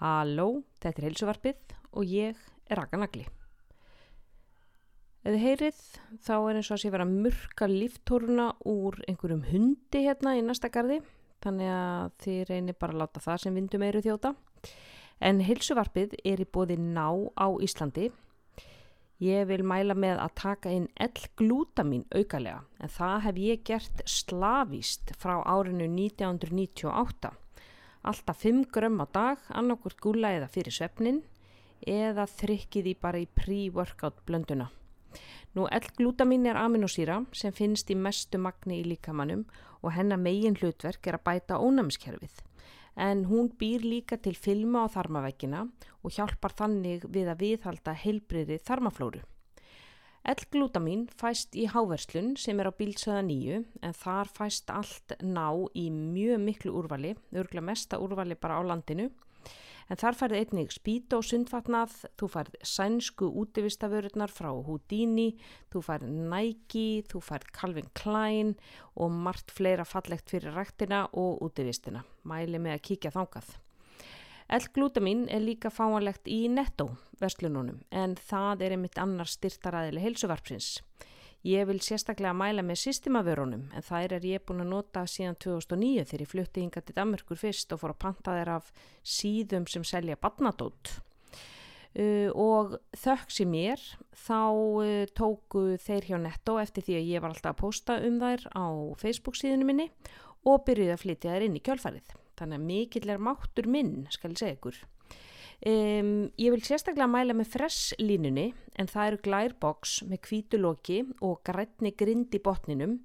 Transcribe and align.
Halló, 0.00 0.64
þetta 0.82 1.00
er 1.00 1.06
heilsuvarpið 1.06 1.74
og 1.94 2.10
ég 2.10 2.38
er 2.66 2.78
Raka 2.80 2.98
Nagli. 2.98 3.22
Ef 5.24 5.30
þið 5.30 5.44
heyrið 5.44 5.76
þá 6.26 6.32
er 6.36 6.56
eins 6.58 6.68
og 6.68 6.74
að 6.74 6.80
sé 6.82 6.90
vera 6.92 7.06
mörka 7.08 7.68
líftóruna 7.70 8.48
úr 8.68 8.98
einhverjum 9.06 9.44
hundi 9.52 10.02
hérna 10.04 10.34
í 10.34 10.42
næsta 10.44 10.68
gardi 10.74 10.98
þannig 11.44 11.70
að 11.70 12.10
þið 12.24 12.40
reynir 12.50 12.76
bara 12.80 12.96
að 12.96 13.00
láta 13.04 13.22
það 13.22 13.38
sem 13.44 13.56
vindum 13.60 13.86
eiru 13.86 14.02
þjóta. 14.04 14.34
En 15.22 15.40
heilsuvarpið 15.46 16.18
er 16.26 16.42
í 16.42 16.48
bóði 16.50 16.76
ná 16.80 17.06
á 17.38 17.46
Íslandi. 17.62 18.10
Ég 19.22 19.46
vil 19.46 19.62
mæla 19.62 19.94
með 19.94 20.18
að 20.24 20.34
taka 20.42 20.74
inn 20.74 20.90
L-glútamin 21.00 22.02
aukalega 22.10 22.64
en 22.82 22.92
það 22.98 23.16
hef 23.28 23.40
ég 23.44 23.64
gert 23.70 24.02
slavíst 24.10 25.14
frá 25.22 25.38
árinu 25.46 25.86
1998 25.86 27.30
alltaf 28.04 28.44
5 28.44 28.68
grömm 28.72 29.00
á 29.00 29.06
dag, 29.08 29.38
annarkvört 29.48 30.00
gula 30.00 30.30
eða 30.36 30.48
fyrir 30.52 30.74
svefnin 30.76 31.22
eða 31.84 32.26
þrykkið 32.28 32.90
í 32.92 32.94
bara 33.00 33.20
í 33.20 33.26
pre-workout 33.26 34.22
blönduna. 34.28 34.70
Nú 35.54 35.66
L-glútamin 35.70 36.48
er 36.50 36.58
aminosýra 36.58 37.20
sem 37.32 37.54
finnst 37.54 37.90
í 37.92 37.96
mestu 37.96 38.40
magni 38.42 38.80
í 38.80 38.88
líkamannum 38.88 39.44
og 39.82 39.92
hennar 39.94 40.18
megin 40.18 40.56
hlutverk 40.58 41.06
er 41.06 41.18
að 41.18 41.26
bæta 41.28 41.60
ónæmiskerfið. 41.62 42.40
En 42.96 43.24
hún 43.30 43.50
býr 43.58 43.82
líka 43.82 44.18
til 44.22 44.34
filma 44.38 44.86
á 44.86 44.92
þarmaveggina 44.94 45.66
og 46.02 46.14
hjálpar 46.14 46.54
þannig 46.58 47.06
við 47.10 47.30
að 47.30 47.40
viðhalda 47.46 47.94
heilbriði 48.04 48.60
þarmaflóru. 48.66 49.22
L-glútamin 50.24 51.02
fæst 51.20 51.52
í 51.52 51.66
háverslun 51.68 52.30
sem 52.40 52.56
er 52.62 52.70
á 52.70 52.72
bílsöða 52.72 53.20
nýju 53.26 53.58
en 53.84 53.92
þar 53.92 54.30
fæst 54.32 54.70
allt 54.72 55.12
ná 55.20 55.50
í 55.76 55.90
mjög 55.92 56.38
miklu 56.40 56.72
úrvali, 56.80 57.10
örgulega 57.36 57.66
mesta 57.68 57.98
úrvali 58.00 58.38
bara 58.40 58.56
á 58.56 58.62
landinu. 58.64 59.10
En 59.92 60.00
þar 60.00 60.16
færði 60.16 60.38
einnig 60.40 60.72
spýta 60.72 61.18
og 61.18 61.26
sundfatnað, 61.28 61.92
þú 62.16 62.28
færð 62.32 62.56
sænsku 62.64 63.28
útivistaförurnar 63.42 64.32
frá 64.32 64.48
Houdini, 64.48 65.34
þú 65.68 65.84
færð 65.84 66.08
Nike, 66.32 67.04
þú 67.10 67.20
færð 67.20 67.52
Calvin 67.52 67.92
Klein 67.92 68.54
og 68.96 69.12
margt 69.12 69.52
fleira 69.52 69.84
fallegt 69.84 70.32
fyrir 70.32 70.56
rættina 70.56 71.04
og 71.12 71.44
útivistina. 71.44 72.00
Mæli 72.24 72.56
með 72.56 72.78
að 72.78 72.84
kíkja 72.88 73.12
þángað. 73.12 73.52
L-glútamin 74.52 75.24
er 75.32 75.40
líka 75.40 75.70
fáanlegt 75.72 76.28
í 76.28 76.44
netto 76.52 76.90
verslununum 77.20 77.78
en 77.88 78.16
það 78.20 78.64
er 78.66 78.74
einmitt 78.76 78.98
annar 79.00 79.30
styrtaræðileg 79.30 80.04
heilsuvarpsins. 80.04 80.82
Ég 81.44 81.64
vil 81.68 81.80
sérstaklega 81.84 82.32
mæla 82.36 82.64
með 82.64 82.82
systemavörunum 82.82 83.66
en 83.76 83.84
það 83.84 84.16
er 84.16 84.26
ég 84.28 84.44
búin 84.44 84.64
að 84.64 84.70
nota 84.70 85.04
síðan 85.08 85.36
2009 85.44 86.04
þegar 86.08 86.24
ég 86.24 86.30
flutti 86.30 86.64
hinga 86.64 86.80
til 86.80 86.96
Danmarkur 86.96 87.40
fyrst 87.40 87.72
og 87.72 87.80
fór 87.80 87.92
að 87.92 88.00
panta 88.04 88.36
þeir 88.36 88.50
af 88.54 88.70
síðum 89.00 89.68
sem 89.68 89.84
selja 89.84 90.16
badnadótt. 90.20 90.94
Uh, 91.94 92.28
og 92.34 92.74
þökk 92.98 93.30
sem 93.30 93.48
mér 93.48 93.78
þá 94.18 94.40
uh, 94.50 95.04
tóku 95.14 95.76
þeir 95.78 96.08
hjá 96.08 96.16
netto 96.18 96.56
eftir 96.58 96.84
því 96.88 96.96
að 96.98 97.12
ég 97.12 97.22
var 97.22 97.30
alltaf 97.30 97.54
að 97.54 97.60
posta 97.60 98.00
um 98.02 98.18
þær 98.18 98.48
á 98.50 98.66
Facebook 98.98 99.38
síðinu 99.38 99.68
minni 99.68 99.86
og 100.42 100.64
byrjuði 100.66 100.96
að 100.96 101.02
flytja 101.04 101.36
þær 101.36 101.46
inn 101.46 101.60
í 101.60 101.62
kjálfarið 101.62 102.16
þannig 102.38 102.60
að 102.60 102.66
mikill 102.70 103.14
er 103.14 103.22
máttur 103.22 103.70
minn, 103.70 104.04
skal 104.12 104.34
ég 104.34 104.42
segja 104.42 104.58
ykkur. 104.58 104.82
Um, 105.64 106.28
ég 106.36 106.52
vil 106.52 106.60
sérstaklega 106.66 107.06
mæla 107.08 107.32
með 107.36 107.52
fresslínunni 107.54 108.48
en 108.76 108.88
það 108.90 109.06
eru 109.06 109.20
glærboks 109.24 109.92
með 110.10 110.20
kvítuloki 110.26 110.98
og 111.24 111.38
grætni 111.46 111.94
grind 111.96 112.34
í 112.36 112.40
botninum 112.42 112.98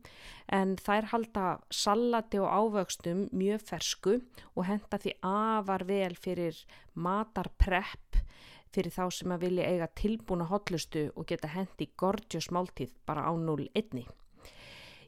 en 0.52 0.74
þær 0.82 1.08
halda 1.14 1.46
salati 1.72 2.42
og 2.42 2.50
ávöxtum 2.50 3.28
mjög 3.32 3.64
fersku 3.70 4.18
og 4.58 4.68
henda 4.68 5.00
því 5.00 5.14
afar 5.30 5.86
vel 5.88 6.18
fyrir 6.20 6.58
matarprepp 7.00 8.20
fyrir 8.74 8.94
þá 8.94 9.06
sem 9.14 9.34
að 9.34 9.46
vilja 9.46 9.70
eiga 9.70 9.90
tilbúna 10.02 10.50
hotlustu 10.50 11.08
og 11.16 11.30
geta 11.30 11.54
hendi 11.54 11.90
gorgeous 11.98 12.50
máltíð 12.54 12.92
bara 13.08 13.30
á 13.30 13.32
0-1. 13.34 14.04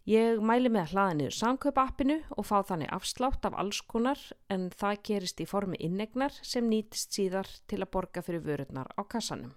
Ég 0.10 0.40
mæli 0.42 0.70
með 0.74 0.82
að 0.82 0.94
hlaða 0.96 1.16
niður 1.18 1.36
samkaupappinu 1.38 2.16
og 2.34 2.46
fá 2.48 2.64
þannig 2.66 2.90
afslátt 2.96 3.44
af 3.46 3.58
alls 3.62 3.84
konar 3.86 4.18
en 4.50 4.72
það 4.74 5.02
gerist 5.06 5.42
í 5.44 5.46
formi 5.46 5.78
innegnar 5.78 6.34
sem 6.42 6.66
nýtist 6.66 7.14
síðar 7.14 7.50
til 7.70 7.84
að 7.84 7.92
borga 7.94 8.24
fyrir 8.26 8.42
vörurnar 8.42 8.90
á 8.98 9.02
kassanum. 9.06 9.52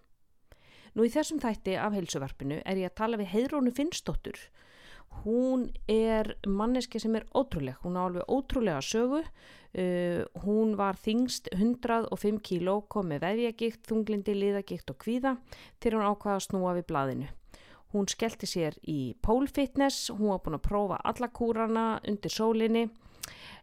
Nú 0.94 1.06
í 1.06 1.10
þessum 1.10 1.41
þætti 1.41 1.78
af 1.81 1.97
heilsuvarpinu 1.97 2.60
er 2.60 2.77
ég 2.78 2.93
að 2.93 2.99
tala 3.00 3.19
við 3.19 3.33
Heiðrónu 3.33 3.72
Finnsdóttur. 3.75 4.37
Hún 5.25 5.71
er 5.88 6.34
manneski 6.47 7.00
sem 7.00 7.16
er 7.16 7.25
ótrúleg, 7.33 7.78
hún 7.81 7.97
á 7.97 8.04
alveg 8.04 8.28
ótrúlega 8.28 8.83
sögu. 8.84 9.22
Uh, 9.75 10.22
hún 10.44 10.77
var 10.78 10.94
þingst 11.00 11.49
105 11.56 12.38
kíló, 12.47 12.83
kom 12.87 13.09
með 13.10 13.25
vefjagikt, 13.25 13.81
þunglindi, 13.88 14.37
liðagikt 14.38 14.93
og 14.93 15.00
kvíða 15.03 15.34
til 15.81 15.97
hún 15.97 16.04
ákvaða 16.04 16.37
að 16.37 16.47
snúa 16.47 16.77
við 16.77 16.87
blaðinu. 16.93 17.33
Hún 17.94 18.09
skellti 18.10 18.49
sér 18.50 18.75
í 18.91 19.15
pole 19.22 19.47
fitness, 19.47 20.09
hún 20.10 20.32
var 20.32 20.41
búin 20.43 20.59
að 20.59 20.65
prófa 20.66 20.97
alla 21.06 21.28
kúrana 21.31 21.84
undir 22.10 22.32
sólinni 22.34 22.88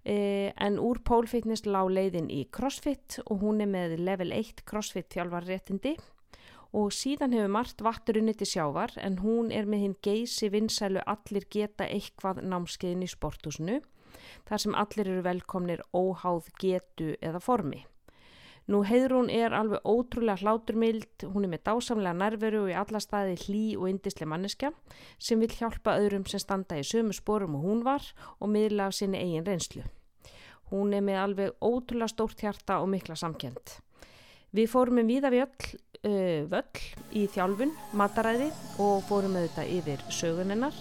eh, 0.08 0.53
en 0.56 0.80
úr 0.80 1.02
pole 1.03 1.28
fitness 1.28 1.66
lág 1.68 1.92
leiðin 1.92 2.30
í 2.31 2.46
crossfit 2.47 3.20
og 3.25 3.44
hún 3.44 3.59
er 3.59 3.68
með 3.68 3.97
level 4.00 4.31
1 4.31 4.64
crossfit 4.64 5.12
þjálfarréttindi 5.12 5.97
og 6.80 6.94
síðan 6.96 7.36
hefur 7.36 7.52
margt 7.52 7.84
vatturunni 7.84 8.34
til 8.40 8.47
sjávar 8.47 8.96
en 9.03 9.20
hún 9.20 9.52
er 9.52 9.68
með 9.68 9.84
hinn 9.84 10.00
geysi 10.08 10.47
vinsælu 10.53 11.03
allir 11.03 11.50
geta 11.52 11.90
eitthvað 11.91 12.40
námskeiðin 12.47 13.03
í 13.03 13.12
sporthúsinu 13.12 13.81
þar 14.47 14.64
sem 14.64 14.78
allir 14.80 15.12
eru 15.12 15.25
velkomnir 15.28 15.84
óháð 15.91 16.47
getu 16.62 17.16
eða 17.20 17.44
formi. 17.44 17.84
Nú 18.69 18.83
Heiðrún 18.85 19.31
er 19.33 19.55
alveg 19.57 19.81
ótrúlega 19.89 20.44
hláturmild, 20.44 21.25
hún 21.33 21.47
er 21.47 21.49
með 21.49 21.63
dásamlega 21.66 22.13
nærveru 22.13 22.59
og 22.67 22.69
í 22.69 22.75
alla 22.77 23.01
staði 23.01 23.33
hlý 23.41 23.63
og 23.79 23.88
indislega 23.89 24.29
manneska 24.29 24.69
sem 25.17 25.41
vil 25.41 25.49
hjálpa 25.49 25.97
öðrum 25.97 26.27
sem 26.29 26.44
standa 26.44 26.77
í 26.77 26.85
sömu 26.85 27.16
sporum 27.17 27.57
og 27.57 27.66
hún 27.66 27.81
var 27.88 28.05
og 28.38 28.53
miðla 28.53 28.91
af 28.91 28.97
sinni 28.99 29.17
eigin 29.17 29.47
reynslu. 29.47 29.81
Hún 30.69 30.94
er 30.94 31.01
með 31.03 31.23
alveg 31.23 31.57
ótrúlega 31.57 32.13
stórt 32.13 32.45
hjarta 32.45 32.79
og 32.83 32.91
mikla 32.94 33.17
samkjönd. 33.17 33.79
Við 34.53 34.69
fórum 34.69 34.99
með 34.99 35.09
viða 35.09 35.31
við 35.33 35.45
öll, 35.47 35.67
uh, 36.05 36.41
völl 36.51 36.85
í 37.17 37.28
þjálfun, 37.33 37.75
mataræði 37.97 38.51
og 38.83 39.01
fórum 39.09 39.35
með 39.35 39.49
þetta 39.49 39.69
yfir 39.79 40.09
söguninnar 40.11 40.75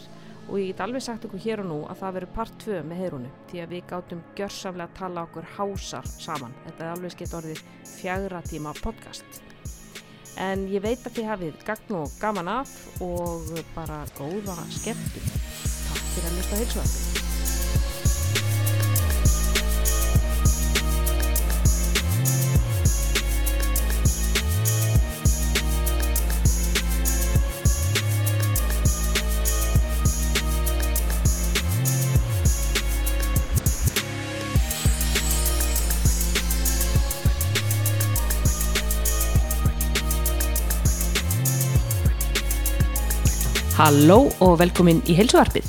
og 0.50 0.58
ég 0.58 0.72
get 0.72 0.82
alveg 0.84 1.04
sagt 1.04 1.26
ykkur 1.28 1.42
hér 1.44 1.62
og 1.62 1.68
nú 1.70 1.78
að 1.86 2.00
það 2.00 2.16
verður 2.16 2.34
part 2.34 2.56
2 2.64 2.80
með 2.90 3.02
heyrunu 3.04 3.30
því 3.50 3.62
að 3.62 3.74
við 3.74 3.84
gátum 3.92 4.24
gjörsamlega 4.38 4.88
að 4.90 4.98
tala 4.98 5.24
okkur 5.28 5.48
hásar 5.56 6.10
saman. 6.10 6.56
Þetta 6.66 6.84
er 6.84 6.92
alveg 6.96 7.14
skeitt 7.14 7.38
orðið 7.38 7.62
fjagra 7.94 8.42
tíma 8.50 8.74
podcast. 8.82 9.40
En 10.40 10.66
ég 10.72 10.82
veit 10.82 11.02
að 11.04 11.18
þið 11.18 11.30
hafið 11.30 11.64
gagn 11.68 11.98
og 12.00 12.14
gaman 12.20 12.52
af 12.58 12.76
og 13.04 13.50
bara 13.76 14.02
góða 14.18 14.58
skemmtum. 14.80 15.34
Takk 15.90 16.06
fyrir 16.14 16.30
að 16.30 16.38
mista 16.40 16.62
heilsuðarfið. 16.62 17.29
Halló 43.80 44.26
og 44.44 44.58
velkomin 44.60 44.98
í 45.08 45.14
heilsuarpið. 45.16 45.64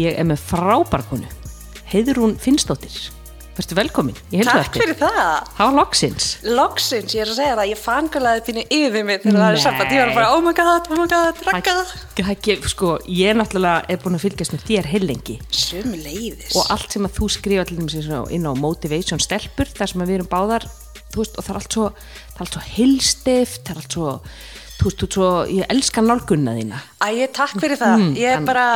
Ég 0.00 0.14
er 0.16 0.24
með 0.24 0.38
frábærkonu, 0.40 1.26
Heiðrún 1.90 2.30
Finnstóttir. 2.40 2.94
Verstu 3.58 3.76
velkomin 3.76 4.16
í 4.32 4.38
heilsuarpið. 4.38 4.62
Takk 4.70 4.78
fyrir 4.80 4.96
það. 5.02 5.50
Var 5.58 5.74
loksins. 5.76 6.28
Loksins, 6.48 7.12
ég 7.12 7.26
er 7.26 7.32
að 7.34 7.36
segja 7.42 7.58
það, 7.58 7.72
ég 7.74 7.80
fangalaði 7.82 8.44
þínu 8.46 8.64
yfir 8.78 9.04
mig 9.04 9.20
þegar 9.20 9.36
það 9.36 9.48
er 9.50 9.60
saman. 9.66 9.92
Ég 9.92 10.00
var 10.00 10.12
bara, 10.16 10.30
oh 10.32 10.40
my 10.46 10.54
god, 10.62 10.88
oh 10.88 10.96
my 11.02 11.06
god, 11.12 11.42
rakka. 11.50 11.74
Það 12.22 12.30
ekki, 12.38 12.56
sko, 12.72 12.94
ég 13.18 13.36
náttúrulega 13.36 13.84
er 13.92 14.00
búin 14.00 14.16
að 14.16 14.24
fylgjast 14.24 14.56
með 14.56 14.64
þér 14.70 14.90
heilengi. 14.94 15.36
Sumi 15.52 16.00
leiðis. 16.00 16.56
Og 16.56 16.72
allt 16.72 16.96
sem 16.96 17.10
að 17.10 17.18
þú 17.18 17.30
skrifa 17.36 17.66
til 17.68 17.82
dæmis 17.82 17.98
inn 18.32 18.48
á 18.48 18.52
Motivation 18.64 19.20
Stelpur, 19.20 19.68
þar 19.76 19.92
sem 19.92 20.06
við 20.06 20.22
erum 20.22 20.32
báðar, 20.32 20.64
veist, 21.12 21.36
og 21.36 21.44
það 21.44 21.52
er 21.52 21.60
allt 21.60 21.76
svo, 21.76 21.92
svo 22.40 22.64
heilstift, 22.78 23.68
það 23.68 23.76
er 23.76 23.84
allt 23.84 23.98
svo 23.98 24.16
þú 24.80 24.88
veist, 24.88 25.02
þú 25.02 25.08
svo, 25.12 25.28
ég 25.52 25.68
elska 25.74 26.02
nálgunna 26.04 26.54
þína. 26.56 26.78
Æ, 27.04 27.28
takk 27.36 27.60
fyrir 27.60 27.76
það, 27.80 27.94
mm, 27.98 28.14
ég 28.16 28.32
er 28.38 28.44
bara 28.46 28.66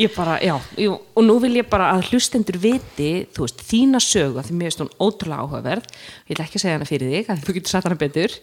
Ég 0.00 0.12
bara, 0.12 0.36
já, 0.44 0.54
jú, 0.80 0.98
og 1.16 1.24
nú 1.24 1.38
vil 1.40 1.54
ég 1.56 1.68
bara 1.70 1.92
að 1.94 2.10
hlustendur 2.10 2.58
viti, 2.60 3.26
þú 3.32 3.46
veist, 3.46 3.64
þína 3.64 4.00
sögu 4.02 4.44
því 4.44 4.58
mér 4.58 4.68
finnst 4.68 4.82
hún 4.84 4.92
ótrúlega 5.00 5.46
áhugaverð. 5.46 5.88
Ég 6.28 6.34
vil 6.34 6.44
ekki 6.44 6.60
segja 6.60 6.76
hana 6.76 6.88
fyrir 6.88 7.12
þig, 7.14 7.32
að 7.32 7.44
þú 7.46 7.56
getur 7.56 7.72
satt 7.72 7.88
hana 7.88 8.00
betur. 8.00 8.38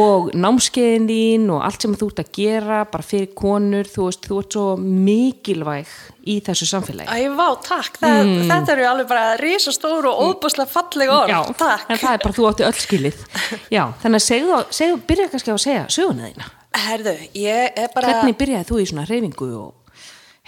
Og 0.00 0.30
námskeiðin 0.32 1.08
þín 1.10 1.48
og 1.52 1.64
allt 1.66 1.84
sem 1.84 1.96
þú 1.96 2.10
ert 2.12 2.24
að 2.24 2.32
gera, 2.40 2.82
bara 2.92 3.08
fyrir 3.12 3.32
konur 3.36 3.90
þú 3.90 4.08
veist, 4.08 4.28
þú 4.30 4.40
ert 4.40 4.56
svo 4.56 4.66
mikilvæg 4.80 5.96
í 6.26 6.36
þessu 6.46 6.66
samfélagi. 6.68 7.06
Æ, 7.08 7.30
vá, 7.38 7.46
takk, 7.62 7.98
það, 8.02 8.30
þetta 8.50 8.72
eru 8.74 8.86
alveg 8.90 9.08
bara 9.10 9.36
risastóru 9.40 10.10
og 10.10 10.22
óbúslega 10.34 10.68
falleg 10.72 11.12
orð, 11.14 11.30
Já, 11.32 11.40
takk. 11.60 11.84
en 11.94 12.00
það 12.02 12.12
er 12.18 12.22
bara 12.24 12.36
þú 12.38 12.46
átti 12.50 12.66
öll 12.66 12.80
skilið. 12.82 13.24
Já, 13.72 13.82
þannig 14.02 14.20
að 14.20 14.26
segðu, 14.26 14.60
segðu 14.80 15.00
byrja 15.10 15.28
kannski 15.32 15.54
á 15.54 15.56
að 15.56 15.64
segja 15.66 15.84
söguna 15.96 16.30
þína. 16.32 16.48
Herðu, 16.86 17.16
ég 17.40 17.78
er 17.84 17.92
bara, 17.94 18.10
Hvernig 18.16 18.38
byrjaði 18.40 18.68
þú 18.68 18.80
í 18.82 18.88
svona 18.90 19.06
reyfingu 19.08 19.50
og 19.62 20.00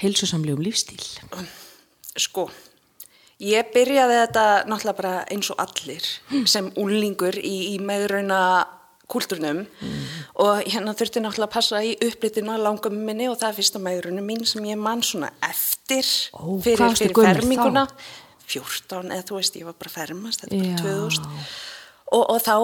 heilsusamlegum 0.03 0.65
lífstíl? 0.67 1.01
sko, 2.19 2.49
ég 3.39 3.71
byrjaði 3.75 4.17
þetta 4.25 4.45
náttúrulega 4.67 4.99
bara 4.99 5.13
eins 5.31 5.49
og 5.55 5.61
allir 5.63 6.03
sem 6.51 6.73
úlingur 6.83 7.39
í, 7.39 7.75
í 7.75 7.79
meðrauna 7.79 8.41
kúlturnum 9.09 9.63
og 10.45 10.63
hérna 10.69 10.93
þurfti 10.99 11.23
náttúrulega 11.25 11.49
að 11.49 11.55
passa 11.55 11.81
í 11.85 11.95
upplitinu 12.05 12.53
að 12.55 12.65
langum 12.67 12.99
minni 13.09 13.29
og 13.31 13.39
það 13.41 13.49
er 13.51 13.57
fyrsta 13.59 13.81
meðraunum 13.83 14.27
mín 14.29 14.45
sem 14.47 14.67
ég 14.69 14.79
man 14.81 15.01
svona 15.07 15.31
eftir 15.49 16.05
Ó, 16.37 16.59
fyrir, 16.65 16.93
fyrir 16.99 17.15
ferminguna. 17.17 17.87
þá? 17.89 18.25
14 18.49 19.11
eða 19.13 19.25
þú 19.29 19.37
veist, 19.41 19.57
ég 19.61 19.67
var 19.69 19.75
bara 19.77 19.91
fermast, 19.93 20.45
þetta 20.45 20.57
Já. 20.57 20.71
var 20.73 20.85
2000 21.11 21.27
og, 22.09 22.23
og 22.33 22.39
þá 22.41 22.55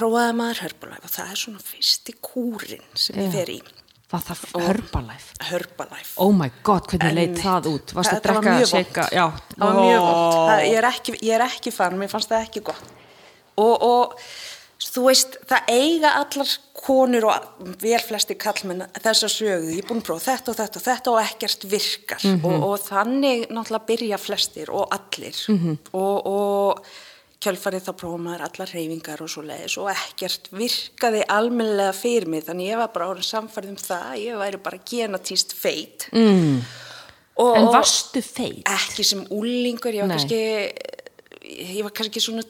prófaði 0.00 0.32
maður 0.40 0.62
Herbalife 0.64 1.06
og 1.06 1.12
það 1.14 1.28
er 1.34 1.38
svona 1.44 1.60
fyrsti 1.62 2.14
kúrin 2.26 2.86
sem 2.98 3.20
ég 3.22 3.28
Já. 3.28 3.34
fer 3.38 3.52
í 3.54 3.60
Var 4.08 4.22
það 4.24 4.62
Herbalife? 4.64 5.34
Herbalife 5.50 6.14
Oh 6.24 6.30
my 6.32 6.48
god, 6.64 6.86
hvernig 6.88 7.12
leit 7.14 7.26
Einmitt. 7.28 7.42
það 7.44 7.66
út? 7.74 7.92
Varstu 7.98 8.14
að 8.16 8.22
Það- 8.24 8.34
var 8.34 8.46
drekka, 8.48 9.02
vont. 9.04 9.12
Já. 9.12 9.26
það 9.52 9.66
var 9.66 9.80
mjög 9.82 10.00
vond 10.06 10.38
það, 10.48 10.62
ég, 10.64 10.76
er 10.80 10.86
ekki, 10.90 11.14
ég 11.28 11.34
er 11.36 11.44
ekki 11.44 11.72
fann, 11.76 11.98
mér 12.00 12.08
fannst 12.14 12.30
það 12.32 12.46
ekki 12.48 12.62
gott 12.70 12.94
og, 13.58 13.82
og 13.82 14.14
þú 14.88 15.02
veist, 15.08 15.36
það 15.50 15.68
eiga 15.74 16.10
allar 16.20 16.52
konur 16.78 17.24
og 17.28 17.74
vel 17.82 17.98
flesti 18.00 18.34
kallmenn 18.40 18.86
þessa 19.02 19.28
sögu, 19.28 19.72
ég 19.74 19.82
er 19.82 19.88
búin 19.88 20.00
að 20.02 20.06
prófa 20.08 20.32
þetta 20.32 20.52
og 20.52 20.56
þetta 20.60 20.78
og 20.80 20.86
þetta 20.86 21.12
og 21.12 21.20
ekkert 21.24 21.64
virkar 21.72 22.24
Mhm. 22.24 22.44
og, 22.44 22.62
og 22.68 22.80
þannig 22.86 23.46
náttúrulega 23.50 23.86
byrja 23.90 24.18
flestir 24.18 24.70
og 24.70 24.88
allir 24.94 25.36
Mhm. 25.48 25.78
og, 25.92 26.26
og 26.26 26.84
kjölfarið 27.40 27.84
þá 27.86 27.92
prófa 27.94 28.18
maður 28.18 28.42
allar 28.48 28.70
reyfingar 28.74 29.20
og 29.22 29.28
svo 29.30 29.42
leiðis 29.46 29.76
og 29.78 29.90
ekkert 29.92 30.48
virkaði 30.50 31.20
almennilega 31.28 31.92
fyrir 31.94 32.26
mig 32.26 32.44
þannig 32.48 32.72
ég 32.72 32.76
var 32.80 32.88
bara 32.94 33.08
orðin 33.12 33.28
samfærð 33.28 33.68
um 33.68 33.76
það 33.76 34.16
ég 34.24 34.38
væri 34.40 34.58
bara 34.62 34.78
genatíst 34.90 35.52
feit 35.54 36.08
mm. 36.12 36.62
og, 37.38 37.56
En 37.56 37.66
varstu 37.70 38.22
feit? 38.22 38.64
ekki 38.66 39.04
sem 39.04 39.22
úlingur, 39.30 39.94
ég 39.94 40.02
var 40.02 40.08
Nei. 40.08 40.16
kannski 40.16 40.72
ég 41.78 41.82
var 41.86 41.90
kannski 41.94 42.20
svona 42.20 42.42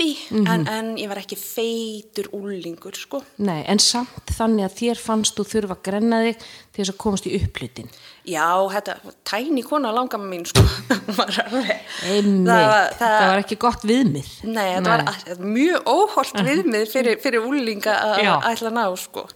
chubby 0.00 0.16
Mhm. 0.30 0.46
en, 0.48 0.66
en 0.68 0.96
ég 0.96 1.08
var 1.08 1.18
ekki 1.20 1.36
feitur 1.36 2.28
úlingur 2.32 2.94
sko 2.96 3.20
Nei, 3.38 3.64
en 3.68 3.78
samt 3.78 4.30
þannig 4.36 4.64
að 4.64 4.76
þér 4.80 4.96
fannst 5.00 5.36
þú 5.36 5.44
þurfa 5.52 5.76
að 5.76 5.82
grenna 5.88 6.20
þig 6.24 6.38
til 6.72 6.84
þess 6.84 6.92
að 6.94 6.96
komast 7.02 7.26
í 7.26 7.32
upplutin. 7.40 7.88
já, 8.24 8.46
þetta, 8.72 8.94
tæni 9.24 9.62
kona 9.66 9.92
langama 9.92 10.24
mín 10.30 10.46
sko 10.46 10.62
var 11.18 11.28
alveg- 11.28 11.84
Einmitt, 12.06 12.48
það, 12.48 12.66
var- 12.70 12.94
það, 12.98 13.18
var 13.28 13.42
ekki 13.44 13.58
gott 13.58 13.82
viðmið. 13.82 14.30
Nei, 14.44 14.68
þetta 14.76 14.90
var 14.90 15.04
að- 15.04 15.44
mjög 15.44 15.84
óholt 15.86 16.40
viðmið 16.48 16.86
fyrir, 16.92 17.20
fyrir 17.20 17.40
úlinga 17.46 17.94
að 18.16 18.50
ætla 18.52 18.70
að 18.70 18.78
ná 18.78 18.86
sko. 18.96 19.26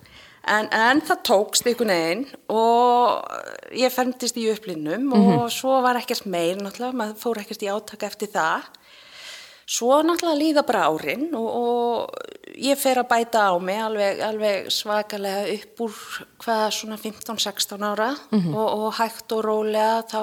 En, 0.47 0.67
en 0.77 1.01
það 1.01 1.23
tókst 1.25 1.65
einhvern 1.67 1.89
veginn 1.89 2.25
og 2.53 3.25
ég 3.73 3.91
fermtist 3.95 4.37
í 4.37 4.45
upplinnum 4.53 5.07
og 5.17 5.47
svo 5.51 5.79
var 5.81 5.97
ekkert 5.97 6.27
meir 6.29 6.57
náttúrulega, 6.61 6.93
maður 7.01 7.17
fór 7.23 7.41
ekkert 7.41 7.63
í 7.65 7.71
átaka 7.73 8.07
eftir 8.11 8.29
það. 8.29 8.67
Svo 9.67 10.03
náttúrulega 10.05 10.37
líða 10.41 10.63
bara 10.69 10.87
árin 10.93 11.31
og, 11.33 11.47
og 11.49 12.51
ég 12.61 12.77
fer 12.77 12.99
að 13.01 13.09
bæta 13.15 13.47
á 13.49 13.55
mig 13.57 13.79
alveg, 13.81 14.21
alveg 14.21 14.67
svakalega 14.71 15.47
upp 15.55 15.81
úr 15.87 15.95
hvað 16.45 16.67
svona 16.77 16.99
15-16 17.01 17.87
ára 17.89 18.11
og, 18.53 18.67
og 18.67 18.91
hægt 18.99 19.33
og 19.33 19.41
rólega 19.47 20.03
þá 20.11 20.21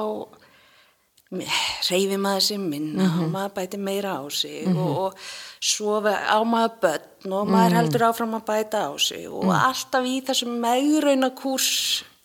reyfi 1.89 2.17
maður 2.19 2.43
sér 2.43 2.59
minna 2.59 3.05
og 3.23 3.29
maður 3.31 3.53
bæti 3.55 3.79
meira 3.79 4.17
á 4.19 4.23
sig 4.35 4.67
og, 4.67 4.89
og 5.07 5.21
svo 5.63 6.01
á 6.03 6.37
maður 6.43 6.75
börn 6.83 7.35
og 7.39 7.47
maður 7.49 7.77
heldur 7.79 8.05
áfram 8.09 8.35
að 8.35 8.45
bæta 8.51 8.81
á 8.91 8.93
sig 8.99 9.25
og 9.31 9.47
alltaf 9.55 10.05
í 10.11 10.17
þessum 10.27 10.57
meðrauna 10.63 11.31
kúrs 11.39 11.69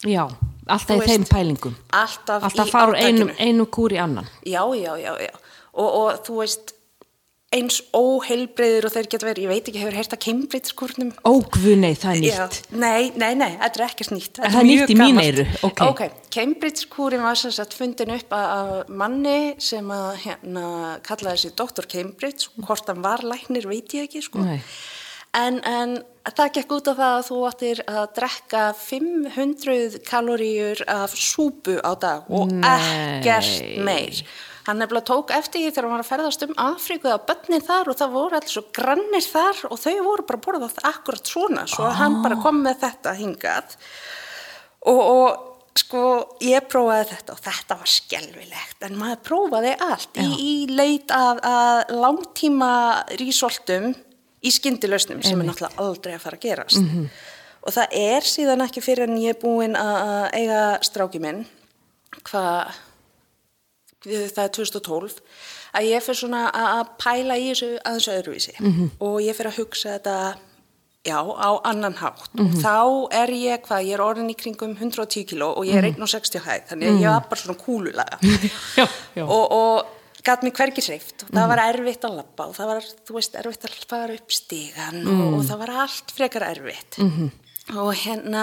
Já, 0.07 0.27
alltaf 0.69 1.01
í 1.01 1.07
þeim 1.09 1.25
pælingum. 1.31 1.77
alltaf, 1.97 2.43
Alltaf 2.51 2.69
í 2.69 2.75
fara 2.75 2.93
úr 2.93 2.99
einum, 3.01 3.31
átakinu. 3.31 3.47
einum 3.47 3.71
kúr 3.73 3.95
í 3.97 4.01
annan. 4.03 4.27
já, 4.45 4.61
já, 4.77 4.93
já, 5.01 5.12
já 5.23 5.33
og, 5.77 5.89
og 6.03 6.21
þú 6.27 6.41
veist 6.43 6.75
eins 7.55 7.77
óheilbreyður 7.95 8.89
og 8.89 8.93
þeir 8.97 9.07
geta 9.13 9.27
verið, 9.29 9.45
ég 9.47 9.51
veit 9.53 9.69
ekki, 9.71 9.79
hefur 9.85 9.95
heyrt 9.97 10.15
að 10.17 10.23
Cambridge-kúrnum 10.25 11.13
Ó, 11.23 11.31
guð, 11.55 11.69
nei, 11.79 11.93
það 11.95 12.17
er 12.17 12.25
Já, 12.27 12.41
nýtt. 12.51 12.73
nei, 12.75 13.13
nei, 13.15 13.31
nei, 13.39 13.53
þetta 13.61 13.79
er 13.81 13.85
ekkert 13.87 14.11
nýtt. 14.17 14.41
Það 14.43 14.59
er 14.61 14.67
nýtt 14.67 14.93
í 14.93 14.97
mín 14.99 15.21
eyru, 15.23 15.45
ok. 15.69 15.83
Ok, 15.87 16.03
Cambridge-kúrin 16.35 17.23
var 17.23 17.39
sem 17.39 17.55
sagt 17.55 17.77
fundin 17.79 18.11
upp 18.17 18.35
af 18.35 18.91
manni 18.91 19.55
sem 19.63 19.87
að 19.95 20.11
hérna 20.25 20.67
kallaði 21.07 21.45
sig 21.45 21.55
Dr. 21.57 21.87
Cambridge, 21.87 22.51
hvort 22.67 22.91
hann 22.91 23.05
var 23.07 23.23
læknir 23.23 23.71
veit 23.71 23.95
ég 23.95 24.09
ekki, 24.11 24.25
sko. 24.27 24.43
Nei. 24.43 24.59
En, 25.37 25.61
en 25.69 25.99
það 26.33 26.53
gekk 26.59 26.71
út 26.79 26.91
af 26.91 26.99
það 26.99 27.15
að 27.15 27.25
þú 27.29 27.39
ættir 27.51 27.81
að 27.93 28.05
drekka 28.17 28.67
500 28.81 29.99
kaloríur 30.09 30.83
af 30.89 31.15
súpu 31.15 31.77
á 31.85 31.93
dag 32.01 32.31
og 32.33 32.51
Nei. 32.51 33.21
ekkert 33.23 33.83
meir. 33.85 34.23
Hann 34.67 34.81
nefnilega 34.83 35.07
tók 35.07 35.31
eftir 35.31 35.63
því 35.63 35.73
þegar 35.73 35.87
hann 35.87 35.95
var 35.95 36.03
að 36.03 36.09
ferðast 36.11 36.45
um 36.47 36.55
Afríku 36.59 37.07
eða 37.07 37.25
börnin 37.29 37.63
þar 37.63 37.91
og 37.93 37.99
það 38.01 38.15
voru 38.17 38.39
allir 38.39 38.53
svo 38.53 38.63
grannir 38.75 39.27
þar 39.27 39.61
og 39.71 39.79
þau 39.79 39.93
voru 40.03 40.25
bara 40.27 40.41
að 40.41 40.47
borða 40.47 40.71
það 40.73 40.89
akkurat 40.91 41.31
svona. 41.31 41.67
Svo 41.71 41.91
hann 42.01 42.17
bara 42.25 42.39
kom 42.43 42.59
með 42.65 42.81
þetta 42.83 43.13
hingað 43.21 43.77
og, 44.91 45.03
og 45.03 45.53
sko 45.77 46.03
ég 46.43 46.67
prófaði 46.71 47.13
þetta 47.13 47.37
og 47.37 47.45
þetta 47.45 47.77
var 47.83 47.93
skelvilegt 47.93 48.87
en 48.89 48.99
maður 48.99 49.23
prófaði 49.29 49.73
allt 49.87 50.19
í, 50.23 50.27
í 50.35 50.55
leit 50.73 51.15
að, 51.15 51.43
að 51.47 51.95
langtíma 52.03 52.73
rísoltum 53.21 53.93
í 54.47 54.53
skyndilausnum 54.53 55.23
sem 55.25 55.41
er 55.41 55.49
náttúrulega 55.51 55.85
aldrei 55.85 56.17
að 56.17 56.25
fara 56.25 56.41
að 56.41 56.47
gerast. 56.49 56.83
Og 57.67 57.75
það 57.75 57.97
er 57.99 58.27
síðan 58.31 58.62
ekki 58.67 58.83
fyrir 58.85 59.09
en 59.09 59.19
ég 59.23 59.35
er 59.35 59.41
búin 59.43 59.79
að 59.79 59.97
að 60.07 60.27
eiga 60.41 60.61
stráki 60.87 61.23
minn 61.23 61.45
hvað 62.27 62.75
það 64.05 64.43
er 64.45 64.53
2012 64.59 65.17
að 65.77 65.87
ég 65.91 66.05
fyrir 66.05 66.21
svona 66.21 66.43
að 66.53 66.83
pæla 67.01 67.39
í 67.41 67.49
þessu 67.53 67.71
aðeins 67.85 68.11
öðruvísi. 68.17 68.55
Og 69.01 69.17
ég 69.25 69.37
fyrir 69.39 69.51
að 69.53 69.59
hugsa 69.63 69.97
þetta 69.97 70.17
já, 71.07 71.19
á 71.23 71.51
annan 71.71 71.95
hátt. 72.01 72.31
Og 72.43 72.55
þá 72.63 72.77
er 73.15 73.31
ég 73.39 73.61
hvað, 73.67 73.85
ég 73.87 73.95
er 73.99 74.03
orðin 74.05 74.33
í 74.33 74.37
kringum 74.39 74.73
110 74.77 75.27
kíló 75.31 75.53
og 75.57 75.67
ég 75.69 75.79
er 75.79 75.91
1,60 75.93 76.43
hæð 76.47 76.65
þannig 76.73 76.89
að 76.95 77.03
ég 77.05 77.15
var 77.15 77.29
bara 77.31 77.43
svona 77.43 77.61
kúlulega 77.61 78.19
Já, 78.81 78.87
já. 79.15 79.23
og, 79.25 79.45
og 79.53 80.23
gæt 80.27 80.43
mér 80.43 80.55
hvergi 80.59 80.83
hreift 80.89 81.23
og 81.23 81.35
það 81.37 81.51
var 81.53 81.63
erfitt 81.69 82.07
að 82.09 82.17
lappa 82.19 82.49
og 82.51 82.57
það 82.57 82.71
var, 82.73 82.89
þú 83.07 83.15
veist, 83.19 83.37
erfitt 83.39 83.67
að 83.69 83.77
fara 83.93 84.17
upp 84.19 84.35
stígan 84.35 85.03
og, 85.07 85.21
og 85.37 85.45
það 85.47 85.61
var 85.63 85.75
allt 85.85 86.15
frekar 86.17 86.49
erfitt 86.49 86.99
og 87.75 87.90
hérna 87.99 88.42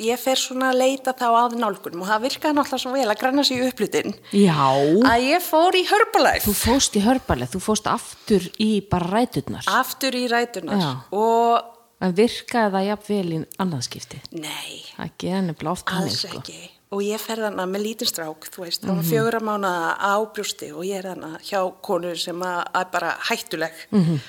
ég 0.00 0.16
fer 0.16 0.38
svona 0.40 0.70
að 0.72 0.78
leita 0.80 1.12
þá 1.12 1.26
að 1.36 1.56
nálgunum 1.60 2.00
og 2.00 2.08
það 2.08 2.22
virkaði 2.24 2.56
náttúrulega 2.56 2.80
svo 2.80 2.92
vel 2.94 3.08
að 3.12 3.18
granna 3.20 3.44
sig 3.44 3.58
í 3.60 3.66
upplutin 3.68 4.14
Já, 4.32 4.56
að 5.04 5.26
ég 5.28 5.44
fór 5.44 5.76
í 5.76 5.82
Herbalife 5.90 6.46
þú 6.48 6.54
fóst 6.62 6.96
í 6.96 7.02
hörbalið, 7.04 7.50
þú 7.52 7.60
fóst 7.60 7.90
aftur 7.92 8.46
í 8.58 8.70
bara 8.88 9.10
ræturnar. 9.12 9.68
aftur 9.68 10.16
í 10.16 10.24
rætunar 10.32 10.80
Já. 10.80 10.92
og 11.12 11.70
En 12.04 12.12
virkaði 12.12 12.72
það 12.74 12.86
jafnvel 12.88 13.32
í 13.32 13.46
annarskipti? 13.62 14.18
nei, 14.32 14.80
þannig, 14.96 15.60
alls 15.86 16.18
sko. 16.24 16.38
ekki 16.40 16.70
og 16.94 17.00
ég 17.02 17.18
fer 17.20 17.36
þarna 17.42 17.64
með 17.66 17.82
lítinn 17.84 18.06
strák 18.10 18.48
þú 18.54 18.64
veist, 18.64 18.82
Mhm. 18.82 18.88
það 18.88 18.96
var 18.96 19.04
fjögur 19.10 19.36
að 19.40 19.46
mána 19.48 19.70
á 19.98 20.14
brjósti 20.32 20.72
og 20.72 20.84
ég 20.84 20.98
er 21.04 21.08
þarna 21.14 21.40
hjá 21.42 21.60
konu 21.82 22.16
sem 22.16 22.40
að, 22.40 22.64
að 22.74 22.90
bara 22.92 23.16
hættuleg 23.28 23.72
Mhm. 23.92 24.20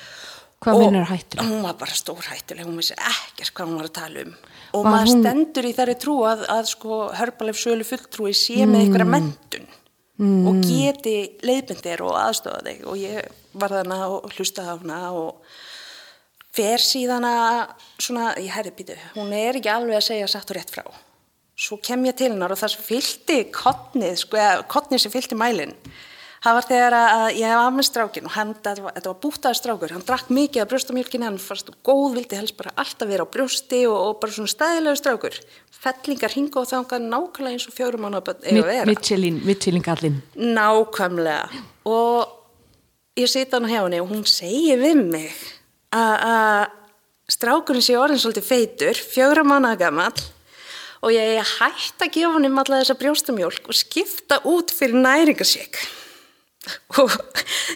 Hvað 0.64 0.74
Og 0.78 0.82
minnur 0.86 1.04
hættur? 1.10 1.42
Hún 1.44 1.62
var 1.62 1.74
bara 1.78 1.94
stór 1.94 2.22
hættuleg, 2.30 2.64
hún 2.66 2.78
vissi 2.80 2.94
ekkert 2.96 3.52
hvað 3.54 3.68
hún 3.68 3.76
var 3.80 3.88
að 3.90 3.96
tala 3.98 4.22
um. 4.24 4.34
Og 4.72 4.84
Var 4.84 4.92
maður 4.92 5.10
hún- 5.10 5.22
stendur 5.22 5.64
í 5.68 5.74
þeirri 5.76 5.96
trú 6.00 6.14
að, 6.26 6.46
að 6.48 6.64
sko 6.72 7.00
Hörbalef 7.14 7.56
sölu 7.60 7.84
fulltrúi 7.84 8.32
sé 8.34 8.56
með 8.64 8.66
Mm. 8.66 8.80
einhverja 8.86 9.10
mentun 9.14 9.66
og 10.48 10.62
geti 10.64 11.16
leiðbindir 11.44 12.00
og 12.00 12.14
aðstofa 12.16 12.62
þig 12.64 12.86
og 12.88 12.96
ég 12.96 13.28
var 13.54 13.68
þarna 13.68 13.98
og 14.08 14.30
hlustaði 14.32 14.68
á 14.72 14.76
hana 14.80 15.12
og 15.12 15.42
fer 16.56 16.78
síðan 16.80 17.26
að 17.28 17.68
svona, 18.00 18.34
ég 18.40 18.48
herri 18.48 18.70
býtu, 18.72 18.96
hún 19.14 19.30
er 19.36 19.52
ekki 19.60 19.68
alveg 19.68 19.96
að 20.00 20.06
segja 20.08 20.26
satt 20.26 20.50
og 20.50 20.56
rétt 20.56 20.70
frá. 20.72 20.84
Svo 21.54 21.76
kem 21.82 22.02
ég 22.06 22.16
til 22.16 22.30
hennar 22.32 22.50
og 22.52 22.56
það 22.58 22.70
sem 22.70 22.82
fylgdi 22.88 23.50
kottnið, 23.52 24.16
sko, 24.16 24.36
kottnið 24.68 25.00
sem 25.00 25.12
fylgdi 25.12 25.36
mælinn, 25.36 25.74
það 26.46 26.54
var 26.54 26.66
þegar 26.68 26.94
að 26.96 27.24
ég 27.40 27.52
var 27.58 27.72
með 27.74 27.86
strákin 27.88 28.26
og 28.28 28.34
hann, 28.36 28.52
þetta 28.62 28.84
var, 28.84 29.16
bútaði 29.22 29.58
strákur, 29.58 29.94
hann 29.96 30.04
drakk 30.06 30.28
mikið 30.30 30.62
af 30.62 30.68
brjóstamjölkinni, 30.70 31.26
hann 31.26 31.38
fannst 31.42 31.72
góð, 31.86 32.14
vildi 32.14 32.38
helst 32.38 32.56
bara 32.58 32.74
alltaf 32.78 33.10
vera 33.10 33.26
á 33.26 33.32
brjósti 33.34 33.80
og, 33.90 33.96
og 33.96 34.20
bara 34.22 34.36
svona 34.36 34.52
stæðilegu 34.52 35.00
strákur. 35.00 35.40
Fellingar 35.76 36.36
hinga 36.36 36.62
og 36.62 36.68
þangað 36.70 37.08
nákvæmlega 37.10 37.56
eins 37.56 37.66
og 37.66 37.74
fjórum 37.74 38.06
eiga 38.06 38.22
að 38.36 38.70
vera. 38.70 38.86
Mitchellin, 38.86 39.42
Mitchellin 39.46 39.86
gallin. 39.86 40.22
Nákvæmlega 40.38 41.64
og 41.90 43.18
ég 43.18 43.30
sita 43.32 43.58
hann 43.58 43.68
hjá 43.70 43.82
henni 43.82 44.00
og 44.04 44.14
hún 44.14 44.24
segir 44.30 44.78
við 44.84 45.02
mig 45.02 45.42
að 45.96 46.70
strákurinn 47.32 47.82
sé 47.82 47.98
orðin 47.98 48.22
svolítið 48.22 48.46
feitur, 48.46 49.02
fjögra 49.02 49.42
mánuða 49.46 49.82
gamall 49.82 50.26
og 51.02 51.12
ég 51.14 51.42
hægt 51.58 52.02
að 52.02 52.14
gefa 52.14 52.34
honum 52.38 52.58
alla 52.62 52.82
þessa 52.84 52.98
brjóstamjólk 53.02 53.70
og 53.70 53.78
skipta 53.78 54.44
út 54.46 54.70
fyrir 54.74 55.02
næringarsík 55.02 55.82
og 57.02 57.14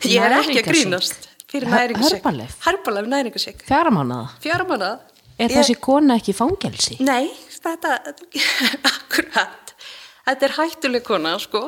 ég 0.08 0.22
er 0.26 0.36
ekki 0.40 0.58
að 0.62 0.68
grínast 0.72 1.28
fyrir 1.50 1.70
næringarsík? 1.72 2.26
Herbalife 2.66 3.08
næringarsík 3.14 3.64
Fjara 3.68 3.90
mánuða. 3.94 4.28
fjara 4.42 4.66
mánuða 4.68 4.98
Er 5.40 5.48
þessi 5.48 5.78
kona 5.80 6.18
ekki 6.20 6.34
fangelsi? 6.36 6.98
Nei, 7.00 7.30
þetta, 7.64 7.94
akkurat, 8.92 9.72
þetta 10.26 10.46
er 10.50 10.54
hættuleg 10.58 11.04
kona, 11.06 11.32
sko, 11.40 11.62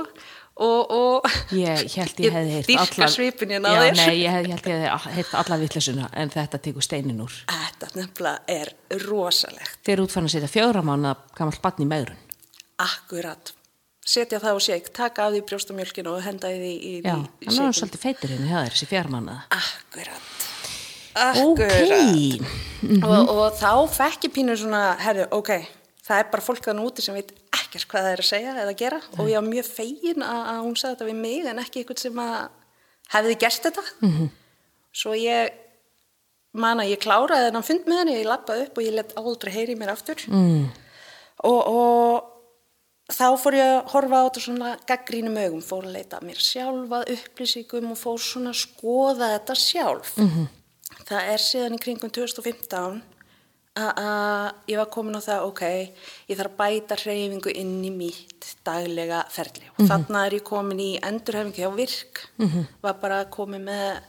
og, 0.61 0.93
og 0.93 1.31
Ég 1.57 1.87
held 1.97 2.21
ég 2.21 2.35
hefði 2.37 2.52
heyrt 2.59 2.69
dýrka 2.69 3.09
svipin 3.09 3.55
hérna 3.57 3.73
á 3.73 3.81
þér. 3.81 3.97
nei, 4.02 4.19
ég 4.21 4.35
held 4.37 4.50
ég 4.52 4.61
hefði 4.67 5.14
heyrt 5.17 5.33
alla 5.41 5.59
vittlesuna 5.62 6.11
en 6.21 6.35
þetta 6.35 6.61
tekur 6.69 6.85
steinin 6.85 7.23
úr. 7.25 7.38
Þetta 7.49 7.88
nefnilega 7.97 8.61
er 8.61 8.75
rosalegt, 9.07 9.79
Þeir 9.88 10.05
útfann 10.05 10.29
að 10.29 10.35
setja 10.37 10.52
fjögra 10.52 10.85
mánuða 10.85 11.17
gamalt 11.41 11.62
batn 11.64 11.87
í 11.87 11.88
megrun. 11.88 12.21
akkurat. 12.83 13.55
Setja 14.04 14.40
það 14.42 14.56
á 14.56 14.61
sék, 14.64 14.88
taka 14.97 15.26
af 15.28 15.32
því 15.37 15.40
brjóstamjölkinu 15.47 16.11
og 16.16 16.23
henda 16.25 16.49
því 16.50 16.71
í, 16.75 16.78
í, 16.82 16.94
Já, 17.06 17.12
í 17.14 17.14
hann 17.14 17.26
er 17.47 17.52
sékin. 17.54 17.76
svolítið 17.78 18.02
feitur 18.02 18.32
hérna 18.32 18.49
hjá 18.50 18.64
þessi 18.66 18.88
fjara 18.90 19.12
mánuða. 19.12 19.42
Akkurat, 19.54 20.25
Ok, 21.38 21.61
akkurat. 21.61 22.50
Mhm. 22.82 23.04
og, 23.04 23.28
og 23.30 23.52
þá 23.61 23.71
fekk 23.94 24.25
ég 24.26 24.32
pínu 24.35 24.56
svona, 24.59 24.97
herru, 24.99 25.26
ok, 25.30 25.50
það 26.02 26.18
er 26.18 26.30
bara 26.32 26.42
fólk 26.42 26.64
þannig 26.66 26.88
úti 26.88 27.04
sem 27.04 27.14
veit 27.14 27.30
ekkert 27.54 27.87
hvað 27.92 28.02
það 28.09 28.12
er 28.16 28.23
að 28.25 28.30
segja 28.32 28.54
eða 28.64 28.75
gera 28.80 28.99
og 29.18 29.28
ég 29.30 29.38
var 29.38 29.47
mjög 29.47 29.68
fegin 29.71 30.25
að, 30.26 30.40
að 30.50 30.61
hún 30.66 30.75
sagði 30.80 30.94
þetta 30.97 31.09
við 31.12 31.21
mig 31.23 31.47
en 31.52 31.62
ekki 31.62 31.82
einhvern 31.85 32.02
sem 32.02 32.18
að 32.25 32.49
hefði 33.14 33.38
gert 33.44 33.68
þetta. 33.68 33.85
Mhm. 34.02 34.30
Svo 34.92 35.14
ég 35.14 35.52
man 36.52 36.82
að 36.82 36.90
ég 36.90 37.00
kláraði 37.00 37.47
þennan 37.49 37.64
fund 37.71 37.87
með 37.87 37.99
henni, 38.02 38.18
ég 38.18 38.26
lappaði 38.28 38.66
upp 38.66 38.78
og 38.78 38.85
ég 38.85 38.94
let 38.99 39.14
aldrei 39.16 39.52
heyri 39.54 39.76
mér 39.78 39.94
aftur. 39.94 40.16
mm, 40.26 40.66
Og, 41.44 41.61
og 41.66 42.32
þá 43.12 43.26
fór 43.38 43.57
ég 43.59 43.69
að 43.71 43.90
horfa 43.92 44.19
á 44.19 44.25
þetta 44.26 44.42
svona 44.47 44.73
gaggrínum 44.88 45.37
augum, 45.42 45.62
fór 45.62 45.85
að 45.87 45.95
leita 45.99 46.19
að 46.21 46.26
mér 46.31 46.40
sjálfa, 46.42 47.02
upplýsingum 47.14 47.90
og 47.92 47.99
fór 48.00 48.19
svona 48.25 48.52
að 48.54 48.61
skoða 48.64 49.31
þetta 49.37 49.57
sjálf. 49.62 50.12
Mhm. 50.19 50.47
Það 51.09 51.33
er 51.33 51.40
síðan 51.42 51.75
í 51.76 51.81
kringum 51.83 52.11
2015 52.12 53.02
að- 53.76 53.97
að 53.97 54.54
ég 54.69 54.76
var 54.76 54.87
komin 54.92 55.16
á 55.16 55.21
það, 55.25 55.45
ok, 55.49 55.62
ég 56.28 56.37
þarf 56.37 56.50
að 56.52 56.59
bæta 56.61 56.97
hreyfingu 57.02 57.52
inn 57.57 57.85
í 57.85 57.90
mitt 57.90 58.54
daglega 58.64 59.25
ferli. 59.31 59.64
Og 59.78 59.87
þarna 59.88 60.26
er 60.26 60.33
ég 60.38 60.42
komin 60.45 60.78
í 60.81 61.00
endurhefingu 61.00 61.57
hjá 61.57 61.71
virk, 61.75 62.21
var 62.83 62.95
bara 62.95 63.25
komin 63.25 63.64
með 63.64 64.00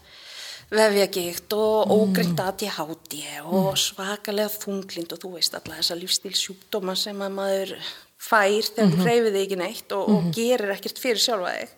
vefjagikt 0.74 1.54
og 1.54 1.92
ógrind 1.94 2.40
ADHD 2.40 3.20
og 3.46 3.76
svakalega 3.78 4.50
þunglind 4.50 5.12
og 5.14 5.20
þú 5.20 5.34
veist 5.36 5.54
alla 5.54 5.76
þessa 5.78 5.98
lífstílsjúkdóma 6.02 6.96
sem 6.98 7.20
að 7.22 7.32
maður 7.38 7.76
fær 8.24 8.70
þegar 8.70 8.94
þú 8.94 9.04
hreyfið 9.04 9.36
þig 9.36 9.44
ekki 9.44 9.60
neitt 9.60 9.96
og, 9.98 10.10
og 10.14 10.32
gerir 10.36 10.74
ekkert 10.76 11.02
fyrir 11.02 11.22
sjálfa 11.22 11.54
þig. 11.58 11.76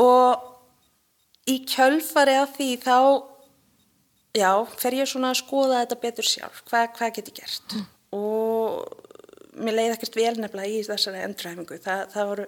Og 0.00 1.50
í 1.50 1.58
kjölfari 1.68 2.36
af 2.40 2.54
því 2.56 2.70
þá, 2.84 2.96
já, 4.38 4.50
fer 4.80 4.98
ég 5.00 5.10
svona 5.10 5.32
að 5.34 5.40
skoða 5.42 5.82
þetta 5.82 6.00
betur 6.04 6.28
sjálf, 6.28 6.62
hvað, 6.70 6.90
hvað 6.98 7.14
get 7.18 7.32
ég 7.32 7.40
gert? 7.40 7.78
Og 8.16 8.84
mér 9.60 9.76
leiði 9.76 9.94
ekkert 9.96 10.18
vel 10.18 10.34
nefnilega 10.38 10.70
í 10.70 10.84
þessari 10.86 11.24
endurhæfingu, 11.26 11.80
það, 11.82 12.04
það 12.14 12.30
voru, 12.32 12.46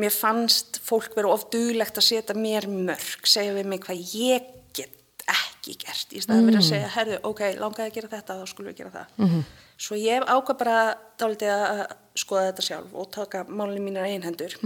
mér 0.00 0.14
fannst 0.14 0.80
fólk 0.86 1.16
vera 1.16 1.32
of 1.32 1.48
duglegt 1.52 2.00
að 2.00 2.08
setja 2.10 2.36
mér 2.36 2.68
mörg, 2.70 3.28
segja 3.28 3.56
við 3.56 3.72
mig 3.72 3.82
hvað 3.86 4.04
ég 4.16 4.52
get 4.76 5.24
ekki 5.30 5.78
gert 5.80 6.12
í 6.12 6.22
staðan 6.22 6.50
fyrir 6.50 6.60
að 6.60 6.68
segja, 6.68 6.92
herðu, 6.96 7.18
ok, 7.30 7.42
langaði 7.60 7.88
að 7.88 7.96
gera 7.98 8.12
þetta, 8.14 8.38
þá 8.40 8.52
skulum 8.52 8.72
við 8.72 8.82
gera 8.82 8.94
það. 8.98 9.18
-hmm. 9.24 9.50
Svo 9.80 9.96
ég 9.96 10.24
ákvað 10.28 10.58
bara 10.60 10.78
dálítið 11.20 11.52
að 11.54 11.84
skoða 12.20 12.48
þetta 12.50 12.66
sjálf 12.66 12.96
og 13.00 13.12
taka 13.14 13.44
málinn 13.48 13.86
mínar 13.86 14.08
einhendur 14.10 14.56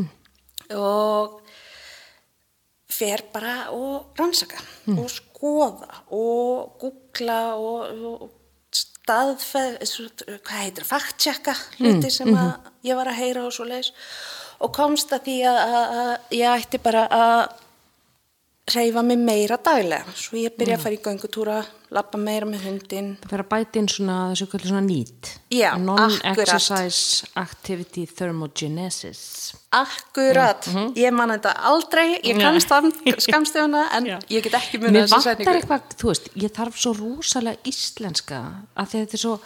og 0.75 1.41
fer 2.91 3.25
bara 3.35 3.71
og 3.75 4.17
rannsaka 4.19 4.63
og 4.95 5.07
skoða 5.13 6.01
og 6.15 6.79
googla 6.81 7.41
og, 7.59 8.07
og 8.11 8.33
staðfæð, 8.75 9.77
hvað 10.43 10.63
heitir, 10.63 10.87
fakttjekka 10.89 11.55
hluti 11.79 12.11
sem 12.11 12.31
að 12.35 12.71
ég 12.89 12.99
var 12.99 13.11
að 13.11 13.21
heyra 13.21 13.45
og 13.47 13.55
svo 13.55 13.67
leis 13.69 13.93
og 14.65 14.73
komst 14.75 15.13
að 15.15 15.29
því 15.29 15.37
að, 15.51 15.61
að, 15.61 15.93
að 16.01 16.35
ég 16.39 16.65
ætti 16.65 16.81
bara 16.83 17.05
að 17.13 17.43
reyfa 18.73 19.03
mig 19.05 19.19
meira 19.21 19.59
daglega. 19.61 20.13
Svo 20.17 20.39
ég 20.41 20.55
byrja 20.57 20.79
að 20.79 20.85
fara 20.87 20.97
í 20.97 21.01
göngutúra 21.05 21.57
lappa 21.95 22.19
meira 22.19 22.47
með 22.49 22.63
hundin 22.65 23.11
það 23.21 23.31
fyrir 23.35 23.43
að 23.45 23.51
bæta 23.53 23.79
inn 23.81 23.89
svona 23.93 24.15
þessu 24.33 24.61
svona 24.65 24.81
nýtt. 24.87 25.33
Já, 25.53 25.69
Non-exercise 25.79 27.29
activity 27.39 28.07
thermogenesis. 28.09 29.21
Akkurat, 29.75 30.67
ég 30.97 31.13
man 31.15 31.35
þetta 31.35 31.53
aldrei, 31.71 32.07
ég 32.25 32.41
kannst 32.41 32.73
skamstöðuna 33.29 33.85
en 33.99 34.09
Já. 34.15 34.17
ég 34.33 34.47
get 34.49 34.57
ekki 34.59 34.81
munið 34.81 34.97
Mér 34.97 35.07
þessa 35.07 35.21
vantar 35.21 35.37
setningu. 35.37 35.61
eitthvað, 35.61 35.95
þú 36.01 36.11
veist, 36.13 36.33
ég 36.47 36.57
þarf 36.57 36.81
svo 36.81 36.95
rosalega 37.03 37.71
íslenska 37.71 38.41
að 38.81 38.97
þetta 38.97 39.19
er 39.19 39.25
svo, 39.27 39.37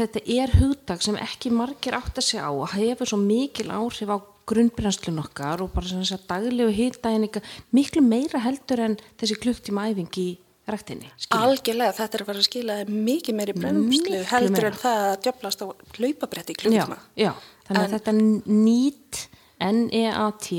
þetta 0.00 0.24
er 0.38 0.56
hugdag 0.62 1.04
sem 1.04 1.20
ekki 1.20 1.52
margir 1.54 2.00
átt 2.00 2.18
að 2.18 2.28
segja 2.30 2.48
á 2.48 2.52
og 2.54 2.74
hefur 2.74 3.12
svo 3.12 3.20
mikil 3.20 3.68
áhrif 3.76 4.08
á 4.08 4.18
grunnbrennslun 4.48 5.20
okkar 5.22 5.62
og 5.64 5.72
bara 5.74 5.86
svona 5.90 6.04
þess 6.06 6.16
að 6.18 6.26
daglegu 6.32 6.74
hýrdaginika 6.78 7.42
miklu 7.76 8.02
meira 8.04 8.40
heldur 8.44 8.82
en 8.86 8.96
þessi 9.20 9.36
klukktíma 9.42 9.88
æfing 9.92 10.18
í 10.22 10.28
rektinni. 10.68 11.08
Algjörlega, 11.32 11.94
þetta 11.96 12.18
er 12.18 12.22
að 12.24 12.28
fara 12.28 12.42
að 12.42 12.48
skila 12.50 12.74
mikið 12.92 13.36
meiri 13.38 13.54
brennumslu 13.56 13.88
Miklu 13.94 14.18
heldur 14.32 14.52
meira. 14.58 14.68
en 14.74 14.80
það 14.82 15.04
að 15.08 15.14
djöflast 15.24 15.62
á 15.64 15.66
hlaupabretti 15.96 16.52
í 16.52 16.56
Já, 16.56 16.60
klukkutíma. 16.64 16.98
já, 17.16 17.30
þannig 17.68 17.84
að 17.86 17.94
þetta 17.96 18.12
nýtt 18.52 19.22
N-E-A-T 19.68 20.50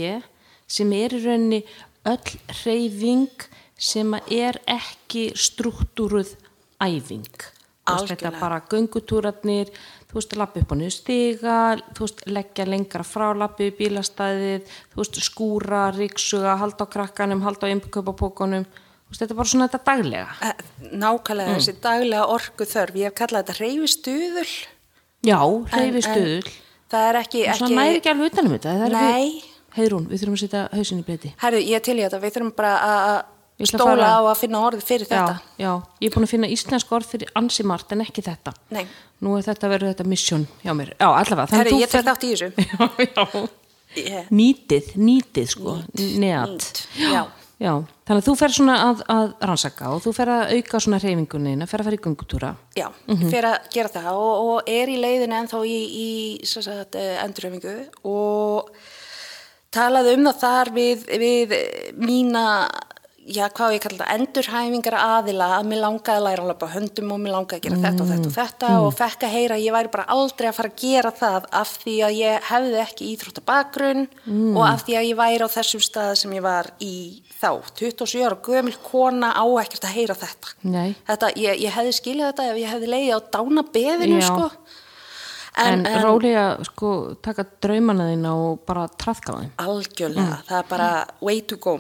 sem 0.69 0.91
er 0.98 1.13
í 1.15 1.22
rauninni 1.24 1.62
öll 2.10 2.34
hreyfing 2.63 3.46
sem 3.79 4.13
er 4.34 4.58
ekki 4.69 5.29
struktúruð 5.39 6.34
æfing. 6.84 7.29
Veist, 7.29 8.12
þetta 8.12 8.29
Algjörlega. 8.29 8.39
bara 8.39 8.60
göngutúrarnir, 8.69 9.69
þú 10.10 10.18
veist, 10.18 10.36
lappa 10.39 10.62
upp 10.63 10.72
á 10.74 10.75
niður 10.80 10.96
stiga, 10.96 11.58
þú 11.94 12.06
veist, 12.06 12.24
leggja 12.34 12.66
lengra 12.66 13.04
frá 13.06 13.28
lappi 13.38 13.68
í 13.70 13.75
bílastæðið, 13.78 14.72
þú 14.94 15.01
veist, 15.04 15.20
skúra, 15.28 15.84
ríksuga, 15.96 16.56
halda 16.62 16.88
á 16.89 16.92
krakkanum, 16.96 17.44
halda 17.46 17.70
á 17.70 17.74
innköpapókunum, 17.75 18.66
þú 18.66 19.13
veist, 19.13 19.22
þetta 19.22 19.36
er 19.36 19.39
bara 19.42 19.51
svona 19.54 19.68
þetta 19.70 19.84
daglega. 19.92 20.32
Eh, 20.50 20.66
Nákvæmlega 21.04 21.56
þessi 21.60 21.75
daglega 21.84 22.25
orku 22.34 22.66
þörf, 22.70 22.98
ég 22.98 23.12
hef 23.12 23.18
kallað 23.22 23.46
þetta 23.46 23.60
reyfistuðul. 23.62 24.50
Já, 25.30 25.39
hreyfi 25.75 26.01
stuðul. 26.08 26.51
Það 26.89 27.08
er 27.12 27.18
ekki... 27.22 27.42
Og 27.51 27.58
svona 27.60 27.84
næri 27.84 28.00
ekki 28.01 28.10
alveg 28.16 28.32
utanum 28.34 28.54
þetta. 28.58 28.75
það 28.82 28.94
Nei. 28.98 29.25
við- 29.30 29.46
Heiðrún, 29.70 30.08
við 30.10 30.24
þurfum 30.24 30.34
að 30.34 30.42
setja 30.42 30.62
hausin 30.74 31.00
í 31.00 31.04
breyti. 31.06 31.30
Herru, 31.44 31.60
ég 31.62 31.84
til 31.86 31.94
í 32.00 32.01
þetta, 32.01 32.18
við 32.24 32.32
þurfum 32.34 32.56
bara 32.58 32.72
að 32.82 33.18
Ég 33.60 33.68
að 33.68 33.72
stóla 33.74 33.92
fara- 33.92 34.10
á 34.16 34.22
að 34.32 34.38
finna 34.39 34.60
orðið 34.70 34.84
fyrir 34.88 35.08
þetta. 35.10 35.34
Já, 35.60 35.63
já, 35.66 35.72
ég 36.01 36.08
er 36.10 36.16
búin 36.16 36.28
að 36.28 36.32
finna 36.34 36.48
íslensk 36.56 36.92
orð 36.96 37.10
fyrir 37.12 37.32
ansi 37.36 37.63
margt 37.68 37.92
en 37.92 38.01
ekki 38.06 38.24
þetta. 38.24 38.54
Nei. 38.72 38.86
Nú 39.22 39.34
er 39.38 39.44
þetta 39.50 39.68
verið 39.74 39.89
þetta 39.94 40.06
mission 40.08 40.46
hjá 40.63 40.72
mér. 40.80 40.94
Já, 40.96 41.08
allavega. 41.12 41.48
þú 41.68 41.82
ég 41.82 41.89
tek 41.89 41.98
ferð- 41.98 42.08
þátt 42.13 42.24
í 42.24 42.32
þessu. 42.32 42.51
Já, 42.70 42.88
já. 43.04 43.50
Ég- 44.00 44.30
Nýtið, 44.32 44.94
nýtið 45.01 45.48
sko, 45.56 45.75
neat. 46.22 46.88
Já. 46.96 47.25
Já, 47.60 47.74
þannig 48.08 48.22
að 48.22 48.28
þú 48.30 48.34
fer 48.39 48.54
svona 48.56 48.75
að, 48.86 49.00
að 49.12 49.32
rannsaka 49.50 49.89
og 49.92 49.98
þú 50.06 50.12
fer 50.16 50.30
að 50.32 50.51
auka 50.56 50.80
svona 50.80 51.00
hreyfingunina, 51.04 51.66
fer 51.68 51.82
að 51.82 51.89
fara 51.89 51.98
í 51.98 52.04
göngutúra. 52.06 52.51
Já, 52.80 52.86
fyrir 53.10 53.48
að 53.50 53.58
gera 53.74 53.89
það 53.98 54.08
og, 54.13 54.46
og 54.54 54.70
er 54.72 54.88
í 54.88 54.96
leiðinu 55.01 55.36
ennþá 55.42 55.60
í, 55.68 55.75
í 55.92 56.08
sagt, 56.48 56.96
eh, 56.96 57.18
endurhæfingu 57.25 57.74
og 58.08 58.70
talaði 59.75 60.13
um 60.16 60.30
það 60.30 60.39
þar 60.46 60.72
við, 60.78 61.04
við 61.20 61.58
mína, 62.00 62.46
já 63.30 63.46
hvað 63.56 63.76
ég 63.76 63.84
kalla 63.86 64.02
það, 64.02 64.12
endurhæfingar 64.18 64.98
aðila 65.00 65.48
að 65.58 65.70
mér 65.70 65.82
langaði 65.84 66.18
að 66.18 66.26
læra 66.28 66.44
að 66.44 66.52
lappa 66.52 66.70
á 66.70 66.76
höndum 66.76 67.14
og 67.16 67.22
mér 67.24 67.36
langaði 67.36 67.60
að 67.60 67.66
gera 67.68 67.80
þetta 67.86 68.04
og 68.04 68.12
þetta 68.12 68.30
og 68.30 68.36
þetta 68.40 68.72
og 68.84 68.92
fekk 69.00 69.26
að 69.28 69.36
heyra 69.38 69.58
að 69.58 69.66
ég 69.66 69.76
væri 69.78 69.94
bara 69.94 70.08
aldrei 70.16 70.50
að 70.50 70.58
fara 70.60 70.74
að 70.74 70.84
gera 70.84 71.14
það 71.20 71.50
af 71.62 71.74
því 71.84 71.96
að 72.08 72.20
ég 72.20 72.50
hefði 72.50 72.84
ekki 72.84 73.10
íþróttabakrun 73.14 74.06
og 74.58 74.62
af 74.66 74.86
því 74.88 75.00
að 75.00 75.10
ég 75.10 75.20
væri 75.22 75.46
á 75.46 75.56
þessum 75.60 75.86
stað 75.86 76.14
sem 76.24 76.36
ég 76.40 76.46
var 76.46 76.72
í 76.82 76.94
þá, 77.40 77.52
27 77.80 78.26
ára 78.26 78.38
gömul 78.44 78.76
kona 78.84 79.32
á 79.32 79.46
ekkert 79.62 79.88
að 79.88 79.96
heyra 79.96 80.18
þetta. 80.20 80.54
Þetta, 81.08 81.32
ég, 81.40 81.64
ég 81.64 81.76
hefði 81.78 81.96
skilið 81.96 82.28
þetta 82.32 82.48
ef 82.52 82.60
ég 82.60 82.74
hefði 82.74 82.92
leiði 82.94 83.16
á 83.16 83.20
dána 83.32 83.64
beðinu, 83.74 84.20
Já. 84.20 84.28
sko. 84.28 84.50
En, 85.60 85.82
en 85.84 86.04
rólega 86.04 86.44
sko 86.64 86.90
taka 87.26 87.44
draumana 87.64 88.06
þína 88.12 88.34
og 88.38 88.60
bara 88.68 88.86
trafka 89.02 89.36
þeim. 89.40 89.50
Algjörlega, 89.60 90.38
það 90.48 90.60
er 90.62 90.68
bara 90.70 90.90
way 91.26 91.42
to 91.42 91.58
go. 91.60 91.80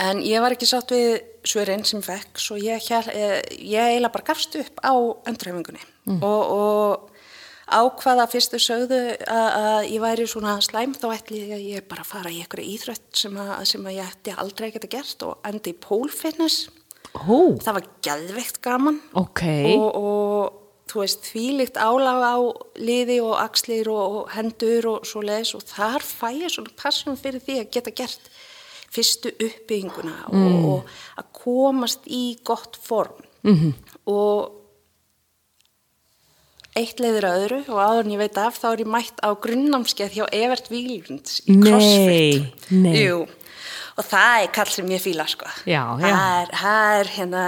En 0.00 0.20
ég 0.24 0.40
var 0.40 0.54
ekki 0.54 0.66
sátt 0.68 0.92
við 0.94 1.18
svörin 1.44 1.84
sem 1.84 2.00
fekk, 2.04 2.38
svo 2.40 2.56
ég, 2.56 2.80
hér, 2.88 3.08
ég, 3.12 3.50
ég 3.68 3.80
eiginlega 3.90 4.12
bara 4.14 4.28
gafst 4.30 4.56
upp 4.56 4.80
á 4.80 4.94
endurhefingunni 5.28 5.82
og, 6.24 6.42
og 6.54 7.10
ákvaða 7.68 8.26
fyrstu 8.32 8.58
sögðu 8.60 9.00
að, 9.28 9.86
ég 9.92 10.00
væri 10.02 10.26
svona 10.28 10.56
slæm 10.64 10.94
þá 10.96 11.06
ætli 11.14 11.42
ég 11.42 11.52
að 11.56 11.66
ég 11.74 11.86
bara 11.88 12.04
fara 12.04 12.32
í 12.32 12.40
einhverju 12.42 12.74
íþrött 12.74 13.06
sem, 13.16 13.36
að, 13.40 13.52
sem 13.70 13.86
að 13.88 13.96
ég 13.98 14.10
ætti 14.12 14.34
aldrei 14.36 14.70
geta 14.74 14.90
gert 14.92 15.22
og 15.28 15.38
endi 15.48 15.72
í 15.72 15.78
pole 15.80 16.12
fitness. 16.12 16.68
Ó, 17.14 17.56
Það 17.62 17.76
var 17.78 17.88
gæðveikt 18.04 18.60
gaman. 18.64 19.00
ok. 19.14 19.42
og, 19.78 19.88
og 20.00 20.88
þú 20.90 21.00
veist, 21.04 21.28
þvílikt 21.30 21.78
álag 21.80 22.20
á 22.24 22.36
liði 22.76 23.20
og 23.24 23.36
axlir 23.40 23.88
og, 23.92 24.18
og 24.24 24.32
hendur 24.34 24.90
og 24.96 25.06
svo 25.08 25.22
leiðis 25.24 25.54
og 25.56 25.64
þar 25.68 26.04
fæ 26.04 26.28
ég 26.42 26.52
svona 26.52 26.74
passum 26.76 27.16
fyrir 27.16 27.40
því 27.44 27.60
að 27.62 27.70
geta 27.76 27.94
gert 27.94 28.28
fyrstu 28.94 29.32
uppbygginguna 29.34 30.16
og, 30.30 30.68
og 30.70 30.92
að 31.20 31.30
komast 31.44 32.06
í 32.06 32.24
gott 32.46 32.78
form 32.80 33.24
-hmm. 33.42 33.72
og 34.10 34.60
eitt 36.74 36.98
leiður 37.02 37.28
að 37.28 37.40
öðru 37.44 37.60
og 37.70 38.00
en 38.02 38.12
ég 38.14 38.20
veit 38.20 38.38
af 38.40 38.58
þá 38.58 38.66
er 38.72 38.82
ég 38.82 38.90
mætt 38.90 39.22
á 39.22 39.30
grunnnámskeið 39.38 40.18
hjá 40.18 40.24
Evert 40.34 40.70
Vílunds 40.72 41.40
í 41.46 41.54
Nei, 41.54 41.68
CrossFit. 41.68 42.70
nei. 42.74 42.96
Jú, 43.04 43.20
og 43.94 44.08
það 44.08 44.38
er 44.40 44.52
kall 44.56 44.72
sem 44.74 44.90
ég 44.90 45.02
fíla 45.02 45.26
sko. 45.30 45.50
Já, 45.70 45.82
já. 46.02 46.08
Það 46.08 46.24
er, 46.40 46.54
það 46.62 46.96
er 46.98 47.12
hérna, 47.14 47.44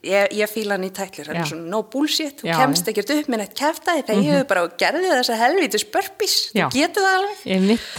ég, 0.00 0.32
ég 0.40 0.52
fíla 0.54 0.78
hann 0.78 0.88
í 0.88 0.92
er 0.96 1.50
svona 1.50 1.68
no 1.74 1.82
bullshit, 1.92 2.40
þú 2.40 2.48
Já, 2.48 2.56
kemst 2.62 2.88
ekkert 2.88 3.12
upp 3.18 3.28
með 3.28 3.42
neitt 3.42 3.58
kæftæði 3.60 4.06
þegar 4.06 4.22
ég 4.22 4.32
hefur 4.38 4.48
bara 4.54 4.64
gerði 4.80 5.12
þessa 5.12 5.40
helvítis 5.42 5.84
burpees, 5.92 6.38
Já. 6.54 6.64
þú 6.64 6.80
getur 6.80 7.04
það 7.04 7.18
alveg. 7.20 7.44
Ég 7.52 7.68
mitt. 7.68 7.92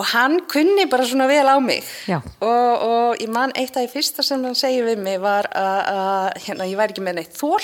Og 0.00 0.08
hann 0.14 0.40
kunni 0.50 0.86
bara 0.90 1.04
svona 1.04 1.28
vel 1.28 1.44
á 1.44 1.56
mig 1.60 1.84
Já. 2.08 2.20
og, 2.40 2.72
og 2.88 3.20
ég 3.20 3.30
man 3.32 3.52
eitt 3.54 3.76
af 3.76 3.84
því 3.84 3.92
fyrsta 3.92 4.24
sem 4.24 4.42
hann 4.44 4.56
segir 4.56 4.88
við 4.88 5.04
mig 5.04 5.20
var 5.20 5.50
að, 5.52 6.36
hérna, 6.46 6.68
ég 6.70 6.80
væri 6.80 6.96
ekki 6.96 7.04
með 7.04 7.20
neitt 7.20 7.36
þól 7.36 7.60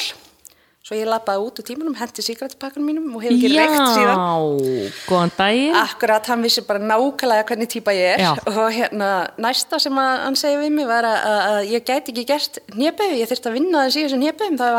svo 0.86 0.94
ég 0.94 1.08
lappaði 1.10 1.42
út 1.42 1.56
úr 1.58 1.66
tímanum, 1.66 1.94
hendi 1.98 2.22
síkrættipakkanum 2.22 2.86
mínum 2.86 3.14
og 3.18 3.24
hef 3.24 3.32
ekki 3.34 3.48
reykt 3.50 3.88
síðan 3.96 4.20
Já, 4.20 4.92
góðan 5.08 5.32
daginn. 5.34 5.78
Akkurat, 5.80 6.28
hann 6.30 6.44
vissi 6.46 6.62
bara 6.68 6.78
nákvæmlega 6.78 7.46
hvernig 7.48 7.70
típa 7.72 7.94
ég 7.96 8.12
er 8.12 8.22
Já. 8.22 8.28
og 8.52 8.68
hérna, 8.70 9.08
næsta 9.42 9.80
sem 9.82 9.98
hann 9.98 10.38
segi 10.38 10.60
við 10.60 10.76
mig 10.76 10.86
var 10.86 11.08
að, 11.08 11.18
að, 11.32 11.58
ég 11.72 11.86
gæti 11.88 12.14
ekki 12.14 12.26
gert 12.28 12.60
néböðu, 12.76 13.18
ég 13.18 13.32
þurfti 13.32 13.50
að 13.50 13.58
vinna 13.58 13.82
þess 13.88 13.98
í 13.98 14.04
þessum 14.06 14.22
néböðum, 14.22 14.60
það 14.62 14.78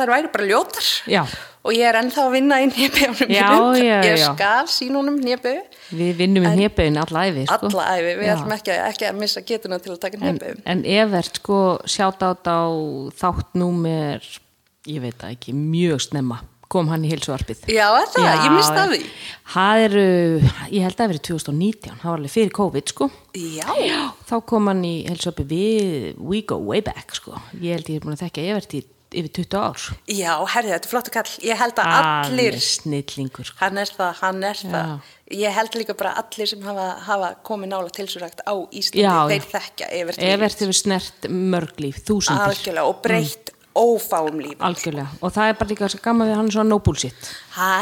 það 0.00 0.14
væri 0.14 0.32
bara 0.38 0.48
ljótar 0.48 0.88
Já. 1.12 1.22
Og 1.64 1.72
ég 1.76 1.88
er 1.88 1.98
ennþá 2.00 2.24
að 2.26 2.34
vinna 2.36 2.60
í 2.60 2.68
Já, 3.38 3.48
já, 3.80 3.98
ég 4.04 4.20
já. 4.20 4.26
skal 4.34 4.70
sínunum 4.70 5.18
néböðu 5.24 5.62
Við 5.96 6.14
vinnum 6.20 6.46
í 6.46 6.54
hnjöpun 6.58 7.00
alla 7.02 7.26
æfi, 7.28 7.44
sko. 7.48 7.70
alla 7.70 7.86
æfi, 7.96 8.14
við 8.20 8.28
Já. 8.28 8.32
ætlum 8.36 8.56
ekki, 8.58 8.78
ekki 8.90 9.08
að 9.10 9.20
missa 9.20 9.44
getuna 9.48 9.80
til 9.82 9.94
að 9.94 10.00
taka 10.06 10.20
En, 10.20 10.26
néböðum 10.28 10.64
en 10.74 10.86
Evert, 11.00 11.40
sko, 11.42 11.60
sjátt 11.88 12.24
át 12.24 12.50
á 12.50 12.60
þáttnúmer, 13.20 14.26
ég 14.90 15.04
veit 15.04 15.28
ekki, 15.30 15.56
mjög 15.56 16.04
snemma 16.08 16.42
kom 16.74 16.88
hann 16.90 17.04
í 17.06 17.10
heilsuarpið. 17.12 17.66
Já, 17.70 17.86
er 18.00 18.08
það, 18.10 18.28
ég 18.42 18.54
misti 18.54 18.80
af 18.82 18.88
því 18.90 19.00
eru, 19.84 20.06
ég 20.72 20.82
held 20.82 20.94
að 20.96 21.00
það 21.00 21.12
verið 21.12 21.24
2019, 21.28 21.98
það 22.00 22.08
var 22.10 22.18
alveg 22.18 22.32
fyrir 22.34 22.54
COVID, 22.58 22.92
sko. 22.94 23.08
Já, 23.38 23.68
Þá 24.26 24.34
kom 24.50 24.70
hann 24.72 24.82
í 24.88 24.94
heilsuarpið 25.06 25.52
við 25.54 26.18
We 26.18 26.42
Go 26.48 26.58
Way 26.64 26.82
Back, 26.88 27.14
sko. 27.20 27.38
Ég 27.60 27.76
held 27.78 27.92
ég 27.92 28.00
er 28.00 28.06
búin 28.06 28.16
að 28.16 28.24
þekka 28.26 28.46
Evert 28.48 28.74
í 28.74 28.82
yfir 29.20 29.32
20 29.38 29.58
ár. 29.60 29.84
já, 30.10 30.32
herði, 30.54 30.72
þetta 30.74 30.88
er 30.88 30.92
flottu 30.92 31.10
kall 31.14 31.32
ég 31.48 31.60
held 31.60 31.78
að 31.82 31.92
allir 31.94 32.54
Alveg 32.54 32.66
snillingur, 32.68 33.44
sko. 33.48 33.56
Hann 33.60 33.78
er 33.78 33.92
það, 33.98 34.12
hann 34.20 34.42
er 34.44 34.54
Já. 34.62 34.70
það. 34.74 35.10
Ég 35.34 35.56
held 35.56 35.74
líka 35.80 35.94
bara 35.96 36.12
allir 36.20 36.46
sem 36.50 36.62
hafa, 36.62 36.86
hafa 37.06 37.30
komið 37.46 37.72
nála 37.72 37.90
tilsúrækt 37.96 38.44
á 38.44 38.54
Íslandi, 38.70 39.02
Já, 39.02 39.14
þeir 39.30 39.40
já. 39.42 39.50
þekkja 39.54 39.90
Evert 40.00 40.18
Evert 40.34 40.60
hefur 40.64 40.78
snert 40.82 41.28
mörg 41.30 41.80
líf, 41.80 42.02
þúsundir. 42.04 42.48
Algjörlega 42.50 42.84
og 42.90 43.00
breytt 43.02 43.50
ófáum 43.74 44.36
líf. 44.38 44.58
Algjörlega. 44.62 45.08
Og 45.22 45.32
það 45.34 45.48
er 45.50 45.56
bara 45.58 45.70
líka 45.72 45.88
svo 45.90 46.00
gaman 46.04 46.28
við 46.30 46.36
hann 46.38 46.50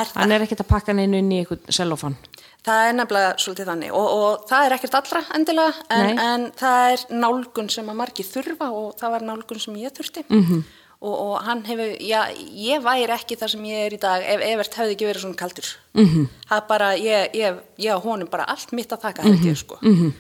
er 0.01 0.07
það. 0.13 0.21
Hann 0.23 0.33
er 0.33 0.45
ekkert 0.47 0.63
að 0.65 0.71
pakka 0.71 0.95
neinu 0.97 1.19
inn 1.21 1.33
í 1.33 1.41
eitthvað 1.43 1.67
sellofan. 1.77 2.17
Það 2.63 2.89
er 2.89 2.93
nefnilega 2.95 3.31
svolítið 3.43 3.69
þannig 3.73 3.93
og, 3.99 4.09
og 4.23 4.45
það 4.47 4.65
er 4.69 4.75
ekkert 4.77 4.95
allra 4.95 5.23
endilega 5.35 5.73
en, 5.91 6.19
en 6.23 6.45
það 6.61 6.93
er 6.93 7.01
nálgun 7.19 7.71
sem 7.75 7.89
að 7.91 7.99
margir 7.99 8.29
þurfa 8.29 8.69
og 8.71 8.93
það 9.01 9.11
var 9.17 9.25
nálgun 9.27 9.61
sem 9.65 9.75
ég 9.83 9.91
þurfti 9.97 10.23
Mhm. 10.29 10.45
-hmm. 10.47 10.63
Og, 11.03 11.15
og 11.25 11.43
hann 11.45 11.65
hefur, 11.67 11.97
já, 12.01 12.21
ég 12.55 12.83
væri 12.85 13.11
ekki 13.17 13.37
það 13.41 13.49
sem 13.55 13.65
ég 13.67 13.87
er 13.87 13.93
í 13.97 14.01
dag 14.01 14.23
ef 14.23 14.41
Evert 14.47 14.75
hefði 14.79 14.95
ekki 14.97 15.09
verið 15.11 15.23
svona 15.25 15.41
kaldur. 15.41 15.69
Mhm. 15.95 16.07
-hmm. 16.15 16.29
Það 16.51 16.67
bara, 16.69 16.93
ég, 16.97 17.35
ég, 17.35 17.59
ég 17.79 17.91
á 17.93 17.99
honum 18.05 18.29
bara 18.31 18.45
allt 18.49 18.73
mitt 18.73 18.93
að 18.93 19.01
taka 19.01 19.23
held 19.23 19.41
Mhm. 19.41 19.49
ég 19.51 19.57
sko. 19.57 19.79
-hmm. 19.83 20.13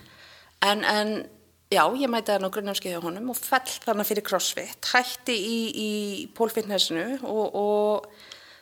en, 0.62 0.84
en 0.84 1.24
já, 1.70 1.82
ég 1.96 2.08
mæti 2.08 2.32
hann 2.32 2.44
á 2.44 2.50
grunnafskeið 2.50 2.94
hjá 2.98 3.02
honum 3.02 3.30
og 3.30 3.36
fell 3.36 3.70
þannig 3.86 4.06
fyrir 4.06 4.22
crossfit, 4.22 4.84
hætti 4.92 5.32
í, 5.32 5.72
í 5.76 6.28
pólfitnessinu 6.34 7.18
og, 7.22 7.54
og 7.54 8.06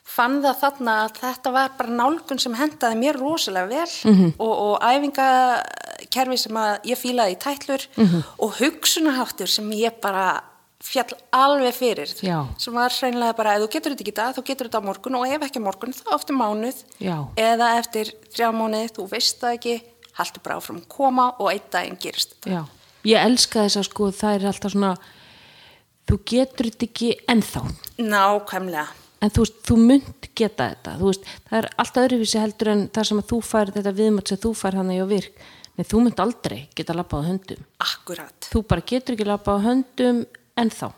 fann 0.05 0.43
það 0.43 0.57
þarna 0.61 0.95
að 1.05 1.13
þetta 1.21 1.53
var 1.53 1.71
bara 1.79 1.91
nálgun 1.91 2.39
sem 2.41 2.55
hendaði 2.55 2.97
mér 2.99 3.17
rosalega 3.19 3.69
vel 3.69 4.13
Mhm. 4.13 4.33
og, 4.39 4.59
og 4.59 4.81
æfingakerfi 4.83 6.37
sem 6.39 6.57
að 6.57 6.79
ég 6.85 6.99
fílaði 6.99 7.35
í 7.37 7.39
tætlur 7.39 7.87
Mhm. 7.97 8.23
og 8.39 8.53
hugsunaháttur 8.61 9.47
sem 9.49 9.71
ég 9.71 10.01
bara 10.03 10.43
fjall 10.81 11.13
alveg 11.37 11.75
fyrir 11.77 12.13
Já. 12.25 12.39
sem 12.59 12.75
var 12.75 12.95
hreinlega 12.95 13.37
bara, 13.37 13.55
ef 13.57 13.65
þú 13.67 13.71
getur 13.75 13.95
þetta 13.95 14.05
ekki 14.07 14.17
dag 14.17 14.37
þá 14.37 14.43
getur 14.49 14.69
þetta 14.71 14.81
á 14.81 14.89
morgun 14.89 15.19
og 15.21 15.27
ef 15.29 15.47
ekki 15.47 15.61
á 15.61 15.67
morgun 15.67 15.97
þá 15.97 16.11
eftir 16.17 16.39
mánuð 16.39 16.83
Já. 17.03 17.17
eða 17.37 17.71
eftir 17.79 18.13
þrjá 18.33 18.49
mánuð, 18.57 18.93
þú 18.97 19.09
veist 19.13 19.43
það 19.43 19.57
ekki 19.59 19.75
haldur 20.21 20.45
bara 20.47 20.57
áfram 20.61 20.81
að 20.81 20.89
koma 20.97 21.27
og 21.39 21.53
einn 21.53 21.69
daginn 21.73 22.01
gerist 22.01 22.37
þetta 22.39 22.55
Já. 22.57 22.63
Ég 23.09 23.27
elska 23.31 23.65
þess 23.65 23.81
að 23.81 23.87
sko 23.89 24.11
það 24.13 24.35
er 24.39 24.49
alltaf 24.51 24.75
svona, 24.75 24.95
þú 26.09 26.19
getur 26.33 26.69
þetta 26.69 26.89
ekki 26.91 27.13
ennþá. 27.33 27.63
nákvæmlega 28.01 28.89
En 29.21 29.29
þú 29.29 29.43
veist, 29.45 29.57
þú 29.69 29.75
munt 29.85 30.29
geta 30.33 30.71
þetta. 30.71 30.93
Þú 30.97 31.09
veist, 31.11 31.27
það 31.51 31.59
er 31.59 31.67
alltaf 31.83 32.05
öðruvísi 32.07 32.39
heldur 32.41 32.71
en 32.73 32.85
það 32.89 33.09
sem 33.11 33.19
að 33.21 33.27
þú 33.29 33.41
fær 33.45 33.73
þetta 33.75 33.93
viðmætt 33.99 34.31
sem 34.33 34.39
þú 34.41 34.53
fær 34.57 34.77
hann 34.81 34.93
í 34.95 34.97
á 34.97 35.07
virk. 35.11 35.43
Nei, 35.77 35.85
þú 35.85 36.01
munt 36.07 36.23
aldrei 36.25 36.61
geta 36.77 36.97
labbað 36.97 37.21
á 37.21 37.29
höndum. 37.29 37.67
akkurat 37.85 38.49
Þú 38.49 38.63
bara 38.69 38.85
getur 38.85 39.17
ekki 39.17 39.27
labbað 39.29 39.61
á 39.61 39.65
höndum 39.69 40.23
ennþá. 40.59 40.91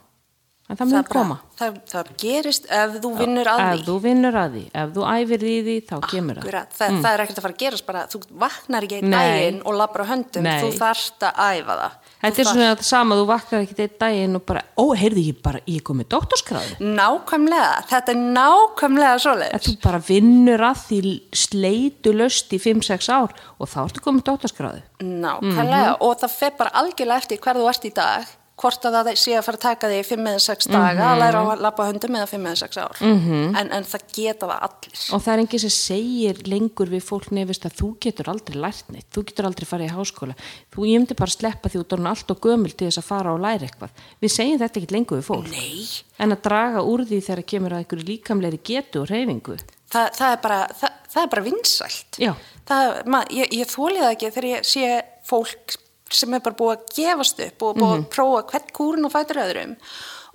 En 0.71 0.77
það 0.79 0.93
mun 0.93 1.05
koma. 1.11 1.35
það, 1.59 1.75
það 1.91 2.11
gerist 2.23 2.69
ef 2.73 2.93
þú 3.03 3.09
vinnur 3.19 3.49
að 3.51 3.61
Ef 3.61 3.73
því 3.73 3.83
þú 3.89 3.95
vinnur 4.01 4.37
að 4.41 4.53
því, 4.55 4.61
ef 4.81 4.93
þú 4.95 5.03
æfir 5.11 5.43
í 5.45 5.55
því, 5.67 5.75
þá 5.91 5.97
kemur 6.13 6.39
það. 6.39 6.45
Akkurat, 6.47 6.71
það, 6.79 6.95
það 7.03 7.09
er 7.17 7.23
ekkert 7.25 7.41
að 7.41 7.45
fara 7.45 7.53
að 7.53 7.63
gerast 7.63 7.87
bara, 7.89 8.05
þú 8.13 8.21
vaknar 8.41 8.87
ekki 8.87 9.01
einn 9.03 9.13
daginn 9.13 9.59
og 9.67 9.77
labbar 9.77 10.05
á 10.07 10.07
höndum, 10.13 10.47
Nei. 10.47 10.63
þú 10.63 10.71
þarft 10.79 11.27
að 11.29 11.43
æfa 11.59 11.77
það. 11.83 11.99
Þetta 12.23 12.39
Þú 12.39 12.45
er 12.45 12.49
svona 12.53 12.71
það 12.71 12.85
sama, 12.89 13.19
þú 13.21 13.27
vakkar 13.33 13.67
ekki 13.67 13.77
eitt 13.85 13.99
daginn 14.01 14.39
og 14.39 14.45
bara, 14.49 14.63
ó, 14.79 14.85
heyrðu 15.03 15.25
ég 15.27 15.43
bara, 15.45 15.63
ég 15.67 15.83
kom 15.85 15.99
með 16.01 16.09
doktorskráði. 16.15 16.79
Nákvæmlega, 17.03 17.73
þetta 17.93 18.15
er 18.15 18.21
nákvæmlega 18.39 19.13
Að 19.19 19.23
svoleiðis. 19.27 19.67
þú 19.67 19.75
bara 19.83 20.03
vinnur 20.09 20.65
að 20.71 20.85
því 20.87 21.01
sleitu 21.43 22.15
löst 22.17 22.55
í 22.55 22.63
5-6 22.63 23.11
ár 23.13 23.35
og 23.59 23.69
þá 23.69 23.81
ertu 23.85 24.01
komið 24.07 24.25
doktorskráði. 24.31 24.85
Nákvæmlega, 25.03 25.97
og 26.01 26.17
það 26.23 26.39
fer 26.39 26.55
bara 26.57 26.73
algjörlega 26.81 27.19
eftir 27.27 27.43
hver 27.43 27.59
þú 27.61 27.69
ert 27.75 27.85
í 27.91 27.93
dag, 27.99 28.31
hvort 28.63 28.87
að 28.87 28.97
það 28.99 29.11
sé 29.19 29.35
að 29.37 29.47
fara 29.49 29.59
að 29.59 29.65
taka 29.67 29.91
þig 29.91 30.09
5 30.13 30.29
eða 30.33 30.43
6 30.47 30.71
daga 30.73 31.09
að 31.11 31.23
læra 31.23 31.43
að 31.43 31.65
labba 31.67 31.87
á 31.87 31.89
höndum 31.91 32.19
eða 32.21 32.29
5 32.31 32.47
eða 32.53 32.61
6 32.63 32.81
ár. 32.83 33.01
-hmm. 33.03 33.57
en, 33.61 33.73
en 33.79 33.89
það 33.93 34.07
geta 34.15 34.49
það 34.51 34.65
allir. 34.69 35.03
Og 35.13 35.25
það 35.25 35.33
er 35.35 35.43
enginn 35.43 35.65
sem 35.65 35.75
segir 35.77 36.43
lengur 36.47 36.93
við 36.93 37.05
fólk 37.09 37.29
nefist 37.35 37.67
að 37.67 37.77
þú 37.83 37.91
getur 38.07 38.31
aldrei 38.33 38.57
lært 38.63 38.95
neitt, 38.95 39.11
þú 39.11 39.27
getur 39.29 39.51
aldrei 39.51 39.67
farið 39.67 39.91
í 39.91 39.97
háskóla. 39.97 40.39
Þú 40.73 40.87
myndi 40.87 41.19
bara 41.19 41.35
sleppa 41.35 41.69
því 41.73 41.83
út 41.83 41.95
orðin 41.97 42.11
allt 42.13 42.31
og 42.31 42.41
gömul 42.47 42.73
til 42.73 42.89
þess 42.89 43.03
að 43.03 43.11
fara 43.11 43.35
og 43.35 43.43
læra 43.43 43.67
eitthvað. 43.67 44.03
Við 44.23 44.35
segjum 44.37 44.63
þetta 44.63 44.81
ekki 44.81 44.95
lengur 44.95 45.19
við 45.19 45.29
fólk. 45.29 45.51
Nei, 45.51 45.87
En 46.23 46.31
að 46.31 46.43
draga 46.45 46.83
úr 46.87 47.03
því 47.09 47.19
þegar 47.27 47.47
kemur 47.51 47.73
að 47.75 47.83
einhverju 47.83 48.05
líkamleiri 48.07 48.61
getu 48.63 49.03
og 49.03 49.09
reyfingu. 49.11 49.57
það, 49.93 50.11
það, 50.17 50.29
er, 50.29 50.39
bara, 50.43 50.59
það, 50.79 50.99
það 51.13 51.23
er 51.23 51.31
bara 51.35 51.43
vinsælt. 51.43 52.21
Það, 52.69 52.91
mað, 53.11 53.33
ég, 53.41 53.55
ég 53.59 53.73
þólið 53.73 54.05
það 54.05 54.13
ekki 54.13 54.31
þegar 54.37 54.49
ég 54.53 54.69
sé 54.71 54.93
fólk 55.27 55.77
sem 56.13 56.35
er 56.35 56.41
bara 56.41 56.57
búið 56.57 56.77
að 56.77 56.97
gefast 56.97 57.41
upp 57.47 57.63
og 57.63 57.77
búið 57.77 57.93
Mhm. 57.97 58.05
að 58.05 58.11
prófa 58.17 58.43
hvert 58.51 58.73
kúrin 58.73 59.05
og 59.05 59.13
fætur 59.13 59.37
öðrum 59.43 59.77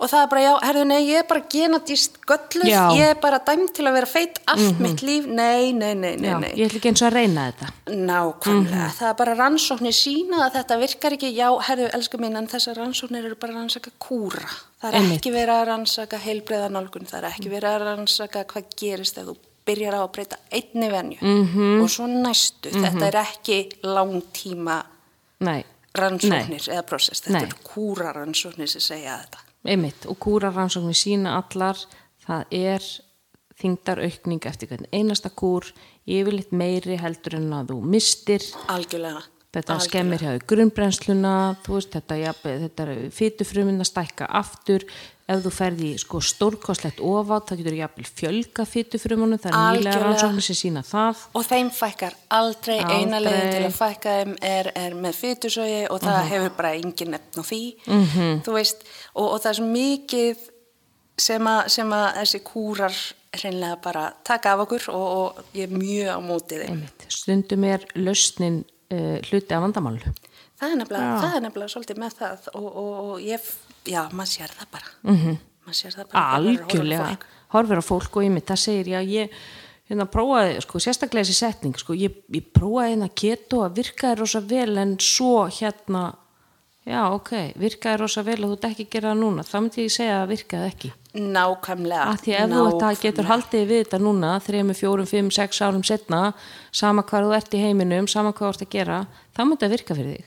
og 0.00 0.06
það 0.08 0.22
er 0.22 0.26
bara, 0.30 0.40
já, 0.40 0.52
herðu, 0.62 0.84
nei, 0.86 1.00
ég 1.10 1.18
er 1.18 1.24
bara 1.26 1.40
genatist. 1.50 2.18
Mhm. 2.22 2.94
ég 2.94 3.10
er 3.10 3.14
bara 3.20 3.38
dæmt 3.40 3.72
til 3.74 3.84
að 3.84 3.92
vera 3.94 4.06
feit 4.06 4.38
allt 4.46 4.78
mitt 4.78 5.00
líf, 5.02 5.26
nei, 5.26 5.72
nei, 5.72 5.94
nei, 5.94 6.14
nei, 6.16 6.30
Já, 6.30 6.38
nei. 6.38 6.52
ég 6.54 6.68
ætla 6.70 6.78
ekki 6.78 6.88
eins 6.92 7.02
og 7.02 7.08
að 7.10 7.14
reyna 7.14 7.52
þetta. 7.52 7.72
Nákvæmlega, 8.06 8.90
það 8.94 9.08
er 9.10 9.14
bara 9.18 9.34
rannsóknir 9.34 9.96
sína 9.96 10.44
að 10.46 10.52
þetta 10.58 10.78
virkar 10.78 11.12
ekki, 11.16 11.32
já, 11.34 11.48
herðu, 11.66 11.90
elsku 11.94 12.18
mín, 12.22 12.36
en 12.38 12.46
þessar 12.46 12.76
rannsóknir 12.78 13.24
eru 13.26 13.34
bara 13.34 13.54
rannsaka 13.54 13.90
kúra. 13.98 14.46
Það 14.80 14.92
er 14.94 15.00
Einmitt. 15.00 15.18
ekki 15.20 15.32
verið 15.34 15.54
að 15.56 15.66
rannsaka 15.72 16.18
heilbreiða 16.18 16.70
nálgun, 16.70 17.06
það 17.10 17.18
er 17.24 17.30
ekki 17.32 17.50
verið 17.50 17.70
að 17.74 17.86
rannsaka 17.88 18.44
hvað 18.44 18.64
gerist 18.78 19.18
ef 19.18 19.24
þú 19.26 19.36
byrjar 19.66 19.94
á 19.98 20.00
að 20.06 20.12
breyta 20.12 20.36
einni 20.52 20.88
venju 20.90 21.18
-hmm. 21.20 21.82
og 21.82 21.88
svo 21.90 22.06
næstu. 22.06 22.70
Þetta 22.70 23.06
er 23.08 23.16
ekki 23.26 23.68
langtíma 23.82 24.82
Nei, 25.40 25.64
rannsóknir 25.94 26.68
eða 26.68 26.82
prosess, 26.86 27.22
þetta 27.22 27.38
Nei. 27.38 27.42
eru 27.46 27.60
kúra 27.66 28.12
rannsóknir 28.16 28.68
sem 28.70 28.80
segja 28.80 29.18
þetta. 29.22 29.44
einmitt. 29.68 30.06
Og 30.08 30.18
kúrarannsóknir 30.22 30.96
sína 30.96 31.36
allar, 31.38 31.76
það 32.24 32.44
er 32.50 32.84
þingdar 33.58 33.98
aukning 34.06 34.46
eftir 34.46 34.68
hvern 34.70 34.86
einasta 34.94 35.30
kúr, 35.34 35.66
yfirleitt 36.06 36.52
meiri 36.54 36.96
heldur 36.96 37.34
en 37.40 37.50
að 37.52 37.72
þú 37.72 37.80
mistir. 37.84 38.44
Algjörlega. 38.68 39.22
Þetta 39.52 39.74
Algjörlega. 39.74 39.88
skemmir 39.88 40.24
hjá 40.24 40.46
grunnbrennsluna, 40.46 41.34
veist, 41.66 41.90
þetta, 41.90 42.18
jafnvel, 42.22 42.56
þetta 42.66 42.86
er 42.86 43.10
fytufrumin 43.10 43.80
að 43.80 43.90
stækka 43.90 44.28
aftur. 44.30 44.84
Ef 45.28 45.42
þú 45.44 45.50
ferði 45.52 45.88
sko 46.00 46.22
stórkostlegt 46.24 47.02
ofátt, 47.04 47.50
það 47.50 47.58
getur 47.60 47.74
jafnvel 47.76 48.06
fjölga 48.16 48.64
fytufrumunum, 48.64 49.40
það 49.42 49.56
er 49.58 49.78
nýlega 49.78 49.98
rannsóknir 50.06 50.46
sem 50.46 50.56
sína 50.56 50.82
það. 50.88 51.24
Og 51.36 51.44
þeim 51.44 51.68
fækkar 51.76 52.16
aldrei, 52.32 52.78
eina 52.78 53.18
Aldrei. 53.18 53.26
leiðin 53.26 53.52
til 53.52 53.64
að 53.66 53.76
fækka 53.76 54.14
þeim 54.22 54.32
er, 54.48 54.70
er 54.86 54.96
með 54.96 55.18
fytusögi 55.18 55.82
og 55.92 56.00
það 56.06 56.20
hefur 56.32 56.54
bara 56.62 56.72
engin 56.78 57.12
nefn 57.12 57.40
á 57.40 57.44
því, 57.44 57.60
þú 58.46 58.56
veist, 58.56 58.88
og, 59.12 59.26
og 59.26 59.36
það 59.44 59.50
er 59.52 59.60
svo 59.60 59.68
mikið 59.74 60.46
sem 61.28 61.50
að, 61.50 61.60
sem 61.76 61.92
að 61.98 62.08
þessi 62.22 62.42
kúrar 62.46 62.98
hreinlega 63.38 63.76
bara 63.84 64.06
taka 64.24 64.54
af 64.54 64.64
okkur 64.64 64.88
og, 64.94 65.06
og 65.20 65.56
ég 65.58 65.68
er 65.68 65.76
mjög 65.76 66.10
á 66.14 66.18
mótið 66.24 66.64
þeim. 66.64 66.74
Einmitt. 66.78 67.06
Stundum 67.12 67.66
er 67.68 67.84
lausnin 67.98 68.62
uh, 68.64 69.18
hluti 69.28 69.52
af 69.52 69.64
vandamálu. 69.66 70.12
Það 70.58 70.72
er 70.72 70.78
nefnilega, 70.80 71.16
það 71.22 71.34
er 71.36 71.42
nefnilega 71.44 71.72
svolítið 71.74 71.98
með 72.02 72.14
það 72.18 72.46
og, 72.54 72.68
og, 72.68 72.94
og 73.02 73.18
ég, 73.22 73.50
já, 73.88 74.02
maður 74.12 74.32
sér 74.36 74.52
það 74.58 74.68
bara. 74.76 74.92
Mm 75.04 75.14
Mhm. 75.14 75.24
-hmm. 75.28 75.38
Maður 75.66 75.78
sér 75.82 75.96
það 75.96 76.12
bara. 76.12 76.36
Algjörlega. 76.38 77.16
Horfir 77.52 77.80
á 77.80 77.84
fólk 77.84 78.16
og 78.16 78.22
ég 78.24 78.30
mitt, 78.32 78.46
það 78.46 78.56
segir 78.62 78.86
já, 78.92 79.00
ég 79.04 79.30
hérna 79.88 80.04
prófaði, 80.04 80.60
sko, 80.62 80.78
sérstaklega 80.78 81.24
þessi 81.24 81.34
setning, 81.38 81.76
sko, 81.80 81.94
ég, 81.94 82.12
ég 82.30 82.44
prófaði 82.52 82.90
hérna 82.92 83.08
keto 83.14 83.62
að 83.64 83.74
virkaði 83.80 84.18
rosa 84.18 84.40
vel 84.40 84.76
en 84.78 84.96
svo 84.98 85.46
hérna, 85.48 86.14
já, 86.86 87.00
ok, 87.12 87.30
virkaði 87.56 87.98
rosa 87.98 88.22
vel 88.22 88.44
og 88.44 88.50
þú 88.50 88.52
ert 88.58 88.64
ekki 88.68 88.84
að 88.84 88.90
gera 88.90 89.12
það 89.14 89.18
núna, 89.22 89.42
þá 89.48 89.56
myndi 89.60 89.84
ég 89.84 89.90
segja 89.96 90.22
að 90.24 90.28
virkaði 90.28 90.66
ekki. 90.72 90.92
Nákvæmlega. 91.14 92.04
Af 92.12 92.20
því 92.22 92.32
ef 92.36 92.50
þú 92.50 92.64
þetta 92.70 93.00
getur 93.02 93.24
haldið 93.24 93.66
við 93.68 93.84
þetta 93.84 93.98
núna, 94.04 94.32
3, 94.44 94.74
4, 94.74 95.06
5, 95.06 95.30
6 95.30 95.60
árum 95.64 95.84
setna, 95.84 96.34
sama 96.70 97.02
hvað 97.02 97.24
þú 97.24 97.36
ert 97.36 97.54
í 97.54 97.62
heiminum, 97.64 98.06
sama 98.08 98.32
hvað 98.32 98.44
þú 98.44 98.52
ert 98.54 98.62
að 98.66 98.70
gera, 98.76 99.06
þá 99.36 99.40
myndi 99.44 99.64
það 99.64 99.70
virka 99.70 99.94
fyrir 99.94 100.16
þig. 100.18 100.26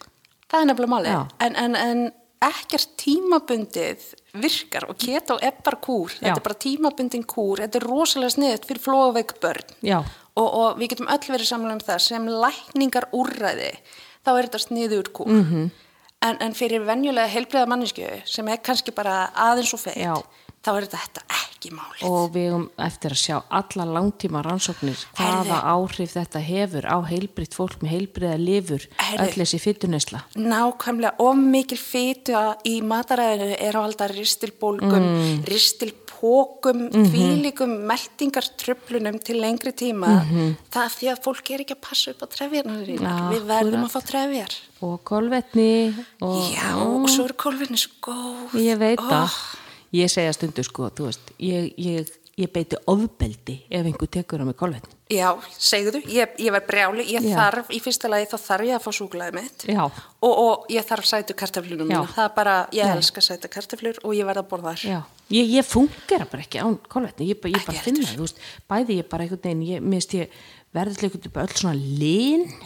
Það 0.52 0.62
er 0.62 0.66
nefnilega 0.66 0.94
málið. 0.96 1.12
Já. 1.14 1.28
En, 1.40 1.56
en, 1.56 1.76
en 1.76 2.12
ekkert 2.42 2.96
tímabundið 2.98 4.08
virkar 4.42 4.88
og 4.90 4.98
keto 4.98 5.38
er 5.42 5.54
bara 5.64 5.78
kúr. 5.78 6.10
Já. 6.18 6.32
Þetta 6.32 6.40
er 6.40 6.48
bara 6.48 6.62
tímabundin 6.66 7.28
kúr. 7.30 7.62
Þetta 7.62 7.80
er 7.80 7.88
rosalega 7.88 8.36
sniðut 8.36 8.68
fyrir 8.70 8.84
flóaveik 8.86 9.36
börn. 9.44 9.76
Já, 9.86 10.02
Og, 10.32 10.48
og 10.48 10.78
við 10.80 10.94
getum 10.94 11.10
öll 11.12 11.34
verið 11.34 11.50
samlega 11.50 11.76
um 11.76 11.84
það 11.84 12.04
sem 12.06 12.28
lækningar 12.44 13.10
úrræði, 13.16 13.72
þá 14.24 14.30
er 14.32 14.46
þetta 14.48 14.62
sniður 14.64 15.10
kúr. 15.12 15.32
Mhm. 15.32 15.50
-hmm. 15.52 15.88
en, 16.22 16.38
en 16.46 16.54
fyrir 16.54 16.86
venjulega 16.86 17.28
heilbriða 17.28 17.68
mannesku 17.68 18.08
sem 18.26 18.48
er 18.48 18.62
kannski 18.64 18.92
bara 18.92 19.32
aðeins 19.36 19.74
og 19.74 19.80
feitt, 19.80 19.98
Já. 19.98 20.16
Þá 20.62 20.72
er 20.76 20.88
þetta 20.92 21.24
ekki 21.40 21.72
málið. 21.74 22.04
og 22.06 22.34
við 22.36 22.56
um 22.56 22.66
eftir 22.86 23.16
að 23.16 23.22
sjá 23.22 23.36
alla 23.60 23.86
langtíma 23.96 24.44
rannsóknir 24.46 25.00
hvaða 25.18 25.58
Herðu. 25.58 25.72
áhrif 25.74 26.14
þetta 26.14 26.42
hefur 26.46 26.86
á 26.86 26.98
heilbritt 27.10 27.58
fólk 27.58 27.82
með 27.82 27.94
heilbriða 27.96 28.38
lifur 28.42 28.86
öll 29.18 29.32
þessi 29.34 29.62
fytunesla 29.62 30.24
Nákvæmlega, 30.38 31.16
of 31.18 31.42
mikil 31.42 31.80
fytu 31.82 32.38
í 32.68 32.78
mataræðinu 32.86 33.58
er 33.58 33.78
á 33.78 33.82
alltaf 33.82 34.14
ristilbólgum, 34.14 35.08
mm. 35.08 35.44
ristilpókum, 35.50 36.88
mm 36.90 37.06
-hmm. 37.10 37.78
meltingartröflunum 37.90 39.18
til 39.24 39.40
lengri 39.42 39.72
tíma. 39.72 40.22
Það 40.72 40.84
er 40.84 40.94
því 40.98 41.08
að 41.12 41.24
fólk 41.24 41.52
er 41.52 41.64
ekki 41.64 41.78
að 41.78 41.86
passa 41.90 42.12
upp 42.12 42.22
á 42.22 42.28
trefjarnar 42.30 42.86
sínar. 42.86 43.34
Við 43.34 43.48
verðum 43.50 43.86
að 43.86 43.94
fá 43.96 44.02
trefjar. 44.06 44.54
og 44.82 45.04
kolvetni 45.04 45.94
og 46.22 46.50
Já, 46.50 46.74
og 46.74 47.10
svo 47.10 47.26
eru 47.26 47.34
kólfinni 47.38 47.78
svo 47.78 47.92
góð. 48.02 48.58
ég 48.58 48.78
veit 48.78 49.00
það 49.00 49.30
ég 49.94 50.10
segja 50.12 50.34
stundu 50.34 50.64
sko, 50.64 50.90
þú 50.96 51.10
veist 51.10 51.32
ég, 51.40 51.74
ég, 51.78 52.12
ég 52.40 52.52
beiti 52.54 52.78
ofbeldi 52.88 53.60
ef 53.70 53.86
einhver 53.86 54.08
tekur 54.10 54.42
á 54.42 54.46
mig 54.48 54.56
kolvetni 54.60 54.98
Já, 55.12 55.34
segðu, 55.60 56.00
ég, 56.08 56.38
ég 56.40 56.54
verð 56.56 56.68
brjáli, 56.70 57.04
ég 57.12 57.26
Já. 57.28 57.34
þarf, 57.36 57.72
í 57.76 57.82
fyrsta 57.84 58.08
lagi 58.08 58.30
þá 58.32 58.38
þarf 58.46 58.68
ég 58.70 58.78
að 58.78 58.84
fá 58.86 58.92
súklaði 58.96 59.34
mitt. 59.36 59.66
Og, 60.24 60.32
og 60.32 60.70
ég 60.72 60.86
þarf 60.88 61.04
sætu 61.10 61.36
kartaflunum. 61.36 61.92
Það 62.14 62.22
er 62.24 62.32
bara, 62.38 62.54
ég 62.72 62.88
Nei. 62.88 62.94
elska 62.96 63.20
sætu 63.26 63.50
kartaflur 63.52 64.00
og 64.08 64.14
ég 64.16 64.24
verð 64.30 64.40
að 64.46 64.48
borða 64.54 64.72
þar. 64.78 64.86
Já, 64.88 65.02
ég, 65.36 65.52
ég 65.58 65.68
fungera 65.68 66.30
bara 66.32 66.46
ekki 66.46 66.62
án 66.64 66.78
kolvetni, 66.88 67.28
ég, 67.34 67.42
bara- 67.44 67.60
bara 67.68 67.84
finna 67.84 68.06
það, 68.08 68.22
þú 68.22 68.24
veist, 68.30 68.40
bæði 68.72 68.98
ég 69.02 69.10
bara 69.12 69.28
einhvern 69.28 69.44
veginn, 69.50 69.68
ég 69.68 69.84
minnst 69.92 70.16
ég 70.16 70.40
verðið 70.72 71.02
einhvern 71.04 71.24
veginn 71.26 71.42
öll 71.42 71.56
svona 71.60 71.74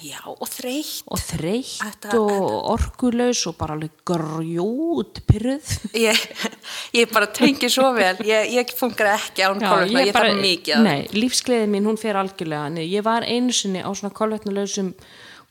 Já, 0.06 0.20
og 0.30 0.50
þreytt. 0.52 1.04
og 1.10 1.22
þreytt 1.26 1.72
Þetta- 1.82 2.20
og 2.22 2.70
orkulaus 2.76 3.41
og 3.50 3.58
bara 3.58 3.74
alveg 3.74 3.91
grjót 4.06 5.22
pyrruð. 5.26 5.72
Ég, 5.98 6.20
ég 6.94 7.12
bara 7.13 7.28
tengi 7.34 7.70
svo 7.70 7.91
vel, 7.98 8.15
ég, 8.22 8.52
ég 8.54 8.74
fungar 8.78 9.15
ekki 9.15 9.41
án 9.48 9.58
kolvetna, 9.60 10.06
ég, 10.06 10.13
þarf 10.13 10.38
mikið 10.41 10.84
Nei, 10.86 11.08
lífsgleðin 11.18 11.74
mín, 11.74 11.89
hún 11.89 11.98
fer 11.98 12.20
algjörlega, 12.22 12.70
nei, 12.78 12.86
ég 12.94 13.04
var 13.06 13.26
einu 13.26 13.54
sinni 13.56 13.82
á 13.82 13.89
svona 13.89 14.13
kolvetnulegsum 14.13 14.94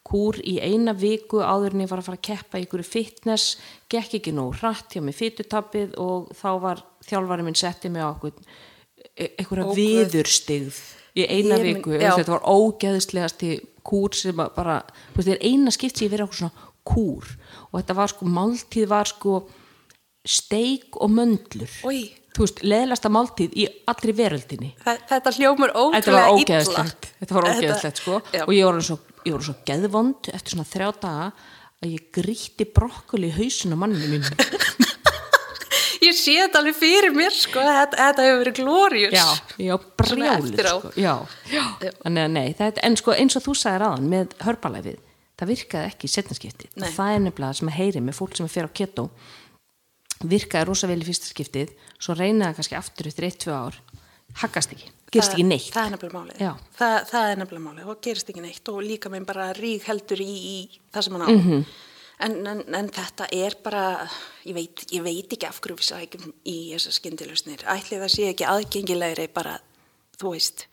kúr 0.04 0.38
í 0.44 0.58
eina 0.60 0.92
viku 0.92 1.40
áður 1.40 1.74
en 1.74 1.86
ég 1.86 1.90
var 1.90 2.02
að 2.02 2.08
fara 2.10 2.18
að 2.20 2.26
keppa 2.28 2.60
í 2.60 2.66
ykkur 2.68 2.84
fitness, 2.86 3.56
gekk 3.90 4.18
ekki 4.20 4.34
nóg 4.36 4.58
hratt 4.60 4.92
hjá 4.94 5.00
mig 5.02 5.16
fytutappið 5.16 5.96
og 5.98 6.28
þá 6.36 6.50
var 6.60 6.82
þjálfari 7.08 7.46
minn 7.46 7.56
setti 7.58 7.90
mig 7.90 8.04
á 8.04 8.12
Ó, 8.12 9.72
Guð. 9.72 9.78
viðurstigð 9.78 10.78
í 11.14 11.24
eina 11.30 11.58
Ég 11.60 11.66
viku, 11.76 11.92
veist, 11.94 12.16
þetta 12.18 12.34
var 12.34 12.46
ógeðslegasti 12.50 13.50
kúr 13.86 14.14
sem 14.16 14.34
bara, 14.56 14.80
þú 15.12 15.20
veist, 15.20 15.28
þetta 15.28 15.36
er 15.36 15.44
eina 15.50 15.70
skipt 15.74 15.96
sem 16.00 16.06
ég 16.08 16.14
verið 16.16 16.26
okkur 16.28 16.40
svona 16.42 16.70
kúr 16.84 17.28
og 17.70 17.78
þetta 17.80 17.96
var 18.00 18.12
sko, 18.12 18.26
máltíð 18.28 18.86
var 18.90 19.08
sko 19.12 19.36
steik 20.24 20.96
og 21.00 21.10
möndlur 21.12 21.70
Oj. 21.84 21.98
þú 22.34 22.44
veist, 22.46 22.62
leðlasta 22.64 23.10
máltíð 23.12 23.56
í 23.60 23.66
allri 23.90 24.14
veröldinni 24.16 24.70
Þa- 24.84 24.98
Þetta 25.10 25.34
hljómar 25.38 25.74
ótrúlega 25.76 26.38
illa. 26.40 26.84
þetta 27.20 27.34
var 27.38 27.48
ógeðslegt 27.52 28.00
sko 28.02 28.20
Já. 28.32 28.42
og 28.46 28.54
ég 28.56 28.64
orðin 28.68 28.88
svo, 28.88 28.98
svo 29.40 29.54
geðvond 29.68 30.30
eftir 30.32 30.56
svona 30.56 30.68
þrjá 30.68 30.88
daga 31.04 31.28
að 31.84 31.92
ég 31.98 32.08
gríti 32.16 32.64
brokkoli 32.72 33.28
í 33.28 33.36
hausin 33.36 33.76
á 33.76 33.76
manninu 33.76 34.08
mínu 34.08 34.32
Ég 36.04 36.16
sé 36.18 36.34
þetta 36.40 36.60
alveg 36.60 36.76
fyrir 36.76 37.14
mér, 37.16 37.32
sko, 37.36 37.62
þetta, 37.64 37.96
þetta 38.00 38.26
hefur 38.26 38.40
verið 38.42 38.58
glórius. 38.60 39.14
já, 39.14 39.24
var 39.74 39.86
brjálið 40.00 40.60
sko. 40.68 40.92
já, 41.00 41.14
þannig 42.02 42.24
að 42.26 42.34
nei 42.36 42.48
þetta, 42.58 42.84
en 42.88 42.96
sko 43.00 43.16
eins 43.16 43.38
og 43.38 43.46
þú 43.46 43.54
sagðir 43.60 43.86
aðan 43.88 44.10
með 44.12 44.34
hörbalæfið 44.44 44.98
það 45.34 45.50
virkaði 45.50 45.90
ekki 45.90 46.06
í 46.06 46.12
og 46.84 46.92
það 46.94 47.14
er 47.14 47.24
nefnilega 47.24 47.58
sem 47.58 47.70
að 47.72 47.78
heyri 47.80 48.02
með 48.04 48.18
fólk 48.20 48.36
sem 48.38 48.46
er 48.46 48.52
fyrir 48.54 48.70
á 48.70 48.76
keto 48.78 49.06
virkaði 50.24 50.68
rosa 50.68 50.88
vel 50.90 51.00
í 51.02 51.06
fyrsta 51.08 51.30
skiptið 51.30 51.72
svo 51.98 52.14
reynaði 52.18 52.58
kannski 52.58 52.76
aftur 52.78 53.08
eftir 53.10 53.26
1-2 53.28 53.54
ár 53.54 53.80
haggast 54.40 54.72
ekki, 54.74 54.88
gerist 55.12 55.32
Það- 55.32 55.34
ekki 55.34 55.46
neitt 55.48 55.72
Það 55.74 55.86
er. 55.86 56.38
Já. 56.40 56.52
Það, 56.78 56.94
það 57.10 57.30
er 57.30 57.40
nefnilega 57.42 57.64
málið 57.66 57.90
og 57.92 58.00
gerist 58.02 58.30
ekki 58.30 58.44
neitt 58.44 58.68
og 58.72 58.80
líka 58.82 59.10
minn 59.12 59.26
bara 59.28 59.52
rík 59.54 59.84
heldur 59.88 60.22
í, 60.22 60.30
í 60.30 60.56
það 60.94 61.02
sem 61.06 61.12
hann 61.18 61.26
á. 61.26 61.28
Mhm. 61.30 61.64
En, 62.22 62.36
en, 62.46 62.62
en 62.74 62.90
þetta 62.94 63.26
er 63.34 63.56
bara, 63.64 63.86
ég 64.46 64.56
veit, 64.56 64.84
ég 64.94 65.02
veit 65.04 65.34
ekki 65.34 65.48
af 65.48 65.58
hverju 65.62 65.80
við 65.80 65.88
sækjum 65.88 66.30
í 66.50 66.56
þessar 66.74 66.98
skyndilusnir. 66.98 67.66
Ætli 67.74 67.98
það 68.02 68.14
sé 68.14 68.28
ekki 68.30 68.46
aðgengilegri 68.48 69.26
bara, 69.34 69.58
þú 70.20 70.36
veist. 70.36 70.66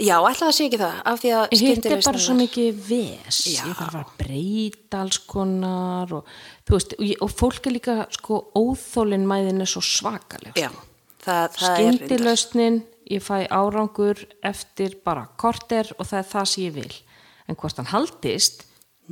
Já, 0.00 0.16
ætli 0.24 0.46
það 0.46 0.54
sé 0.56 0.66
ekki 0.68 0.80
það, 0.80 0.94
af 1.10 1.20
því 1.20 1.32
að 1.36 1.42
Hitt 1.60 1.86
er 1.86 2.04
bara 2.06 2.22
svo 2.24 2.36
mikið 2.38 2.78
ves, 2.88 3.40
Já. 3.52 3.60
ég 3.68 3.76
þarf 3.76 3.98
að 4.00 4.14
breyta 4.22 5.02
alls 5.02 5.18
konar 5.28 6.14
og, 6.16 6.32
veist, 6.70 6.96
og, 6.96 7.12
og 7.26 7.34
fólk 7.36 7.68
er 7.68 7.76
líka 7.76 7.96
sko 8.16 8.40
óþólinn 8.56 9.28
mæðin 9.28 9.62
er 9.62 9.70
svo 9.70 9.84
svakaleg. 9.84 10.56
Já, 10.56 10.70
það, 11.22 11.58
það 11.58 11.68
er 11.68 11.78
reyndar. 11.78 12.00
Skyndilausnin, 12.00 12.80
ég 13.12 13.24
fæ 13.24 13.36
árangur 13.52 14.24
eftir 14.48 14.96
bara 15.04 15.26
korter 15.40 15.92
og 15.98 16.08
það 16.08 16.22
er 16.22 16.28
það 16.32 16.50
sem 16.54 16.64
ég 16.64 16.76
vil. 16.80 17.00
En 17.50 17.58
hvort 17.60 17.80
hann 17.82 17.92
haldist, 17.92 18.64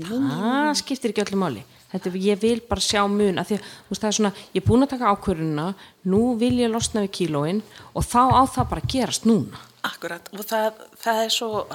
það 0.09 0.75
skiptir 0.81 1.11
ekki 1.13 1.25
öllu 1.27 1.37
máli. 1.43 1.63
Þetta, 1.91 2.13
ég 2.23 2.39
vil 2.41 2.61
bara 2.71 2.81
sjá 2.81 3.03
mun 3.11 3.41
því 3.43 3.57
veist, 3.59 3.99
það 4.01 4.09
er 4.09 4.17
svona, 4.21 4.33
ég 4.55 4.63
er 4.63 4.67
búin 4.69 4.85
að 4.87 4.91
taka 4.93 5.11
ákvörðuna, 5.11 5.75
nú 6.07 6.37
vil 6.39 6.57
ég 6.63 6.71
losna 6.71 7.03
við 7.03 7.11
kílóin 7.19 7.63
og 7.95 8.05
þá 8.07 8.21
á 8.31 8.43
það 8.47 8.69
bara 8.71 8.87
gerast 8.87 9.25
núna. 9.27 9.59
Akkurat, 9.83 10.29
og 10.33 10.45
það, 10.47 10.73
það 11.03 11.25
er 11.25 11.33
svo, 11.35 11.67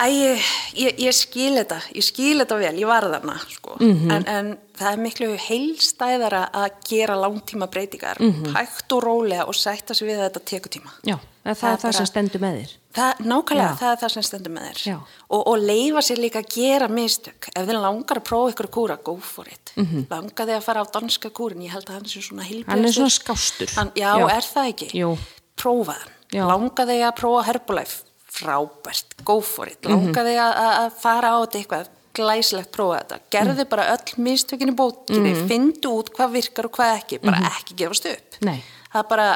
æ, 0.00 0.06
ég, 0.10 0.44
ég, 0.80 0.98
ég 1.06 1.14
skil 1.14 1.52
þetta, 1.60 1.78
ég 1.94 2.02
skil 2.06 2.38
þetta 2.40 2.58
vel, 2.58 2.74
ég 2.80 2.88
var 2.88 3.04
þarna, 3.04 3.36
sko, 3.52 3.76
Mhm. 3.78 4.10
en, 4.10 4.26
en 4.26 4.50
það 4.74 4.92
er 4.92 5.02
miklu 5.06 5.30
heilstæðara 5.36 6.42
að 6.52 6.70
gera 6.88 7.14
langtíma 7.20 7.68
breytingar, 7.70 8.16
Mhm. 8.18 8.54
hægt 8.56 8.92
og 8.92 9.02
rólega 9.04 9.46
og 9.46 9.54
sætta 9.54 9.94
sig 9.94 10.08
við 10.08 10.18
þetta 10.24 10.40
tekur 10.44 10.70
tíma. 10.70 10.90
Já, 11.04 11.18
það, 11.44 11.56
það 11.56 11.72
er 11.72 11.76
það 11.84 11.92
sem 11.94 12.06
stendur 12.06 12.40
með 12.40 12.58
þér. 12.62 12.76
Það, 12.90 13.20
nákvæmlega, 13.22 13.66
Já. 13.70 13.76
það 13.78 13.92
er 13.92 13.98
það 14.00 14.10
sem 14.12 14.22
stendur 14.26 14.50
með 14.56 14.64
þér. 14.70 14.94
Og, 15.30 15.42
og 15.46 15.58
leifa 15.62 16.00
sér 16.02 16.18
líka 16.18 16.40
að 16.42 16.48
gera 16.56 16.88
mistök. 16.90 17.46
Ef 17.54 17.66
þið 17.68 17.76
langar 17.84 18.18
að 18.18 18.24
prófa 18.26 18.50
ykkur 18.54 18.68
kúra, 18.74 18.96
go 19.06 19.14
for 19.22 19.46
it. 19.46 19.72
Langar 20.10 20.46
þið 20.48 20.56
að 20.56 20.64
fara 20.66 20.82
á 20.82 20.86
danska 20.90 21.30
kúrin, 21.30 21.62
ég 21.62 21.70
held 21.70 21.86
að 21.86 21.94
hann 22.00 22.08
sé 22.10 22.20
svona 22.26 22.42
hilbjörnstur. 22.42 22.66
Mhm. 22.66 22.80
Hann 22.80 22.84
er 22.90 22.96
svona 22.96 23.14
skástur. 23.14 23.74
Hann, 23.78 23.92
já, 23.94 24.10
Já. 24.18 24.26
er 24.34 24.42
það 24.42 24.72
ekki? 24.74 24.88
Jú. 24.98 25.12
Prófa 25.56 25.94
hann. 26.00 26.12
Já. 26.34 26.42
Langar 26.50 26.86
þið 26.90 27.04
að 27.06 27.16
prófa 27.22 27.44
Herbalife? 27.46 28.02
Frábært, 28.30 29.16
go 29.24 29.40
for 29.40 29.66
it. 29.68 29.80
Mhm. 29.82 29.90
Langar 29.94 30.24
þið 30.26 30.38
að, 30.42 30.54
að 30.66 30.74
að 30.84 30.92
fara 31.00 31.28
á 31.30 31.38
þetta 31.46 31.58
eitthvað? 31.62 31.88
Glæsilegt 32.12 32.72
prófa 32.74 33.00
þetta. 33.04 33.18
Gerðu 33.30 33.54
Mhm. 33.62 33.68
bara 33.70 33.84
öll 33.94 34.14
mistökin 34.18 34.70
í 34.72 34.74
bókinni, 34.74 35.34
findu 35.46 35.92
út 35.94 36.10
hvað 36.10 36.32
virkar 36.34 36.64
og 36.66 36.72
hvað 36.72 36.96
ekki. 36.98 37.20
Bara 37.22 37.38
ekki 37.54 37.76
gefast 37.76 38.06
upp. 38.10 38.34
Mhm. 38.40 38.44
Nei. 38.50 38.62
Það 38.92 38.98
er 39.04 39.08
bara 39.08 39.28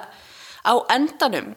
á 0.66 0.74
endanum 0.90 1.54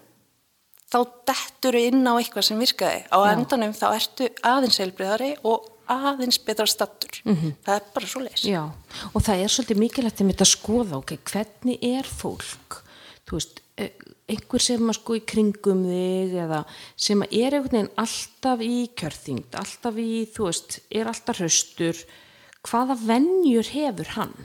þá 0.88 1.00
dettur 1.28 1.78
inn 1.80 2.06
á 2.08 2.13
eitthvað 2.15 2.47
sem 2.47 2.62
virkaði. 2.62 3.02
Á 3.12 3.17
endanum 3.34 3.76
þá 3.76 3.88
ertu 3.93 4.30
aðeins 4.45 4.80
heilbriðari 4.82 5.34
og 5.47 5.67
aðeins 5.88 6.39
betra 6.43 6.67
stattur. 6.67 7.21
Það 7.63 7.73
er 7.76 7.88
bara 7.93 8.10
svo. 8.12 8.23
Já, 8.43 8.63
og 9.13 9.23
það 9.23 9.43
er 9.43 9.54
svolítið 9.54 9.82
mikilvægt 9.84 10.21
að 10.21 10.43
að 10.43 10.52
skoða, 10.52 11.00
ok, 11.00 11.17
hvernig 11.32 11.80
er 11.84 12.04
fólk, 12.08 12.84
veist, 13.32 13.62
eh, 13.78 13.91
einhver 14.28 14.62
sem 14.62 14.84
að 14.89 15.00
sko 15.00 15.15
í 15.15 15.23
kringum 15.23 15.84
þig 15.88 16.36
eða 16.43 16.65
sem 16.95 17.23
er 17.23 17.56
einhvern 17.56 17.71
veginn 17.71 17.95
alltaf 17.97 18.60
í 18.60 18.89
kjörþyngd, 18.95 19.56
alltaf 19.56 19.95
í, 19.95 20.28
þú 20.28 20.50
veist, 20.50 20.80
er 20.91 21.08
alltaf 21.08 21.39
hraustur, 21.39 22.04
hvaða 22.63 22.97
venjur 23.08 23.67
hefur 23.71 24.08
hann? 24.17 24.36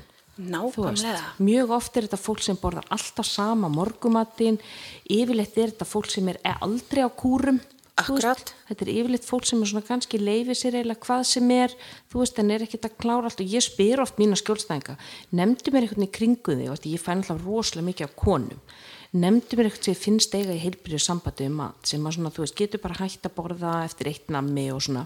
Nákvæmlega. 0.41 1.21
mjög 1.39 1.71
oft 1.77 1.97
er 1.97 2.07
þetta 2.07 2.19
fólk 2.21 2.41
sem 2.41 2.57
borðar 2.57 2.87
alltaf 2.95 3.29
sama 3.29 3.69
morgumatinn, 3.69 4.59
yfirleitt 5.05 5.59
er 5.59 5.75
þetta 5.75 5.89
fólk 5.89 6.09
sem 6.11 6.29
er 6.33 6.41
aldrei 6.61 7.05
á 7.05 7.11
kúrum. 7.13 7.61
Akkurat. 8.01 8.55
Þetta 8.71 8.87
er 8.87 8.93
yfirleitt 8.95 9.29
fólk 9.29 9.45
sem 9.45 9.61
er 9.61 9.69
svona 9.69 9.85
kannski 9.85 10.17
leifir 10.17 10.57
sér 10.57 10.79
eiginlega 10.79 11.05
hvað 11.05 11.27
sem 11.29 11.51
er, 11.53 11.75
þú 12.09 12.23
veist, 12.23 12.41
en 12.41 12.55
er 12.55 12.65
ekkert 12.65 12.89
að 12.89 12.97
klára 13.05 13.29
allt 13.29 13.45
og 13.45 13.53
ég 13.53 13.67
spyr 13.67 14.01
oft 14.01 14.17
mína 14.17 14.39
skjólstæðinga, 14.41 14.97
nefndu 15.37 15.75
mér 15.75 15.85
einhvern 15.85 16.01
veginn 16.01 16.09
í 16.09 16.17
kringu 16.17 16.57
þig, 16.57 16.73
veist, 16.73 16.89
ég 16.89 17.05
fæ 17.05 17.13
alltaf 17.19 17.45
rosalega 17.45 17.91
mikið 17.91 18.09
af 18.09 18.17
konum, 18.17 18.65
nefndu 19.13 19.61
mér 19.61 19.69
eitthvað 19.69 19.91
sem 19.91 20.01
finnst 20.01 20.35
eiga 20.41 20.57
í 20.57 20.65
heilbyrju 20.65 21.05
sambandi 21.05 21.53
um 21.53 21.61
mat 21.61 21.93
sem 21.93 22.09
að 22.09 22.17
svona, 22.17 22.33
þú 22.33 22.47
veist, 22.47 22.57
getur 22.57 22.81
bara 22.81 23.01
hægt 23.05 23.29
að 23.29 23.37
borða 23.37 23.77
eftir 23.85 24.09
eitt 24.09 24.33
nammi 24.33 24.71
og 24.73 24.81
svona 24.89 25.05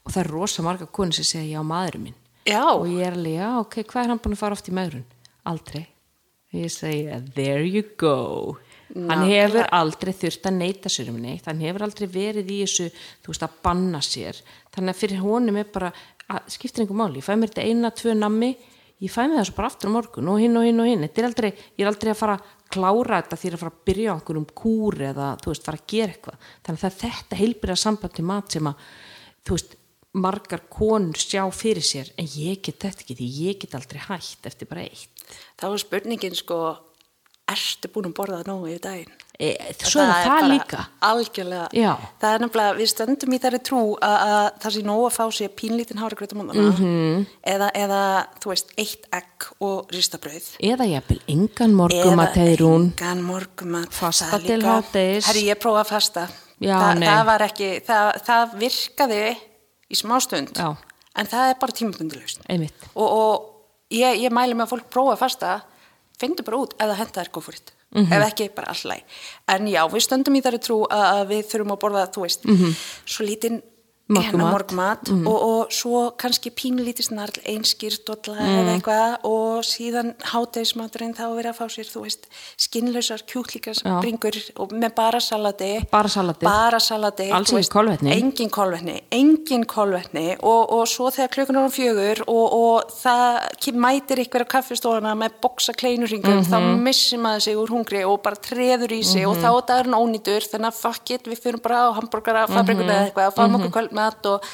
og 0.00 0.14
það 0.14 0.22
er 0.22 0.30
rosa 0.30 0.62
marga 0.64 0.86
konur 0.86 1.18
sem 1.18 1.26
segja 1.26 1.58
já 1.58 1.66
maðurinn 1.66 2.08
minn 2.08 2.20
Já, 2.48 2.62
og 2.72 2.86
ég 2.88 3.04
er 3.04 3.16
alveg, 3.16 3.36
já, 3.36 3.48
ok, 3.60 3.80
hvað 3.90 4.02
er 4.02 4.12
hann 4.14 4.20
búin 4.24 4.36
að 4.36 4.40
fara 4.40 4.56
oft 4.56 4.70
í 4.70 4.74
megrun? 4.74 5.04
Aldrei. 5.50 5.82
Ég 6.56 6.72
segi, 6.72 7.20
there 7.36 7.62
you 7.66 7.84
go. 8.00 8.56
Hann 8.90 9.06
Nákvæmlega. 9.06 9.44
hefur 9.44 9.68
aldrei 9.76 10.12
þurft 10.18 10.46
að 10.48 10.56
neyta 10.56 10.90
sér 10.90 11.10
um 11.12 11.20
neitt, 11.22 11.46
hann 11.46 11.60
hefur 11.62 11.84
aldrei 11.86 12.08
verið 12.10 12.48
í 12.50 12.56
þessu, 12.64 12.88
þú 13.22 13.30
veist, 13.30 13.44
að 13.46 13.60
banna 13.62 14.00
sér. 14.02 14.40
Þannig 14.74 14.94
að 14.96 15.02
fyrir 15.04 15.22
honum 15.22 15.60
er 15.60 15.68
bara, 15.70 15.92
að, 16.26 16.48
skiptir 16.56 16.82
einhver 16.82 16.98
máli, 16.98 17.20
ég 17.20 17.28
fæ 17.28 17.36
mér 17.38 17.52
þetta 17.52 17.68
eina, 17.68 17.92
tvö 17.94 18.16
nammi, 18.18 18.50
ég 19.04 19.14
fæ 19.14 19.20
mér 19.30 19.46
svo 19.46 19.58
bara 19.60 19.70
aftur 19.70 19.92
á 19.92 19.94
morgun 19.94 20.32
og 20.32 20.40
hinn 20.42 20.58
og 20.58 20.66
hinn 20.66 20.82
og 20.82 20.90
hinn. 20.90 21.06
Þetta 21.06 21.22
er 21.22 21.28
aldrei, 21.30 21.50
ég 21.78 21.84
er 21.84 21.92
aldrei 21.92 22.10
að 22.10 22.20
fara 22.24 22.40
klára 22.70 23.20
þetta 23.20 23.38
því 23.38 23.52
að 23.52 23.62
fara 23.62 23.74
að 23.76 23.84
byrja 23.90 24.10
á 24.10 24.14
einhverjum 24.16 24.48
kúr 24.58 24.98
eða, 25.10 25.30
þú 25.42 25.52
veist, 25.52 25.68
fara 25.68 25.78
að 25.78 25.86
gera 25.94 26.14
eitthvað. 26.16 26.50
Þannig 26.66 26.88
að 26.88 26.98
þetta 27.04 27.40
heilbyrja 27.44 27.78
samband 27.84 28.16
til 28.18 28.26
mat 28.26 28.56
sem 28.58 28.70
að, 28.70 28.88
þú 29.46 29.56
veist, 29.56 29.79
margar 30.14 30.64
konur 30.72 31.18
sjá 31.20 31.44
fyrir 31.54 31.84
sér 31.86 32.10
en 32.18 32.26
ég 32.26 32.60
get 32.66 32.80
þetta 32.82 33.04
ekki 33.04 33.18
því 33.20 33.28
ég 33.46 33.58
get 33.62 33.74
aldrei 33.78 34.00
hætt 34.08 34.46
eftir 34.50 34.66
bara 34.70 34.82
eitt 34.88 35.26
þá 35.60 35.68
er 35.70 35.82
spurningin 35.84 36.34
sko, 36.34 36.60
ertu 37.50 37.90
búin 37.94 38.10
að 38.10 38.16
borða 38.18 38.40
nógu 38.48 38.72
í 38.74 38.78
daginn? 38.82 39.12
e, 39.40 39.54
svo 39.78 40.02
er 40.02 40.10
það, 40.26 40.46
líka 40.50 40.80
Algjörlega. 41.00 41.68
Já. 41.72 41.92
Það 42.20 42.34
er 42.34 42.42
nefnilega, 42.44 42.74
við 42.76 42.88
stöndum 42.92 43.32
í 43.34 43.38
þeirri 43.40 43.60
trú 43.64 43.80
að, 44.04 44.16
að 44.26 44.48
það 44.64 44.74
sé 44.74 44.82
nógu 44.84 45.06
að 45.08 45.14
fá 45.16 45.24
sér 45.38 45.52
pínlítinn 45.56 46.02
háragröð 46.02 46.34
á 46.34 46.36
móðana 46.36 46.64
Mhm. 46.66 46.84
-hmm. 46.84 47.26
eða, 47.54 47.70
eða, 47.74 48.00
þú 48.42 48.52
veist, 48.52 48.74
eitt 48.76 49.06
egg 49.12 49.48
og 49.60 49.88
ristabrauð. 49.94 50.46
eða 50.60 50.84
jafnvel 50.90 51.20
engan 51.28 51.74
morgum 51.74 52.18
að 52.20 52.32
tegir 52.34 52.64
hún 52.66 52.84
engan 52.92 53.22
morgumat 53.22 53.92
Fasta 53.92 54.26
Það 54.30 54.46
til 54.46 54.62
hádegis. 54.62 55.26
Herri, 55.26 55.46
ég 55.48 55.58
prófa 55.58 55.80
að 55.80 55.88
fasta 55.88 56.28
Já, 56.60 56.76
Þa, 56.76 57.24
það 57.24 57.40
ekki, 57.40 57.70
það, 57.86 58.22
það 58.26 58.58
virkaði 58.60 59.36
í 59.90 59.98
smástund 59.98 60.54
Já. 60.56 60.70
en 61.16 61.26
það 61.26 61.50
er 61.50 61.58
bara 61.60 61.72
tímabundilust 61.80 62.44
einmitt, 62.48 62.86
og, 62.94 63.08
og 63.10 63.94
ég, 63.94 64.20
ég 64.24 64.32
mæli 64.32 64.54
með 64.54 64.68
að 64.68 64.72
fólk 64.76 64.88
prófa 64.94 65.16
fasta 65.18 65.56
finndu 66.20 66.44
bara 66.46 66.62
út 66.62 66.74
það 66.94 67.00
henda 67.04 67.20
er 67.26 67.32
góðfúritt 67.34 67.76
Mhm. 67.90 68.12
ef 68.14 68.22
ekki 68.22 68.44
bara 68.54 68.68
alltaf 68.70 69.00
en 69.50 69.64
já, 69.66 69.80
við 69.90 70.02
stöndum 70.06 70.36
í 70.38 70.40
þar 70.44 70.54
trú 70.62 70.76
að, 70.86 71.00
að 71.10 71.22
við 71.32 71.40
þurfum 71.50 71.72
að 71.74 71.78
borða 71.82 72.04
þú 72.14 72.20
veist, 72.22 72.44
svo 73.04 73.24
lítinn 73.26 73.56
hérna 74.10 74.50
Morgunmat. 74.50 75.06
morgumat 75.10 75.26
og, 75.30 75.42
og 75.50 75.72
svo 75.74 76.00
kannski 76.18 76.50
pínlítið 76.50 77.06
snarl 77.10 77.40
einskýrt 77.46 78.02
dolla 78.08 78.36
eða 78.42 78.74
eitthvað. 78.74 79.16
Og 79.30 79.62
síðan 79.64 80.14
hátegismaturinn 80.32 81.14
þá 81.14 81.24
verið 81.36 81.50
að 81.52 81.58
fá 81.60 81.66
sér 81.70 81.88
þú 81.90 82.02
veist, 82.06 82.26
skinnlausar 82.58 83.22
kjúklíkas 83.30 83.82
Já. 83.84 84.00
bringur 84.02 84.36
og 84.60 84.72
með 84.74 84.94
bara 84.98 85.20
salati. 85.22 85.70
Bara 85.92 86.08
salatið. 86.10 86.46
Bara 86.48 86.80
salati 86.82 87.28
Alls 87.30 87.52
ekki 87.54 87.70
kolvetni. 87.70 88.12
engin 88.16 88.50
kolvetni, 88.50 88.96
engin 89.14 89.64
kolvetni. 89.70 90.36
Og, 90.42 90.72
og 90.74 90.88
svo 90.90 91.10
þegar 91.14 91.32
klukkan 91.36 91.60
er 91.60 91.68
um 91.68 91.70
fjögur 91.74 92.24
og, 92.26 92.56
og 92.60 92.94
það 93.00 93.74
mætir 93.80 94.24
ykkur 94.24 94.44
á 94.44 94.52
kaffistofana 94.56 95.14
með 95.18 95.38
boksa 95.42 95.72
kleinurringum 95.76 96.42
þá 96.46 96.58
Mhm. 96.60 96.82
missir 96.82 97.18
maður 97.18 97.40
sig 97.42 97.56
úr 97.56 97.68
hungri 97.70 98.02
og 98.04 98.22
bara 98.22 98.36
treður 98.36 98.90
í 98.92 99.02
sig 99.04 99.26
og 99.26 99.36
þá 99.36 99.48
er 99.56 99.66
dagurinn 99.70 99.94
ónýtur 100.00 100.42
þannig 100.50 100.70
að 100.72 100.80
fuck 100.80 101.10
it, 101.10 101.24
við 101.24 101.38
fyrir 101.40 101.62
bara 101.62 101.88
á 101.88 101.94
hambúrgara 101.94 102.46
fabrikuna 102.48 102.92
eða 102.92 103.06
eitthvað, 103.12 103.34
fáum 103.36 103.54
okkur 103.58 103.70
kvöldmat 104.00 104.26
og 104.26 104.44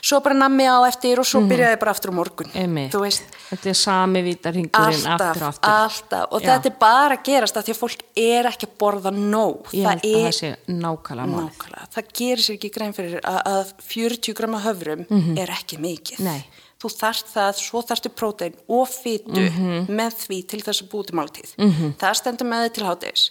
svo 0.00 0.20
bara 0.24 0.34
nammi 0.36 0.64
á 0.68 0.78
eftir 0.88 1.18
og 1.20 1.26
svo 1.28 1.40
byrjaði 1.48 1.78
bara 1.80 1.90
aftur 1.94 2.10
á 2.12 2.14
morgun 2.14 2.50
Mhm. 2.54 2.90
þetta 2.90 3.68
er 3.70 3.74
sami 3.74 4.22
vítarhingurinn 4.22 5.06
aftur 5.06 5.42
og 5.42 5.48
aftur 5.48 5.68
alltaf 5.70 6.26
og 6.32 6.42
Já. 6.42 6.46
þetta 6.58 6.66
er 6.66 6.76
bara 6.80 7.16
að 7.16 7.22
gerast 7.24 7.56
að 7.56 7.64
því 7.64 7.74
að 7.74 7.80
fólk 7.80 8.00
er 8.16 8.44
ekki 8.50 8.66
að 8.66 8.76
borða 8.78 9.10
nóg 9.12 9.70
ég 9.72 9.86
er 9.86 9.98
það 10.00 10.34
sé 10.40 10.56
nákvæmlega 10.68 11.26
Nákvæmlega, 11.30 11.88
það 11.94 12.04
gerir 12.14 12.42
sér 12.44 12.54
ekki 12.58 12.70
grein 12.70 12.92
fyrir 12.92 13.20
að, 13.20 13.42
að 13.46 13.72
40 13.78 14.34
grama 14.34 14.60
höfrum 14.60 15.06
er 15.38 15.48
ekki 15.48 15.78
mikið. 15.78 16.18
Mhm. 16.20 16.24
Nei. 16.24 16.44
Þú 16.80 16.88
þarft 16.96 17.26
það, 17.34 17.50
svo 17.60 17.82
þarftu 17.84 18.08
prótein 18.16 18.54
og 18.72 18.86
fytu 18.88 19.42
Mhm. 19.50 19.86
með 19.92 20.14
því 20.22 20.38
til 20.48 20.60
þess 20.64 20.82
að 20.82 20.88
búi 20.88 21.06
til 21.06 21.16
máltíð. 21.18 21.50
-hmm. 21.58 21.90
Það 22.00 22.14
stendur 22.16 22.46
með 22.48 22.62
þið 22.64 22.72
til 22.72 22.84
háttegis. 22.86 23.30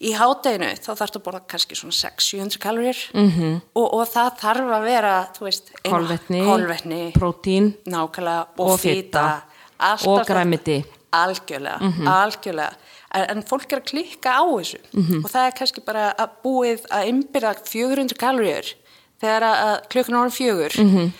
Í 0.00 0.10
hátteginu 0.14 0.70
þá 0.78 0.90
þarftu 1.00 1.18
að 1.18 1.24
borða 1.26 1.40
kannski 1.48 1.74
svona 1.74 1.92
600-700 1.92 2.58
kalorir 2.58 2.96
-hmm. 3.12 3.60
og, 3.74 3.94
og 3.94 4.06
það 4.08 4.38
þarf 4.38 4.70
að 4.78 4.82
vera, 4.84 5.28
þú 5.34 5.40
veist, 5.44 5.70
kolvetni, 5.84 6.40
kolvetni 6.44 7.12
prótín 7.12 7.74
nákvæmlega 7.86 8.46
og, 8.58 8.78
Og. 8.78 9.42
Alltaf 9.78 10.06
Og 10.06 10.26
grænmeti. 10.26 10.84
algjörlega, 11.12 11.78
Mhm. 11.80 12.06
algjörlega 12.08 12.72
en, 13.14 13.42
fólk 13.42 13.72
er 13.72 13.80
að 13.80 13.84
klikka 13.90 14.30
á 14.30 14.44
þessu 14.46 14.78
Mhm. 14.92 15.24
og 15.24 15.30
það 15.30 15.46
er 15.46 15.52
kannski 15.58 15.80
bara 15.84 16.14
að 16.18 16.28
búið 16.44 16.80
að 16.90 17.06
innbyrða 17.08 17.54
400 17.64 18.14
kaloríur 18.16 18.74
þegar 19.20 19.42
að, 19.42 19.88
klukkan 19.88 20.14
orðin 20.14 20.38
fjögur 20.38 21.12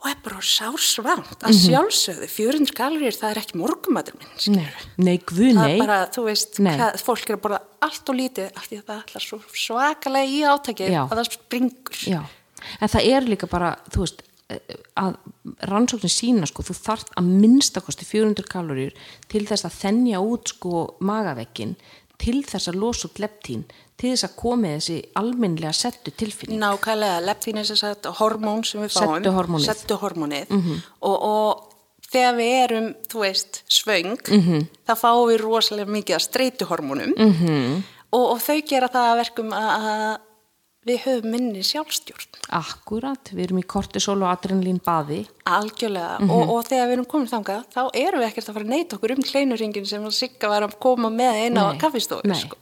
Mhm. 0.00 0.06
og 0.06 0.10
er 0.10 0.16
bara 0.24 0.40
sársvangt 0.40 1.42
að 1.44 1.56
sjálfsögðu 1.60 2.28
400 2.32 2.72
kaloríur 2.78 3.16
það 3.20 3.30
er 3.34 3.40
ekki 3.42 3.58
morgumatur 3.60 4.14
minn 4.16 4.56
nei, 4.56 4.64
skilurðu. 4.64 5.04
nei, 5.04 5.18
það 5.60 5.74
er 5.74 5.78
bara, 5.82 5.98
þú 6.14 6.24
veist, 6.24 6.56
hvað, 6.56 7.00
fólk 7.04 7.28
er 7.30 7.36
að 7.36 7.42
borða 7.44 7.60
allt 7.82 8.08
og 8.08 8.16
lítið 8.16 8.50
af 8.56 8.64
því 8.68 8.78
að 8.80 8.86
það 8.88 9.02
ætlar 9.04 9.26
svo 9.26 9.38
svakalega 9.52 10.32
í 10.32 10.40
átakið 10.48 10.90
Já. 10.94 11.02
að 11.04 11.16
það 11.20 11.30
springur 11.36 12.00
Já, 12.14 12.20
en 12.80 12.88
það 12.88 13.08
er 13.12 13.28
líka 13.28 13.46
bara, 13.50 13.76
þú 13.92 13.98
veist, 14.06 14.22
eh, 14.48 14.58
að 14.96 15.16
rannsóknin 15.68 16.16
sína, 16.16 16.46
sko, 16.48 16.62
þú 16.62 16.74
þarft 16.80 17.12
að 17.16 17.28
minnstakosti 17.44 18.04
400 18.08 18.48
kaloríur 18.48 18.92
til 19.28 19.44
þess 19.46 19.64
að 19.68 19.78
þennja 19.84 20.20
út, 20.24 20.48
sko, 20.48 20.96
magavekkin, 21.00 21.76
til 22.20 22.42
þess 22.44 22.68
að 22.68 22.80
losa 22.80 23.08
út 23.08 23.20
leptín, 23.20 23.64
til 24.00 24.12
þess 24.14 24.24
að 24.28 24.36
komi 24.40 24.68
þessi 24.76 24.98
almennlega 25.20 25.72
settu 25.76 26.12
tilfinning. 26.16 26.60
Nákvæmlega, 26.62 27.18
leptín 27.26 27.58
er 27.60 27.68
þess 27.68 27.84
að 27.84 28.08
hormón 28.20 28.64
sem 28.64 28.80
við 28.80 28.94
fáum. 28.96 29.18
Settuhormónið. 29.20 29.66
Settuhormónið. 29.68 30.54
og, 31.02 31.16
og 31.22 31.66
þegar 32.10 32.34
við 32.40 32.54
erum, 32.64 32.88
þú 33.12 33.20
veist, 33.26 33.62
svöng, 33.68 34.16
Mhm. 34.30 34.66
þá 34.88 34.92
fáum 34.98 35.28
við 35.30 35.40
rosalega 35.44 35.92
mikið 35.94 36.16
að 36.16 36.26
streytuhormónum 36.28 37.12
Mhm. 37.18 37.82
og, 38.12 38.24
og 38.32 38.38
þau 38.40 38.58
gera 38.66 38.88
það 38.88 39.06
að 39.12 39.20
verkum 39.24 39.52
að 39.52 40.18
við 40.88 41.02
höfum 41.04 41.30
minni 41.34 41.60
sjálfstjórn. 41.66 42.38
Akkurat, 42.56 43.30
við 43.36 43.44
erum 43.44 43.60
í 43.60 43.66
kortisol 43.68 44.16
og 44.22 44.30
adrenalín 44.32 44.80
baði. 44.80 45.20
Algjörlega. 45.50 46.18
Mhm. 46.22 46.30
og, 46.32 46.52
og 46.54 46.64
þegar 46.70 46.88
við 46.88 46.94
erum 46.96 47.08
komin 47.10 47.28
þangað, 47.30 47.64
þá 47.74 47.80
erum 48.00 48.22
við 48.22 48.28
ekkert 48.30 48.48
að 48.48 48.56
fara 48.56 48.64
að 48.64 48.72
neyta 48.72 48.96
okkur 48.96 49.14
um 49.16 49.22
kleinuringin 49.28 49.86
sem 49.90 50.08
að 50.08 50.16
Sigga 50.16 50.48
var 50.48 50.62
að 50.66 50.78
koma 50.80 51.10
með 51.12 51.40
einn 51.44 51.60
á 51.60 51.64
nei, 52.24 52.40
sko. 52.40 52.56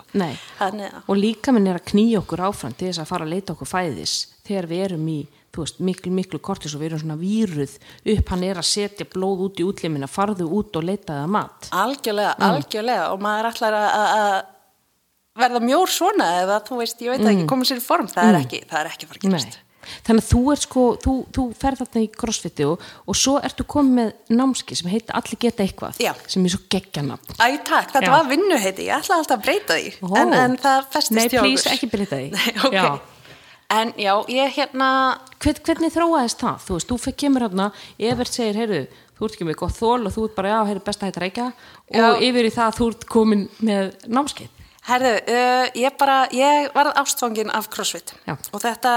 Og 1.07 1.17
líka 1.17 1.53
minn 1.55 1.67
er 1.71 1.79
að 1.79 1.87
knýja 1.93 2.23
okkur 2.25 2.43
áfram 2.51 2.75
til 2.75 2.89
þess 2.91 3.03
að 3.05 3.11
fara 3.13 3.25
að 3.29 3.35
leita 3.37 3.55
okkur 3.55 3.71
fæðis 3.71 4.17
þegar 4.49 4.67
við 4.67 4.85
erum 4.89 5.09
í, 5.09 5.19
þú 5.55 5.63
veist, 5.65 5.79
miklu, 5.81 6.13
miklu 6.13 6.39
kortis 6.41 6.75
og 6.75 6.81
við 6.83 6.91
erum 6.93 7.03
svona 7.05 7.19
víruð 7.21 7.79
upp, 8.15 8.29
hann 8.35 8.45
er 8.45 8.57
að 8.59 8.67
setja 8.69 9.07
blóð 9.07 9.47
út 9.47 9.61
í 9.63 9.67
útlimina, 9.69 10.09
farðu 10.11 10.49
út 10.59 10.77
og 10.77 10.85
leita 10.85 11.23
það 11.23 11.29
mat. 11.39 11.69
Algjörlega, 11.71 12.35
Mm. 12.39 12.49
algjörlega 12.51 13.11
og 13.13 13.21
maður 13.21 13.53
að- 13.53 13.93
að 13.95 14.09
að 14.19 14.45
verða 15.39 15.63
mjór 15.65 15.93
svona 15.93 16.29
eða 16.43 16.61
þú 16.67 16.83
veist, 16.83 17.01
ég 17.05 17.15
veit 17.15 17.23
mm. 17.25 17.33
ekki, 17.33 17.49
koma 17.51 17.69
sér 17.69 17.81
í 17.81 17.85
form 17.85 18.11
það 18.11 18.31
er 18.33 18.43
ekki, 18.43 18.63
það 18.69 18.85
er 18.85 18.93
ekki 18.93 19.11
fara 19.11 19.21
að 19.21 19.27
Nei. 19.29 19.33
gerast 19.39 19.65
Þannig 20.05 20.25
að 20.25 20.29
þú 20.29 20.41
er 20.53 20.61
sko, 20.63 20.85
þú, 21.03 21.13
þú 21.35 21.45
ferð 21.59 21.83
þarna 21.83 22.03
í 22.03 22.09
crossfiti 22.21 22.67
og, 22.69 22.87
og 23.09 23.17
svo 23.19 23.37
ertu 23.45 23.67
komið 23.69 23.95
með 23.99 24.39
námski 24.41 24.79
sem 24.79 24.91
heita 24.93 25.17
Allir 25.19 25.41
geta 25.41 25.65
eitthvað 25.65 26.01
Já. 26.03 26.11
sem 26.29 26.45
er 26.45 26.55
svo 26.55 26.61
geggjanafn. 26.73 27.37
Æ, 27.39 27.47
takk, 27.67 27.93
þetta 27.95 28.11
Já. 28.11 28.15
var 28.15 28.29
vinnuheiti, 28.29 28.89
ég 28.89 28.99
ætla 28.99 29.21
alltaf 29.23 29.39
að 29.39 29.47
breyta 29.47 29.79
því 29.79 29.95
Ó. 30.03 30.11
en, 30.21 30.35
en 30.43 30.59
það 30.61 30.91
festist 30.93 31.17
Nei, 31.17 31.25
hjá 31.33 31.41
please, 31.41 31.65
okkur. 31.65 31.79
ekki 31.79 31.91
breyta 31.95 32.21
því. 32.21 32.29
Nei, 32.37 32.51
ok. 32.69 32.77
Já. 32.77 32.89
En 33.79 33.91
já, 34.01 34.15
ég 34.33 34.55
hérna 34.57 34.91
Hvern, 35.39 35.59
hvernig 35.67 35.93
þróaðist 35.93 36.41
það? 36.41 36.63
Þú 36.65 36.77
veist, 36.79 36.89
þú 36.89 36.97
fyrir 37.05 37.19
kemur 37.23 37.45
hérna, 37.45 37.67
Evert 38.11 38.33
segir, 38.33 38.57
heyrðu, 38.57 38.85
þú 39.19 39.27
ert 39.27 39.35
ekki 39.37 39.49
með 39.49 39.59
gott 39.61 39.77
þól 39.77 40.09
og 40.09 40.15
þú 40.15 40.25
ert 40.25 40.39
bara, 40.39 40.55
já, 40.55 40.61
heyrðu, 40.71 40.85
best 40.87 41.03
að 41.03 41.11
hætta 41.11 41.23
reykja 41.25 41.49
og 41.51 41.99
Já. 42.01 42.09
yfir 42.31 42.49
í 42.49 42.55
það 42.55 42.65
að 42.65 42.79
þú 42.79 42.89
ert 42.95 43.05
komin 43.13 43.45
með 43.61 43.91
námskeið. 44.09 44.58
Herðu, 44.89 45.17
uh, 45.29 45.67
ég 45.77 45.97
bara, 46.01 46.21
ég 46.33 46.71
varð 46.73 46.97
ástfangin 47.03 47.51
af 47.53 47.69
crossfit. 47.73 48.15
Já. 48.25 48.37
og 48.53 48.63
þetta, 48.63 48.93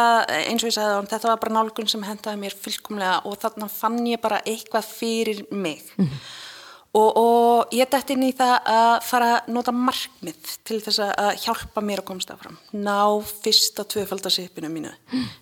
eins 0.47 0.63
og 0.63 0.69
ég 0.69 0.77
sagði 0.77 0.99
á 1.03 1.11
þetta 1.15 1.33
var 1.33 1.41
bara 1.41 1.57
nálgun 1.57 1.89
sem 1.91 2.05
hendaði 2.07 2.39
mér 2.39 2.55
fullkomlega 2.55 3.17
og 3.27 3.35
þarna 3.41 3.67
fann 3.71 3.99
ég 4.07 4.21
bara 4.23 4.39
eitthvað 4.47 4.87
fyrir 4.87 5.43
mig. 5.51 5.83
Mhm. 5.97 6.23
og, 6.95 7.17
og 7.17 7.75
ég 7.75 7.87
dætt 7.91 8.09
inn 8.11 8.23
í 8.27 8.31
það 8.35 8.55
að 8.67 8.95
fara 9.07 9.27
að 9.37 9.51
nota 9.55 9.71
markmið 9.71 10.55
til 10.67 10.79
þess 10.83 11.03
að 11.05 11.29
hjálpa 11.43 11.83
mér 11.83 12.01
að 12.01 12.07
komast 12.09 12.33
af 12.33 12.41
fram 12.43 12.57
ná 12.75 13.23
fyrsta 13.43 13.85
tvöfaldarsipinu 13.87 14.71
mínu. 14.71 14.91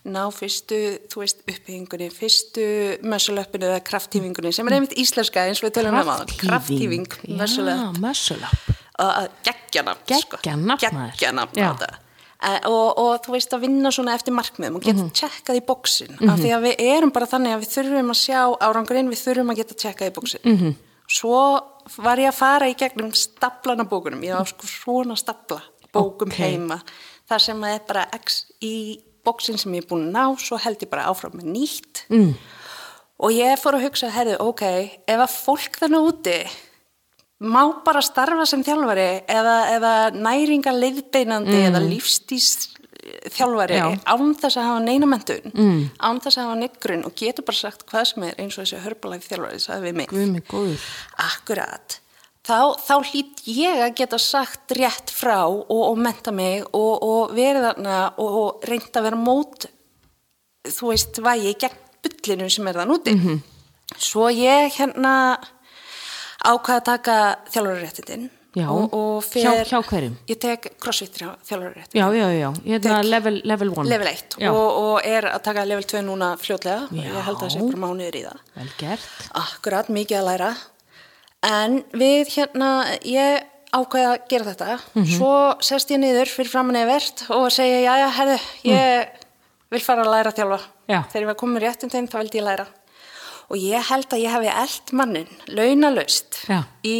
Ná 0.05 0.21
fyrstu, 0.33 0.81
þú 1.09 1.23
veist, 1.23 1.41
uppbyggingunni 1.45 2.11
fyrstu 2.13 2.67
mössulöppinu 3.01 3.69
eða 3.69 3.85
kraftífingunni 3.85 4.53
sem 4.53 4.69
er 4.69 4.77
einmitt 4.77 4.97
íslenska 4.97 5.45
eins 5.45 5.61
og 5.61 5.69
við 5.69 5.79
tölum 5.79 5.97
um 6.01 6.13
að 6.17 6.37
kraftífing, 6.41 7.09
mössulöpp 7.37 8.78
geggjanafn 9.47 10.05
geggjanafn 10.83 11.59
á 11.59 11.71
þetta 11.73 11.91
Uh, 12.39 12.55
og, 12.71 12.99
og 13.03 13.17
þú 13.25 13.33
veist 13.33 13.51
að 13.51 13.65
vinna 13.65 13.89
svona 13.91 14.13
eftir 14.15 14.31
markmiðum 14.31 14.77
og 14.77 14.83
geta 14.85 15.01
mm 15.01 15.07
-hmm. 15.09 15.15
tjekkað 15.19 15.57
í 15.59 15.63
bóksin 15.67 16.07
mm 16.07 16.17
-hmm. 16.19 16.31
af 16.31 16.39
því 16.39 16.51
að 16.55 16.61
við 16.63 16.75
erum 16.95 17.11
bara 17.11 17.27
þannig 17.27 17.51
að 17.53 17.59
við 17.59 17.71
þurfum 17.73 18.11
að 18.13 18.19
sjá 18.23 18.41
árangurinn, 18.63 19.09
við 19.11 19.23
þurfum 19.25 19.49
að 19.51 19.57
geta 19.59 19.75
tjekkað 19.75 20.07
í 20.07 20.15
bóksin 20.15 20.41
mm 20.43 20.57
-hmm. 20.57 20.75
svo 21.07 21.59
var 21.97 22.17
ég 22.19 22.27
að 22.31 22.39
fara 22.39 22.69
í 22.69 22.75
gegnum 22.79 23.11
staplana 23.13 23.83
bókunum 23.83 24.23
ég 24.23 24.37
var 24.37 24.47
sko 24.47 24.67
svona 24.67 25.15
stapla 25.15 25.61
bókum 25.91 26.31
okay. 26.31 26.51
heima 26.51 26.79
þar 27.27 27.39
sem 27.39 27.63
að 27.63 27.73
er 27.73 27.81
bara 27.87 28.07
x 28.13 28.45
í 28.61 28.99
bóksin 29.25 29.57
sem 29.57 29.73
ég 29.73 29.83
er 29.83 29.89
búin 29.89 30.07
að 30.07 30.15
ná 30.15 30.39
svo 30.39 30.57
held 30.57 30.81
ég 30.81 30.89
bara 30.89 31.09
áfram 31.11 31.35
með 31.35 31.45
nýtt 31.45 32.05
mm. 32.09 32.33
og 33.19 33.31
ég 33.31 33.59
fór 33.59 33.75
að 33.75 33.83
hugsa, 33.83 34.09
herðu, 34.09 34.37
ok 34.39 34.63
ef 35.07 35.19
að 35.19 35.35
fólk 35.43 35.77
þannig 35.81 36.07
úti 36.07 36.39
má 37.39 37.61
bara 37.85 38.01
starfa 38.03 38.45
sem 38.49 38.63
þjálfari 38.67 39.07
eða, 39.31 39.55
eða 39.75 39.93
næringa 40.15 40.73
leiðbeinandi 40.75 41.55
mm. 41.55 41.67
eða 41.69 41.81
lífstís 41.85 42.49
þjálfari 43.31 43.79
Já. 43.79 43.87
án 44.05 44.35
þess 44.37 44.59
að 44.59 44.67
hafa 44.67 44.83
neinamendun 44.83 45.53
mm. 45.53 45.79
án 46.03 46.19
þess 46.23 46.37
að 46.37 46.45
hafa 46.45 46.59
neittgrunn 46.59 47.07
og 47.07 47.15
getur 47.17 47.47
bara 47.47 47.61
sagt 47.61 47.85
hvað 47.89 48.05
sem 48.11 48.27
er 48.27 48.37
eins 48.43 48.57
og 48.57 48.65
þessi 48.65 48.83
hörbalæf 48.83 49.25
þjálfari 49.29 49.63
sagði 49.63 49.87
við 49.87 49.97
mig 50.01 50.13
Akkurat 51.23 51.99
þá, 52.45 52.75
þá 52.83 52.95
hlýtt 53.11 53.43
ég 53.49 53.83
að 53.85 53.95
geta 54.01 54.19
sagt 54.21 54.75
rétt 54.77 55.13
frá 55.13 55.37
og, 55.47 55.63
og 55.69 55.99
menta 56.01 56.33
mig 56.35 56.65
og, 56.73 56.93
og 56.99 57.35
verið 57.37 57.69
þarna 57.69 57.99
og, 58.17 58.39
og 58.43 58.67
reynda 58.69 59.01
að 59.01 59.07
vera 59.09 59.21
mót 59.21 59.69
þú 60.67 60.91
veist 60.91 61.21
vægi 61.23 61.55
gegn 61.63 61.85
byllinu 62.03 62.49
sem 62.51 62.67
er 62.69 62.81
þann 62.81 62.93
úti 62.95 63.15
mm 63.15 63.23
-hmm. 63.23 63.39
svo 63.97 64.29
ég 64.29 64.75
hérna 64.75 65.37
ákvaða 66.43 66.77
að 66.79 66.85
taka 66.87 67.15
þjálfurréttindin 67.53 68.27
og, 68.65 68.93
og 68.95 69.19
fer, 69.23 69.45
hjá, 69.45 69.67
hjá 69.69 69.79
hverjum? 69.85 70.15
Ég 70.29 70.39
tek 70.41 70.65
crossfit 70.81 71.19
þjálfurréttindin 71.19 71.99
Já, 71.99 72.07
já, 72.15 72.25
já, 72.33 72.49
er 72.79 73.05
level 73.05 73.37
1 73.43 73.85
Level 73.89 74.09
1 74.11 74.39
og, 74.49 74.57
og 74.57 75.05
er 75.07 75.29
að 75.29 75.43
taka 75.45 75.67
level 75.67 75.85
2 75.91 76.01
núna 76.07 76.31
fljótlega. 76.41 76.87
Já. 76.89 77.03
ég 77.05 77.21
held 77.27 77.37
að 77.37 77.45
það 77.45 77.53
sé 77.53 77.67
bara 77.67 77.83
mánuður 77.83 78.19
í 78.19 78.25
það. 78.25 78.41
Vel 78.55 78.67
gert. 78.79 79.29
Akkurat, 79.43 79.93
mikið 79.93 80.21
að 80.21 80.27
læra. 80.31 80.49
En 81.49 81.79
við 81.95 82.33
hérna, 82.35 82.71
ég 83.07 83.45
ákvaða 83.69 84.15
að 84.15 84.27
gera 84.31 84.49
þetta. 84.49 84.79
Mm 84.79 85.03
-hmm. 85.03 85.15
svo 85.19 85.35
sest 85.61 85.93
ég 85.93 86.01
niður 86.01 86.33
fyrir 86.33 86.51
framann 86.51 86.79
eða 86.79 86.93
verðt 86.95 87.25
og 87.29 87.47
segja, 87.53 87.79
já, 87.85 87.93
já, 88.01 88.09
herðu, 88.17 88.39
ég 88.63 89.05
mm. 89.05 89.27
vil 89.75 89.83
fara 89.85 90.03
að 90.03 90.13
læra 90.15 90.35
þjálfa. 90.35 90.61
Já. 90.89 91.03
þegar 91.11 91.21
ég 91.21 91.29
var 91.29 91.37
komið 91.37 91.63
réttindin 91.63 92.07
þá 92.09 92.15
vildi 92.17 92.39
ég 92.39 92.45
læra 92.47 92.65
og 93.49 93.57
ég 93.57 93.85
held 93.89 94.11
að 94.13 94.21
ég 94.21 94.33
hefði 94.35 94.49
eld 94.61 94.91
mannin 94.99 95.29
launalaust 95.49 96.37
Já. 96.45 96.59
í 96.85 96.99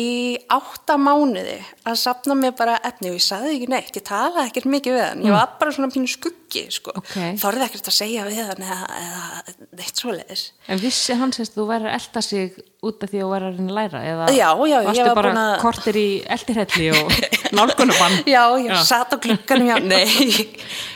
átta 0.50 0.98
mánuði 0.98 1.60
að 1.86 2.00
sapna 2.02 2.38
mér 2.38 2.56
bara 2.58 2.80
efni 2.90 3.12
og 3.12 3.20
ég 3.20 3.26
saði 3.26 3.54
ekki 3.54 3.70
neitt, 3.70 3.92
ég 3.94 4.06
talaði 4.08 4.48
ekkert 4.48 4.70
mikið 4.74 4.96
við 4.98 5.06
hann, 5.06 5.22
ég 5.28 5.36
var 5.36 5.54
bara 5.62 5.76
svona 5.76 5.92
pínu 5.94 6.10
skuggi 6.10 6.66
sko. 6.74 6.96
okay. 6.98 7.36
það 7.38 7.66
ekkert 7.68 7.92
að 7.92 7.98
segja 8.00 8.26
við 8.26 8.42
hann 8.48 8.66
eða, 8.66 8.90
eða 9.04 9.70
neitt 9.78 10.02
svoleiðis 10.02 10.46
En 10.70 10.82
vissi 10.82 11.18
hann 11.20 11.34
sérst 11.36 11.54
þú 11.58 11.68
væri 11.70 11.90
að 11.90 12.00
elda 12.00 12.26
sig 12.26 12.58
út 12.90 13.04
af 13.04 13.12
því 13.12 13.22
að 13.26 13.32
vera 13.34 13.52
að 13.52 13.72
læra 13.76 14.02
eða 14.08 14.28
já, 14.32 14.50
já, 14.72 14.78
varstu 14.88 15.16
bara 15.18 15.34
a... 15.36 15.46
kortir 15.60 15.98
í 16.00 16.08
eldirhelli 16.32 16.90
og 16.96 17.14
nálgunubann 17.60 18.18
Já, 18.36 18.44
ég 18.58 18.72
já. 18.72 18.80
satt 18.88 19.14
á 19.14 19.18
klukkanum 19.22 19.86
nei, 19.92 20.48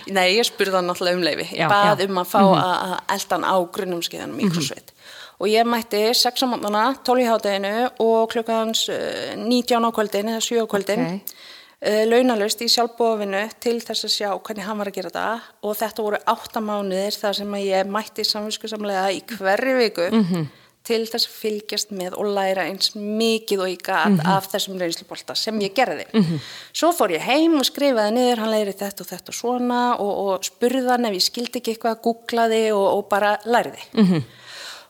nei, 0.08 0.28
ég 0.38 0.48
spurði 0.48 0.80
hann 0.80 0.94
alltaf 0.94 1.12
um 1.12 1.24
leifi 1.26 1.50
ég 1.60 1.70
bað 1.70 2.06
um 2.08 2.22
að 2.24 2.30
fá 2.32 2.40
mm 2.42 2.54
-hmm. 2.56 2.84
að 2.88 3.16
elda 3.18 3.38
hann 3.38 3.48
á 3.52 3.56
grunnumskiðanum 3.78 4.40
í 4.40 4.50
Krosveit 4.54 4.94
og 5.40 5.50
ég 5.50 5.68
mætti 5.68 6.02
6 6.14 6.46
á 6.46 6.48
mótnana, 6.48 6.84
12 7.04 7.24
í 7.24 7.28
hátteginu 7.28 7.74
og 8.04 8.32
klukkans 8.32 8.88
19 8.90 9.84
á 9.84 9.90
kvöldin 9.96 10.32
eða 10.34 10.42
7 10.46 10.64
á 10.64 10.68
kvöldin 10.70 11.06
okay. 11.06 11.22
uh, 11.84 12.04
launalust 12.10 12.62
í 12.64 12.70
sjálfbóðinu 12.72 13.44
til 13.64 13.80
þess 13.84 14.08
að 14.08 14.16
sjá 14.18 14.30
hvernig 14.38 14.68
hann 14.68 14.82
var 14.82 14.92
að 14.92 15.00
gera 15.00 15.14
það 15.14 15.48
og 15.64 15.80
þetta 15.82 16.08
voru 16.08 16.20
8 16.36 16.66
mánuðir 16.68 17.22
þar 17.22 17.40
sem 17.40 17.56
ég 17.64 17.96
mætti 17.96 18.28
samvinskuðsamlega 18.28 19.08
í 19.16 19.24
hverju 19.34 19.80
viku 19.80 20.06
mm 20.12 20.28
-hmm. 20.30 20.46
til 20.84 21.02
þess 21.08 21.28
að 21.28 21.36
fylgjast 21.42 21.92
með 21.92 22.16
og 22.20 22.30
læra 22.38 22.68
eins 22.70 22.94
mikið 22.96 23.66
og 23.66 23.84
gat 23.84 24.10
mm 24.10 24.20
-hmm. 24.20 24.38
af 24.38 24.48
þessum 24.54 24.80
reynslupolta 24.80 25.36
sem 25.36 25.60
ég 25.60 25.74
gerði. 25.74 26.06
Mm 26.14 26.22
-hmm. 26.22 26.40
Svo 26.74 26.92
fór 26.92 27.12
ég 27.12 27.26
heim 27.26 27.60
og 27.60 27.66
skrifaði 27.66 28.12
niður, 28.12 28.40
hann 28.40 28.52
læri 28.52 28.74
þetta 28.74 29.02
og 29.02 29.08
þetta 29.08 29.30
og 29.30 29.36
svona 29.36 29.96
og, 29.98 30.14
og 30.28 30.44
spurðan 30.44 31.06
ef 31.06 31.14
ég 31.14 31.22
skildi 31.22 31.60
ekki 31.60 31.72
eitthvað, 31.72 32.02
googlaði 32.02 32.72
og, 32.72 32.88
og 32.98 33.06
bara 33.10 33.38
læriði. 33.46 33.84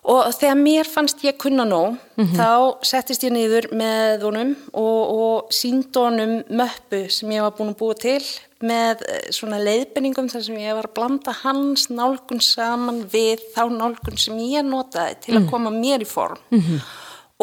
Og 0.04 0.34
þegar 0.36 0.58
mér 0.60 0.88
fannst 0.90 1.22
ég 1.24 1.38
kunna 1.40 1.64
nóg 1.64 1.96
mm 1.96 2.26
-hmm. 2.26 2.36
þá 2.36 2.84
settist 2.84 3.24
ég 3.24 3.32
niður 3.32 3.70
með 3.72 4.26
honum 4.28 4.56
og, 4.74 5.02
og 5.20 5.54
sínd 5.54 5.96
honum 5.96 6.44
möppu 6.50 7.10
sem 7.10 7.32
ég 7.32 7.42
var 7.42 7.56
búin 7.56 7.72
að 7.72 7.80
búa 7.80 7.96
til 7.96 8.24
með 8.64 9.04
eh, 9.08 9.30
svona 9.32 9.60
leiðbenningum 9.64 10.28
þar 10.32 10.44
sem 10.44 10.58
ég 10.58 10.76
var 10.76 10.90
að 10.90 10.96
blanda 10.98 11.32
hans 11.44 11.90
nálgun 11.90 12.42
saman 12.42 13.04
við 13.12 13.40
þá 13.56 13.64
nálgun 13.72 14.20
sem 14.20 14.38
ég 14.40 14.66
notaði 14.68 15.16
til 15.22 15.38
að 15.38 15.44
mhm. 15.44 15.50
koma 15.52 15.72
mér 15.72 16.04
í 16.04 16.10
form 16.10 16.40
mm 16.50 16.60
-hmm. 16.60 16.80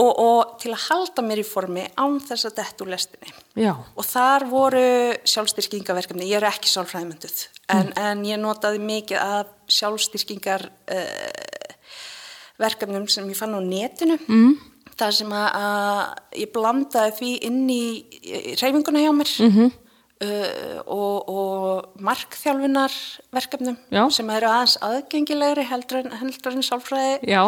og, 0.02 0.12
og 0.18 0.58
til 0.62 0.72
að 0.72 0.84
halda 0.88 1.22
mér 1.22 1.38
í 1.38 1.46
formi 1.46 1.84
án 1.96 2.20
þess 2.20 2.44
að 2.48 2.56
detta 2.60 2.84
úr 2.84 2.90
lestinni 2.90 3.32
Já. 3.56 3.74
og 3.96 4.04
þar 4.04 4.46
voru 4.50 5.14
sjálfstyrkingaverkefni, 5.24 6.28
ég 6.28 6.36
er 6.36 6.50
ekki 6.52 6.68
sjálfræðmynduð 6.68 7.48
en, 7.68 7.86
mm. 7.86 7.92
en 7.96 8.24
ég 8.24 8.38
notaði 8.38 8.78
mikið 8.78 9.18
af 9.18 9.46
sjálfstyrkingar 9.68 10.68
uh, 10.92 11.59
verkefnum 12.60 13.06
sem 13.10 13.28
ég 13.30 13.38
fann 13.38 13.56
á 13.56 13.60
netinu 13.64 14.16
mm. 14.20 14.56
það 14.98 15.14
sem 15.20 15.34
að, 15.36 15.46
að 15.60 16.40
ég 16.42 16.52
blandaði 16.54 17.14
því 17.18 17.30
inn 17.48 17.60
í, 17.72 17.84
reyfinguna 18.60 19.04
hjá 19.04 19.12
mér 19.16 19.34
mm 19.44 19.52
-hmm. 19.54 19.70
uh, 20.26 20.80
og, 20.86 21.30
og 21.34 22.00
markþjálfinar 22.08 22.96
verkefnum 23.36 23.78
Já. 23.90 24.02
sem 24.10 24.30
eru 24.36 24.50
aðeins 24.50 24.78
aðgengilegri 24.88 25.68
heldur 25.70 26.04
en, 26.04 26.18
heldur 26.22 26.58
en 26.58 26.66
sálfræði 26.66 27.30
Já. 27.30 27.44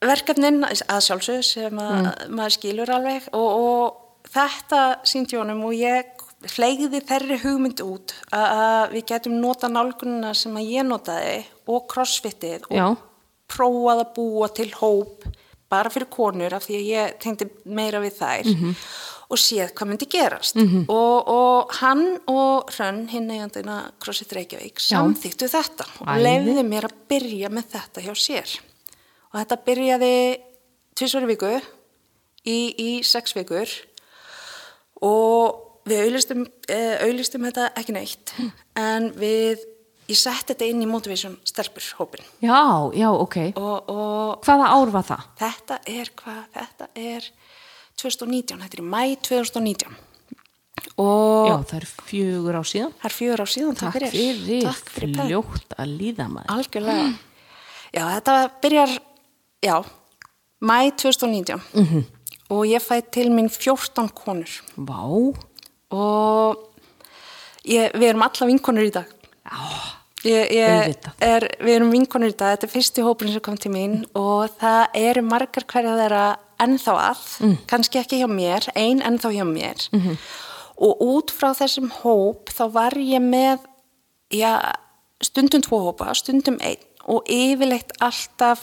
verkefnin 0.00 0.64
að 0.64 1.04
sjálfsög 1.08 1.44
sem 1.44 1.78
að, 1.78 2.00
mm. 2.00 2.34
maður 2.34 2.58
skilur 2.58 2.90
alveg 2.90 3.30
og, 3.32 3.50
og 3.62 4.28
þetta 4.32 4.82
sínt 5.04 5.32
jónum 5.32 5.64
og 5.68 5.74
ég 5.74 6.10
fleiði 6.42 6.98
þerri 7.06 7.36
hugmynd 7.38 7.80
út 7.86 8.16
að 8.34 8.96
við 8.96 9.04
getum 9.12 9.38
nota 9.38 9.68
nálgununa 9.70 10.32
sem 10.34 10.56
að 10.58 10.70
ég 10.74 10.86
notaði 10.86 11.44
og 11.70 11.86
crossfitið 11.86 12.66
og 12.66 12.76
Já 12.76 12.86
prófað 13.52 14.04
að 14.04 14.12
búa 14.16 14.48
til 14.56 14.70
hóp 14.80 15.26
bara 15.72 15.92
fyrir 15.92 16.10
konur 16.12 16.54
af 16.56 16.66
því 16.66 16.78
að 16.78 16.90
ég 16.90 17.16
tengdi 17.22 17.48
meira 17.64 18.00
við 18.02 18.18
þær 18.18 18.48
mm 18.48 18.58
-hmm. 18.60 18.74
og 19.32 19.40
séð 19.40 19.72
hvað 19.72 19.88
myndi 19.88 20.08
gerast 20.14 20.56
mm 20.56 20.68
-hmm. 20.68 20.84
og, 20.88 21.28
og 21.28 21.74
hann 21.80 22.04
og 22.26 22.70
Hrönn, 22.74 23.08
hinn 23.08 23.30
eigandina 23.30 23.92
CrossFit 24.00 24.32
Reykjavík, 24.32 24.80
samþýttu 24.80 25.48
þetta 25.48 25.86
og 26.00 26.16
leiði 26.20 26.62
mér 26.62 26.84
að 26.88 26.98
byrja 27.08 27.48
með 27.48 27.64
þetta 27.74 28.00
hjá 28.00 28.14
sér 28.14 28.60
og 29.32 29.40
þetta 29.40 29.64
byrjaði 29.66 30.16
tvísvöru 30.94 31.26
viku 31.26 31.60
í, 32.44 32.58
í 32.78 33.02
sex 33.02 33.34
vikur 33.36 33.68
og 35.02 35.72
við 35.88 36.04
auðlistum, 36.04 36.46
eh, 36.68 36.96
auðlistum 37.02 37.44
þetta 37.48 37.72
ekki 37.76 37.92
neitt 37.92 38.34
mm. 38.38 38.50
en 38.78 39.12
við 39.18 39.64
ég 40.12 40.20
sett 40.20 40.52
þetta 40.52 40.68
inn 40.68 40.84
í 40.84 40.88
Motivation 40.88 41.34
Stelpur 41.48 41.84
hópin. 41.98 42.24
Já, 42.44 42.60
já, 42.96 43.08
ok. 43.10 43.36
Og, 43.56 43.90
og 43.92 44.46
Hvaða 44.46 44.70
ár 44.76 44.92
var 44.94 45.06
það? 45.08 45.26
Þetta 45.42 45.78
er 45.92 46.12
hvað, 46.20 46.40
þetta 46.56 46.88
er 46.94 47.28
2019, 48.00 48.62
þetta 48.64 48.78
er 48.78 48.82
í 48.82 48.88
mæ 48.88 49.02
2019. 49.28 50.00
Og 51.00 51.48
já, 51.48 51.56
það 51.70 51.76
er 51.78 51.86
fjögur 52.08 52.58
á 52.58 52.62
síðan. 52.66 52.94
Það 53.00 53.08
er 53.08 53.16
fjögur 53.16 53.42
á 53.42 53.46
síðan, 53.48 53.78
takk 53.78 53.96
fyrir. 53.96 54.12
fyrir 54.12 54.66
takk 54.66 54.90
fyrir, 54.92 55.14
fljótt 55.20 55.76
að 55.78 55.94
líða 56.00 56.28
maður. 56.32 56.50
Algjörlega. 56.56 57.12
Já, 57.92 58.06
þetta 58.08 58.34
byrjar, 58.62 58.92
já, 59.60 59.74
mæ 60.64 60.76
2019 60.96 61.60
mm 61.60 61.84
-hmm. 61.84 62.04
og 62.48 62.62
ég 62.64 62.80
fæ 62.80 63.02
til 63.12 63.28
minn 63.30 63.50
14 63.50 64.08
konur. 64.08 64.48
Vá. 64.76 65.02
Og 65.90 66.56
ég, 67.68 67.92
við 67.92 68.08
erum 68.08 68.22
alla 68.22 68.46
vinkonur 68.48 68.88
í 68.88 68.90
dag. 68.90 69.04
Já. 69.44 70.01
Ég, 70.22 70.52
ég 70.54 71.08
er, 71.18 71.46
við 71.58 71.74
erum 71.74 71.90
vinkonur 71.90 72.30
í 72.30 72.36
dag, 72.36 72.54
þetta 72.54 72.68
er 72.68 72.72
fyrsti 72.72 73.02
hópurinn 73.02 73.34
sem 73.34 73.42
kom 73.42 73.56
til 73.58 73.72
mín 73.74 74.02
og 74.18 74.52
það 74.60 74.98
eru 75.00 75.24
margar 75.26 75.66
hverja 75.66 75.96
þeirra 75.98 76.26
ennþá 76.62 76.94
að, 77.08 77.24
mm. 77.42 77.56
kannski 77.70 77.98
ekki 77.98 78.20
hjá 78.20 78.28
mér, 78.30 78.68
einn 78.78 79.02
ennþá 79.02 79.32
hjá 79.34 79.44
mér 79.48 79.88
mm 79.90 80.00
-hmm. 80.00 80.20
og 80.86 81.02
út 81.02 81.34
frá 81.34 81.50
þessum 81.58 81.90
hóp 82.02 82.54
þá 82.54 82.64
var 82.70 82.98
ég 82.98 83.22
með 83.22 83.66
já, 84.30 84.60
stundum 85.22 85.62
tvo 85.62 85.82
hópa, 85.88 86.14
stundum 86.14 86.58
einn 86.60 86.86
og 87.10 87.26
yfirleitt 87.26 87.92
alltaf 87.98 88.62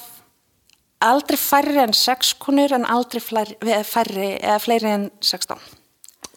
aldrei 0.99 1.37
færri 1.37 1.79
en 1.79 1.93
sex 1.93 2.33
konur 2.39 2.73
en 2.75 2.85
aldrei 2.85 3.19
færri, 3.19 3.55
færri 3.83 4.31
eða 4.39 4.59
fleiri 4.59 4.91
en 4.91 5.11
16. 5.21 5.59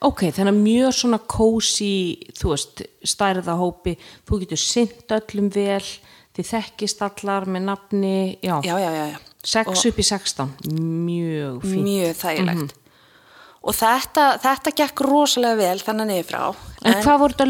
Ok, 0.03 0.25
þannig 0.35 0.51
að 0.51 0.63
mjög 0.65 0.95
svona 0.99 1.19
kósi, 1.31 1.93
þú 2.39 2.55
veist, 2.55 2.83
stærðahópi, 3.07 3.97
þú 4.27 4.39
getur 4.43 4.61
synt 4.61 5.15
öllum 5.15 5.51
vel, 5.55 5.85
þið 6.35 6.49
þekkist 6.49 7.05
allar 7.07 7.47
með 7.47 7.69
nafni, 7.69 8.17
já, 8.43 8.57
Já, 8.67 8.75
já, 8.83 8.91
já, 8.91 9.05
já. 9.13 9.21
6 9.43 9.85
upp 9.91 9.99
í 9.99 10.07
16, 10.07 10.53
mjög 11.07 11.67
fínt. 11.67 11.87
Mjög 11.87 12.17
þægilegt. 12.21 12.75
Og 13.63 13.77
þetta, 13.79 14.25
þetta 14.43 14.73
gekk 14.81 15.05
rosalega 15.07 15.59
vel 15.61 15.83
þannig 15.83 16.09
niður 16.11 16.29
frá. 16.31 16.43
En, 16.83 16.99
hvað 17.03 17.21
voru 17.23 17.37
þetta 17.37 17.47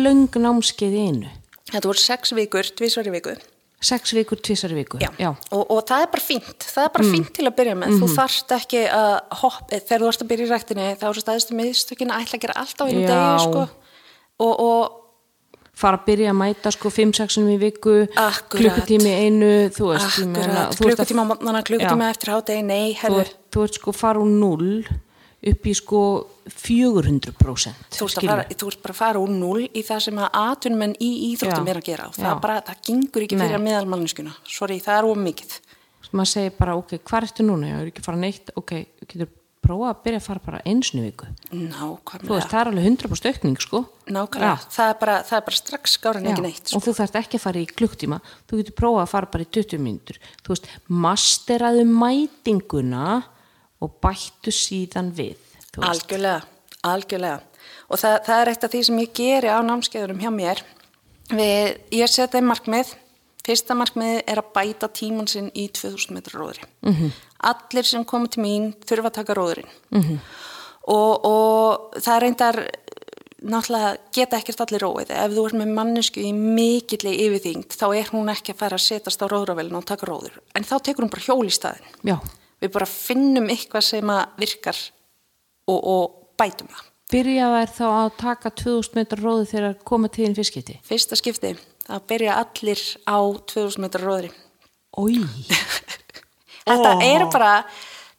í 1.00 1.06
einu? 1.08 1.32
Þetta 1.72 1.88
voru 1.88 2.02
sex 2.02 2.34
vikur, 2.36 2.68
tvísvar 2.76 3.08
í 3.08 3.14
viku. 3.14 3.36
6 3.82 4.14
vikur, 4.14 4.38
tvisar 4.38 4.72
í 4.72 4.78
viku? 4.78 5.00
Já. 5.02 5.32
Og, 5.50 5.62
og 5.62 5.82
það 5.88 6.04
er 6.04 6.10
bara 6.14 6.24
fínt. 6.24 6.66
Það 6.70 6.86
er 6.86 6.90
bara 6.96 7.10
fínt 7.10 7.30
til 7.34 7.46
að 7.48 7.54
byrja 7.58 7.76
með. 7.80 7.94
Þú 7.98 8.08
þarft 8.14 8.56
ekki 8.56 8.82
að 8.94 9.12
hoppa, 9.42 9.78
þegar 9.78 10.04
þú 10.04 10.10
ert 10.12 10.24
að 10.24 10.32
byrja 10.32 10.46
í 10.46 10.50
ræktinni, 10.52 10.88
þá 11.00 11.06
er 11.10 11.22
staðistu 11.24 11.58
miðstökin 11.58 12.14
að 12.14 12.26
ætla 12.26 12.38
að 12.38 12.44
gera 12.46 12.58
allt 12.62 12.82
á 12.82 12.84
einu 12.86 13.06
degi, 13.06 13.30
sko. 13.46 13.64
Og, 14.42 14.52
og 14.66 14.98
Fara 15.82 15.96
að 15.96 16.02
byrja 16.04 16.30
að 16.30 16.36
mæta 16.36 16.70
sko 16.74 16.90
5-6 16.92 17.38
í 17.48 17.54
viku, 17.58 17.94
klukkutími 18.52 19.12
einu, 19.24 19.52
þú 19.72 19.86
veist, 19.88 20.18
klukkutíma 20.76 21.24
klukkutíma 21.64 22.10
eftir 22.12 22.32
hádegi, 22.34 22.64
nei, 22.66 22.92
herður. 23.00 23.30
þú 23.48 23.64
ert 23.64 23.78
sko 23.80 23.94
fara 23.96 24.20
úr 24.20 24.28
0 24.28 24.84
upp 25.50 25.66
í 25.66 25.74
sko 25.74 26.02
400% 26.46 27.96
Þú 27.96 28.06
ert, 28.06 28.18
að 28.22 28.26
bara 28.28 28.94
að 28.94 28.98
fara 28.98 29.22
úr 29.22 29.32
0 29.34 29.66
í 29.66 29.82
það 29.86 30.06
sem 30.06 30.22
að 30.22 30.40
atvinnumenn 30.42 30.96
í 31.02 31.10
íþróttum 31.32 31.66
Já. 31.66 31.72
er 31.72 31.80
að 31.80 31.88
gera 31.90 32.08
og 32.10 32.16
það, 32.18 32.40
bara, 32.44 32.62
það 32.66 32.82
gengur 32.88 33.26
ekki 33.26 33.38
fyrir 33.40 33.58
Nei. 33.58 33.66
meðalmanneskuna 33.68 34.34
sorry, 34.46 34.78
það 34.82 35.00
er 35.00 35.10
ómikið 35.10 35.60
maður 36.12 36.32
segir 36.32 36.56
bara, 36.58 36.74
ok, 36.80 36.98
hvað 37.06 37.28
ertu 37.28 37.46
núna? 37.46 37.70
Ég 37.70 37.78
er 37.78 37.92
ekki 37.92 38.02
að 38.02 38.08
fara 38.08 38.20
neitt, 38.20 38.52
ok, 38.58 38.74
getur 39.06 39.30
prófa 39.62 39.92
að 39.92 39.98
byrja 40.04 40.18
að 40.18 40.24
fara 40.26 40.42
bara 40.42 40.60
einsni 40.66 41.04
viku. 41.04 41.28
Þú 41.48 41.58
veist, 41.60 41.74
nákvæmlega, 41.76 42.46
það 42.50 42.60
er 42.60 42.70
alveg 42.70 42.86
100% 42.88 43.28
aukning 43.30 43.60
sko. 43.62 43.82
Nákvæmlega. 44.10 44.70
Það, 44.74 44.88
er 44.88 44.96
bara, 45.02 45.18
það 45.28 45.38
er 45.38 45.44
bara 45.48 45.58
strax 45.60 45.94
skáran 45.98 46.26
ekki 46.32 46.44
neitt 46.46 46.64
sko. 46.64 46.78
og 46.78 46.86
þú 46.86 46.94
þarft 46.98 47.18
ekki 47.20 47.38
að 47.38 47.44
fara 47.44 47.62
í 47.62 47.68
klukktíma. 47.70 48.18
Þú 48.50 48.58
getur 48.58 48.76
prófað 48.80 49.04
að 49.04 49.12
fara 49.12 49.30
bara 49.36 49.46
í 49.46 49.50
20 49.58 49.84
mínútur. 49.84 50.18
Þú 50.42 50.54
veist, 50.54 50.66
masteraðu 51.06 51.86
mætinguna 51.92 53.06
og 53.82 53.96
bættu 54.02 54.54
síðan 54.54 55.10
við 55.16 55.40
algjörlega, 55.80 56.42
algjörlega. 56.86 57.40
Og 57.92 58.00
það, 58.00 58.18
það 58.26 58.40
er 58.40 58.50
eitt 58.52 58.66
af 58.66 58.72
því 58.72 58.82
sem 58.88 59.00
ég 59.02 59.14
geri 59.16 59.52
á 59.52 59.58
námskeiðurum 59.64 60.20
hjá 60.22 60.30
mér. 60.34 60.62
Við, 61.32 61.80
ég 61.96 62.10
setja 62.10 62.30
þeim 62.34 62.50
markmið. 62.50 62.94
Fyrsta 63.42 63.74
markmið 63.74 64.20
er 64.30 64.38
að 64.38 64.52
bæta 64.54 64.88
tíman 64.94 65.28
sinn 65.30 65.50
í 65.58 65.66
2000 65.74 66.14
metrar 66.14 66.42
róðri. 66.42 66.68
Mhm. 66.82 66.92
-hmm. 66.92 67.12
allir 67.42 67.84
sem 67.84 68.04
koma 68.04 68.28
til 68.28 68.42
mín 68.42 68.74
þurfa 68.86 69.10
að 69.10 69.18
taka 69.18 69.34
róðurinn. 69.34 69.72
-hmm. 69.90 70.18
og, 70.86 71.24
og 71.24 71.92
það 72.00 72.16
er 72.16 72.22
reyndar 72.22 72.68
náttúrulega 73.42 73.96
geta 74.14 74.38
ekkert 74.38 74.60
allir 74.60 74.82
róið. 74.82 75.10
Ef 75.10 75.32
þú 75.32 75.46
ert 75.46 75.58
með 75.58 75.74
mannesku 75.74 76.20
í 76.20 76.32
mikilli 76.32 77.16
yfirþyngd 77.26 77.74
þá 77.74 77.86
er 77.96 78.08
hún 78.12 78.28
ekki 78.28 78.52
að 78.52 78.60
fara 78.62 78.78
að 78.78 78.86
setjast 78.86 79.22
á 79.22 79.26
róðravelin 79.26 79.78
og 79.78 79.84
taka 79.84 80.06
róður. 80.06 80.38
En 80.54 80.64
þá 80.64 80.78
tekur 80.78 81.04
hún 81.04 81.10
bara 81.10 81.26
hjól 81.26 81.46
í 81.46 81.50
staðin 81.50 81.86
já, 82.06 82.18
við 82.62 82.72
bara 82.76 82.88
finnum 82.88 83.50
eitthvað 83.52 83.86
sem 83.88 84.14
að 84.14 84.40
virkar 84.40 84.78
og, 85.68 85.78
og 85.78 86.02
bætum 86.40 86.70
það. 86.70 86.88
Byrja 87.12 87.48
þær 87.52 87.72
þá 87.76 87.86
að 87.90 88.10
taka 88.22 88.52
2000 88.62 88.96
metrar 88.96 89.20
róði 89.26 89.48
þegar 89.50 89.68
að 89.68 89.80
koma 89.90 90.08
til 90.08 90.24
þín 90.24 90.36
fyrskiti 90.38 90.78
fyrsta 90.86 91.18
skipti 91.18 91.50
að 91.92 92.04
byrja 92.08 92.38
allir 92.40 92.84
á 93.04 93.18
2000 93.52 93.82
metrar 93.82 94.06
róðri. 94.08 94.30
Ói, 94.96 95.18
þetta 96.68 96.94
Ó. 96.96 97.02
eru 97.04 97.26
bara 97.32 97.52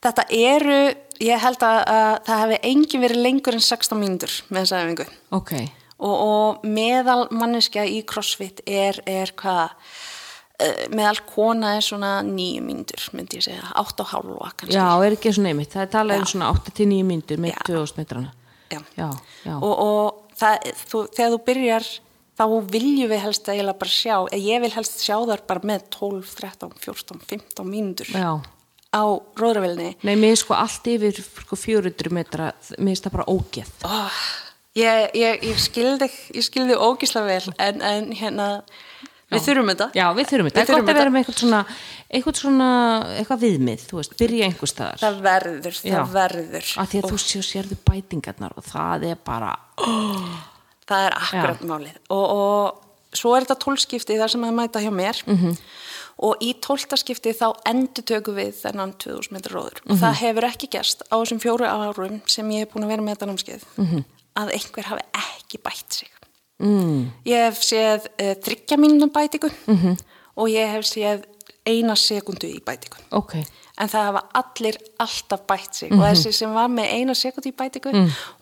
þetta 0.04 0.26
eru, 0.36 0.78
ég 1.24 1.42
held 1.42 1.64
að, 1.64 1.80
að 1.88 2.12
það 2.26 2.42
hefði 2.42 2.60
engin 2.70 3.04
verið 3.04 3.24
lengur 3.24 3.56
en 3.56 3.64
16 3.64 4.00
mínútur 4.00 4.36
með 4.50 4.66
þessa 4.66 4.82
efingu 4.84 5.08
ok. 5.38 5.54
Og, 6.04 6.14
og 6.14 6.64
meðal 6.66 7.28
manneskja 7.32 7.86
í 7.88 8.02
crossfit 8.06 8.60
er, 8.66 8.98
er 9.08 9.32
hvað 9.38 9.72
meðal 10.94 11.18
kona 11.28 11.74
er 11.78 11.84
svona 11.84 12.14
nýju 12.26 12.62
mínútur 12.64 13.04
myndi 13.16 13.40
ég 13.40 13.46
segja, 13.48 13.66
átt 13.80 14.00
og 14.00 14.10
hálfa 14.12 14.52
kannski. 14.54 14.76
Já, 14.76 14.86
er 15.04 15.16
ekki 15.16 15.34
svona 15.36 15.52
einmitt, 15.52 15.72
það 15.74 15.86
er 15.86 15.92
talað 15.94 16.22
um 16.22 16.30
svona 16.32 16.50
8-9 16.54 17.04
myndur 17.10 17.44
með 17.44 17.54
Já. 17.54 17.60
2000 17.70 18.00
metrana. 18.02 18.32
Já. 18.72 18.80
Já, 18.96 19.08
já, 19.44 19.54
og, 19.60 19.74
og 19.74 20.38
það, 20.38 20.72
þú, 20.88 21.04
þegar 21.14 21.34
þú 21.34 21.40
byrjar 21.48 21.88
þá 22.34 22.44
viljum 22.72 23.10
við 23.12 23.22
helst 23.22 23.50
að 23.50 23.60
ég 23.60 23.70
bara 23.78 23.94
sjá 23.94 24.16
ég 24.34 24.64
vil 24.64 24.72
helst 24.74 25.04
sjá 25.04 25.16
þar 25.22 25.44
bara 25.48 25.68
með 25.70 25.86
12, 25.94 26.32
13, 26.40 26.72
14, 26.82 27.20
15 27.30 27.68
mínútur 27.68 28.10
já. 28.10 28.30
á 28.90 29.04
róðravelni 29.38 29.92
Nei, 30.02 30.14
mér 30.16 30.34
er 30.34 30.40
sko 30.40 30.56
allt 30.58 30.88
yfir 30.90 31.20
sko 31.22 31.58
400 31.58 32.14
metra, 32.14 32.50
mér 32.78 32.94
finnst 32.94 33.06
það 33.06 33.16
bara 33.18 33.28
ógeð. 33.30 33.70
Oh, 33.86 34.18
ég, 34.78 35.14
ég, 35.20 35.46
ég 35.46 36.42
skildi 36.42 36.78
ógísla 36.78 37.24
vel 37.28 37.44
en, 37.54 37.82
en 37.84 38.10
hérna, 38.18 38.48
við 39.34 39.46
þurfum 39.48 39.70
þetta. 39.72 39.90
Já, 39.98 40.06
við 40.14 40.30
þurfum 40.30 40.48
þetta, 40.48 40.64
það 40.64 40.74
er 40.74 40.80
gott 40.80 40.92
að 40.94 41.00
vera 41.00 41.12
með 41.14 41.22
eitthvað 41.24 41.40
svona 41.42 41.60
eitthvað 42.14 42.40
svona, 42.40 42.70
eitthvað 43.18 43.42
viðmið 43.44 43.84
þú 43.88 43.98
veist, 43.98 44.16
byrja 44.20 44.48
einhver 44.48 44.70
staðar. 44.70 45.00
Það 45.02 45.20
verður, 45.24 45.78
það 45.80 45.94
Já. 45.94 46.02
verður. 46.14 46.70
Að 46.78 46.90
því 46.92 47.00
að 47.00 47.08
þú 47.10 47.20
séu 47.24 47.44
sérðu 47.46 47.78
bætingarnar 47.88 48.54
og 48.54 48.66
það 48.68 49.06
er 49.10 49.20
bara 49.26 49.52
það 50.88 51.08
er 51.08 51.18
akkurat 51.18 51.66
málið. 51.70 51.98
Og, 52.14 52.24
og 52.24 53.18
svo 53.18 53.34
er 53.34 53.46
þetta 53.46 53.58
tólskipti 53.64 54.20
þar 54.20 54.34
sem 54.34 54.46
að 54.46 54.56
mæta 54.60 54.84
hjá 54.84 54.92
mér. 54.94 55.22
-hmm. 55.26 55.58
og 56.24 56.42
í 56.44 56.54
tóltaskipti 56.62 57.34
þá 57.34 57.48
endur 57.66 58.04
tökum 58.06 58.36
við 58.38 58.54
þennan 58.62 58.94
2000 59.02 59.34
metrar 59.34 59.58
róður. 59.58 59.82
Og 59.88 59.98
það 59.98 60.20
hefur 60.22 60.50
ekki 60.50 60.70
gerst 60.70 61.02
á 61.10 61.14
þessum 61.18 61.42
fjóru 61.42 61.66
árum 61.66 62.20
sem 62.26 62.50
ég 62.50 62.64
hef 62.64 62.74
búin 62.74 62.86
að 62.86 62.92
vera 62.94 63.02
með 63.02 63.16
þetta 63.16 63.30
námskeið 63.30 63.64
-hmm. 63.76 64.04
að 64.38 64.54
einhver 64.54 64.90
hafi 64.92 65.02
ekki 65.12 65.58
bætt 65.58 65.90
sig 65.92 66.13
mm. 66.64 67.02
ég 67.28 67.44
hef 67.48 67.60
séð 67.64 68.08
uh, 68.08 68.32
þryggja 68.44 68.80
mínum 68.80 69.12
bætingu 69.12 69.50
-hmm. 69.66 69.98
og 70.36 70.48
ég 70.48 70.72
hef 70.76 70.88
séð 70.88 71.24
eina 71.66 71.96
sekundu 71.96 72.46
í 72.46 72.60
bætingu 72.64 73.00
ok, 73.10 73.36
en 73.80 73.88
það 73.88 74.08
hafa 74.08 74.22
allir 74.40 74.78
alltaf 74.98 75.46
bætt 75.48 75.76
sig 75.76 75.92
og 75.92 76.02
þessi 76.04 76.32
sem 76.32 76.54
var 76.54 76.68
með 76.68 76.90
eina 76.98 77.14
sekund 77.14 77.46
í 77.46 77.52
bætingu 77.52 77.92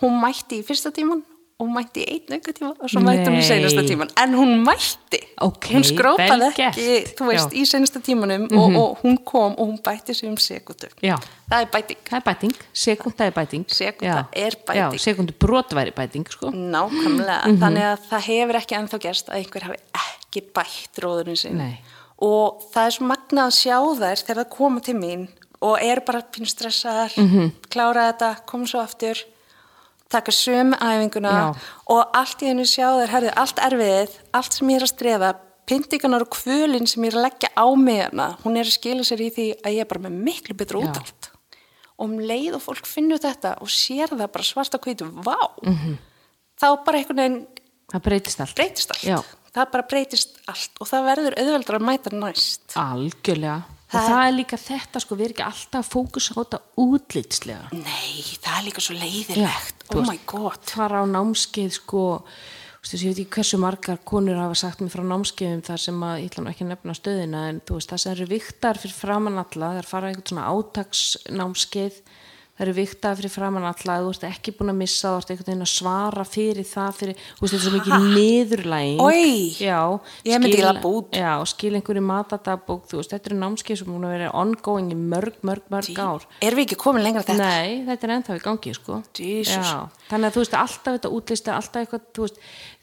hún 0.03 0.19
mætti 0.23 0.61
í 0.61 0.67
fyrsta 0.67 0.91
tíman 0.91 1.23
og 1.63 1.69
hún 1.69 1.77
mætti 1.77 2.03
í 2.03 2.07
einn 2.17 2.35
auka 2.35 2.53
tíma 2.57 2.71
og 2.83 2.91
svo 2.91 3.01
mætti 3.07 3.29
hún 3.31 3.39
í 3.39 3.45
senasta 3.47 3.85
tíman 3.87 4.11
en 4.19 4.35
hún 4.35 4.53
mætti. 4.67 5.21
Ok, 5.47 5.69
hún 5.77 5.85
skrópaði 5.87 6.49
ekki, 6.51 6.97
þú 7.19 7.29
veist, 7.31 7.53
Já. 7.55 7.61
í 7.61 7.63
senasta 7.71 8.03
tímanum 8.03 8.49
og, 8.51 8.77
og 8.83 8.99
hún 9.05 9.17
kom 9.25 9.55
og 9.55 9.69
hún 9.71 9.79
bætti 9.83 10.15
sig 10.15 10.29
um 10.29 10.37
sekundu 10.37 10.91
já. 11.03 11.17
Það 11.53 11.61
er 11.63 11.71
bæting. 11.73 11.99
Það 12.09 12.17
er 12.19 12.25
bæting, 12.27 12.53
sekunda 12.73 13.25
er 13.27 13.35
bæting. 13.37 13.65
Sekúnda 13.69 14.27
Já. 14.27 14.27
er 14.47 14.57
bæting. 14.67 15.01
Sekundu 15.01 15.33
brot 15.39 15.71
væri 15.77 15.93
bæting, 15.95 16.27
sko. 16.31 16.51
Nákvæmlega, 16.51 17.47
Mhm. 17.47 17.59
þannig 17.63 17.85
að 17.93 17.99
það 18.11 18.21
hefur 18.29 18.57
ekki 18.61 18.77
ennþá 18.79 18.99
gerst 19.01 19.29
að 19.29 19.37
einhver 19.41 19.63
hafi 19.63 19.79
ekki 20.03 20.41
bætt 20.55 20.99
róðurinn 21.03 21.37
sinn. 21.39 21.59
Nei. 21.59 21.79
og 22.23 22.63
það 22.73 22.87
er 22.87 22.91
svo 22.95 23.07
magnað 23.09 23.47
að 23.51 23.55
sjá 23.59 23.77
þær 23.99 24.21
þegar 24.23 24.39
það 24.45 24.51
koma 24.51 24.81
til 24.81 24.95
mín 24.95 25.29
og 25.61 25.79
eru 25.83 26.01
bara 26.07 26.21
pínu 26.23 26.47
stressaðar 26.47 27.11
Mhm. 27.19 27.51
klára 27.69 28.13
þetta, 28.13 28.37
koma 28.47 28.65
svo 28.65 28.79
aftur 28.81 29.17
taka 30.13 30.35
sömu 30.35 30.77
æfinguna 30.79 31.33
Já. 31.33 31.47
og 31.95 32.17
allt 32.19 32.45
í 32.45 32.51
hennu 32.51 32.67
sjá 32.69 32.89
þær 33.01 33.13
herðu, 33.17 33.33
allt 33.43 33.65
erfiðið, 33.69 34.17
allt 34.39 34.59
sem 34.59 34.73
ég 34.73 34.81
er 34.81 34.87
að 34.87 34.93
strefa 34.93 35.33
pyntingarnar 35.71 36.25
og 36.27 36.33
kvölin 36.35 36.89
sem 36.91 37.05
ég 37.07 37.13
er 37.13 37.19
að 37.21 37.27
leggja 37.29 37.53
á 37.55 37.67
mig 37.79 38.01
hana, 38.05 38.29
hún 38.45 38.59
er 38.59 38.69
að 38.69 38.77
skila 38.77 39.07
sér 39.07 39.23
í 39.25 39.31
því 39.33 39.47
að 39.63 39.77
ég 39.77 39.85
er 39.85 39.91
bara 39.91 40.05
með 40.07 40.19
miklu 40.29 40.57
betur 40.59 40.83
útalt 40.83 41.31
og 42.03 42.09
um 42.09 42.17
leið 42.19 42.57
og 42.59 42.65
fólk 42.65 42.89
finnur 42.89 43.21
þetta 43.23 43.57
og 43.63 43.71
sér 43.71 44.11
það 44.11 44.33
bara 44.35 44.47
svarta 44.47 44.81
kvítu, 44.83 45.07
vá. 45.23 45.39
Mhm. 45.63 45.99
þá 46.59 46.67
bara 46.85 46.99
einhvern 46.99 47.21
veginn 47.23 47.47
það 47.93 48.03
breytist 48.09 48.41
allt. 48.41 48.57
breytist 48.57 48.91
allt. 48.95 49.37
Það 49.53 49.71
bara 49.73 49.85
breytist 49.85 50.39
allt 50.49 50.81
og 50.81 50.89
það 50.89 51.09
verður 51.11 51.35
auðveldra 51.37 51.79
að 51.79 51.87
mæta 51.87 52.11
næst. 52.17 52.73
Algjörlega 52.81 53.63
og 53.93 54.01
Það- 54.01 54.09
það 54.09 54.27
er 54.27 54.33
líka 54.39 54.57
þetta, 54.57 55.01
sko, 55.05 55.17
við 55.17 55.25
erum 55.27 55.37
ekki 55.37 55.47
alltaf 55.51 55.85
að 55.85 55.93
fókusa 55.93 56.33
á 56.33 56.41
þetta 56.41 56.61
útlitslega. 56.81 57.67
Nei, 57.73 58.23
það 58.41 58.59
er 58.59 58.65
líka 58.69 58.81
svo 58.81 58.95
leiðilegt. 58.97 59.85
Þú 59.91 59.99
oh 60.01 60.07
my 60.09 60.19
god. 60.27 60.59
fara 60.65 61.03
á 61.03 61.07
námskeið 61.07 61.73
sko, 61.77 62.03
veist, 62.83 62.95
ég 62.97 63.13
veit 63.13 63.21
ekki 63.27 63.37
hversu 63.37 63.59
margar 63.61 63.99
konur 64.05 64.41
hafa 64.41 64.55
sagt 64.59 64.81
mér 64.81 64.91
frá 64.91 65.05
námskeiðum 65.05 65.63
þar 65.63 65.79
sem 65.79 66.01
að, 66.03 66.17
ég 66.23 66.31
ætla 66.33 66.43
nú 66.45 66.51
ekki 66.51 66.65
að 66.65 66.73
nefna 66.73 66.95
stöðina 66.99 67.43
en 67.51 67.61
þú 67.61 67.77
veist, 67.79 67.93
það 67.93 68.03
sem 68.03 68.13
eru 68.17 68.27
viktar 68.33 68.81
fyrir 68.81 68.97
framann 68.97 69.39
alla, 69.39 69.69
það 69.73 69.79
er 69.83 69.91
fara 69.93 70.09
einhvern 70.09 70.33
svona 70.33 70.49
átaksnámskeið 70.57 72.01
það 72.63 72.69
eru 72.69 72.75
viktaði 72.77 73.19
fyrir 73.19 73.33
framann 73.33 73.67
alla 73.67 73.97
þú 73.99 74.11
ert 74.13 74.25
ekki 74.29 74.53
búin 74.55 74.71
að 74.71 74.79
missa, 74.79 75.11
þú 75.11 75.35
ert 75.35 75.43
veginn 75.43 75.65
að 75.65 75.71
svara 75.73 76.25
fyrir 76.27 76.67
það 76.69 76.99
fyrir, 77.01 77.23
þú 77.35 77.43
veist 77.43 77.55
þetta 77.55 77.59
er 77.59 77.65
svo 77.65 77.73
mikið 77.75 78.07
niðurlæging. 78.15 79.03
Ég 80.29 80.43
myndi 80.43 80.53
ekki 80.53 80.67
labba 80.69 80.93
út. 80.93 81.11
já, 81.19 81.33
skil 81.51 81.73
einhverju 81.79 82.05
matadagbók 82.07 82.87
þú 82.91 83.01
veist, 83.01 83.15
þetta 83.17 83.33
eru 83.33 83.41
námskeið 83.43 83.81
sem 83.83 83.91
búin 83.91 84.07
að 84.07 84.15
vera 84.15 84.31
ongoing 84.43 84.93
í 84.95 84.99
mörg, 84.99 85.41
mörg, 85.43 85.65
mörg 85.75 85.99
ár. 85.99 86.29
erum 86.41 86.61
við 86.63 86.69
ekki 86.69 86.79
komin 86.85 87.03
lengra 87.07 87.25
þetta? 87.27 87.39
Nei, 87.43 87.83
þetta 87.89 88.07
er 88.09 88.15
ennþá 88.19 88.39
í 88.39 88.45
gangi 88.47 88.77
sko. 88.79 89.03
Þannig 90.13 90.29
að 90.29 90.37
þú 90.37 90.45
veist 90.45 90.59
alltaf 90.63 90.99
þetta 90.99 91.13
útlista 91.19 91.57
alltaf 91.59 91.83
eitthvað, 91.83 92.07
þú 92.15 92.29
veist 92.29 92.39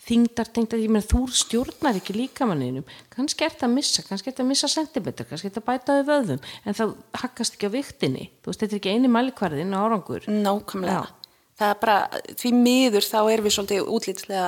þingdar, 0.10 0.50
tengdar, 0.56 0.82
ég 0.82 0.90
meina 0.92 1.06
þú 1.06 1.22
stjórnar 1.38 2.00
ekki 2.02 2.16
líkamanninum 2.18 2.88
kannski 3.14 3.46
ert 3.46 3.62
að 3.68 3.76
missa, 3.78 4.04
kannski 4.08 4.32
ert 4.34 4.42
að 4.44 4.50
missa 4.50 4.68
sentimeter, 4.72 5.28
kannski 5.30 5.52
ert 5.52 5.62
að 5.62 5.68
bæta 5.70 6.00
við 6.00 6.10
vöðum 6.10 6.44
en 6.66 6.78
það 6.82 6.96
hakkast 7.22 7.56
ekki 7.56 7.70
á 7.70 7.76
viktinni 7.78 8.26
þú 8.42 8.52
veist, 8.52 8.64
þetta 8.66 8.76
er 8.76 8.82
ekki 8.82 8.94
eini 8.98 9.14
mælikvarðin 9.14 9.78
á 9.78 9.80
árangur 9.86 10.28
Nákvæmlega. 10.30 11.06
Já. 11.06 11.16
Það 11.60 11.72
er 11.74 11.80
bara, 11.82 11.96
því 12.40 12.50
miður 12.56 13.04
þá 13.04 13.18
erum 13.34 13.44
við 13.50 13.54
svolítið 13.58 13.88
útlýtslega 13.92 14.44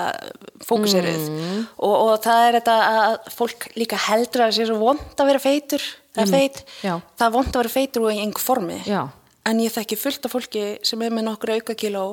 fókuseruð 0.63 1.25
Mm. 1.27 1.65
og, 1.83 1.95
og 2.05 2.11
það 2.23 2.43
er 2.47 2.55
þetta 2.59 2.75
að 2.91 3.15
fólk 3.35 3.65
líka 3.75 3.99
heldur 3.99 4.45
að 4.45 4.47
það 4.51 4.55
sé 4.57 4.67
svo 4.69 4.77
vond 4.79 5.19
að 5.19 5.29
vera 5.31 5.41
feitur, 5.43 5.83
eða 6.15 6.27
feit, 6.31 6.61
Já. 6.85 6.93
það 7.19 7.25
er 7.27 7.33
vond 7.35 7.51
að 7.51 7.59
vera 7.61 7.73
feitur 7.75 8.05
og 8.07 8.13
í 8.15 8.21
einhver 8.23 8.45
formi. 8.45 8.79
Já. 8.87 9.01
En 9.43 9.59
ég 9.59 9.73
þekki 9.75 9.97
fullt 9.99 10.25
af 10.29 10.31
fólki 10.37 10.63
sem 10.87 11.01
er 11.03 11.11
með 11.11 11.27
nokkur 11.27 11.51
aukakíló, 11.57 12.05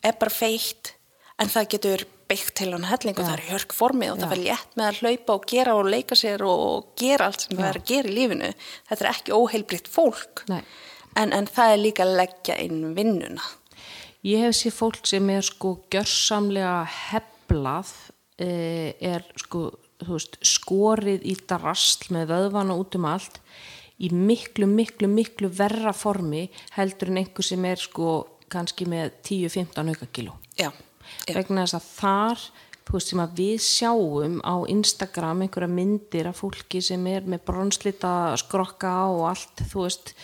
er 0.00 0.16
bara 0.20 0.32
feitt, 0.32 0.94
en 1.36 1.52
það 1.52 1.68
getur 1.76 2.06
byggt 2.30 2.54
til 2.58 2.72
hann 2.74 2.88
helling 2.88 3.16
og 3.16 3.22
það 3.22 3.34
er 3.36 3.44
í 3.44 3.52
hörk 3.52 3.76
formi 3.76 4.08
og 4.10 4.18
það 4.20 4.32
verður 4.32 4.48
létt 4.48 4.74
með 4.78 4.88
að 4.88 4.98
hlaupa 5.02 5.36
og 5.36 5.46
gera 5.52 5.76
og 5.78 5.90
leika 5.92 6.18
sér 6.18 6.44
og 6.46 6.90
gera 6.98 7.28
allt 7.30 7.46
sem 7.46 7.54
það 7.58 7.68
er 7.68 7.78
að 7.80 7.86
gera 7.92 8.10
í 8.10 8.16
lífinu. 8.16 8.50
Þetta 8.88 9.04
er 9.04 9.10
ekki 9.12 9.36
óheilbritt 9.36 9.90
fólk. 9.92 10.44
En, 10.50 11.32
en 11.32 11.48
það 11.48 11.72
er 11.72 11.80
líka 11.82 12.04
að 12.04 12.18
leggja 12.20 12.58
inn 12.66 12.82
vinnuna. 12.96 13.46
Ég 14.26 14.42
hef 14.42 14.58
séð 14.58 14.76
fólk 14.80 15.06
sem 15.06 15.30
er 15.30 15.46
sko 15.46 15.76
gjörsamlega 15.92 16.76
heflað 16.90 17.92
eh, 18.42 18.96
er 18.98 19.26
sko 19.38 19.68
veist, 20.04 20.38
skorið 20.44 21.24
í 21.24 21.36
drasl 21.48 22.10
með 22.14 22.32
vöðvana 22.34 22.76
út 22.76 22.98
um 22.98 23.08
allt 23.08 23.40
í 23.96 24.10
miklu, 24.12 24.68
miklu, 24.68 25.08
miklu 25.08 25.48
verra 25.52 25.94
formi 25.96 26.46
heldur 26.76 27.12
en 27.12 27.22
einhver 27.22 27.46
sem 27.46 27.64
er 27.64 27.80
sko 27.80 28.18
kannski 28.52 28.86
með 28.88 29.14
10-15 29.26 29.94
aukakíló. 29.94 30.36
Já, 30.58 30.70
já. 31.26 31.34
vegna 31.34 31.66
þess 31.66 31.78
að 31.78 31.90
þar 31.96 32.46
þú 32.86 32.94
veist 32.96 33.14
við 33.40 33.56
sjáum 33.66 34.40
á 34.46 34.54
Instagram 34.70 35.44
einhverja 35.46 35.70
myndir 35.70 36.30
af 36.30 36.42
fólki 36.42 36.82
sem 36.84 37.06
er 37.10 37.26
með 37.26 37.44
bronslita 37.48 38.36
skrokka 38.38 38.94
og 39.10 39.24
allt 39.32 39.64
veist 39.74 40.14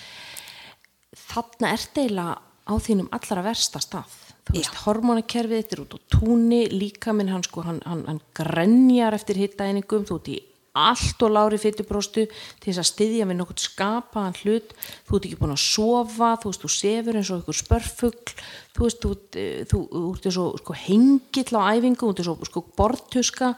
þarna 1.12 1.72
ert 1.74 1.99
eiginlega 1.99 2.39
á 2.62 2.74
þínum 2.78 3.11
allra 3.11 3.43
versta 3.43 3.83
stað 3.83 4.18
þú 4.47 4.57
veist, 4.59 4.78
hormonakerfið 4.85 5.61
þetta 5.62 5.76
er 5.76 5.83
út 5.85 5.97
á 5.97 5.99
túni 6.14 6.62
líka 6.70 7.14
minn 7.14 7.30
hann 7.33 7.45
sko, 7.47 7.64
hann, 7.66 7.83
hann, 7.87 8.07
hann 8.09 8.22
grenjar 8.35 9.14
eftir 9.14 9.39
hittaeiningum, 9.43 10.07
þú 10.07 10.18
ert 10.18 10.33
í 10.33 10.39
allt 10.73 11.20
og 11.20 11.33
lári 11.35 11.59
fytubróstu 11.61 12.25
til 12.27 12.64
þess 12.64 12.81
að 12.81 12.89
styðja 12.89 13.27
við 13.29 13.39
nokkuð 13.39 13.64
skapaðan 13.66 14.39
hlut. 14.41 14.70
Þú 15.09 15.18
ert 15.18 15.27
ekki 15.29 15.41
búin 15.41 15.55
að 15.55 15.64
sofa, 15.66 16.31
þú 16.41 16.53
veist, 16.53 16.62
þú 16.62 16.70
sefur 16.73 17.18
eins 17.18 17.33
og 17.33 17.41
einhver 17.41 17.59
spörfugl. 17.59 18.37
Þú 18.73 18.87
veist, 18.87 19.03
þú, 19.03 19.11
ert, 19.16 19.41
þú, 19.73 19.83
þú 19.93 20.05
ert 20.14 20.31
svo 20.39 20.47
sko, 20.62 20.79
hengill 20.87 21.61
á 21.61 21.62
æfingu, 21.77 22.01
þú 22.01 22.12
ert 22.14 22.31
svo 22.31 22.49
sko, 22.49 22.64
bortuska, 22.79 23.53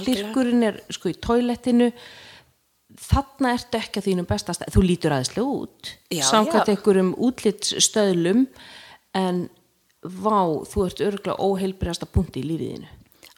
styrkurinn 0.00 0.70
er 0.70 0.80
sko 0.96 1.12
í 1.12 1.18
toilettinu. 1.28 1.90
Þarna 2.96 3.52
ertu 3.52 3.76
ekki 3.76 4.00
að 4.00 4.08
þínum 4.08 4.30
bestast 4.30 4.64
þú 4.72 4.86
lítur 4.86 5.12
aðeinslega 5.12 5.60
út. 5.60 5.94
Samkvæmt 6.24 6.72
einhverjum 6.72 7.12
útlitsstöðlum. 7.28 8.46
En 9.16 9.48
vá, 10.00 10.64
þú 10.64 10.86
ert 10.86 11.02
örgulega 11.04 11.36
óheilbriðasta 11.36 12.08
punti 12.08 12.40
í 12.40 12.48
lífiðinu 12.48 12.95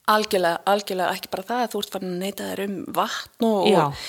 Algjörlega, 0.08 0.64
algjörlega, 0.72 1.14
ekki 1.14 1.30
bara 1.32 1.46
það 1.52 1.62
að 1.62 1.70
þú 1.72 1.80
ert 1.82 1.94
farin 1.94 2.12
að 2.14 2.24
neyta 2.24 2.50
þér 2.50 2.64
um 2.64 2.76
vatn 2.96 3.48
og, 3.48 3.66
og 3.68 4.02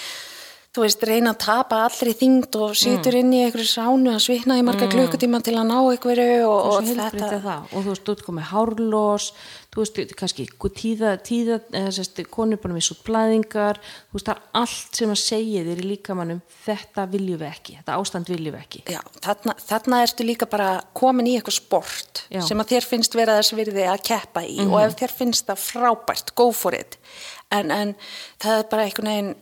þú 0.76 0.86
veist, 0.86 1.06
reyna 1.10 1.34
að 1.34 1.40
tapa 1.44 1.80
allri 1.88 2.14
þingd 2.16 2.58
og 2.62 2.76
situr 2.78 3.18
inn 3.20 3.34
í 3.34 3.42
einhverju 3.44 3.68
sánu 3.68 4.14
að 4.14 4.22
svitna 4.28 4.60
í 4.60 4.66
marga 4.66 4.88
klukkutíma 4.92 5.42
til 5.44 5.58
að 5.58 5.68
ná 5.72 5.78
einhverju 5.80 6.44
og, 6.46 6.60
og, 6.76 6.92
þetta... 6.94 7.58
og 7.74 7.80
þú 7.80 7.88
veist, 7.90 8.06
þú 8.06 8.16
ert 8.16 8.26
komið 8.28 8.52
hárlós 8.54 9.32
þú 9.70 9.84
veist, 9.84 10.14
kannski 10.18 10.46
tíða, 10.50 11.12
tíða 11.22 11.60
eða 11.78 11.92
sérst, 11.94 12.22
konur 12.34 12.60
bara 12.62 12.76
með 12.76 12.88
svo 12.88 12.98
blæðingar 13.06 13.80
þú 13.82 14.18
veist, 14.18 14.30
það 14.30 14.36
er 14.36 14.62
allt 14.62 15.00
sem 15.02 15.14
að 15.14 15.20
segja 15.22 15.66
þér 15.68 15.82
í 15.84 15.90
líkamannum, 15.92 16.40
þetta 16.66 17.06
viljum 17.12 17.42
við 17.44 17.50
ekki 17.50 17.76
þetta 17.78 17.98
ástand 18.02 18.32
viljum 18.34 18.56
við 18.56 18.64
ekki 18.64 18.84
Já, 18.96 19.02
þarna, 19.28 19.58
þarna 19.70 20.02
ertu 20.06 20.26
líka 20.26 20.50
bara 20.50 20.70
komin 20.98 21.30
í 21.30 21.36
eitthvað 21.38 21.60
sport 21.60 22.24
Já. 22.30 22.40
Mhm. 22.40 22.48
sem 22.48 22.64
að 22.64 22.72
þér 22.74 22.90
finnst 22.94 23.20
vera 23.20 23.38
þess 23.38 23.58
virði 23.60 23.86
að 23.90 24.06
keppa 24.10 24.46
í 24.46 24.58
og 24.66 24.80
ef 24.82 24.98
þér 25.04 25.18
finnst 25.22 25.52
það 25.52 25.68
frábært, 25.68 26.34
go 26.36 26.50
for 26.52 26.78
it 26.78 26.98
en, 27.54 27.70
en 27.70 27.94
það 28.42 28.64
er 28.64 28.68
bara 28.74 28.88
einhvern 28.88 29.14
veginn 29.14 29.36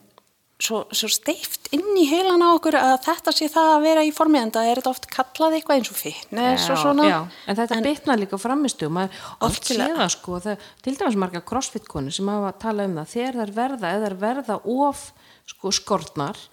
svo, 0.58 0.80
svo 0.90 1.10
steift 1.12 1.70
inn 1.76 1.98
í 2.00 2.06
heilan 2.10 2.42
á 2.42 2.50
okkur 2.56 2.78
að 2.80 2.96
þetta 3.06 3.34
sé 3.36 3.50
það 3.54 3.74
að 3.76 3.84
vera 3.86 4.06
í 4.08 4.14
formi 4.16 4.40
en 4.42 4.54
það 4.56 4.70
er 4.70 4.80
þetta 4.82 4.94
oft 4.94 5.06
kallað 5.14 5.58
eitthvað 5.58 5.82
eins 5.82 5.92
og 5.92 6.00
fitness 6.00 6.72
og 6.74 6.80
svona. 6.82 7.06
já, 7.06 7.20
en 7.46 7.60
þetta 7.60 7.80
bitnar 7.86 8.22
líka 8.22 8.40
framistu 8.42 8.90
maður 8.94 9.22
oft 9.46 9.70
sé 9.70 9.76
Algjörlega. 9.76 10.00
það 10.02 10.12
sko 10.16 10.42
það, 10.48 10.66
til 10.88 10.96
dæmis 10.98 11.20
marga 11.22 11.44
crossfit-konu 11.52 12.16
sem 12.16 12.34
hafa 12.34 12.50
að 12.54 12.60
tala 12.66 12.90
um 12.90 12.98
það 13.02 13.14
þegar 13.14 13.40
þær 13.42 13.54
verða, 13.62 13.94
eða 13.94 14.10
þær 14.10 14.18
verða 14.26 14.60
of 14.88 15.06
sko 15.54 15.74
skortnar 15.78 16.44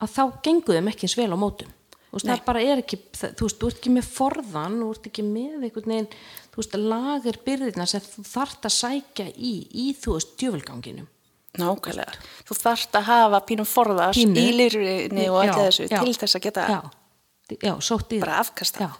að 0.00 0.14
þá 0.14 0.22
gengur 0.46 0.78
þeim 0.78 0.94
ekki 0.94 1.08
eins 1.08 1.18
vel 1.18 1.30
á 1.34 1.38
mótum. 1.38 1.76
Þú 2.10 2.16
veist, 2.16 2.26
það 2.26 2.40
bara 2.46 2.62
er 2.66 2.80
ekki, 2.82 2.96
þú 3.14 3.46
veist, 3.46 3.58
þú 3.60 3.68
ert 3.68 3.76
ekki 3.78 3.90
með 3.94 4.06
forðan, 4.10 4.78
þú 4.80 4.86
ert 4.94 5.04
ekki 5.10 5.24
með 5.26 5.66
einhvern 5.68 5.92
veginn 5.92 6.08
þú 6.50 6.62
veist, 6.62 6.76
lager 6.90 7.38
byrðina 7.46 7.86
sem 7.86 8.02
þú 8.02 8.24
þarft 8.26 8.66
að 8.66 8.74
sækja 8.74 9.26
í, 9.30 9.52
í 9.70 9.84
þú 9.94 10.16
veist, 10.16 10.32
djöfulganginum 10.40 11.06
Nákvæmlega. 11.58 12.12
Þú 12.46 12.56
þarft 12.60 12.94
að 12.94 13.06
hafa 13.10 13.40
pínum 13.48 13.66
forðast 13.66 14.20
Pínu. 14.20 14.38
í 14.38 14.50
lirfinni 14.54 15.28
og 15.32 15.40
allir 15.42 15.66
þessu 15.66 15.86
já. 15.90 15.98
til 15.98 16.14
þess 16.14 16.38
að 16.38 16.44
geta 16.46 16.66
já, 16.70 17.72
bara 18.20 18.36
afkasta. 18.38 18.86
Já. 18.86 18.90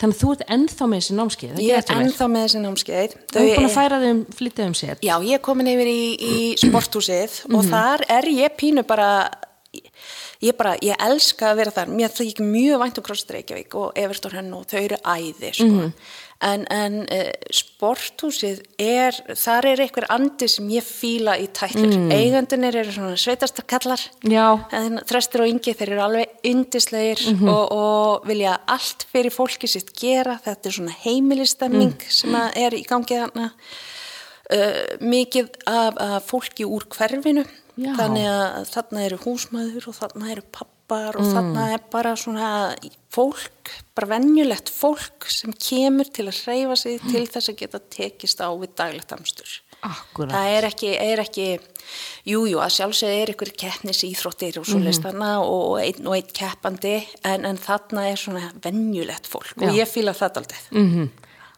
þannig 0.00 0.16
að 0.16 0.20
þú 0.22 0.30
ert 0.32 0.44
ennþá 0.56 0.86
með 0.88 1.02
þessi 1.02 1.16
námskeið 1.18 1.52
það 1.52 1.62
Ég 1.66 1.76
er 1.76 2.00
ennþá 2.00 2.28
með 2.32 2.46
þessi 2.46 2.62
námskeið. 2.64 3.16
þú 3.32 3.42
ert 3.42 3.56
búin 3.58 3.68
að 3.68 3.76
færa 3.76 4.00
þeim 4.02 4.22
flytja 4.38 4.66
um 4.66 4.74
set 4.76 5.04
Já, 5.04 5.14
ég 5.24 5.34
er 5.36 5.44
komin 5.44 5.70
yfir 5.72 5.90
í, 5.92 6.00
í 6.16 6.36
sporthúsið 6.64 7.36
og 7.52 7.68
þar 7.68 8.04
er 8.16 8.28
ég 8.32 8.56
pínu 8.56 8.84
bara, 8.88 9.10
ég 10.40 10.56
bara, 10.56 10.76
ég 10.84 10.96
elska 11.00 11.50
að 11.52 11.56
vera 11.60 11.72
þar. 11.76 11.92
Mér 11.92 12.12
þykir 12.16 12.44
mjög 12.44 12.80
vænt 12.84 13.00
um 13.00 13.04
CrossFit 13.08 13.36
Reykjavík 13.36 13.76
og 13.76 13.92
Everton 14.00 14.36
Henn 14.36 14.52
og 14.56 14.64
þau 14.68 14.80
eru 14.80 14.98
æði, 15.04 15.52
sko. 15.52 15.68
Mhm. 15.68 15.92
En, 16.44 16.66
en 16.68 16.98
uh, 17.08 17.30
sporthúsið 17.50 18.58
er, 18.82 19.16
þar 19.40 19.64
er 19.70 19.80
einhver 19.86 20.04
andi 20.12 20.48
sem 20.52 20.66
ég 20.68 20.84
fíla 20.84 21.38
í 21.40 21.46
tætlur. 21.56 21.94
Mm. 21.96 22.10
Eigandunir 22.12 22.76
eru 22.82 22.92
svona 22.92 23.16
sveitastarkallar. 23.16 24.02
þrestur 25.08 25.46
og 25.46 25.48
yngi, 25.48 25.72
þeir 25.78 25.94
eru 25.94 26.02
alveg 26.04 26.28
yndislegir 26.44 27.22
Mhm. 27.32 27.48
og, 27.48 27.72
og 27.72 28.26
vilja 28.28 28.58
allt 28.68 29.06
fyrir 29.12 29.32
fólki 29.32 29.66
sitt 29.66 29.94
gera. 29.96 30.38
Þetta 30.44 30.66
er 30.66 30.76
svona 30.76 30.96
heimilistemming 31.06 31.94
Mm. 31.96 32.10
sem 32.10 32.34
er 32.34 32.70
í 32.76 32.84
gangi 32.84 33.16
þarna. 33.16 33.50
Uh, 34.46 34.96
mikið 35.00 35.48
af, 35.66 35.96
af 35.98 36.26
fólki 36.30 36.64
úr 36.68 36.84
hverfinu. 36.86 37.46
Já. 37.76 37.92
Þannig 37.96 38.26
að 38.28 38.70
þarna 38.72 39.00
eru 39.08 39.16
húsmaður 39.24 39.88
og 39.88 39.94
þarna 39.98 40.30
eru 40.32 40.42
pappar 40.52 40.75
Mm. 40.86 41.18
og 41.18 41.28
þarna 41.34 41.66
er 41.74 41.84
bara 41.90 42.14
svona 42.18 42.48
fólk, 43.10 43.72
bara 43.96 44.10
venjulegt 44.14 44.70
fólk 44.70 45.26
sem 45.32 45.52
kemur 45.52 46.08
til 46.14 46.28
að 46.28 46.42
hreyfa 46.44 46.76
sig 46.78 47.00
til 47.10 47.24
þess 47.26 47.50
að 47.50 47.58
geta 47.62 47.80
tekist 47.90 48.42
á 48.42 48.48
við 48.54 48.74
daglegt 48.78 49.14
amstur. 49.16 49.62
akkurat 49.82 50.32
Það 50.32 50.52
er 50.56 50.66
ekki, 50.70 50.92
er 50.96 51.22
ekki, 51.22 51.48
jú, 52.26 52.46
jú, 52.48 52.60
að 52.62 52.72
sjálfsögðu 52.78 53.18
er 53.22 53.32
ykkur 53.34 53.52
keppnis 53.58 54.04
íþróttir 54.06 54.58
og 54.60 54.66
svo 54.66 54.80
leist 54.82 55.04
þarna 55.04 55.32
og 55.44 55.76
einn 55.82 56.06
og 56.06 56.16
einn 56.16 56.32
keppandi 56.32 56.96
en, 57.22 57.44
en 57.44 57.60
þarna 57.60 58.08
er 58.10 58.16
svona 58.20 58.50
venjulegt 58.64 59.28
fólk 59.30 59.54
og 59.58 59.68
Já. 59.68 59.82
ég 59.82 59.90
fíla 59.90 60.16
það 60.16 60.42
aldrei. 60.42 60.60
mm 60.70 61.08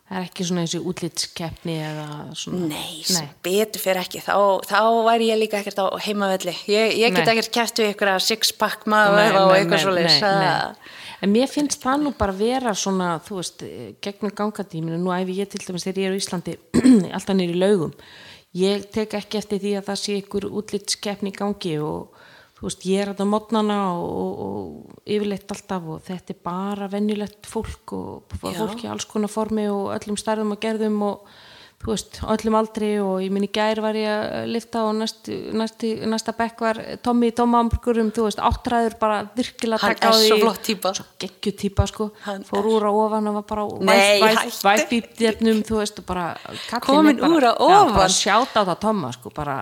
það 0.09 0.19
er 0.19 0.27
ekki 0.29 0.47
svona 0.49 0.65
þessi 0.65 0.81
útlitskeppni 0.91 1.75
eða 1.85 2.07
svona 2.39 2.69
Nei, 2.71 3.01
sem 3.07 3.29
betur 3.45 3.83
fyrir 3.83 4.01
ekki, 4.03 4.23
þá, 4.25 4.37
þá 4.69 4.79
væri 5.09 5.29
ég 5.29 5.41
líka 5.43 5.61
ekkert 5.61 5.83
á 5.85 5.87
heimavelli. 6.07 6.55
Ég, 6.71 6.95
ég 6.97 7.13
get 7.13 7.27
Nei. 7.27 7.35
ekkert 7.35 7.53
kæft 7.59 7.83
við 7.83 7.93
ykkur 7.93 8.13
að 8.15 8.25
six-pack 8.29 8.87
Nei, 8.87 8.95
maður 8.95 9.41
og 9.43 9.53
nei, 9.53 9.59
eitthvað 9.59 9.77
nei, 9.77 9.85
svo 9.85 9.95
leist. 9.99 10.25
nei, 10.25 10.47
nei. 10.47 10.97
En 11.19 11.33
mér 11.35 11.51
finnst 11.51 11.83
það 11.83 12.05
nú 12.07 12.15
bara 12.17 12.35
vera 12.39 12.73
svona, 12.79 13.11
þú 13.27 13.41
veist, 13.41 13.65
gegnum 14.05 14.53
meina 14.87 15.01
nú 15.03 15.11
æfi 15.11 15.35
ég 15.41 15.51
til 15.51 15.61
dæmis 15.67 15.85
þegar 15.89 16.05
ég 16.05 16.09
er 16.09 16.15
á 16.15 16.21
Íslandi 16.23 16.55
alltaf 17.17 17.43
í 17.43 17.49
laugum. 17.59 17.93
Ég 18.57 18.87
tek 18.95 19.19
ekki 19.19 19.41
eftir 19.43 19.61
því 19.61 19.73
að 19.77 19.89
það 19.91 19.99
sé 20.01 20.19
ykkur 20.23 20.47
útlitskeppni 20.49 21.35
í 21.35 21.37
gangi 21.37 21.75
og 21.85 22.15
þú 22.59 22.67
veist, 22.67 22.87
ég 22.91 23.03
er 23.05 23.13
þetta 23.13 23.27
mótnana 23.31 23.77
og, 23.95 24.41
og, 24.47 24.97
yfirleitt 25.07 25.53
alltaf 25.55 25.85
og 25.95 26.01
þetta 26.09 26.35
er 26.35 26.41
bara 26.43 26.89
venjulegt 26.91 27.47
fólk 27.47 27.93
og 27.95 28.39
Já. 28.43 28.57
fólk 28.59 28.83
í 28.85 28.91
alls 28.91 29.07
konar 29.07 29.31
formi 29.31 29.69
og 29.71 29.93
öllum 29.95 30.19
stærðum 30.19 30.57
og 30.57 30.61
gerðum 30.65 30.99
og 31.07 31.29
þú 31.79 31.93
veist, 31.93 32.17
öllum 32.27 32.57
aldri 32.59 32.89
og 32.99 33.21
ég 33.23 33.31
minni 33.31 33.47
gær 33.55 33.79
var 33.85 33.95
ég 33.95 34.11
að 34.11 34.49
lifta 34.51 34.81
og 34.89 34.97
næst, 34.99 35.29
næst, 35.55 35.85
næsta 36.11 36.33
bekk 36.35 36.65
var 36.67 36.81
Tommy 37.07 37.29
í 37.31 37.35
Tómahamburgurum, 37.39 38.11
þú 38.11 38.25
veist, 38.27 38.41
áttræður 38.43 38.97
bara 38.99 39.21
virkilega 39.39 39.79
Hann 39.85 39.95
taka 39.95 40.11
á 40.11 40.19
er 40.19 40.19
því 40.19 40.27
svo 40.33 40.39
flott 40.43 40.63
típa. 40.67 40.91
svo 40.99 41.05
geggju 41.23 41.53
típa 41.63 41.87
sko 41.87 42.09
Hann 42.27 42.43
fór 42.43 42.59
er- 42.67 42.71
úr 42.75 42.83
á 42.83 42.93
ofan 43.05 43.31
og 43.31 43.35
var 43.39 43.47
bara 43.55 43.69
Nei, 43.87 44.19
hættu. 44.19 44.67
væpbýtnum, 44.67 45.63
þú 45.71 45.79
veist, 45.79 46.03
og 46.03 46.07
bara 46.11 46.27
Komin 46.83 47.15
er 47.23 47.31
úr 47.31 47.47
á 47.47 47.55
já, 47.55 47.63
bara 47.63 47.85
ofan. 47.95 48.11
sjáta 48.11 48.67
á 48.67 48.67
það 48.67 48.81
Tomma 48.83 49.13
sko, 49.15 49.31
bara 49.31 49.61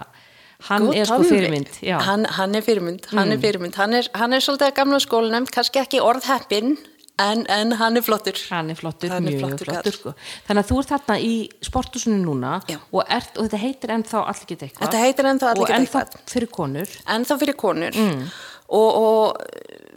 hann 0.70 0.86
Góð 0.88 0.96
er 0.96 1.04
sko 1.06 1.22
fyrirmynd 1.22 1.68
Mm. 1.82 2.00
hann, 2.00 2.24
hann 2.24 2.54
er 2.54 2.62
fyrirmynd, 2.62 3.06
hann 3.12 3.32
er 3.32 3.38
fyrirmynd. 3.38 3.74
Hann 3.76 3.92
er, 3.94 4.08
hann 4.14 4.32
er 4.32 4.40
svolítið 4.40 4.70
að 4.70 4.74
gamla 4.80 4.98
skólanum 5.04 5.46
kannski 5.52 5.78
ekki 5.82 6.00
orðheppin 6.00 6.76
en, 7.18 7.46
en 7.48 7.72
hann 7.80 7.96
er 7.96 8.02
flottur. 8.02 8.36
Hann 8.50 8.70
er 8.70 8.74
flottur, 8.76 9.08
Hann 9.12 9.26
er 9.26 9.32
mjög 9.36 9.40
flottur 9.46 9.66
flottur, 9.70 9.92
sko. 9.92 10.14
þannig 10.48 10.64
að 10.64 10.70
þú 10.72 10.78
ert 10.82 10.90
þarna 10.94 11.18
í 11.20 11.32
sporthúsinu 11.64 12.18
núna 12.24 12.54
og, 12.92 13.02
ert, 13.08 13.36
og 13.38 13.46
þetta 13.46 13.60
heitir 13.62 13.94
ennþá 13.94 14.24
allir 14.26 14.46
geta 14.50 14.66
eitthvað. 14.66 14.84
Þetta 14.86 15.04
heitir 15.04 15.30
ennþá 15.32 15.48
Allir 15.52 15.62
og 15.62 15.66
geta 15.70 15.78
ennþá 15.80 16.02
eitthvað. 16.04 16.28
fyrir 16.34 16.50
konur. 16.58 16.88
Ennþá 17.16 17.38
fyrir 17.44 17.56
konur. 17.56 17.96
Mm. 17.96 18.28
og, 18.68 18.88
og 19.00 19.36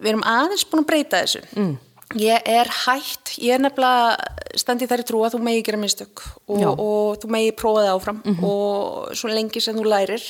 við 0.03 0.09
erum 0.13 0.23
aðeins 0.29 0.65
búin 0.69 0.83
að 0.83 0.89
breyta 0.91 1.23
þessu. 1.23 1.41
Mm. 1.55 1.77
ég 2.19 2.41
er 2.49 2.65
hætt 2.85 3.35
ég 3.37 3.53
er 3.53 3.59
nefnilega 3.61 4.17
standi 4.57 4.87
þær 4.89 5.01
í 5.03 5.05
trú 5.05 5.19
að 5.25 5.35
þú 5.35 5.39
megi 5.45 5.61
gera 5.67 5.77
mistök 5.77 6.23
og, 6.49 6.63
og 6.79 7.19
þú 7.21 7.29
megi 7.35 7.51
prófa 7.53 7.83
það 7.85 7.91
áfram 7.99 8.21
og 8.41 9.11
svo 9.13 9.29
lengi 9.29 9.61
sem 9.61 9.75
þú 9.77 9.83
lærir 9.85 10.23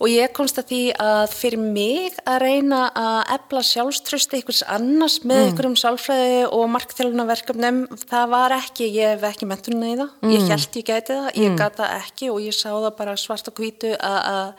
og 0.00 0.08
ég 0.08 0.32
komst 0.32 0.56
að 0.56 0.70
því 0.70 0.80
að 1.04 1.32
fyrir 1.36 1.58
mig 1.60 2.14
að 2.24 2.38
reyna 2.40 2.78
að 2.96 3.32
efla 3.36 3.60
sjálfströsti 3.68 4.38
einhvers 4.40 4.62
annars 4.66 5.18
með 5.24 5.40
Mm. 5.40 5.48
einhverjum 5.50 5.76
sálfræði 5.76 6.38
og 6.52 6.64
markþjálfunarverkefnum 6.72 7.80
það 8.08 8.28
var 8.32 8.50
ekki, 8.56 8.88
ég 8.96 9.18
hef 9.18 9.22
ekki 9.28 9.46
mentunni 9.50 9.92
í 9.94 9.98
það 10.00 10.10
Mm. 10.22 10.30
ég 10.32 10.48
held 10.48 10.72
ég 10.80 10.84
gæti 10.88 11.12
það, 11.18 11.28
ég 11.36 11.58
gæti 11.58 11.76
það 11.82 11.96
ekki 12.00 12.30
og 12.32 12.40
ég 12.40 12.54
sá 12.56 12.70
það 12.72 12.96
bara 12.96 13.16
svart 13.16 13.48
og 13.48 13.54
hvítu 13.54 13.96
að, 14.00 14.54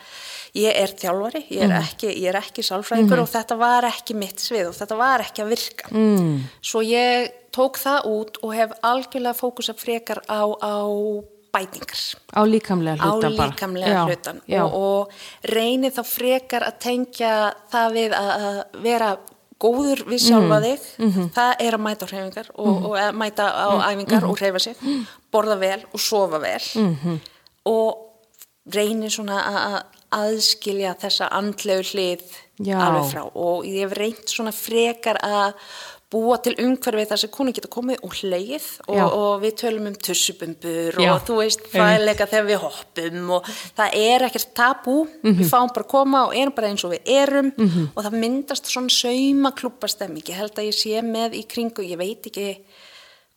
ég 0.54 0.74
er 0.76 0.88
þjálfari, 1.02 1.44
ég 1.50 1.64
Mm. 1.66 1.72
er 1.72 1.82
ekki, 1.82 2.08
ég 2.22 2.30
er 2.30 2.36
ekki 2.42 2.62
sálfræðingur 2.62 3.18
Mhm. 3.18 3.22
og 3.26 3.30
þetta 3.30 3.58
var 3.58 3.84
ekki 3.84 4.14
mitt 4.16 4.38
svið 4.38 4.68
og 4.70 4.76
þetta 4.76 4.98
var 4.98 5.20
ekki 5.22 5.42
að 5.44 5.50
virka 5.50 5.90
mm. 5.92 6.40
svo 6.62 6.82
ég 6.86 7.32
tók 7.52 7.76
það 7.82 8.06
út 8.06 8.38
og 8.44 8.54
hef 8.54 8.72
algjörlega 8.84 9.36
fókusa 9.36 9.74
frekar 9.76 10.22
á, 10.30 10.46
á 10.62 11.24
bætingar 11.54 12.02
á 12.32 12.42
líkamlega 12.48 13.04
á 13.04 13.12
hlutan 13.12 13.36
bara 13.38 13.50
líkamlega 13.52 13.94
Já, 13.96 14.04
hlutan 14.08 14.42
já. 14.48 14.62
og, 14.64 14.74
og 14.74 15.52
reyni 15.54 15.90
þá 15.92 16.02
frekar 16.08 16.64
að 16.70 16.78
tengja 16.80 17.34
það 17.72 17.88
við 17.98 18.12
að, 18.16 18.32
að 18.48 18.82
vera 18.86 19.10
góður 19.62 20.00
við 20.10 20.20
sjálfa 20.26 20.58
Mm. 20.58 20.64
þig 20.66 20.80
Mhm. 21.06 21.26
það 21.36 21.52
er 21.60 21.74
að 21.78 21.82
mæta 21.86 22.06
á 22.06 22.10
hreyfingar 22.12 22.48
og, 22.56 22.86
og 22.86 22.94
að 22.98 23.12
mæta 23.22 23.44
á 23.52 23.68
æfingar 23.92 24.22
Mhm. 24.22 24.30
og 24.32 24.38
hreyfa 24.40 24.60
sig 24.60 24.76
borða 25.32 25.58
vel 25.60 25.82
og 25.94 26.00
sofa 26.00 26.40
vel 26.40 27.20
og 27.66 27.98
reyni 28.74 29.10
svona 29.10 29.38
að 29.44 29.60
að 29.72 29.84
aðskilja 30.12 30.96
þessa 31.00 31.30
andlegu 31.32 31.84
hlið 31.94 32.22
Já. 32.60 32.76
alveg 32.84 33.06
frá 33.14 33.22
og 33.36 33.64
ég 33.66 33.86
hef 33.88 33.94
reynt 33.98 34.28
svona 34.28 34.52
frekar 34.52 35.16
að 35.24 35.54
búa 36.12 36.36
til 36.44 36.54
umhverfið 36.60 37.08
þar 37.08 37.22
sem 37.22 37.32
konu 37.32 37.54
geta 37.56 37.70
komið 37.72 38.02
og 38.04 38.16
hleið 38.20 38.66
og, 38.88 39.00
og 39.00 39.34
við 39.46 39.56
tölum 39.62 39.88
um 39.88 39.96
tussubumbur 39.96 41.00
Já. 41.00 41.12
og 41.14 41.24
þú 41.28 41.38
veist 41.40 41.64
fæleika 41.72 42.28
þegar 42.28 42.48
við 42.50 42.62
hoppum 42.66 43.32
og 43.38 43.48
það 43.80 43.98
er 44.02 44.28
ekkert 44.28 44.52
tabú. 44.58 44.98
Við 45.24 45.48
fáum 45.48 45.72
bara 45.72 45.86
að 45.86 45.92
koma 45.96 46.26
og 46.28 46.36
erum 46.36 46.56
bara 46.58 46.72
eins 46.74 46.84
og 46.88 46.92
við 46.96 47.12
erum 47.16 47.52
og 47.96 48.04
það 48.04 48.20
myndast 48.26 48.68
svona 48.68 48.92
sauma 48.92 49.54
klúpastemming, 49.56 50.28
ég 50.28 50.40
held 50.42 50.60
að 50.60 50.68
ég 50.68 50.78
sé 50.78 51.02
með 51.06 51.40
í 51.40 51.46
kringu, 51.48 51.86
ég 51.88 52.00
veit 52.02 52.28
ekki 52.28 52.50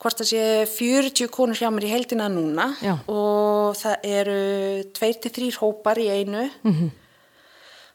hvort 0.03 0.19
það 0.21 0.29
sé 0.33 0.43
40 0.75 1.31
konur 1.33 1.57
hjá 1.57 1.71
mér 1.73 1.87
í 1.87 1.93
heldina 1.95 2.27
núna 2.29 2.67
Já. 2.83 2.99
og 3.09 3.79
það 3.79 4.11
eru 4.19 4.41
2-3 4.99 5.55
hópar 5.63 6.01
í 6.03 6.11
einu 6.11 6.49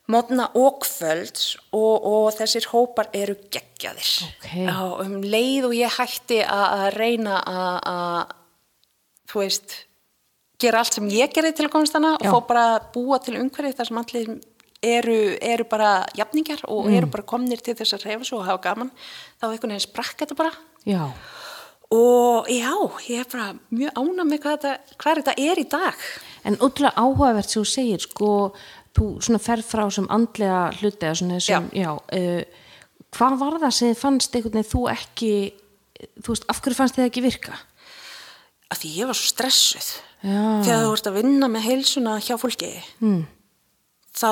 mótna 0.09 0.49
og 0.57 0.79
kvölds 0.85 1.51
og, 1.71 2.05
og 2.09 2.29
þessir 2.37 2.65
hópar 2.71 3.09
eru 3.13 3.35
geggjaðir 3.53 4.09
Ókei. 4.25 4.65
Já, 4.65 4.77
um 5.05 5.19
leið 5.23 5.67
og 5.69 5.75
ég 5.77 5.97
hætti 5.99 6.41
að 6.43 6.87
reyna 6.97 7.39
að, 7.45 8.33
þú 9.29 9.43
veist 9.43 9.75
gera 10.59 10.81
allt 10.83 10.97
sem 10.97 11.09
ég 11.13 11.31
gerði 11.33 11.53
til 11.55 11.69
Já. 12.19 12.31
og 12.31 12.41
fá 12.43 12.47
bara 12.49 12.63
að 12.77 12.87
búa 12.95 13.19
til 13.23 13.37
umhverfið 13.39 13.77
þar 13.77 13.87
sem 13.91 14.01
allir 14.01 14.31
eru, 14.83 15.19
eru 15.41 15.65
bara 15.69 16.05
jafningar 16.15 16.61
og 16.67 16.85
Mm. 16.87 16.97
eru 16.97 17.07
bara 17.07 17.23
komnir 17.23 17.61
til 17.61 17.75
þess 17.75 17.93
að 17.97 18.05
reyfa 18.09 18.25
svo 18.25 18.39
og 18.39 18.45
hafa 18.47 18.61
gaman 18.63 18.91
þá 19.39 19.45
einhvern 19.51 19.71
veginn 19.75 19.85
sprakk 19.85 20.17
þetta 20.17 20.35
bara 20.35 20.51
já, 20.87 21.11
og 21.91 22.47
já, 22.47 22.73
ég 23.09 23.19
er 23.19 23.27
bara 23.31 23.53
mjög 23.71 23.91
ána 23.97 24.23
með 24.23 24.39
hvað 24.43 24.57
þetta, 24.57 24.73
hvað 24.97 25.21
þetta 25.21 25.33
er 25.37 25.59
í 25.59 25.67
dag 25.69 25.95
en 26.45 26.55
ótrúlega 26.57 26.95
áhugavert 26.95 27.49
sem 27.49 27.61
þú 27.63 27.67
segir 27.67 27.99
sko, 27.99 28.53
þú 28.99 29.07
svona 29.25 29.39
ferð 29.41 29.65
frá 29.71 29.85
sem 29.95 30.07
andlega 30.11 30.59
hluti 30.81 31.07
eða 31.07 31.17
svona 31.21 31.39
þessum, 31.39 31.69
já, 31.79 31.89
uh, 31.95 32.67
hvað 33.15 33.39
var 33.41 33.57
það 33.63 33.73
sem 33.79 33.95
fannst 33.97 34.35
einhvern 34.35 34.59
veginn 34.59 34.71
þú 34.75 34.83
ekki 34.93 35.31
þú 36.19 36.33
veist, 36.35 36.45
af 36.51 36.61
hverju 36.61 36.77
fannst 36.77 36.99
þið 36.99 37.09
ekki 37.09 37.25
virka? 37.25 37.57
að 38.69 38.83
því 38.83 38.89
ég 38.99 39.07
var 39.09 39.17
svo 39.17 39.29
stressuð. 39.31 39.87
Já. 40.21 40.41
þegar 40.61 40.83
þú 40.83 40.89
ert 40.93 41.07
að 41.09 41.15
vinna 41.17 41.47
með 41.49 41.63
heilsuna 41.65 42.17
hjá 42.21 42.35
fólki 42.37 42.67
Mm. 43.01 43.23
þá 44.13 44.29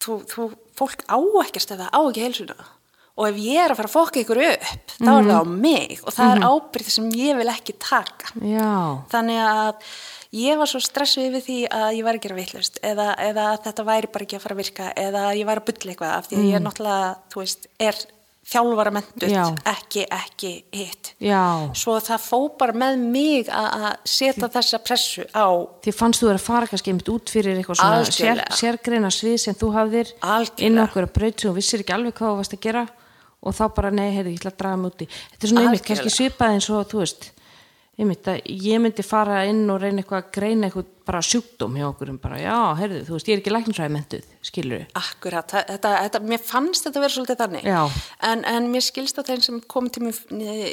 þú, 0.00 0.14
þú, 0.30 0.46
fólk 0.78 1.04
á 1.10 1.18
ekkert 1.42 1.74
eða 1.74 1.90
á 1.92 2.00
ekki 2.08 2.24
heilsuna. 2.24 2.56
Og 3.14 3.28
ef 3.28 3.36
ég 3.38 3.60
er 3.62 3.70
að 3.70 3.78
fara 3.78 3.90
að 3.90 3.94
fokka 3.94 4.20
ykkur 4.22 4.40
upp 4.42 4.94
þá 4.98 5.10
er 5.12 5.28
það 5.28 5.36
á 5.38 5.44
mig 5.46 6.00
og 6.02 6.14
það 6.16 6.32
er 6.32 6.46
ábyrð 6.48 6.88
sem 6.90 7.10
ég 7.14 7.36
vil 7.38 7.50
ekki 7.52 7.76
taka. 7.78 8.32
Já, 8.42 8.72
þannig 9.12 9.42
að 9.44 9.92
ég 10.34 10.58
var 10.58 10.70
svo 10.70 10.80
stressuð 10.82 11.28
yfir 11.30 11.44
því 11.46 11.60
að 11.70 11.86
ég 11.98 12.06
væri 12.08 12.20
að 12.20 12.26
gera 12.26 12.38
vittlust 12.40 12.80
eða, 12.82 13.12
eða 13.22 13.46
að 13.52 13.62
þetta 13.68 13.86
væri 13.90 14.10
bara 14.14 14.26
ekki 14.26 14.38
að 14.38 14.44
fara 14.44 14.56
að 14.56 14.62
virka 14.64 14.90
eða 15.04 15.22
að 15.28 15.38
ég 15.40 15.48
væri 15.50 15.62
að 15.62 15.70
bylla 15.70 15.94
eitthvað 15.94 16.14
af 16.18 16.28
því 16.28 16.40
að 16.40 16.48
ég 16.48 16.58
er 16.58 16.64
náttúrulega, 16.64 17.14
þú 17.34 17.42
veist, 17.44 17.68
er 17.88 18.00
þjálfara 18.44 18.90
mentuð, 18.92 19.30
Já. 19.32 19.44
ekki, 19.70 20.02
ekki 20.12 20.50
hitt 20.76 21.12
já 21.24 21.44
svo 21.80 21.94
það 22.04 22.24
fó 22.26 22.38
bara 22.60 22.74
með 22.76 22.98
mig 23.14 23.48
að 23.48 23.86
setja 24.04 24.50
þessa 24.52 24.80
pressu 24.84 25.24
á 25.32 25.48
Þið 25.86 25.96
fannst 25.96 26.20
þú 26.20 26.28
að 26.32 26.42
fara 26.44 26.68
kannski 26.68 26.92
einmitt 26.92 27.08
út 27.14 27.32
fyrir 27.32 27.56
eitthvað 27.56 27.80
svona 27.80 28.10
sér, 28.10 28.42
sérgreina 28.52 29.12
svið 29.14 29.38
sem 29.46 29.56
þú 29.56 29.70
hafðir 29.78 30.12
Algjörlega. 30.20 30.66
inn 30.68 30.76
á 30.76 30.84
okkur 30.84 31.08
að 31.08 31.16
sem 31.24 31.48
þú 31.48 31.54
vissir 31.56 31.86
ekki 31.86 31.96
alveg 31.96 32.18
hvað 32.18 32.34
þú 32.34 32.42
varst 32.42 32.58
að 32.58 32.62
gera 32.68 32.84
og 33.44 33.52
þá 33.52 33.64
bara 33.76 33.92
nei, 33.92 34.08
heyrðu, 34.14 34.32
ég 34.32 34.40
ætla 34.40 34.52
að 34.54 34.60
draga 34.62 34.76
mig 34.80 34.92
úti. 34.92 35.06
Þetta 35.34 35.44
er 35.44 35.50
svona 35.50 35.64
einmitt 35.66 35.84
kannski 35.84 36.12
svipað 36.12 36.54
eins 36.54 36.68
og 36.72 36.86
þú 36.88 37.00
veist, 37.02 37.26
einmitt 37.94 38.26
að 38.30 38.40
ég 38.50 38.80
myndi 38.82 39.04
fara 39.06 39.44
inn 39.46 39.68
og 39.70 39.78
reyna 39.82 40.02
eitthvað 40.02 40.22
að 40.24 40.30
greina 40.34 40.68
eitthvað 40.68 40.90
bara 41.04 41.20
sjúkdóm 41.24 41.74
hjá 41.76 41.84
okkur 41.90 42.10
um 42.14 42.18
bara, 42.18 42.38
já, 42.40 42.56
heyrðu, 42.78 43.02
þú 43.04 43.14
veist, 43.14 43.28
ég 43.28 43.36
er 43.36 43.42
ekki 43.42 43.52
læknisræði 43.52 43.92
mentuð, 43.92 44.28
skilur 44.48 44.80
við. 44.80 44.86
Akkurat, 44.98 45.54
þetta, 45.68 45.92
þetta, 46.06 46.20
mér 46.32 46.42
fannst 46.42 46.88
þetta 46.88 47.02
vera 47.04 47.14
svolítið 47.14 47.40
þannig 47.42 47.68
Já. 47.68 47.80
en, 48.30 48.44
en 48.48 48.70
mér 48.72 48.86
skilst 48.86 49.20
að 49.20 49.30
þeim 49.30 49.44
sem 49.44 49.60
kom 49.74 49.90
til 49.92 50.06
mér 50.06 50.20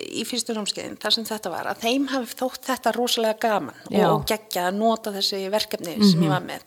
í 0.08 0.24
fyrstu 0.30 0.56
námskeiðin 0.56 0.98
þar 1.04 1.18
sem 1.18 1.28
þetta 1.28 1.52
var 1.52 1.72
að 1.74 1.84
þeim 1.84 2.08
hafi 2.14 2.40
þótt 2.40 2.70
þetta 2.72 2.96
rosalega 2.96 3.40
gaman 3.44 3.82
Já. 3.90 4.06
Mhm. 4.06 4.12
og 4.16 4.28
geggja 4.32 4.70
að 4.70 4.80
nota 4.80 5.14
þessi 5.18 5.44
verkefni 5.52 5.98
sem 6.00 6.24
ég 6.24 6.32
var 6.32 6.48
með 6.48 6.64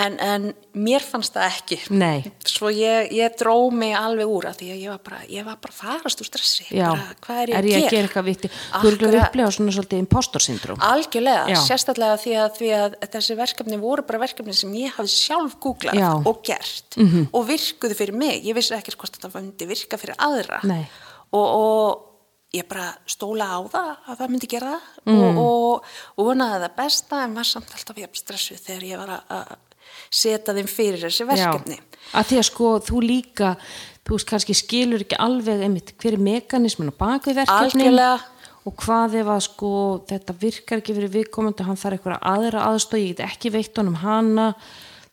en, 0.00 0.14
en 0.24 0.44
mér 0.72 1.04
fannst 1.04 1.34
það 1.36 1.46
ekki 1.50 1.76
Nei. 1.92 2.22
svo 2.48 2.70
ég, 2.72 3.10
ég 3.12 3.34
dró 3.36 3.54
mig 3.74 3.92
alveg 3.96 4.30
úr 4.30 4.46
að 4.48 4.62
því 4.62 4.68
að 4.72 4.78
ég 4.80 4.92
var 4.92 5.00
bara, 5.04 5.18
ég 5.28 5.44
var 5.44 5.58
bara 5.60 5.74
farast 5.76 6.22
úr 6.24 6.28
stressi 6.30 6.64
bara, 6.70 7.10
hvað 7.20 7.40
er 7.42 7.50
ég 7.52 7.58
er 7.58 7.68
ég 7.68 7.76
að 7.82 7.90
gera 7.92 8.08
eitthvað 8.08 8.28
vitti? 8.30 8.50
Þú 8.72 8.88
er 8.88 8.96
ekki 8.96 9.08
að 9.10 9.16
upplega 9.20 9.50
svona 9.56 9.74
svolítið 9.76 10.00
impostorsyndrom. 10.04 10.80
Algjörlega, 10.88 11.42
Já. 11.52 11.58
sérstaklega 11.66 12.20
því 12.22 12.32
að, 12.40 12.54
því 12.56 12.70
að 12.78 12.96
þessi 13.16 13.36
verkefni 13.42 13.80
voru 13.82 14.06
bara 14.08 14.22
verkefni 14.22 14.54
sem 14.56 14.72
ég 14.80 14.94
hafði 14.96 15.12
sjálf 15.12 15.58
googlað 15.60 16.00
Já. 16.00 16.08
Og 16.24 16.40
gert 16.48 16.96
-hmm. 16.96 17.26
og 17.32 17.44
virkuðu 17.48 17.98
fyrir 17.98 18.16
mig. 18.16 18.40
Ég 18.44 18.56
vissi 18.56 18.74
ekkert 18.74 18.96
hvort 18.96 19.18
þetta 19.18 19.34
myndi 19.36 19.68
virka 19.68 19.98
fyrir 20.00 20.16
aðra 20.16 20.62
og, 21.32 21.46
og 21.60 22.08
ég 22.52 22.64
bara 22.68 22.94
stóla 23.08 23.44
á 23.48 23.60
það 23.68 23.90
að 24.08 24.16
það 24.20 24.28
myndi 24.30 24.48
gera 24.48 24.72
það 24.72 24.80
Mhm. 25.12 25.38
og, 25.38 25.84
vonaði 26.16 26.64
það 26.64 26.76
besta 26.76 27.24
en 27.24 27.34
var 27.34 27.44
samt 27.44 27.72
alltaf 27.72 27.96
ég 27.96 28.08
stressuð 28.12 28.60
þegar 28.60 28.82
ég 28.88 28.98
var 28.98 29.22
að 29.28 29.56
setja 30.12 30.54
þeim 30.56 30.68
fyrir 30.70 31.00
þessi 31.06 31.26
verkefni. 31.28 31.78
Já, 31.78 32.04
að 32.20 32.28
því 32.28 32.38
að 32.42 32.46
sko 32.50 32.68
þú 32.88 33.00
líka, 33.06 33.54
þú 34.02 34.18
veist 34.18 34.28
kannski 34.28 34.56
skilur 34.58 35.04
ekki 35.06 35.18
alveg 35.22 35.64
einmitt 35.64 35.94
hver 35.96 36.18
er 36.18 36.24
mekanismin 36.28 36.92
á 36.92 37.00
bakvið 37.00 37.42
verkefnin 37.42 37.88
Algjörlega. 37.88 38.14
og 38.68 38.78
hvað 38.82 39.18
ef 39.22 39.32
að 39.34 39.42
sko 39.48 39.72
þetta 40.10 40.38
virkar 40.42 40.82
ekki 40.82 40.96
fyrir 40.98 41.14
viðkomandi 41.16 41.66
hann 41.66 41.80
þarf 41.80 41.98
eitthvað 41.98 42.26
aðra 42.34 42.66
aðstóð, 42.68 43.04
ég 43.04 43.14
get 43.14 43.26
ekki 43.30 43.54
veitt 43.54 43.78
honum 43.80 44.00
hana 44.02 44.52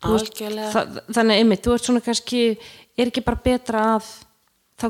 veist, 0.03 0.35
það, 0.39 0.99
þannig 1.11 1.43
einmitt, 1.43 1.63
þú 1.63 1.75
ert 1.75 1.87
svona 1.87 2.03
kannski 2.03 2.43
er 2.99 3.09
ekki 3.09 3.23
bara 3.25 3.43
betra 3.43 3.85
að 3.95 4.11
þá 4.79 4.87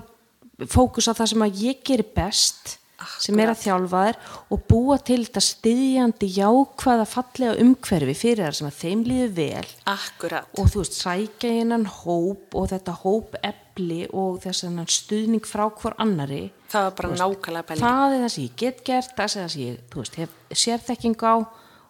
fókus 0.70 1.08
á 1.08 1.14
það 1.14 1.32
sem 1.34 1.46
að 1.46 1.64
ég 1.64 1.84
geri 1.86 2.06
best 2.16 2.79
sem 3.20 3.40
er 3.40 3.52
að 3.52 3.62
þjálfa 3.64 4.04
þær 4.06 4.20
og 4.56 4.64
búa 4.70 4.98
til 5.06 5.20
þetta 5.24 5.44
styðjandi 5.46 6.30
jákvæða 6.36 7.08
fallega 7.10 7.58
umhverfi 7.64 8.16
fyrir 8.18 8.48
þær 8.48 8.58
sem 8.60 8.70
að 8.70 8.80
þeim 8.80 9.04
líður 9.08 9.34
vel. 9.40 9.66
Akkurat. 9.94 10.50
og 10.58 10.72
þú 10.74 10.84
veist, 10.84 11.00
sækja 11.00 11.54
innan 11.64 11.86
hóp 12.00 12.58
og 12.60 12.70
þetta 12.74 12.98
hóp 13.04 13.38
efli 13.44 14.02
og 14.12 14.42
þess 14.44 14.68
að 14.68 14.82
stuðning 14.94 15.48
frá 15.48 15.68
hver 15.70 15.96
annari 16.02 16.50
Það 16.70 16.84
var 16.86 16.98
bara 17.00 17.16
nákvæmlega 17.18 17.66
pæling. 17.70 17.82
það 17.82 18.14
er 18.14 18.22
það 18.24 18.34
sem 18.34 18.44
ég 18.44 18.58
get 18.60 18.84
gert 18.86 19.16
það 19.16 19.26
er 19.26 19.34
það 19.40 19.54
sem 19.54 19.64
ég, 19.64 19.80
veist, 19.96 20.20
hef 20.20 20.60
sérþekking 20.64 21.24
á 21.26 21.36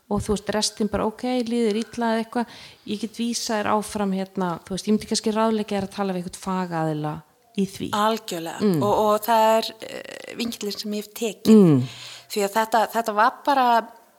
og 0.10 0.22
þú 0.26 0.34
veist, 0.34 0.52
restin 0.56 0.90
bara 0.90 1.06
ok, 1.06 1.26
líður 1.46 1.82
eða 1.84 2.12
eitthvað, 2.24 2.54
ég 2.90 3.02
get 3.04 3.20
vísa 3.20 3.60
þér 3.60 3.72
áfram 3.76 4.16
hérna, 4.18 4.56
þú 4.66 4.74
veist, 4.74 4.88
ég 4.88 4.96
myndi 4.96 5.10
kannski 5.12 5.34
ráðleika 5.36 5.76
þér 5.76 5.86
að 5.90 5.98
tala 5.98 6.16
við 6.16 6.24
eitthvað 6.24 6.46
fagaðila 6.48 7.12
í 7.58 7.66
því 7.66 7.90
Algjörlega. 7.98 8.74
Og, 8.80 8.92
og 9.06 9.24
það 9.26 9.46
er 9.58 9.72
uh, 9.74 10.36
vingilin 10.40 10.76
sem 10.78 10.94
ég 10.94 11.06
hef 11.06 11.14
tekið. 11.18 11.56
Mm. 11.56 11.80
Því 12.30 12.44
að 12.46 12.54
þetta, 12.60 12.84
þetta 12.94 13.16
var 13.18 13.40
bara, 13.46 13.66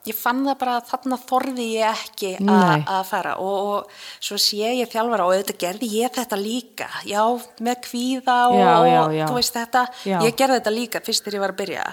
ég 0.09 0.17
fann 0.17 0.43
það 0.43 0.57
bara 0.59 0.75
að 0.81 0.87
þarna 0.91 1.17
þorði 1.29 1.67
ég 1.77 2.01
ekki 2.05 2.31
að 2.43 3.03
fara 3.07 3.35
og, 3.39 3.71
og 3.71 3.91
svo 4.19 4.39
sé 4.41 4.73
ég 4.81 4.89
þjálfara 4.91 5.27
og 5.29 5.35
auðvitað 5.37 5.61
gerði 5.63 5.91
ég 5.95 6.15
þetta 6.17 6.39
líka. 6.41 6.89
Já, 7.07 7.23
með 7.63 7.83
kvíða 7.87 8.37
og, 8.51 8.59
Já, 8.59 8.71
já, 8.89 9.01
já. 9.21 9.25
þú 9.29 9.37
veist 9.39 9.59
þetta, 9.61 9.85
ég 10.11 10.35
gerði 10.35 10.59
þetta 10.59 10.75
líka 10.75 11.03
fyrst 11.05 11.23
þegar 11.23 11.37
ég 11.39 11.45
var 11.45 11.55
að 11.55 11.61
byrja. 11.63 11.85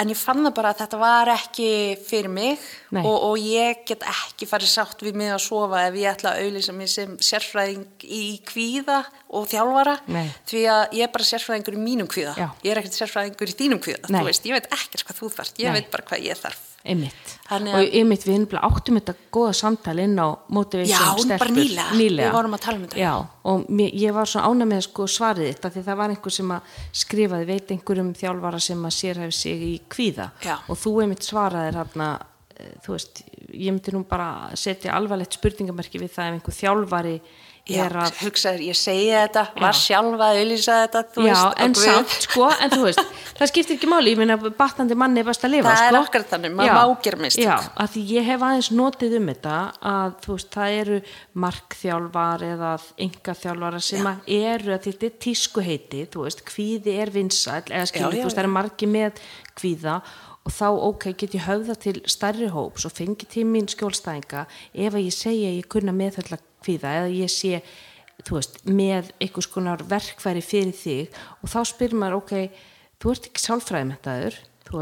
En 0.00 0.08
ég 0.08 0.16
fann 0.16 0.40
það 0.40 0.54
bara 0.56 0.70
að 0.72 0.78
þetta 0.80 0.98
var 1.02 1.30
ekki 1.34 1.66
fyrir 2.00 2.32
mig 2.32 2.62
og, 2.96 3.12
og 3.12 3.34
ég 3.36 3.82
get 3.90 4.06
ekki 4.08 4.48
farið 4.48 4.70
sátt 4.72 5.04
við 5.04 5.18
mig 5.20 5.28
að 5.34 5.42
sofa 5.44 5.82
ef 5.84 5.98
ég 6.00 6.08
ætla 6.14 6.32
að 6.32 6.46
auðlýsa 6.46 6.72
mig 6.78 6.88
sem 6.88 7.12
sérfræðing 7.20 8.06
í 8.08 8.22
kvíða 8.48 9.02
og 9.36 9.50
þjálfara 9.52 9.98
Nei. 10.08 10.24
því 10.48 10.64
að 10.72 10.96
ég 10.96 11.04
er 11.04 11.12
bara 11.12 11.28
sérfræðingur 11.28 11.76
í 11.76 11.84
mínum 11.84 12.08
kvíða 12.08 12.32
Já. 12.40 12.48
ég 12.64 12.72
er 12.72 12.80
ekkert 12.80 12.96
sérfræðingur 13.02 13.52
í 13.52 13.58
þínum 13.60 13.84
kvíða 13.84 14.08
Nei. 14.08 14.16
þú 14.22 14.26
veist, 14.30 14.48
ég 14.48 14.56
veit 14.56 14.72
ekkert 14.80 15.04
hvað 15.10 15.20
þú 15.20 15.32
þarft, 15.36 15.60
ég 15.60 15.68
Nei. 15.68 15.76
veit 15.82 15.92
bara 15.92 16.08
hvað 16.08 16.28
ég 16.30 16.40
þarf 16.40 16.71
einmitt, 16.84 17.34
Þannig 17.46 17.76
og 17.78 17.96
einmitt 18.00 18.24
við 18.26 18.36
innbla 18.40 18.62
áttum 18.66 18.98
þetta 18.98 19.14
góða 19.34 19.52
samtal 19.54 19.94
inn 20.02 20.16
á 20.18 20.28
motivation 20.48 20.98
Já, 20.98 21.12
bara 21.14 21.48
stelpur. 21.48 21.54
nýlega. 21.98 22.26
Við 22.26 22.32
vorum 22.34 22.56
að 22.56 22.64
tala 22.64 22.76
um 22.80 22.86
þetta. 22.86 22.98
Já, 22.98 23.12
og 23.52 23.68
mér, 23.70 23.94
ég 24.02 24.16
var 24.16 24.26
svo 24.32 24.42
ána 24.42 24.66
með 24.66 24.82
sko 24.88 25.06
svarið 25.06 25.52
þetta 25.52 25.70
því 25.76 25.84
það 25.86 26.00
var 26.02 26.16
einhver 26.16 26.36
sem 26.38 26.52
að 26.56 26.74
skrifaði 27.04 27.48
veit 27.52 27.72
einhverjum 27.76 28.12
þjálfara 28.18 28.60
sem 28.60 28.84
að 28.88 28.96
sérhæfi 28.98 29.38
sig 29.38 29.64
í 29.68 29.72
kvíða 29.92 30.30
Já. 30.42 30.56
og 30.66 30.78
þú 30.82 30.96
einmitt 31.04 31.28
svaraðir 31.28 31.78
hérna 31.82 32.10
þú 32.84 32.92
veist, 32.96 33.22
ég 33.52 33.72
myndi 33.72 33.94
nú 33.94 34.04
bara 34.08 34.50
setja 34.58 34.94
alvarlegt 34.94 35.38
spurningamerki 35.38 35.98
við 36.02 36.12
það 36.14 36.28
ef 36.28 36.36
einhver 36.38 36.58
þjálfari 36.58 37.16
Já, 37.18 37.51
er 37.70 37.94
að 37.94 38.16
hugsaður, 38.24 38.62
ég 38.66 38.74
segi 38.74 39.04
þetta, 39.14 39.42
var 39.54 39.70
Já. 39.76 39.78
sjálfa 39.78 40.28
að 40.32 40.38
auðlýsa 40.40 40.78
þetta, 40.80 41.02
þú 41.14 41.26
Já, 41.28 41.34
veist, 41.36 41.60
en 41.62 41.74
samt, 41.78 42.16
sko, 42.26 42.48
en 42.50 42.72
þú 42.72 42.80
veist, 42.88 43.02
það 43.38 43.50
skiptir 43.52 43.76
ekki 43.76 43.90
máli, 43.92 44.14
ég 44.14 44.18
meina, 44.18 44.36
batnandi 44.58 44.96
manni 44.98 45.22
er 45.22 45.28
best 45.28 45.46
að 45.46 45.54
lifa, 45.54 45.70
Það 45.70 45.84
er 45.86 45.94
sko. 45.94 46.00
akkurat 46.08 46.32
þannig, 46.32 46.56
maður 46.58 46.72
Já, 46.72 46.74
má 46.74 47.04
gera 47.06 47.20
mistök. 47.22 47.44
Já, 47.46 47.54
að 47.84 47.92
því 47.94 48.02
ég 48.16 48.26
hef 48.32 48.44
aðeins 48.48 48.70
notið 48.74 49.14
um 49.20 49.30
þetta 49.30 49.54
að, 49.92 50.18
þú 50.26 50.36
veist, 50.36 50.50
það 50.58 50.76
eru 50.80 50.98
markþjálfar 51.46 52.44
eða 52.48 52.72
engaþjálfara 53.06 53.82
sem 53.92 54.10
eru 54.26 54.74
að 54.74 54.84
þetta 54.88 55.08
er 55.08 55.16
tískuheiti, 55.28 56.02
þú 56.12 56.26
veist, 56.26 56.44
kvíði 56.50 56.98
er 57.04 57.14
vinsæll, 57.14 57.64
eða 57.70 57.88
skilur, 57.92 58.18
þú 58.18 58.26
veist, 58.26 58.36
það 58.38 58.44
eru 58.46 58.54
margi 58.58 58.90
með 58.90 59.24
kvíða 59.58 59.96
og 60.42 60.50
þá, 60.50 60.68
ok, 60.74 61.04
get 61.14 61.36
ég 61.38 61.44
höfða 61.46 61.76
til 61.78 62.00
stærri 62.10 62.48
hóps 62.50 62.88
og 62.88 62.94
fengi 62.96 63.28
til 63.30 63.44
mín 63.46 63.68
skjólstæðinga 63.70 64.40
ef 64.74 64.96
að 64.96 65.04
ég 65.06 65.14
segja 65.14 65.52
ég 65.54 65.68
kunna 65.70 65.94
meðhalla 65.94 66.40
kvíða 66.64 66.94
eða 67.00 67.14
ég 67.14 67.32
sé 67.32 67.62
veist, 68.28 68.60
með 68.68 69.10
einhvers 69.22 69.50
konar 69.50 69.82
verkfæri 69.88 70.44
fyrir 70.44 70.76
þig 70.76 71.18
og 71.42 71.50
þá 71.50 71.58
spyrir 71.72 71.98
maður, 71.98 72.20
ok, 72.22 72.62
þú 73.02 73.14
ert 73.14 73.28
ekki 73.30 73.44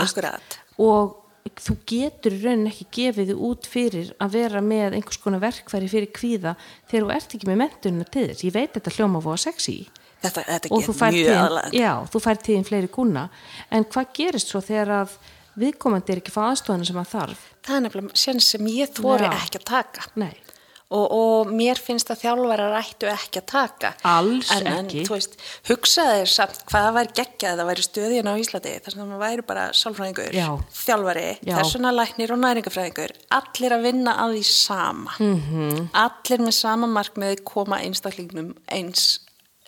Akkurat. 0.05 0.59
og 0.79 1.17
þú 1.61 1.77
getur 1.89 2.37
raunin 2.43 2.69
ekki 2.71 2.87
gefið 2.95 3.33
út 3.37 3.67
fyrir 3.69 4.13
að 4.21 4.37
vera 4.37 4.61
með 4.65 4.99
einhvers 4.99 5.21
konar 5.23 5.43
verkfæri 5.43 5.89
fyrir 5.91 6.13
kvíða 6.15 6.55
þegar 6.91 7.07
þú 7.07 7.15
ert 7.17 7.35
ekki 7.37 7.49
með 7.49 7.61
mentununa 7.63 8.07
til 8.13 8.27
þess. 8.29 8.45
Ég 8.45 8.55
veit 8.55 8.77
þetta 8.77 8.95
hljóma 8.99 9.25
fóða 9.25 9.41
sexy 9.49 9.79
Þetta, 10.21 10.43
þetta 10.45 10.71
og 10.77 10.83
þú 10.85 10.95
fær 10.99 11.15
tíðin, 11.17 12.41
tíðin 12.45 12.67
fleiri 12.69 12.91
kuna, 12.93 13.29
en 13.73 13.87
hvað 13.89 14.11
gerist 14.19 14.51
svo 14.53 14.61
þegar 14.61 14.93
að 14.99 15.15
viðkomandi 15.61 16.13
er 16.13 16.21
ekki 16.21 16.35
fá 16.35 16.43
aðstofana 16.51 16.89
sem 16.89 16.99
að 17.01 17.09
þarf? 17.15 17.47
Það 17.65 17.77
er 17.77 17.85
nefnilega 17.87 18.21
sen 18.21 18.43
sem 18.45 18.69
ég 18.69 18.93
þóri 18.97 19.31
ekki 19.31 19.61
að 19.63 19.67
taka. 19.71 20.05
Nei. 20.21 20.35
Og, 20.91 21.05
og 21.15 21.51
mér 21.55 21.79
finnst 21.79 22.09
að 22.11 22.19
þjálfarar 22.25 22.73
ættu 22.81 23.07
ekki 23.07 23.39
að 23.39 23.45
taka 23.47 23.91
Alls 24.11 24.49
en, 24.51 24.67
en 24.67 24.89
ekki. 24.89 25.05
þú 25.07 25.13
veist, 25.15 25.37
hugsaði 25.69 26.25
samt 26.27 26.57
hvað 26.67 26.87
það 26.89 26.97
væri 26.97 27.13
geggjað 27.21 27.53
að 27.53 27.61
það 27.61 27.69
væri 27.71 27.85
stöðin 27.87 28.31
á 28.31 28.35
Íslandi 28.43 28.73
þar 28.83 28.97
sem 28.97 29.13
það 29.13 29.23
væri 29.23 29.45
bara 29.47 29.67
sálfræðingur 29.79 30.35
Já. 30.35 30.49
þjálfari, 30.81 31.27
Já. 31.47 31.55
þessuna 31.61 31.93
læknir 31.95 32.35
og 32.35 32.41
næringafræðingur 32.43 33.15
allir 33.39 33.77
að 33.77 33.87
vinna 33.87 34.17
að 34.25 34.35
því 34.35 34.43
sama 34.51 35.15
Mhm. 35.21 35.39
-hmm. 35.47 35.89
allir 35.95 36.39
með 36.49 36.55
sama 36.59 36.87
markmiði 36.99 37.39
koma 37.45 37.79
einstaklingnum 37.87 38.51
eins 38.67 39.21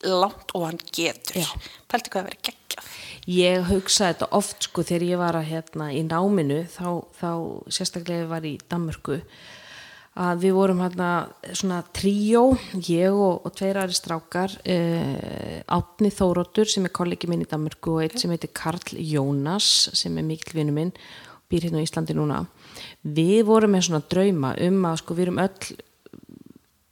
langt 0.03 0.51
og 0.59 0.67
hann 0.67 0.79
getur 0.91 1.39
pælti 1.87 2.11
hvað 2.11 2.19
það 2.19 2.29
væri 2.33 2.43
geggjað 2.51 2.91
Ég 3.31 3.63
hugsaði 3.71 4.15
þetta 4.17 4.27
oft 4.35 4.63
sko 4.67 4.83
þegar 4.83 5.03
ég 5.07 5.19
var 5.23 5.35
að 5.39 5.47
hérna 5.53 5.93
í 5.95 6.03
náminu 6.03 6.67
þá, 6.67 7.07
þá 7.15 7.31
sérstaklega 7.71 8.25
ég 8.25 8.29
var 8.29 8.43
í 8.43 8.59
Danmörku 8.69 9.21
að 10.13 10.43
við 10.45 10.57
vorum 10.59 10.83
hérna 10.85 11.11
svona 11.57 11.79
tríó, 11.97 12.43
ég 12.85 13.15
og, 13.15 13.47
og 13.47 13.55
tveir 13.57 13.81
aðri 13.81 13.97
strákar 13.97 14.57
uh, 14.61 15.61
Átni 15.73 16.11
Þóróttur 16.13 16.69
sem 16.69 16.85
er 16.89 16.93
kollegi 16.93 17.31
minn 17.31 17.45
í 17.45 17.49
Danmörku 17.49 17.97
og 17.97 18.05
eitt 18.05 18.19
sem 18.21 18.33
heitir 18.33 18.53
Karl 18.57 18.99
Jónas 18.99 19.89
sem 19.97 20.19
er 20.21 20.27
mikill 20.27 20.59
vinnu 20.59 20.75
minn 20.77 20.93
býr 21.53 21.69
hérna 21.69 21.81
á 21.81 21.87
Íslandi 21.87 22.17
núna. 22.17 22.43
Við 23.05 23.41
vorum 23.49 23.73
með 23.73 23.89
svona 23.89 24.05
drauma 24.13 24.53
um 24.67 24.85
að 24.89 25.01
sko 25.03 25.17
við 25.17 25.27
erum 25.27 25.41
öll 25.43 25.73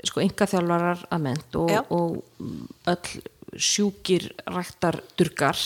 sko 0.08 0.22
enga 0.24 0.48
þjálfarar 0.48 1.04
að 1.12 1.22
ment 1.26 1.60
og, 1.60 1.76
og 1.92 2.88
öll 2.88 3.60
sjúkir 3.60 4.30
ræktar 4.48 5.00
durgar 5.18 5.60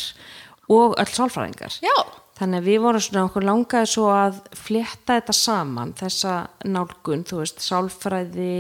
og 0.73 0.97
öll 0.99 1.11
sálfræðingar. 1.11 1.79
Já. 1.85 2.24
Þannig 2.39 2.61
að 2.61 2.69
við 2.69 2.81
vorum 2.83 3.05
svona 3.05 3.27
okkur 3.29 3.47
langaði 3.47 3.91
svo 3.93 4.07
að 4.11 4.41
flétta 4.59 5.19
þetta 5.19 5.37
saman 5.39 5.93
þessa 5.99 6.35
nálgun, 6.67 7.27
þú 7.29 7.43
veist, 7.43 7.63
sálfræði 7.63 8.57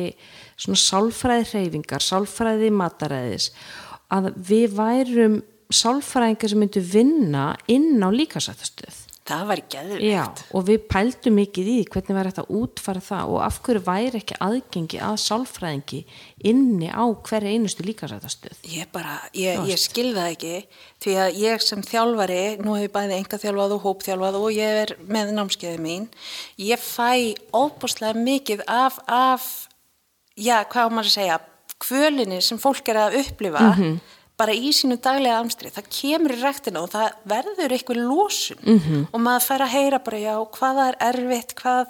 svona 0.55 0.83
sálfræði 0.85 1.49
hreyfingar 1.51 2.05
sálfræði 2.05 2.71
mataræðis 2.75 3.51
að 4.15 4.31
við 4.51 4.77
værum 4.79 5.41
sálfræðingar 5.75 6.53
sem 6.53 6.63
myndu 6.63 6.85
vinna 6.87 7.49
inn 7.73 7.99
á 7.99 8.09
líkasættastöð 8.15 9.04
það 9.25 9.45
væri 9.49 9.63
geðvikt 9.73 10.41
og 10.53 10.65
við 10.69 10.83
pældum 10.93 11.37
mikið 11.39 11.69
í 11.73 11.77
hvernig 11.89 12.17
væri 12.19 12.33
þetta 12.33 12.57
útfara 12.59 13.03
það 13.05 13.31
og 13.33 13.39
af 13.47 13.61
hverju 13.65 13.83
væri 13.87 14.21
ekki 14.21 14.37
aðgengi 14.45 15.01
að 15.01 15.15
sálfræðingi 15.23 16.01
inni 16.51 16.91
á 16.93 17.05
hverja 17.25 17.55
einustu 17.55 17.87
líkasættastöð. 17.87 18.59
Ég 18.69 18.91
bara, 18.93 19.17
ég, 19.33 19.63
ég 19.71 19.81
skil 19.81 20.11
það 20.13 20.35
ekki 20.35 20.55
því 21.05 21.17
að 21.25 21.41
ég 21.41 21.65
sem 21.65 21.85
þjálfari, 21.89 22.43
nú 22.61 22.77
hef 22.77 22.85
ég 22.85 22.95
bæði 22.95 23.17
enga 23.17 23.41
þjálfað 23.41 23.77
og 23.79 23.87
hópþjálfað 23.89 24.39
og 24.43 24.51
ég 24.59 24.83
er 24.83 24.95
með 25.09 25.33
námskeiði 25.39 25.81
mín, 25.85 26.11
ég 26.61 26.85
fæ 26.85 27.33
óbúslega 27.57 28.21
mikið 28.21 28.67
af, 28.69 29.01
af 29.09 29.49
já, 30.37 30.61
hvað 30.69 30.93
á 30.93 30.93
maður 30.93 31.09
að 31.09 31.17
segja, 31.17 31.41
kvölinni 31.81 32.43
sem 32.45 32.61
fólk 32.61 32.93
er 32.93 33.01
að 33.07 33.19
upplifa 33.25 33.65
bara 34.41 34.55
í 34.55 34.73
sínu 34.75 34.99
daglega 35.03 35.41
amstri, 35.41 35.71
það 35.71 35.91
kemur 35.99 36.35
í 36.35 36.39
ræktina 36.41 36.83
og 36.83 36.91
það 36.95 37.19
verður 37.31 37.75
eitthvað 37.77 38.01
losun. 38.09 38.63
-hmm. 38.65 39.05
og 39.13 39.21
maður 39.21 39.47
fær 39.49 39.67
að 39.67 39.75
heyra 39.77 39.99
bara, 39.99 40.19
já, 40.19 40.35
hvað 40.59 40.81
það 40.81 40.89
er 40.89 40.97
erfitt, 41.11 41.55
hvað 41.61 41.87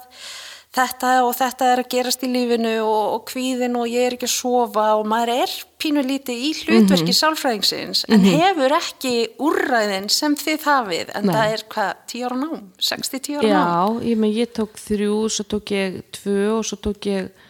þetta 0.74 1.12
og 1.24 1.32
þetta 1.38 1.68
er 1.70 1.82
að 1.82 1.90
gerast 1.92 2.24
í 2.26 2.30
lífinu 2.32 2.72
og, 2.82 3.04
og 3.16 3.22
kvíðin 3.30 3.76
og 3.78 3.86
ég 3.90 4.08
er 4.08 4.16
ekki 4.16 4.28
að 4.28 4.34
sofa 4.34 4.86
og 4.98 5.06
maður 5.10 5.32
er 5.44 5.54
pínu 5.82 6.02
lítið 6.06 6.44
í 6.48 6.50
hlutverki 6.64 7.14
sálfræðingsins 7.14 8.04
en 8.08 8.24
hefur 8.26 8.74
ekki 8.78 9.14
úrræðin 9.44 10.10
sem 10.12 10.36
þið 10.38 10.68
hafið 10.68 11.12
en 11.14 11.28
Nei. 11.28 11.34
það 11.36 11.56
er 11.56 11.64
hvað, 11.74 11.92
10 12.14 12.26
ára 12.28 12.40
nám, 12.42 12.62
60-10 12.90 13.38
ára 13.38 13.50
nám? 13.52 14.00
Já, 14.02 14.10
ég, 14.10 14.28
ég 14.40 14.54
tók 14.58 14.78
þrjú, 14.80 15.18
svo 15.36 15.48
tók 15.54 15.74
ég 15.76 16.00
tvö 16.18 16.38
og 16.58 16.64
svo 16.68 16.80
tók 16.88 17.10
ég 17.10 17.43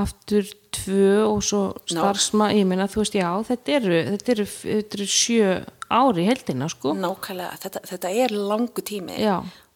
aftur 0.00 0.46
tvö 0.74 1.24
og 1.28 1.42
svo 1.46 1.62
starfsma, 1.86 2.50
ég 2.56 2.66
meina 2.66 2.88
þú 2.90 3.02
veist, 3.04 3.18
já, 3.18 3.28
þetta 3.46 3.76
eru, 3.78 3.98
þetta 4.14 4.32
eru, 4.34 4.46
þetta 4.50 4.98
eru 4.98 5.08
sjö 5.10 5.50
ári 5.94 6.24
heldina, 6.26 6.68
sko. 6.72 6.94
Nákvæmlega, 6.98 7.60
þetta, 7.62 7.84
þetta 7.92 8.14
er 8.24 8.34
langu 8.34 8.84
tími. 8.86 9.18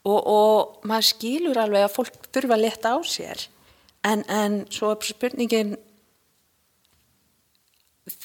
Og, 0.09 0.19
og 0.19 0.89
maður 0.89 1.09
skilur 1.13 1.61
alveg 1.63 1.87
að 1.87 1.95
fólk 1.95 2.31
þurfa 2.35 2.57
að 2.57 2.65
leta 2.65 2.95
á 2.95 2.99
sér. 3.07 3.45
En, 4.07 4.25
en 4.31 4.63
svo 4.73 4.95
er 4.95 5.07
spurningin 5.07 5.77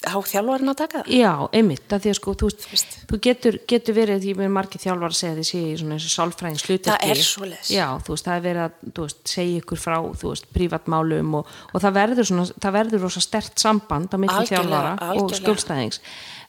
þjálfarinn 0.04 0.72
að 0.72 0.78
taka 0.80 1.02
það? 1.02 1.12
Já, 1.18 1.32
einmitt, 1.60 1.86
að 1.88 2.04
því 2.04 2.12
að 2.12 2.18
sko, 2.20 2.34
þú, 2.42 2.50
veist, 2.72 2.96
þú 3.10 3.20
getur, 3.28 3.58
getur 3.74 3.98
verið, 3.98 4.28
ég 4.30 4.40
með 4.40 4.52
margir 4.56 4.84
þjálfar 4.84 5.16
að 5.16 5.20
segja 5.20 5.36
því 5.40 5.62
í 5.64 5.76
svona 5.82 5.98
eins 5.98 6.08
og 6.08 6.14
sálfræðins 6.14 6.66
hlutverki. 6.68 6.94
Það 6.94 7.14
er 7.14 7.22
svoleiðis. 7.28 7.74
Já, 7.74 7.86
þú 8.06 8.16
veist, 8.16 8.30
það 8.30 8.40
er 8.40 8.46
verið 8.48 8.64
að, 8.64 8.80
þú 8.90 9.08
veist, 9.08 9.22
segja 9.34 9.62
ykkur 9.64 9.84
frá, 9.84 9.98
þú 10.22 10.34
veist, 10.34 10.50
prívatmálum 10.58 11.38
og, 11.40 11.54
og 11.74 11.86
það 11.86 11.98
verður 12.00 12.30
svona, 12.32 12.48
það 12.66 12.78
verður 12.80 13.06
rosa 13.08 13.24
stert 13.24 13.64
samband 13.64 14.14
á 14.14 14.18
Algjörlega, 14.18 14.48
þjálfara 14.54 15.22
og 15.24 15.38
skjólstæðings. 15.40 16.02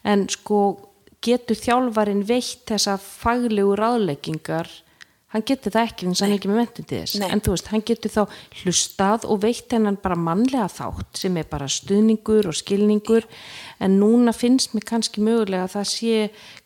En 0.05 0.27
sko, 0.31 0.61
getur 1.25 1.57
þjálfarin 1.57 2.25
veitt 2.27 2.65
þessa 2.69 2.97
faglegu 3.01 3.75
ráðleggingar 3.79 4.69
hann 5.35 5.45
getur 5.45 5.75
það 5.75 5.89
ekki 5.89 6.07
eins 6.09 6.21
og 6.21 6.25
hann 6.25 6.35
ekki 6.37 6.51
með 6.51 6.59
mentum 6.61 6.87
til 6.87 7.01
þess. 7.03 7.19
Nei. 7.19 7.27
en 7.35 7.43
þú 7.43 7.55
veist, 7.55 7.71
hann 7.73 7.85
getur 7.89 8.13
þá 8.13 8.21
hlustað 8.61 9.27
og 9.29 9.41
veitt 9.43 9.75
hennan 9.75 9.99
bara 10.01 10.17
mannlega 10.19 10.67
þátt 10.71 11.21
sem 11.25 11.39
er 11.41 11.49
bara 11.51 11.67
stuðningur 11.71 12.49
og 12.49 12.55
skilningur. 12.55 13.27
En 13.83 13.99
núna 13.99 14.33
finnst 14.35 14.75
mér 14.75 14.87
kannski 14.87 15.23
mögulega 15.25 15.67
að 15.67 15.75
það 15.75 15.89
sé 15.91 16.17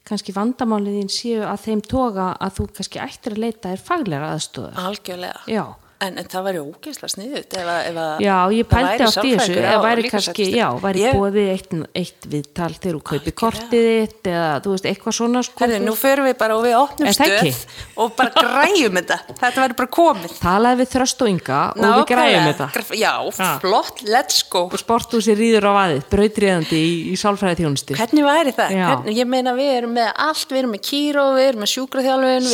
kannski 0.10 0.34
vandamáliðin 0.36 1.12
séu 1.12 1.44
að 1.46 1.68
þeim 1.68 1.84
toga 1.86 2.32
að 2.38 2.58
þú 2.60 2.68
kannski 2.80 3.04
ættir 3.04 3.36
að 3.36 3.44
leita 3.46 3.74
er 3.74 3.82
faglega 3.84 4.34
aðstöða 4.36 4.88
algjörlega. 4.90 5.44
já, 5.50 5.66
En, 6.00 6.16
en 6.16 6.28
það 6.32 6.44
væri 6.48 6.60
ógeðslega 6.64 7.10
sniðut 7.12 7.56
ef, 7.60 7.66
að- 7.68 7.88
ef 7.90 7.98
að 8.00 8.22
já, 8.24 8.36
ég 8.56 8.68
væri 8.72 9.04
átt 9.04 9.18
í 9.28 9.32
þessu. 9.36 9.56
eða 9.60 9.80
væri 9.84 10.04
kannski, 10.14 10.46
já, 10.56 10.68
væri 10.80 11.02
Ég- 11.04 11.16
bóðið 11.18 11.48
eitt, 11.52 11.74
eitt 12.00 12.28
viðtal 12.32 12.70
þegar 12.80 12.96
þú 12.96 13.02
kaupir 13.10 13.34
kortið 13.42 13.88
þitt 14.00 14.30
eða 14.32 14.46
þú 14.64 14.72
veist, 14.72 14.86
eitthvað 14.88 15.14
svona 15.18 15.42
sko. 15.44 15.60
Herðu, 15.60 15.80
nú 15.84 15.96
förum 16.00 16.24
við 16.30 16.38
bara 16.40 16.56
og 16.56 16.64
við 16.64 16.76
opnum 16.80 17.12
stöð 17.12 17.66
og 18.00 18.16
bara 18.16 18.32
græjum 18.32 18.96
þetta. 18.96 19.18
Þetta 19.42 19.60
væri 19.66 19.76
bara 19.82 19.92
komið. 20.00 20.38
talaði 20.40 20.80
við 20.80 20.90
þröst 20.96 21.20
og 21.20 21.28
ynga 21.34 21.60
og 21.76 21.84
við 22.00 22.06
græjum 22.14 22.48
þetta. 22.48 22.70
Graf- 22.80 22.96
Já, 22.96 23.14
flott, 23.60 24.02
let's 24.08 24.40
go. 24.50 24.64
og 24.72 24.80
sporthúsi 24.80 25.36
rýður 25.36 25.68
á 25.68 25.74
aðið, 25.84 26.02
brautriðandi 26.16 26.80
í, 26.80 27.12
í 27.12 27.16
sálfræði 27.20 27.60
þjónustu 27.60 28.00
Hvernig 28.00 28.24
væri 28.24 28.56
það? 28.56 28.72
Hvernig, 28.72 29.18
ég 29.20 29.28
meina 29.28 29.52
við 29.52 29.76
erum 29.84 29.94
með 30.00 30.14
allt, 30.16 30.48
við 30.48 30.58
erum 30.64 30.72
með 30.72 30.82
kýró, 30.88 31.28
við 31.36 31.46
erum 31.52 31.60
með 31.68 31.72
sjúkraþjálfun, 31.76 32.48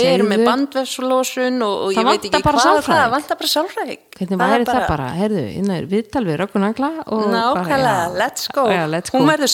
Það 3.35 3.41
ég 3.41 3.41
bara 3.41 3.51
sálfræðing. 3.51 4.01
hvernig 4.15 4.39
væri 4.39 4.65
það 4.65 4.87
bara, 4.87 5.05
heyrðu, 5.15 5.43
innan 5.59 5.75
er 5.75 5.85
viðtal 5.91 6.23
við 6.25 6.35
röggunangla 6.39 6.89
og 7.11 7.23
Nákvæmlega, 7.33 8.05
let's 8.15 8.47
go. 8.53 8.63
já, 8.71 8.83
let's 8.87 9.11
go. 9.11 9.19
Hún 9.19 9.27
verður 9.27 9.51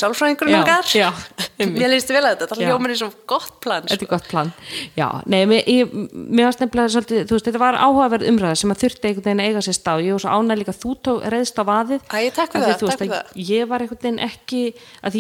já, 0.93 1.09
einmitt. 1.57 1.81
Mér 1.81 1.89
líst 1.91 2.09
vel 2.13 2.21
að 2.25 2.35
þetta, 2.35 2.47
það 2.51 2.61
Já. 2.61 2.67
hljómar 2.69 2.89
eins 2.93 3.01
og 3.05 3.13
gott 3.29 3.55
plan. 3.63 3.81
Þetta 3.81 3.95
Sko. 3.97 4.05
er 4.05 4.09
gott 4.11 4.27
plan. 4.29 4.49
Já, 4.97 5.07
nei, 5.25 5.45
mér, 5.49 5.61
ég, 5.65 5.85
mér 6.13 6.45
varst 6.49 6.61
nefnilega 6.61 6.93
svolítið, 6.95 7.21
þú 7.25 7.33
veist, 7.37 7.47
þetta 7.49 7.61
var 7.61 7.75
áhugaverð 7.81 8.27
umræða 8.31 8.55
sem 8.61 8.71
að 8.71 8.81
þurfti 8.85 9.05
einhvern 9.09 9.25
veginn 9.25 9.41
að 9.41 9.47
eiga 9.49 9.61
sér 9.65 9.75
stá. 9.77 9.93
Ég 10.01 10.11
var 10.15 10.21
svo 10.21 10.31
ánæg 10.37 10.57
líka 10.61 10.73
að 10.75 10.81
þú 10.85 10.91
tók 11.01 11.19
reyðst 11.33 11.57
á 11.57 11.63
vaðið. 11.71 12.01
Æ, 12.05 12.19
takk 12.37 12.49
fyrir 12.53 12.65
það, 12.67 12.77
takk 12.85 12.99
fyrir 13.01 13.17
að 13.17 13.25
Ég 13.51 13.63
var 13.71 13.79
einhvern 13.81 14.03
veginn 14.05 14.21
ekki, 14.21 14.63
að 15.01 15.13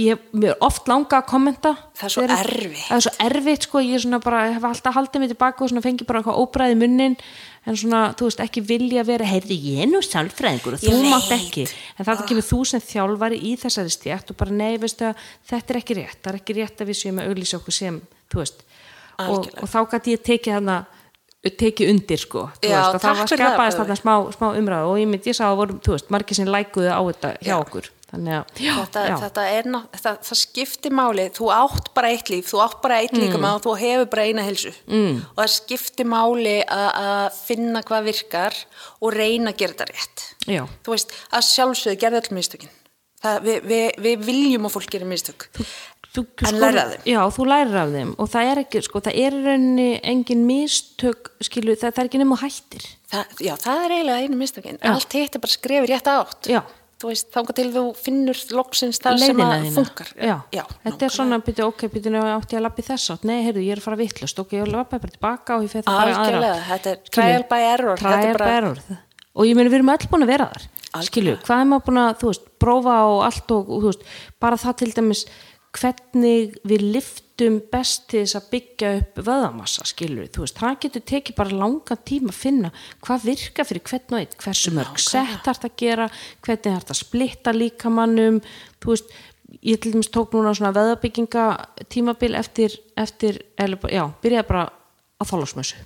er 7.61 7.69
er 7.69 7.71
er 7.71 7.71
er 7.71 7.71
en 7.71 7.77
svona, 7.77 8.15
þú 8.15 8.23
veist, 8.23 8.39
ekki 8.39 8.61
vilja 8.61 9.03
vera 9.03 9.25
heyrði 9.25 9.75
ég 9.75 9.81
er 9.83 9.87
nú 9.87 10.01
sálfræðingur 10.01 10.73
og 10.73 10.79
þú 10.79 10.89
Ég 10.89 11.09
mátt 11.09 11.29
veit. 11.29 11.41
ekki. 11.41 11.67
En 11.99 12.05
það 12.05 12.27
kemur 12.27 12.43
þú 12.43 12.65
sem 12.65 12.79
þjálfari 12.79 13.37
í 13.37 13.55
þessari 13.55 13.89
stjætt 13.89 14.31
og 14.31 14.37
bara 14.37 14.51
nei, 14.51 14.77
veistu 14.77 15.05
að 15.05 15.15
þetta 15.49 15.73
er 15.73 15.77
ekki 15.77 15.93
rétt. 15.93 16.17
Það 16.23 16.33
er 16.33 16.39
ekki 16.39 16.53
rétt 16.53 16.81
að 16.81 16.87
við 16.87 16.95
séum 16.95 17.19
að 17.19 17.27
auglýsa 17.29 17.57
okkur 17.57 17.73
sem 17.73 18.01
þú 18.31 18.37
veist, 18.37 18.63
og, 19.19 19.47
og 19.61 19.69
þá 19.69 19.89
gæti 19.91 20.11
ég 20.11 20.23
tekið 20.23 20.53
hana 20.53 20.85
tekið 21.41 21.89
undir 21.89 22.17
sko 22.17 22.49
Já, 22.61 22.69
veist, 22.69 22.95
og 22.95 23.01
það 23.01 23.17
var 23.17 23.27
skapaðist 23.27 23.77
þarna 23.77 23.95
smá, 23.97 24.31
smá 24.35 24.57
umræðu 24.57 24.91
og 24.91 24.99
ég 25.01 25.07
myndi 25.09 25.29
ég 25.29 25.35
sá 25.35 25.49
að 25.49 25.55
voru, 25.57 25.79
þú 25.81 25.91
veist, 25.91 26.09
margir 26.09 26.35
sem 26.35 26.45
lækuðu 26.45 26.89
á 26.93 27.01
þetta 27.01 27.31
hjá 27.41 27.55
okkur. 27.57 27.81
þannig 27.81 28.00
að, 28.11 28.25
já, 28.59 28.73
Þetta, 28.81 29.03
já, 29.07 29.15
þetta 29.21 29.43
er, 29.55 29.69
það, 30.01 30.17
það 30.27 30.39
skiptir 30.41 30.91
máli, 30.97 31.25
þú 31.37 31.51
átt 31.55 31.91
bara 31.95 32.09
eitt 32.11 32.31
líf, 32.33 32.49
þú 32.51 32.59
átt 32.65 32.81
bara 32.83 32.97
eitt 33.01 33.13
Mm. 33.15 33.21
líkama 33.23 33.53
og 33.55 33.61
þú 33.63 33.75
hefur 33.79 34.09
bara 34.11 34.25
eina 34.27 34.43
hilsu 34.43 34.73
mm. 34.87 35.21
og 35.31 35.39
það 35.43 35.53
skiptir 35.55 36.05
máli 36.11 36.57
að- 36.67 37.31
finna 37.45 37.81
hvað 37.83 38.03
virkar 38.11 38.53
og 39.01 39.13
reyna 39.15 39.51
að 39.53 39.57
gera 39.63 39.73
þetta 39.73 39.89
rétt. 39.93 40.25
já. 40.47 40.63
Þú 40.83 40.91
veist, 40.97 41.11
að 41.31 41.47
sjálfsögðu 41.53 41.99
gerði 42.03 42.21
öll 42.21 42.35
mistökin. 42.35 42.69
Það, 43.21 43.41
við, 43.45 43.57
við, 43.69 43.87
við 44.01 44.23
viljum 44.25 44.65
að 44.65 44.71
fólk 44.75 44.89
gera 44.91 45.05
mistök. 45.05 45.47
Þú, 46.11 46.25
En 46.49 46.57
lærir 46.59 46.79
af 46.81 46.89
þeim. 46.91 47.03
Já, 47.07 47.19
þú 47.31 47.43
lærir 47.47 47.75
af 47.79 47.91
þeim 47.93 48.09
og 48.19 48.27
það 48.33 48.49
er 48.51 48.59
ekki, 48.65 48.81
sko, 48.83 48.99
það 49.05 49.19
er 49.21 49.35
rauninni 49.45 49.85
engin 50.03 50.41
mistök, 50.47 51.29
skilu, 51.39 51.75
það, 51.79 51.93
það 51.93 52.01
er 52.03 52.09
ekki 52.09 52.19
nema 52.19 52.37
hættir. 52.41 52.87
Það, 53.13 53.37
já, 53.45 53.53
það 53.61 53.85
er 53.85 53.93
eiginlega 53.95 54.25
einu 54.25 54.39
mistökin. 54.41 54.79
Allt 54.91 55.13
hitt 55.15 55.37
er 55.37 55.39
bara 55.45 55.53
skrefið 55.55 55.87
rétt 55.93 56.09
átt. 56.11 56.49
Já. 56.51 56.61
Þangað 57.01 57.57
til 57.57 57.67
þú 57.73 57.83
finnur 57.97 58.41
loksins 58.57 59.01
það 59.01 59.21
sem 59.21 59.37
leiðina 59.37 59.57
að 59.57 59.69
funkar. 59.77 60.11
Já, 60.15 60.35
já 60.53 60.63
þetta 60.85 61.07
er 61.07 61.15
svona, 61.15 61.39
byrju, 61.45 61.69
ok, 61.71 61.85
byrju, 61.93 62.25
átti 62.35 62.57
ég 62.57 62.61
að 62.61 62.65
lappi 62.67 62.85
þess 62.87 63.13
átt, 63.15 63.25
nei, 63.27 63.37
heyrðu, 63.47 63.63
ég 63.65 63.75
er 63.75 63.81
að 63.81 63.87
fara 63.87 64.01
vittlust, 64.01 64.43
ok, 64.43 64.57
ég 64.59 64.69
lappi 64.71 64.99
bara 65.01 65.15
tilbaka 65.15 65.57
og 65.57 65.65
ég 65.65 65.73
feð 65.73 65.87
það 65.87 66.01
bara 66.01 66.19
aðra. 66.25 66.51
Þetta 66.69 66.93
er 66.93 67.01
trial 67.09 67.47
by 67.49 67.63
error, 67.71 67.95
er 67.95 68.03
Trial 68.03 68.41
by 68.41 68.51
error. 68.57 68.83
Og 69.31 69.47
ég 69.47 69.57
meni, 69.57 69.71
við 69.71 69.79
erum 69.81 69.93
öll 69.93 70.09
búin 70.11 70.27
að 70.27 70.33
vera 70.35 70.49
þar. 70.51 70.69
Skilju, 71.07 71.37
hvað 71.45 71.61
er 71.63 71.67
maður 71.71 71.85
búin 71.87 72.01
að, 72.01 72.09
þú 72.19 72.31
veist, 72.33 72.47
prófa 72.59 72.95
og 73.07 73.21
allt 73.23 73.53
og, 73.55 73.69
og 73.71 73.85
þú 73.85 73.91
veist, 73.93 74.01
bara 74.43 74.59
það 74.59 74.77
til 74.81 74.89
dæmis 74.97 75.21
hvernig 75.71 76.55
við 76.67 76.81
liftum 76.95 77.59
best 77.71 78.07
til 78.11 78.23
þess 78.25 78.37
að 78.37 78.47
byggja 78.51 78.89
upp 78.99 79.21
vöðamassa, 79.27 79.85
skilju, 79.87 80.25
þú 80.35 80.43
veist, 80.43 80.59
það 80.59 80.79
getur 80.85 81.05
tekið 81.13 81.37
bara 81.37 81.59
langan 81.61 82.01
tíma 82.11 82.33
að 82.33 82.39
finna 82.41 82.71
hvað 83.05 83.27
virka 83.29 83.65
fyrir 83.67 83.85
hvern 83.87 84.17
og 84.17 84.19
einn, 84.19 84.35
hversu 84.43 84.73
mörg 84.75 84.99
sett 85.01 85.45
þarf 85.47 85.67
að 85.69 85.77
gera, 85.83 86.09
hvernig 86.43 86.65
þarf 86.67 86.91
að 86.95 87.01
splitta 87.01 87.55
líkamannum, 87.55 88.41
þú 88.83 88.93
veist, 88.95 89.15
ég 89.61 89.79
til 89.83 89.93
dæmis 89.95 90.11
tók 90.11 90.35
núna 90.35 90.53
svona 90.57 90.73
veðabygginga 90.75 91.47
tímabil 91.91 92.35
eftir, 92.39 92.75
eftir 92.99 93.41
bara- 93.57 93.91
já, 93.95 94.03
byrjaði 94.21 94.47
bara 94.47 94.67
á 94.71 95.23
þólasmössu 95.23 95.79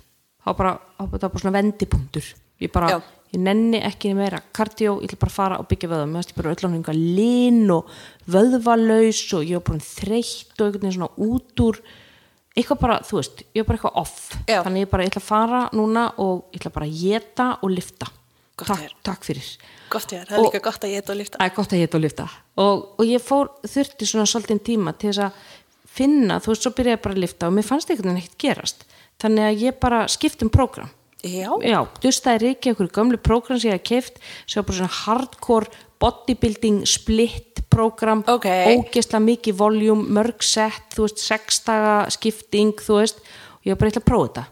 það 0.46 0.54
var 0.54 0.80
bara, 0.98 1.18
bara 1.18 1.40
svona 1.42 1.56
vendipunktur. 1.58 2.26
Ég 2.62 2.70
bara, 2.72 2.88
Já. 2.94 3.00
Ég 3.34 3.42
nenni 3.42 3.80
ekki 3.84 4.12
meira 4.16 4.40
kardió, 4.54 4.96
ég 5.02 5.10
ætla 5.10 5.20
bara 5.24 5.32
að 5.32 5.36
fara 5.36 5.58
og 5.60 5.68
byggja 5.70 5.90
vöðum 5.90 6.16
ég 6.20 6.34
bara 6.36 6.52
öll 6.54 6.66
á 6.66 6.68
einhver 6.70 6.98
lín 6.98 7.70
og 7.74 7.90
vöðvalaus 8.30 9.22
og 9.36 9.46
ég 9.46 9.58
var 9.58 9.64
bara 9.72 9.86
þreytt 9.86 10.60
og 10.60 10.66
einhvern 10.66 10.84
veginn 10.84 10.96
svona 10.98 11.10
út 11.26 11.64
úr 11.66 11.80
eitthvað 12.56 12.80
bara, 12.80 13.00
þú 13.04 13.18
veist, 13.18 13.42
ég 13.52 13.62
var 13.62 13.68
bara 13.68 13.76
eitthvað 13.78 13.98
off. 14.00 14.20
Já. 14.48 14.60
þannig 14.64 14.86
ég 14.86 14.90
bara, 14.92 15.04
ég 15.04 15.10
ætla 15.12 15.20
að 15.22 15.26
fara 15.28 15.62
núna 15.76 16.06
og 16.22 16.46
ég 16.54 16.60
ætla 16.62 16.72
bara 16.72 16.86
að 16.88 17.00
geta 17.02 17.48
og 17.60 17.74
lifta 17.74 18.08
takk, 18.56 18.94
takk 19.04 19.26
fyrir. 19.28 19.50
Gott 19.92 20.12
ég 20.14 20.22
er, 20.22 20.26
það 20.30 20.32
er 20.32 20.40
Og- 20.40 20.46
líka 20.48 20.62
gott 20.64 20.84
að 20.86 20.94
ég 20.94 21.02
þetta 21.02 21.12
og 21.12 21.20
lifta. 21.20 21.38
Að 21.38 21.50
geta 21.84 21.96
og 21.98 22.02
lifta 22.02 22.28
og, 22.56 22.86
og 22.98 23.04
ég 23.04 23.20
fór 23.20 23.50
þurfti 23.68 24.08
svona 24.08 24.24
svolítið 24.24 24.62
tíma 24.64 24.96
til 24.96 25.10
þess 25.10 25.26
að 25.26 25.32
finna, 25.96 26.40
þú 26.40 26.52
veist, 26.52 26.62
svo 26.64 26.72
byrjaði 26.72 26.96
ég 26.96 27.02
bara 27.02 27.14
að 27.14 27.20
lifta 27.20 27.46
og 27.48 27.52
mér 27.56 27.64
fannst 27.68 27.88
veginn 27.88 28.16
ekkert 28.16 28.38
gerast. 28.38 28.86
Þannig 29.20 29.44
að 29.50 29.60
ég 29.66 29.78
bara 29.80 30.06
skipti 30.08 30.44
um 30.44 30.50
prógram 30.52 30.88
Já, 31.24 31.48
já, 31.64 31.78
dustaði 32.02 32.50
reiki 32.50 32.70
einhverju 32.70 32.92
gömlu 32.92 33.18
prógram 33.18 33.58
sem 33.58 33.70
ég 33.72 33.78
hef 33.80 33.86
keift 33.88 34.18
sem 34.46 34.60
var 34.60 34.66
bara 34.68 34.76
svona 34.78 34.96
hardcore 35.00 35.70
bodybuilding 35.98 36.82
split 36.86 37.62
prógram 37.72 38.22
Ok. 38.28 38.44
ógeðslega 38.46 39.22
mikið 39.24 39.56
voljum, 39.58 40.04
mörg 40.12 40.44
sett 40.44 40.94
þú 40.94 41.06
veist, 41.08 41.22
sex 41.24 41.62
daga 41.66 42.10
skipting 42.12 42.76
þú 42.78 43.00
veist, 43.00 43.18
og 43.58 43.64
ég 43.66 43.72
var 43.74 43.80
bara 43.80 43.90
eitthvað 43.90 44.04
að 44.04 44.10
prófa 44.12 44.28
þetta. 44.28 44.46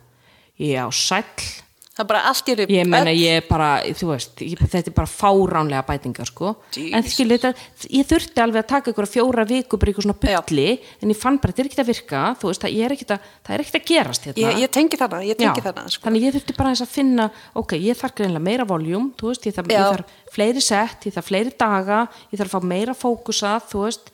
Já, 0.64 0.84
sæll 0.90 1.63
það 1.94 2.02
er 2.02 2.08
bara 2.10 2.22
allt 2.28 2.48
í 2.50 2.54
rip. 2.58 2.70
ég 2.74 2.88
meina 2.90 3.12
ég 3.14 3.38
er 3.38 3.44
bara, 3.46 3.68
þú 3.94 4.08
veist 4.10 4.40
ég, 4.42 4.58
þetta 4.58 4.90
er 4.90 4.96
bara 4.96 5.10
fáránlega 5.10 5.84
bætingar 5.86 6.26
sko 6.26 6.50
en 6.74 7.04
Jesus. 7.04 7.12
skilur 7.14 7.38
þetta, 7.38 7.68
ég 7.94 8.08
þurfti 8.10 8.42
alveg 8.42 8.64
að 8.64 8.70
taka 8.72 8.90
ykkur 8.90 9.08
fjóra 9.10 9.44
viku 9.46 9.78
bara 9.78 9.94
ykkur 9.94 10.06
svona 10.08 10.18
Já. 10.18 10.40
bulli 10.42 10.66
en 10.74 11.12
ég 11.14 11.20
fann 11.20 11.38
bara, 11.38 11.54
þetta 11.54 11.62
er 11.62 11.70
ekkert 11.70 11.84
að 11.84 11.90
virka 11.92 12.24
veist, 12.42 12.66
er 12.66 12.96
að, 12.98 13.30
það 13.46 13.54
er 13.54 13.64
ekkert 13.64 13.78
að 13.78 13.86
gerast 13.92 14.28
hérna 14.28 14.42
Ég, 14.44 14.60
ég 14.64 14.74
tengi 14.74 14.98
þarna, 14.98 15.22
ég 15.22 15.38
tengi 15.38 15.62
Já, 15.62 15.66
þarna. 15.68 15.86
Sko. 15.94 16.06
þannig 16.08 16.26
ég 16.26 16.36
þurfti 16.38 16.58
bara 16.58 16.74
að 16.74 16.94
finna 16.96 17.28
ok, 17.62 17.76
ég 17.78 18.00
þarf 18.02 18.18
greinlega 18.18 18.46
meira 18.50 18.66
voljum 18.66 19.10
þú 19.14 19.30
veist, 19.30 19.46
ég 19.46 19.54
þarf, 19.54 19.70
ég 19.70 19.90
þarf 19.94 20.20
fleiri 20.34 20.64
sett 20.64 21.06
ég 21.06 21.14
þarf 21.14 21.30
fleiri 21.30 21.54
daga, 21.54 22.04
ég 22.32 22.42
þarf 22.42 22.50
að 22.50 22.64
fá 22.64 22.70
meira 22.74 22.98
fókusað 22.98 23.70
þú 23.70 23.86
veist, 23.86 24.10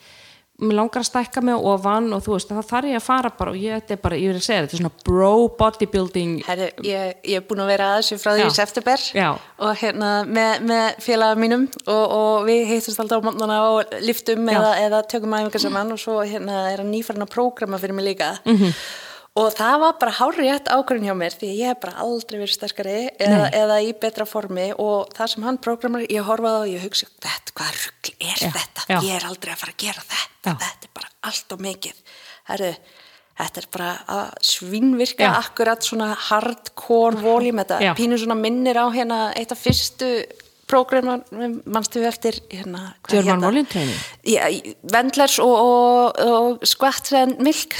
mér 0.61 0.77
langar 0.77 1.01
að 1.03 1.09
stækka 1.09 1.41
mig 1.43 1.55
ofan 1.73 2.13
og 2.13 2.23
þú 2.25 2.33
veist, 2.37 2.49
það 2.53 2.69
þarf 2.71 2.89
ég 2.91 2.97
að 3.01 3.05
fara 3.07 3.31
bara 3.39 3.51
og 3.51 3.57
ég, 3.57 3.75
þetta 3.81 3.93
er 3.97 4.01
bara, 4.05 4.17
ég 4.21 4.33
vil 4.33 4.41
segja, 4.45 4.63
þetta 4.67 4.77
er 4.77 4.83
svona 4.83 4.93
bro 5.05 5.49
bodybuilding 5.59 6.35
Herri, 6.47 6.71
ég, 6.87 7.15
ég 7.25 7.37
er 7.41 7.47
búin 7.49 7.63
að 7.65 7.71
vera 7.73 7.91
að 7.95 8.01
þessu 8.03 8.19
frá 8.23 8.33
því 8.37 8.47
í 8.47 8.55
september 8.61 9.05
og 9.59 9.75
hérna 9.83 10.11
með, 10.29 10.65
með 10.71 11.01
félaga 11.07 11.41
mínum 11.41 11.69
og, 11.87 12.05
og 12.21 12.49
við 12.49 12.65
hittumst 12.75 13.01
alltaf 13.01 13.23
á 13.23 13.27
mótnana 13.29 13.61
og 13.75 13.95
liftum 14.05 14.49
eða, 14.49 14.73
eða 14.87 15.03
tökum 15.09 15.37
æfingar 15.39 15.61
saman 15.67 15.93
og 15.97 15.99
svo 16.03 16.21
hérna 16.25 16.67
er 16.73 16.83
hann 16.85 16.93
nýfarn 16.93 17.25
að 17.25 17.33
prógrama 17.37 17.79
fyrir 17.81 17.95
mig 17.95 18.05
líka 18.13 18.31
Mhm. 18.45 18.57
-hmm. 18.57 18.75
Og 19.39 19.53
það 19.55 19.77
var 19.85 19.99
bara 20.01 20.15
hárri 20.19 20.47
rétt 20.49 20.71
ákvörðin 20.71 21.07
hjá 21.07 21.15
mér 21.15 21.35
því 21.39 21.51
ég 21.55 21.71
hef 21.71 21.81
bara 21.85 22.03
aldrei 22.03 22.41
verið 22.41 22.57
sterkari 22.57 22.95
eða, 23.15 23.45
eða 23.55 23.77
í 23.87 23.93
betra 24.03 24.27
formi 24.27 24.71
og 24.75 25.13
það 25.15 25.31
sem 25.35 25.47
hann 25.47 25.61
prógramar, 25.63 26.07
ég 26.11 26.27
horfaði 26.27 26.65
og 26.65 26.73
ég 26.73 26.87
hugsi 26.87 27.07
þetta, 27.13 27.55
hvað 27.55 27.77
rugl 27.77 28.15
er 28.17 28.43
Já, 28.43 28.51
þetta 28.57 28.89
já. 28.89 28.97
ég 29.07 29.15
er 29.15 29.29
aldrei 29.29 29.55
að 29.55 29.63
fara 29.63 29.77
að 29.77 29.85
gera 29.85 30.03
þetta 30.09 30.51
Já. 30.51 30.57
þetta 30.65 30.91
er 30.91 30.93
bara 30.99 31.13
allt 31.31 31.55
og 31.55 31.63
mikið 31.69 32.03
Herru, 32.51 32.73
þetta 33.39 33.63
er 33.63 33.71
bara 33.79 33.93
að 34.17 34.35
svínvirka 34.51 35.29
Já. 35.29 35.33
akkurat 35.45 35.87
svona 35.87 36.11
hardcore 36.27 37.23
voljum, 37.23 37.63
þetta 37.63 37.81
Já. 37.87 37.95
pínu 38.03 38.19
svona 38.19 38.39
minnir 38.41 38.83
á 38.83 38.87
hérna 38.91 39.21
eitt 39.39 39.55
af 39.55 39.63
fyrstu 39.63 40.11
prógramar, 40.71 41.23
mannstu 41.67 42.03
við 42.03 42.11
eftir 42.11 42.37
hérna, 42.51 42.93
hvað 43.07 43.31
hérna? 43.31 43.55
Vendlers 44.91 45.39
og, 45.43 45.55
og, 45.55 46.21
og 46.61 47.15
and 47.19 47.43
Milk 47.43 47.79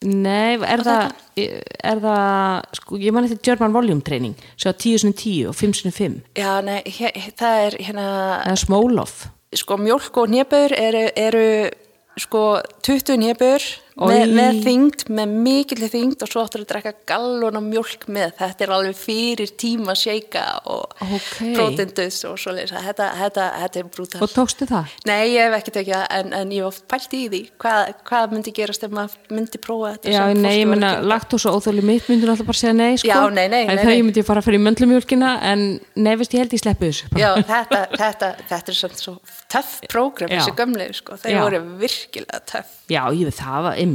Nei, 0.00 0.56
er 0.64 0.80
það, 0.80 1.10
er 1.36 1.98
það 2.00 2.62
sko, 2.78 2.96
ég 3.02 3.12
man 3.12 3.26
eftir 3.26 3.42
German 3.50 3.74
volume 3.74 4.00
training 4.00 4.32
svo 4.54 4.72
10.10 4.72 5.50
og 5.50 5.58
5.5 5.58 6.14
Já, 6.40 6.54
nei, 6.64 6.78
hér, 6.88 7.18
það 7.36 7.64
er 7.66 7.76
hérna 7.84 8.06
eða 8.46 8.56
Smólov. 8.62 9.12
Sko 9.60 9.76
mjólk 9.76 10.16
og 10.22 10.32
nébur 10.32 10.72
eru, 10.72 11.04
eru 11.20 11.44
sko 12.16 12.44
20 12.86 13.20
nébur 13.20 13.66
með, 13.98 14.32
með 14.36 14.58
þyngd, 14.64 15.04
með 15.18 15.32
mikill 15.46 15.88
þyngd 15.90 16.22
og 16.24 16.30
svo 16.30 16.44
áttur 16.44 16.62
að 16.64 16.68
drekka 16.72 16.92
gallon 17.10 17.58
og 17.60 17.64
mjölk 17.66 18.06
með 18.12 18.34
þetta 18.38 18.66
er 18.66 18.72
alveg 18.76 18.98
fyrir 19.00 19.52
tíma 19.60 19.96
shake 19.98 20.42
og 20.70 20.94
Ok. 21.00 21.38
protendus 21.56 22.20
og 22.28 22.36
svoleiðis 22.40 22.74
þetta, 22.76 23.08
þetta, 23.18 23.46
þetta 23.64 23.80
er 23.82 23.88
brútal 23.94 24.22
Og 24.24 24.32
tókstu 24.34 24.68
það? 24.70 24.94
Nei, 25.08 25.20
ég 25.34 25.48
hef 25.48 25.56
ekki 25.60 25.74
tekið 25.78 25.94
það 25.96 26.06
en, 26.20 26.32
en 26.40 26.54
ég 26.54 26.66
hef 26.68 26.80
pælt 26.90 27.16
í 27.18 27.22
því 27.32 27.42
hvað, 27.60 27.92
hvað 28.10 28.34
myndi 28.36 28.54
gerast 28.60 28.86
ef 28.86 28.94
maður 28.94 29.34
myndi 29.36 29.62
prófa 29.62 29.94
þetta 29.96 30.14
Já, 30.14 30.22
nei, 30.34 30.54
ég 30.60 30.70
að 30.70 30.84
gera. 30.84 31.02
lagt 31.14 31.34
og 31.36 31.42
svo 31.44 31.54
óþóli 31.58 31.84
mitt 31.86 32.08
myndur 32.10 32.32
alltaf 32.34 32.50
bara 32.50 32.60
segja 32.60 32.74
nei, 32.76 32.94
sko. 33.00 33.10
Já, 33.10 33.20
nei, 33.34 33.46
nei, 33.52 33.62
En 33.70 33.82
þau 33.82 33.96
myndi 34.06 34.24
fara 34.26 34.44
fyrir 34.44 34.62
möndlumjólkina, 34.64 35.32
en 35.50 35.66
nei, 35.96 36.12
veist, 36.20 36.34
ég 36.36 36.44
held 36.44 36.54
ég 36.56 36.62
sleppu 36.62 36.88
þessu. 36.90 37.10
Já, 37.20 37.30
þetta, 37.40 37.82
þetta, 37.96 38.30
þetta 38.50 38.74
er 38.74 38.78
svona 38.80 39.00
svo 39.00 39.16
töff 39.50 39.80
prógram 39.90 40.30
þessi 40.30 40.54
gömlegu 40.58 40.94
sko, 41.00 41.18
Já. 41.24 41.40
voru 41.44 41.62
virkilega 41.80 42.40
töff 42.46 42.76
Já, 42.90 43.02
ég 43.14 43.26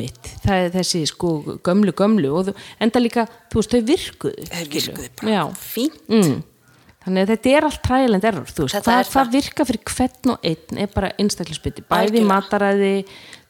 veit, 0.02 0.34
það 0.44 0.64
er 0.64 0.74
þessi, 0.80 1.06
sko, 1.12 1.32
gömlu, 1.66 1.94
gömlu 1.98 2.34
og 2.36 2.50
þú, 2.50 2.58
enda 2.86 3.02
líka, 3.02 3.28
þú 3.52 3.62
veist, 3.62 3.76
þau 3.76 3.88
virkuðu. 3.92 4.50
virkuði 4.74 5.10
bara 5.22 5.48
fínt 5.60 6.12
mm. 6.12 6.44
Þannig 7.06 7.22
að 7.22 7.32
þetta 7.36 7.50
er 7.54 7.66
allt 7.68 7.82
trial 7.86 8.18
and 8.18 8.24
error, 8.26 8.50
þú 8.50 8.64
veist, 8.66 8.78
hvað 8.82 8.96
er 8.98 9.10
það. 9.12 9.28
virka 9.36 9.66
fyrir 9.70 9.82
hvern 9.92 10.32
og 10.34 10.46
einn 10.50 10.80
er 10.82 10.88
bara 10.90 11.12
einstaklisbytti, 11.22 11.84
bæði 11.86 12.08
Algjörlega. 12.08 12.30
mataræði, 12.32 12.94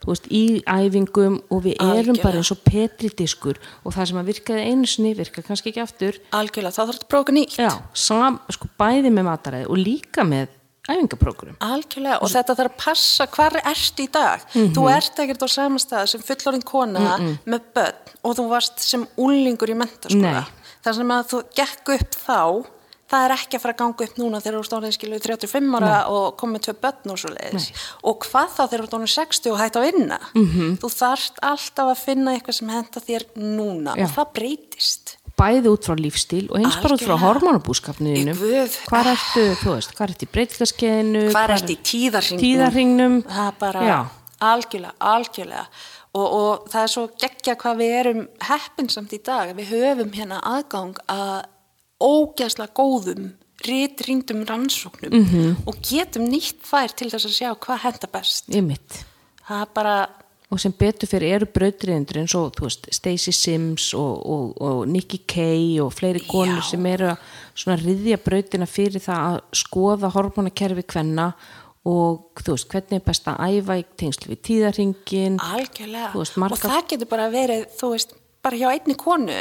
þú 0.03 0.09
veist, 0.09 0.27
í 0.27 0.41
æfingum 0.67 1.37
og 1.47 1.61
við 1.63 1.77
erum 1.77 1.93
Algjörlega. 1.93 2.25
bara 2.25 2.41
eins 2.41 2.51
og 2.51 2.59
petridiskur 2.67 3.61
og 3.85 3.95
það 3.95 4.09
sem 4.11 4.19
að 4.19 4.31
virkaði 4.33 4.65
einu 4.67 4.91
sinni 4.91 5.13
virka 5.15 5.45
kannski 5.47 5.71
ekki 5.71 5.83
aftur, 5.85 6.19
algjörlega, 6.35 6.75
þá 6.75 6.81
þarf 6.81 6.97
þetta 6.97 7.07
að 7.07 7.13
prófa 7.15 7.37
nýtt 7.37 7.55
já, 7.63 7.71
sam, 7.95 8.41
sko, 8.51 8.71
bæði 8.75 9.15
með 9.15 9.27
mataræði 9.29 9.71
og 9.71 9.79
líka 9.79 10.27
með 10.27 10.51
æfingaprókurum. 10.89 11.55
Algjörlega 11.65 12.19
og 12.21 12.29
þetta 12.29 12.55
þarf 12.59 12.71
að 12.71 12.77
passa 12.83 13.27
hvar 13.27 13.57
ertu 13.63 14.05
í 14.05 14.11
dag. 14.11 14.45
Mhm. 14.53 14.73
Þú 14.75 14.85
ert 14.95 15.19
ekkert 15.23 15.43
á 15.45 15.49
sama 15.49 15.81
stað 15.81 16.05
sem 16.11 16.21
fullorðin 16.21 16.63
kona 16.63 17.17
með 17.45 17.61
börn 17.73 18.13
og 18.23 18.37
þú 18.37 18.47
varst 18.49 18.79
sem 18.79 19.07
úlingur 19.17 19.69
í 19.69 19.77
mentaskóla. 19.77 20.45
Nei. 20.45 20.63
Það 20.85 20.95
sem 20.95 21.13
að 21.15 21.27
þú 21.31 21.43
gekk 21.57 21.89
upp 21.95 22.11
þá, 22.27 22.65
það 23.09 23.25
er 23.25 23.33
ekki 23.35 23.57
að 23.57 23.61
fara 23.61 23.73
að 23.73 23.77
ganga 23.81 24.05
upp 24.05 24.15
núna 24.21 24.41
þegar 24.41 24.55
þú 24.55 24.63
ert 24.65 24.75
orðin 24.77 24.95
skiluð 24.95 25.21
35 25.25 25.75
ára 25.79 25.97
og 26.09 26.37
komið 26.37 26.61
tvö 26.65 26.73
börn 26.85 27.11
og 27.13 27.17
svo 27.21 27.29
leiðis. 27.33 27.67
Og 28.03 28.19
hvað 28.25 28.49
þá 28.53 28.63
þegar 28.69 28.81
þú 28.81 28.85
ert 28.85 28.97
orðin 28.97 29.13
60 29.15 29.51
og 29.51 29.59
hætt 29.59 29.75
að 29.75 29.85
vinna? 29.91 30.19
Mhm. 30.33 30.45
-hmm. 30.53 30.77
Þú 30.81 30.89
þarft 31.01 31.35
alltaf 31.41 31.87
að 31.89 32.03
finna 32.05 32.33
eitthvað 32.33 32.53
sem 32.59 32.69
henda 32.69 32.99
þér 32.99 33.23
núna 33.35 33.95
Já. 33.97 34.03
og 34.03 34.09
það 34.15 34.33
breytist. 34.33 35.17
Bæði 35.37 35.67
út 35.73 35.83
frá 35.87 35.95
lífstíl 35.99 36.45
og 36.49 36.57
eins 36.61 36.75
bara 36.81 36.95
út 36.95 37.01
frá 37.03 37.15
Algjörlega. 37.15 37.25
hormonabúskapniðinu 37.25 38.31
Í 38.35 38.39
guð. 38.39 38.77
hvað 38.89 39.09
ertu, 39.13 39.43
þú 39.61 39.73
veist, 39.75 39.93
hvað 39.97 40.09
ertu 40.09 40.25
í 40.25 40.31
breytlaskeiðinu 40.35 41.23
Hvað 41.31 41.53
ertu 41.57 41.73
í 41.75 41.79
tíðarringnum? 41.91 42.43
tíðarringnum 42.45 43.17
það 43.27 43.47
er 43.47 43.57
bara 43.59 43.81
Já. 43.89 43.99
algjörlega, 44.41 44.93
algjörlega 44.99 45.65
og, 46.15 46.27
og 46.39 46.69
það 46.71 46.81
er 46.83 46.87
svo 46.95 47.07
geggja 47.19 47.55
hvað 47.59 47.77
við 47.81 47.95
erum 47.99 48.21
heppinsamt 48.49 49.13
í 49.13 49.19
dag 49.23 49.55
við 49.57 49.71
höfum 49.73 50.11
hérna 50.15 50.39
aðgang 50.43 50.95
að 51.11 51.43
ógæsla 52.01 52.67
góðum 52.75 53.33
rítringdum 53.65 54.43
rannsóknum 54.45 55.11
Mhm. 55.11 55.25
-hmm. 55.35 55.55
og 55.67 55.75
getum 55.81 56.27
nýtt 56.27 56.61
þær 56.63 56.95
til 56.95 57.09
þess 57.09 57.25
að 57.25 57.37
sjá 57.39 57.49
hvað 57.59 57.79
henda 57.83 58.07
best 58.11 58.49
ymmit 58.49 59.03
það 59.47 59.61
er 59.61 59.67
bara, 59.73 60.09
og 60.53 60.61
sem 60.61 60.73
betur 60.77 61.09
fyrir 61.09 61.39
eru 61.39 61.47
brautriðendur 61.49 62.19
eins 62.21 62.35
og 62.37 62.59
Stacey 62.93 63.33
Sims 63.33 63.89
og, 63.97 64.21
og, 64.29 64.61
og 64.61 64.83
Nikki 64.91 65.23
Kay 65.27 65.79
og 65.83 65.93
fleiri 65.95 66.21
konur 66.27 66.61
Já. 66.61 66.69
sem 66.69 66.85
eru 66.91 67.11
að 67.15 67.85
riðja 67.85 68.19
brautina 68.21 68.67
fyrir 68.69 69.01
það 69.03 69.29
að 69.31 69.39
skoða 69.63 70.11
hormonakerfi 70.13 70.85
kvenna 70.85 71.31
og 71.85 72.41
þú 72.41 72.55
veist, 72.55 72.69
hvernig 72.71 72.97
er 72.97 73.05
best 73.05 73.27
að 73.29 73.41
æfa 73.45 73.77
í 73.77 73.85
tengslu 73.97 74.31
við 74.33 74.41
tíðarringin 74.47 75.35
algjörlega. 75.41 76.11
Veist, 76.15 76.37
margar- 76.41 76.57
og 76.57 76.71
það 76.71 76.87
getur 76.93 77.11
bara 77.11 77.27
verið, 77.33 77.67
þú 77.77 77.91
veist, 77.93 78.15
bara 78.45 78.57
hjá 78.61 78.67
einni 78.71 78.97
konu 78.97 79.37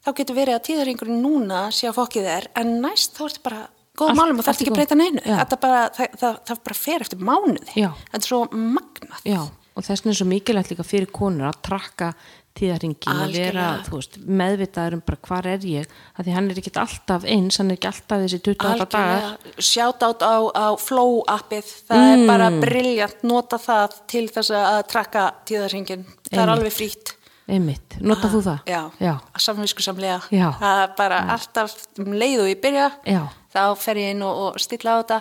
þá 0.00 0.12
getur 0.16 0.38
verið 0.38 0.56
að 0.58 0.64
tíðarringurinn 0.68 1.22
núna 1.24 1.64
sé 1.74 1.90
að 1.90 1.98
fokkið 1.98 2.28
er, 2.36 2.46
en 2.58 2.76
næst 2.82 3.18
þá 3.18 3.24
ertu 3.28 3.42
bara 3.46 3.68
Allt- 4.00 4.16
málum 4.16 4.38
og 4.40 4.46
þarf 4.46 4.60
í 4.60 4.64
ekki 4.64 4.70
að 4.72 4.78
breyta 4.78 4.96
neinu. 4.96 5.20
Bara, 5.60 5.80
það, 5.92 6.14
það, 6.20 6.36
það 6.48 6.60
bara 6.64 6.76
fer 6.78 7.02
eftir 7.04 7.18
mánuði. 7.20 7.74
Þetta 7.74 8.16
er 8.20 8.24
svo 8.30 8.38
magnað. 8.54 9.18
Já, 9.28 9.40
og 9.76 9.86
þess 9.86 10.02
vegna 10.02 10.12
er 10.14 10.18
svo 10.20 10.28
mikilvægt 10.30 10.72
líka 10.74 10.86
fyrir 10.86 11.10
konur 11.14 11.48
að 11.50 11.60
trakka 11.66 12.12
tíðarringin 12.58 13.20
og 13.22 13.30
vera, 13.32 13.66
veist, 13.86 14.16
meðvitaður 14.26 14.96
um 14.98 15.02
bara 15.06 15.20
hvar 15.28 15.46
er 15.52 15.66
ég, 15.70 15.92
af 16.18 16.26
því 16.26 16.34
hann 16.34 16.50
er 16.50 16.58
ekki 16.60 16.72
alltaf 16.82 17.26
eins, 17.30 17.60
hann 17.60 17.70
er 17.70 17.78
ekki 17.78 17.88
alltaf 17.92 18.24
þessi 18.24 18.40
28 18.42 18.88
dagar. 18.90 19.28
Sjátt 19.62 20.02
át 20.02 20.24
á, 20.26 20.36
á 20.50 20.66
Flow 20.82 21.20
appið, 21.30 21.70
það 21.88 22.08
er 22.08 22.26
bara 22.28 22.50
briljant, 22.58 23.22
nota 23.30 23.60
það 23.62 23.96
til 24.10 24.26
þess 24.34 24.52
að 24.58 24.82
trakka 24.90 25.24
tíðarhingin, 25.48 26.04
það 26.26 26.44
er 26.44 26.54
alveg 26.56 26.74
frýtt 26.74 27.14
einmitt, 27.50 27.96
nota 28.04 28.28
þú 28.30 28.42
það? 28.46 28.60
já, 28.70 28.82
Já, 29.02 29.14
samvisku 29.42 29.82
samlega 29.82 30.20
Já. 30.30 30.50
það 30.60 30.82
er 30.84 30.92
bara 30.98 31.22
alltaf 31.34 31.74
um 31.98 32.12
leið 32.14 32.44
og 32.44 32.50
ég 32.52 32.60
byrja 32.62 32.90
Já. 33.08 33.22
þá 33.54 33.62
fer 33.80 34.02
ég 34.02 34.14
inn 34.14 34.22
og, 34.26 34.44
og 34.50 34.62
stilla 34.62 34.98
á 34.98 35.00
þetta. 35.02 35.20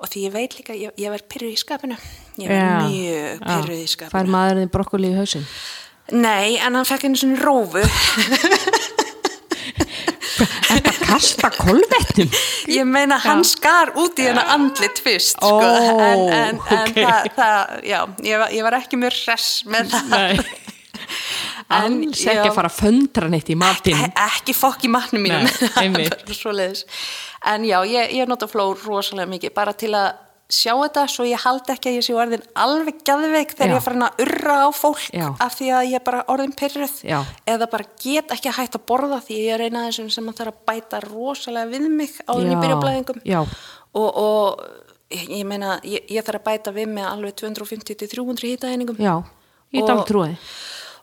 Og 0.00 0.08
því 0.08 0.20
ég 0.24 0.32
veit 0.32 0.54
líka, 0.56 0.74
ég, 0.74 0.92
ég 0.96 1.12
verð 1.12 1.26
pyrruð 1.28 1.52
í 1.52 1.60
skapinu 1.60 1.96
ég 2.38 2.48
verð 2.50 2.88
mjög 2.90 3.44
pyrruð 3.46 3.76
í 3.76 3.84
Fær 3.86 3.92
skapinu 3.94 4.34
maðurinn 4.36 4.72
brokkoli 4.72 5.10
í 5.12 5.18
hausinn? 5.18 5.46
nei, 6.10 6.56
en 6.58 6.74
hann 6.74 6.86
fekk 6.88 7.06
einu 7.06 7.18
svona 7.20 7.38
rófu. 7.38 7.82
Þetta 10.70 10.92
kasta 11.04 11.50
kolvettum? 11.52 12.30
Ég 12.70 12.86
meina 12.88 13.18
hann 13.20 13.42
skar 13.46 13.92
út 14.00 14.18
í 14.20 14.28
hennar 14.28 14.48
andlit 14.54 15.00
fyrst 15.02 15.36
sko, 15.36 15.50
Ó, 15.58 15.60
en, 15.60 16.22
en, 16.30 16.32
en 16.32 16.60
ok. 16.62 16.96
það, 16.96 17.28
það, 17.36 17.74
já, 17.90 17.98
ég 18.24 18.42
var, 18.42 18.54
ég 18.56 18.66
var 18.66 18.78
ekki 18.78 19.00
mjög 19.00 19.18
hress 19.18 19.50
með 19.68 19.94
það. 19.94 20.10
Nei. 20.16 20.34
En, 21.70 22.00
Alls 22.02 22.24
ekki 22.26 22.48
að 22.48 22.56
fara 22.56 22.66
að 22.66 22.78
föndra 22.80 23.28
neitt 23.30 23.46
í 23.52 23.54
matinn. 23.58 23.94
E- 23.94 24.08
ekki 24.24 24.50
fokk 24.58 24.88
í 24.88 24.90
matnum 24.90 25.22
mínum. 25.22 25.44
Nei, 25.78 26.08
en 27.52 27.66
já, 27.68 27.76
ég, 27.86 28.10
ég 28.18 28.26
nota 28.26 28.48
flór 28.50 28.80
rosalega 28.82 29.30
mikið 29.30 29.54
bara 29.54 29.74
til 29.78 29.92
að 29.94 30.08
sjá 30.50 30.72
þetta 30.74 31.04
svo 31.08 31.24
ég 31.28 31.38
haldi 31.44 31.72
ekki 31.74 31.90
að 31.92 31.96
ég 32.00 32.04
sé 32.06 32.14
orðin 32.18 32.42
alveg 32.58 33.00
gæðveik 33.06 33.54
þegar 33.54 33.70
Já. 33.70 33.72
ég 33.72 33.78
er 33.78 33.84
farin 33.86 34.06
að 34.08 34.22
urra 34.24 34.56
á 34.66 34.68
fólk 34.74 35.04
Já. 35.14 35.26
af 35.46 35.56
því 35.58 35.68
að 35.78 35.86
ég 35.90 35.96
er 36.00 36.04
bara 36.10 36.22
orðin 36.34 36.54
pyrruð 36.58 36.96
eða 37.54 37.70
bara 37.70 37.88
get 38.02 38.34
ekki 38.34 38.50
að 38.50 38.58
hætta 38.58 38.80
að 38.80 38.86
borða 38.90 39.20
því 39.26 39.38
ég 39.44 39.54
er 39.54 39.64
eina 39.68 39.84
af 39.86 39.92
þessum 39.92 40.10
sem 40.16 40.30
að 40.32 40.40
þarf 40.42 40.54
að 40.54 40.62
bæta 40.72 41.02
rosalega 41.06 41.70
við 41.70 41.88
mig 41.88 42.18
á 42.26 42.32
blæðingum 42.34 43.22
já. 43.24 43.40
og, 43.94 44.08
og 44.10 44.64
ég, 45.10 45.44
meina 45.46 45.78
ég, 45.86 46.04
ég 46.10 46.26
þarf 46.26 46.42
að 46.42 46.48
bæta 46.50 46.74
við 46.74 46.92
mig 46.98 47.06
alveg 47.06 47.34
250 47.40 47.98
til 48.02 48.10
300 48.10 48.50
hýtaeiningum 48.50 48.98
Já, 49.02 49.14
ég 49.74 49.82
Og- 49.82 49.88
dál 49.88 50.04
trúi. 50.06 50.34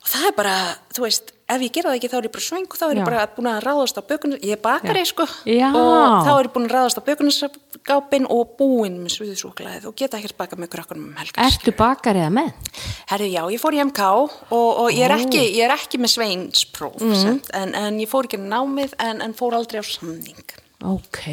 Og 0.07 0.13
það 0.13 0.27
er 0.29 0.35
bara, 0.37 0.55
þú 0.95 1.03
veist, 1.03 1.33
ef 1.51 1.63
ég 1.63 1.73
gera 1.75 1.91
það 1.91 1.97
ekki 1.97 2.09
þá 2.11 2.15
er 2.17 2.27
ég 2.27 2.33
bara 2.33 2.45
svöng 2.45 2.67
og 2.67 2.77
þá 2.79 2.85
er 2.87 2.99
ég 2.99 3.07
bara 3.07 3.23
búin 3.35 3.49
að 3.51 3.57
ráðast 3.65 3.99
á 3.99 4.03
bökunar, 4.07 4.39
ég 4.43 4.55
er 4.55 4.61
bakari 4.63 5.03
sko 5.07 5.25
Já. 5.47 5.67
og 5.67 6.27
þá 6.27 6.31
er 6.31 6.47
ég 6.47 6.53
búin 6.55 6.67
að 6.67 6.75
ráðast 6.75 6.99
á 6.99 7.07
bökunarskápin 7.07 8.27
og 8.31 8.53
búin 8.59 8.99
með 9.03 9.15
sviðisúklaðið 9.17 9.89
og 9.89 9.97
geta 9.99 10.21
ekkert 10.21 10.37
bakað 10.39 10.63
með 10.63 10.71
krökkunum 10.75 11.09
um 11.09 11.19
helgar. 11.19 11.49
Ertu 11.49 11.73
bakar 11.75 12.19
eða 12.21 12.31
með? 12.39 12.71
Herru, 13.11 13.27
já, 13.33 13.41
ég 13.51 13.63
fór 13.63 13.75
í 13.75 13.83
MK 13.83 14.07
og, 14.07 14.37
og 14.55 14.87
ég, 14.95 15.03
er 15.09 15.17
ekki, 15.17 15.43
ég 15.57 15.67
er 15.67 15.75
ekki 15.75 15.99
með 15.99 16.13
sveinspróf, 16.15 17.03
mm. 17.03 17.43
en, 17.59 17.75
en 17.83 17.99
ég 17.99 18.11
fór 18.11 18.29
ekki 18.29 18.39
námið 18.43 18.95
en, 19.03 19.23
en 19.27 19.35
fór 19.35 19.59
aldrei 19.59 19.83
á 19.83 19.85
samning. 19.87 20.55
Ok, 20.87 21.23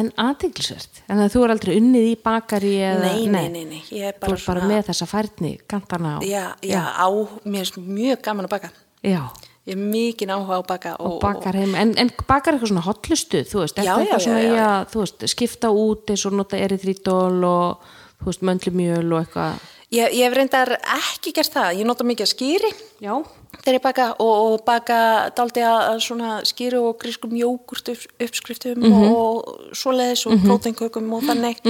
en 0.00 0.10
aðteglisvert. 0.20 1.02
En 1.08 1.22
að 1.22 1.32
þú 1.34 1.44
er 1.46 1.54
aldrei 1.54 1.72
unnið 1.78 2.10
í 2.10 2.14
bakari 2.24 2.74
eða... 2.82 3.08
Nei, 3.08 3.24
nei, 3.30 3.48
nei, 3.52 3.64
nei, 3.70 3.80
ég 3.94 4.10
er 4.10 4.18
Þú 4.18 4.26
bara 4.26 4.36
er 4.36 4.46
bara 4.50 4.68
með 4.70 4.84
þessa 4.90 5.08
færni, 5.10 5.54
kantana 5.70 6.16
á. 6.16 6.18
Já, 6.26 6.44
já, 6.66 6.82
á, 6.82 7.06
mér 7.44 7.68
er 7.68 7.82
mjög 7.88 8.22
gaman 8.26 8.48
að 8.48 8.54
baka. 8.56 8.72
Já, 9.04 9.22
Ég 9.64 9.78
er 9.78 9.80
mikið 9.80 10.28
áhuga 10.34 10.56
á 10.60 10.62
baka 10.68 10.90
og, 11.00 11.14
og 11.14 11.20
bakar 11.22 11.56
heim. 11.56 11.70
En, 11.80 11.94
en 11.96 12.10
bakar 12.28 12.52
eitthvað 12.52 12.74
svona 12.74 12.82
hotlustuð, 12.84 13.46
þú 13.48 13.62
veist, 13.62 13.78
Já, 13.78 13.94
eftir 13.94 14.02
eitthvað 14.02 14.18
já, 14.20 14.24
svona 14.26 14.42
já, 14.42 14.56
já. 14.58 14.72
þú 14.92 15.00
veist, 15.00 15.24
skipta 15.32 15.70
út 15.72 16.12
eins 16.12 16.24
og 16.28 16.34
nota 16.36 16.58
eryþrítól 16.60 17.46
og, 17.48 17.86
þú 18.20 18.28
veist, 18.28 18.44
möndlumjöl 18.44 19.06
og 19.06 19.22
eitthvað. 19.22 19.62
Ég, 19.94 20.18
ég 20.18 20.26
hef 20.26 20.36
reyndar 20.36 20.74
ekki 20.98 21.32
gert 21.38 21.54
það, 21.54 21.70
ég 21.80 21.88
nota 21.88 22.04
mikið 22.04 22.26
að 22.26 22.32
skýri 22.34 22.70
Já. 23.04 23.14
Þegar 23.62 23.78
ég 23.78 23.82
baka 23.82 24.06
og, 24.18 24.32
og 24.54 24.64
baka 24.66 24.98
daldi 25.36 25.60
að 25.64 26.00
svona 26.04 26.40
skýri 26.46 26.78
og 26.80 26.96
grískum 27.02 27.34
jógurt 27.38 27.88
upp, 27.94 28.06
uppskriftum 28.20 28.78
Mhm. 28.84 29.10
og 29.14 29.70
svoleiðis 29.72 30.26
og 30.26 30.38
próteinkökum 30.44 31.12
og 31.12 31.22
þannig. 31.28 31.60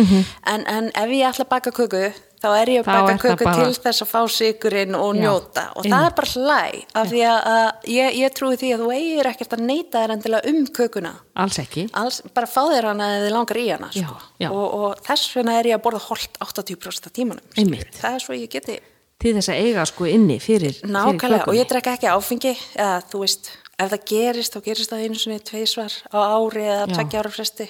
En, 0.47 0.64
en 0.66 0.89
ef 0.95 1.11
ég 1.11 1.26
ætla 1.28 1.45
að 1.45 1.49
baka 1.49 1.70
köku 1.70 2.12
þá 2.45 2.49
er 2.61 2.68
ég 2.68 2.80
að 2.82 2.85
Þá 2.85 3.01
baka 3.07 3.16
köku 3.28 3.45
bara- 3.45 3.64
til 3.64 3.74
þess 3.85 4.03
að 4.05 4.09
fá 4.11 4.20
sigurinn 4.28 4.95
og 4.95 5.14
Já, 5.16 5.20
njóta. 5.22 5.62
Og 5.76 5.85
það 5.85 6.07
er 6.07 6.14
bara 6.18 6.28
hlæ 6.35 6.85
af 6.95 7.07
því 7.09 7.20
að, 7.24 7.39
að 7.49 7.70
ég, 7.89 8.16
ég 8.20 8.35
trúi 8.37 8.57
því 8.61 8.68
að 8.74 8.82
þú 8.85 8.89
eigir 8.93 9.26
ekkert 9.30 9.53
að 9.57 9.62
neyta 9.64 10.03
þér 10.05 10.12
endilega 10.12 10.49
um 10.53 10.66
kökuna. 10.66 11.12
Alls 11.37 11.59
ekki. 11.59 11.87
Alls, 11.95 12.20
bara 12.35 12.47
fá 12.47 12.61
þér 12.68 12.85
hana 12.93 13.09
eða 13.18 13.30
langar 13.32 13.57
í 13.57 13.70
hana 13.72 13.89
Já, 13.95 14.05
sko. 14.05 14.16
já. 14.41 14.51
Og, 14.51 14.74
og 14.74 15.01
þess 15.07 15.32
vegna 15.37 15.59
er 15.59 15.64
ég 15.72 15.78
að 15.78 15.82
borða 15.87 16.03
holt 16.11 16.37
80% 16.41 17.07
af 17.07 17.12
tímanum 17.12 17.41
það 17.55 18.14
er 18.14 18.20
svo 18.20 18.35
ég 18.37 18.51
geti 18.53 18.78
Til 19.24 19.32
þess 19.38 19.50
að 19.54 19.60
eiga 19.64 19.88
sko 19.88 20.08
inni 20.10 20.36
fyrir, 20.42 20.78
Nákvæmlega, 20.84 21.48
og 21.48 21.56
ég 21.56 21.68
drekka 21.70 21.96
ekki 21.96 22.10
áfengi 22.12 22.52
eða 22.76 23.00
þú 23.08 23.24
veist, 23.24 23.50
ef 23.80 23.90
það 23.94 24.06
gerist 24.12 24.56
þá 24.56 24.60
gerist 24.68 24.92
það 24.92 25.04
einu 25.06 25.20
sinni 25.22 25.40
tveisvar 25.40 25.98
á 26.12 26.18
ári 26.20 26.66
eða 26.68 26.86
tveggja 26.92 27.22
ára 27.24 27.32
fresti. 27.32 27.68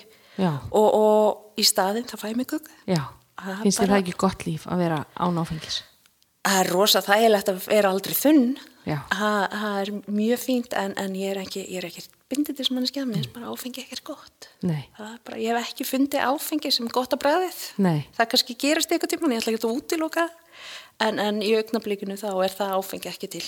Og, 0.74 0.88
og 0.88 1.60
í 1.62 1.66
staðinn 1.66 2.08
þá 2.10 2.16
fæ 2.18 2.32
mig 2.34 2.50
kukk 2.50 2.66
Það 3.44 3.50
er 3.52 3.62
finnst 3.62 3.80
þér 3.82 3.90
það 3.92 4.00
ekki 4.00 4.14
gott 4.22 4.44
líf 4.46 4.64
að 4.70 4.82
vera 4.82 4.98
án 5.14 5.38
áfengis? 5.42 5.82
það 6.44 6.60
er 6.60 6.70
rosa 6.74 7.02
þægilegt 7.04 7.50
að 7.50 7.66
vera 7.70 7.90
aldrei 7.94 8.16
þunn. 8.18 8.44
Það 8.84 9.38
það 9.54 9.78
er 9.80 9.90
mjög 10.12 10.40
fínt 10.42 10.74
en, 10.76 10.92
en 11.00 11.14
ég 11.16 11.32
er 11.32 11.40
ekki, 11.40 11.62
ég 11.72 11.80
er 11.80 11.86
ekki 11.88 12.04
bindindis 12.28 12.68
manneskja, 12.72 13.06
mér 13.08 13.22
finnst 13.22 13.32
bara 13.32 13.52
áfengi 13.52 13.80
ekkert 13.80 14.04
gott. 14.10 14.48
Nei. 14.60 14.82
það 14.96 15.08
er 15.08 15.20
bara, 15.24 15.38
ég 15.40 15.54
hef 15.54 15.70
ekki 15.70 15.86
fundið 15.88 16.26
áfengi 16.28 16.72
sem 16.74 16.90
gott 16.92 17.16
að 17.16 17.22
bræðið 17.24 17.60
Nei. 17.84 18.04
það 18.16 18.30
kannski 18.34 18.56
gerast 18.60 18.92
eitthvað 18.92 19.14
tíma, 19.14 19.30
ég 19.32 19.40
ætla 19.40 19.54
ekki 19.54 19.68
að 19.68 19.78
útiloka 19.78 20.26
en, 21.00 21.18
en 21.18 21.40
í 21.42 21.54
augnablikinu 21.58 22.16
þá 22.20 22.28
er 22.44 22.54
það 22.54 22.76
áfengi 22.78 23.08
ekki 23.10 23.28
til 23.28 23.44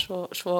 svo, 0.00 0.26
svo 0.32 0.56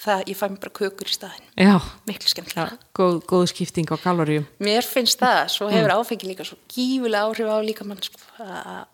það, 0.00 0.22
ég 0.30 0.36
fæ 0.38 0.46
mér 0.48 0.60
bara 0.62 0.72
kökur 0.78 1.10
í 1.10 1.14
staðin 1.16 1.48
Já, 1.58 1.76
miklu 2.08 2.28
skemmtilega 2.30 2.78
góð, 2.96 3.18
góð 3.28 3.46
skipting 3.52 3.90
á 3.92 3.96
kaloríum. 4.00 4.46
mér 4.62 4.82
finnst 4.86 5.18
það, 5.20 5.48
svo 5.50 5.68
Mm. 5.68 5.74
hefur 5.76 5.96
áfengi 5.98 6.28
líka 6.30 6.44
svo 6.44 6.56
gífulega 6.68 7.26
áhrif 7.26 7.48
á 7.50 7.56
líka 7.62 7.84
mann 7.84 8.00
sko. 8.02 8.18
það, 8.38 8.86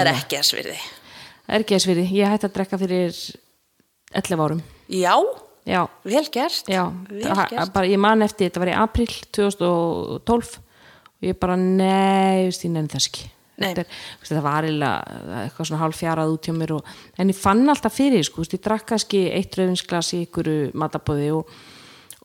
er 0.00 0.12
ekki 0.14 0.36
að 0.38 0.48
svirði 0.50 0.80
Það 1.42 1.54
er 1.56 1.62
ekki 1.64 1.74
þess 1.74 1.86
fyrir. 1.90 2.10
Ég 2.14 2.28
hætti 2.30 2.46
að 2.46 2.52
drekka 2.54 2.78
fyrir 2.78 3.16
11 4.14 4.42
árum. 4.44 4.60
já, 4.88 5.16
Já, 5.66 5.86
vel 6.04 6.24
gert 6.30 6.66
já. 6.70 6.84
vel 7.10 7.34
gert 7.50 7.72
Bara, 7.74 7.86
ég 7.86 7.98
man 7.98 8.22
eftir, 8.22 8.48
þetta 8.50 8.60
var 8.62 8.70
í 8.70 8.76
april 8.78 9.06
2012 9.34 10.58
og 10.58 11.22
ég 11.28 11.38
bara, 11.38 11.56
nei, 11.56 12.46
ég 12.48 12.70
nefn 12.70 12.88
þess 12.88 13.08
ekki. 13.10 13.30
Þetta, 13.62 13.84
er, 13.84 14.30
það 14.30 14.42
var 14.46 14.68
eiginlega 14.68 15.36
eitthvað 15.42 15.70
svona 15.70 15.82
hálf 15.82 16.00
fjarað 16.00 16.34
út 16.34 16.48
hjá 16.48 16.56
mér 16.56 16.74
og, 16.78 16.90
en 17.18 17.32
ég 17.32 17.38
fann 17.38 17.62
alltaf 17.72 17.96
fyrir, 17.96 18.26
sko, 18.26 18.46
ég 18.48 18.64
drakk 18.64 18.88
kannski 18.92 19.22
eitt 19.30 19.58
rauðinsglas 19.58 20.12
í 20.16 20.24
ykkur 20.26 20.50
matabóði 20.78 21.30
og, 21.36 21.54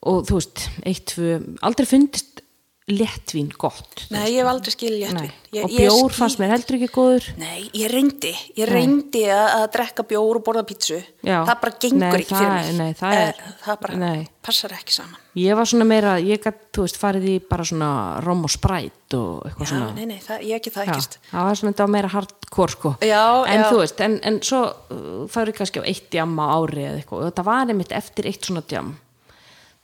og 0.08 0.26
þú 0.28 0.40
veist, 0.40 0.68
eitt, 0.84 1.06
tvö, 1.14 1.38
aldrei 1.68 1.90
fundist 1.90 2.44
léttvín 2.88 3.50
gott. 3.60 4.06
Nei, 4.16 4.30
ég 4.32 4.38
hef 4.40 4.48
aldrei 4.48 4.72
skilja 4.72 5.10
Nei. 5.12 5.26
ég, 5.52 5.64
og 5.66 5.72
ég 5.76 5.82
bjór 5.90 6.06
skil- 6.08 6.16
fannst 6.16 6.40
mér 6.40 6.54
heldur 6.54 6.78
ekki 6.78 6.88
góður. 6.96 7.26
Nei, 7.36 7.66
ég 7.76 7.90
reyndi, 7.92 8.32
ég 8.56 8.70
reyndi 8.70 9.26
að, 9.28 9.48
að 9.58 9.66
drekka 9.74 10.06
bjór 10.08 10.40
og 10.40 10.44
borða 10.46 10.64
pítsu 10.70 11.02
Já. 11.28 11.42
það 11.50 11.58
bara 11.66 11.74
gengur 11.84 12.00
Nei, 12.00 12.12
ekki 12.22 12.30
fyrir 12.32 12.48
það- 12.48 12.70
mig 12.70 12.78
nei, 12.78 12.94
það 13.02 13.14
er- 13.18 13.42
Eh, 13.44 13.52
það 13.66 13.80
bara 13.82 13.98
nei. 13.98 14.28
passar 14.42 14.72
ekki 14.78 14.96
saman 14.96 15.20
Ég 15.36 15.56
var 15.60 15.66
svona 15.66 15.86
meira, 15.86 16.14
ég 16.18 16.40
gætt, 16.42 16.62
þú 16.72 16.82
veist, 16.86 16.98
farið 16.98 17.26
í 17.28 17.36
bara 17.50 17.64
svona 17.66 17.90
rom 18.24 18.44
og 18.48 18.50
sprætt 18.56 19.14
og 19.20 19.44
eitthvað 19.44 19.68
Já, 19.68 19.72
svona. 19.74 19.92
nei, 19.94 20.06
nei, 20.06 20.20
það, 20.24 20.40
ég 20.48 20.56
ekki 20.62 20.72
það 20.72 20.88
ekkert 20.88 21.18
það 21.32 21.44
var 21.44 21.56
svona, 21.56 21.74
þetta 21.74 21.90
meira 21.90 22.08
hardcore 22.16 22.72
sko. 22.72 22.96
Já, 23.02 23.44
en 23.52 23.60
já. 23.60 23.70
þú 23.70 23.78
veist, 23.84 24.00
en, 24.02 24.20
en 24.24 24.40
svo 24.42 24.64
uh, 24.64 25.28
farið 25.28 25.54
kannski 25.60 25.84
á 25.84 25.90
eitt 25.92 26.10
jam 26.16 26.40
á 26.40 26.56
ári 26.56 26.88
eða 26.88 27.04
eitthvað 27.04 27.20
og 27.20 27.28
þetta 27.34 27.44
var 27.52 27.68
einmitt 27.68 27.92
eftir 27.92 28.26
eitt 28.32 28.42
svona 28.48 28.64
jam 28.72 28.96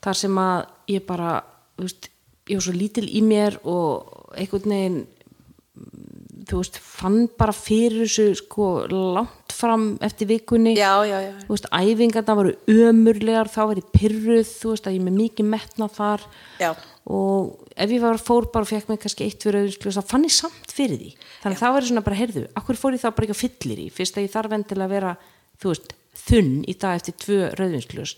þar 0.01 0.16
sem 0.16 0.36
að 0.39 0.66
ég 0.88 1.06
bara, 1.06 1.43
þú 1.78 1.84
veist, 1.84 2.10
ég 2.50 2.60
var 2.60 2.66
svo 2.66 2.76
lítil 2.76 3.08
í 3.08 3.24
mér 3.26 3.60
og 3.64 4.34
einhvern 4.36 4.74
veginn 4.74 5.04
þú 6.44 6.60
veist, 6.60 6.78
fann 6.78 7.28
bara 7.39 7.54
fyrir 7.56 8.04
þessu 8.04 8.39
sko 8.41 8.68
langt 8.91 9.54
fram 9.56 9.94
eftir 10.04 10.28
vikunni. 10.30 10.74
Já, 10.76 11.04
já, 11.08 11.16
já, 11.24 11.32
þú 11.46 11.56
veist, 11.56 11.70
æfingarna 11.72 12.36
voru 12.38 12.56
ömurlegar 12.89 13.52
þá 13.52 13.62
var 13.70 13.80
ég 13.80 13.91
pyrruð, 13.96 14.50
þú 14.50 14.74
veist, 14.74 14.89
að 14.89 14.98
ég 14.98 15.06
með 15.06 15.18
mikið 15.22 15.50
metna 15.54 15.88
þar. 15.94 16.26
Já, 16.60 16.74
og 17.04 17.72
ef 17.76 17.91
ég 17.91 18.04
var 18.04 18.20
fór 18.22 18.48
bara 18.52 18.68
og 18.68 18.72
fekk 18.72 18.91
mig 18.91 19.02
kannski 19.04 19.28
eitt 19.28 19.44
fyrir 19.44 19.64
auðvinslu 19.64 19.96
þá 19.96 20.12
fann 20.12 20.28
ég 20.28 20.36
samt 20.36 20.76
fyrir 20.76 21.00
því. 21.00 21.10
Þannig 21.44 21.58
að 21.58 21.64
það 21.64 21.74
var 21.76 21.88
svona 21.89 22.06
bara, 22.06 22.20
heyrðu, 22.20 22.46
akkur 22.60 22.80
fór 22.80 22.96
ég 22.96 23.04
þá 23.04 23.10
bara 23.10 23.28
ekki 23.28 23.36
að 23.36 23.41
fyllir 23.44 23.82
í 23.84 23.88
fyrst 23.91 24.20
að 24.20 24.28
ég 24.28 24.36
þarf 24.36 24.56
endilega 24.58 24.88
að 24.88 24.96
vera 24.98 25.16
þú 25.60 25.74
veist, 25.74 25.96
þunn 26.24 26.54
í 26.64 26.78
dag 26.80 27.00
eftir 27.00 27.18
tvö 27.24 27.39
rauðvinslus 27.60 28.16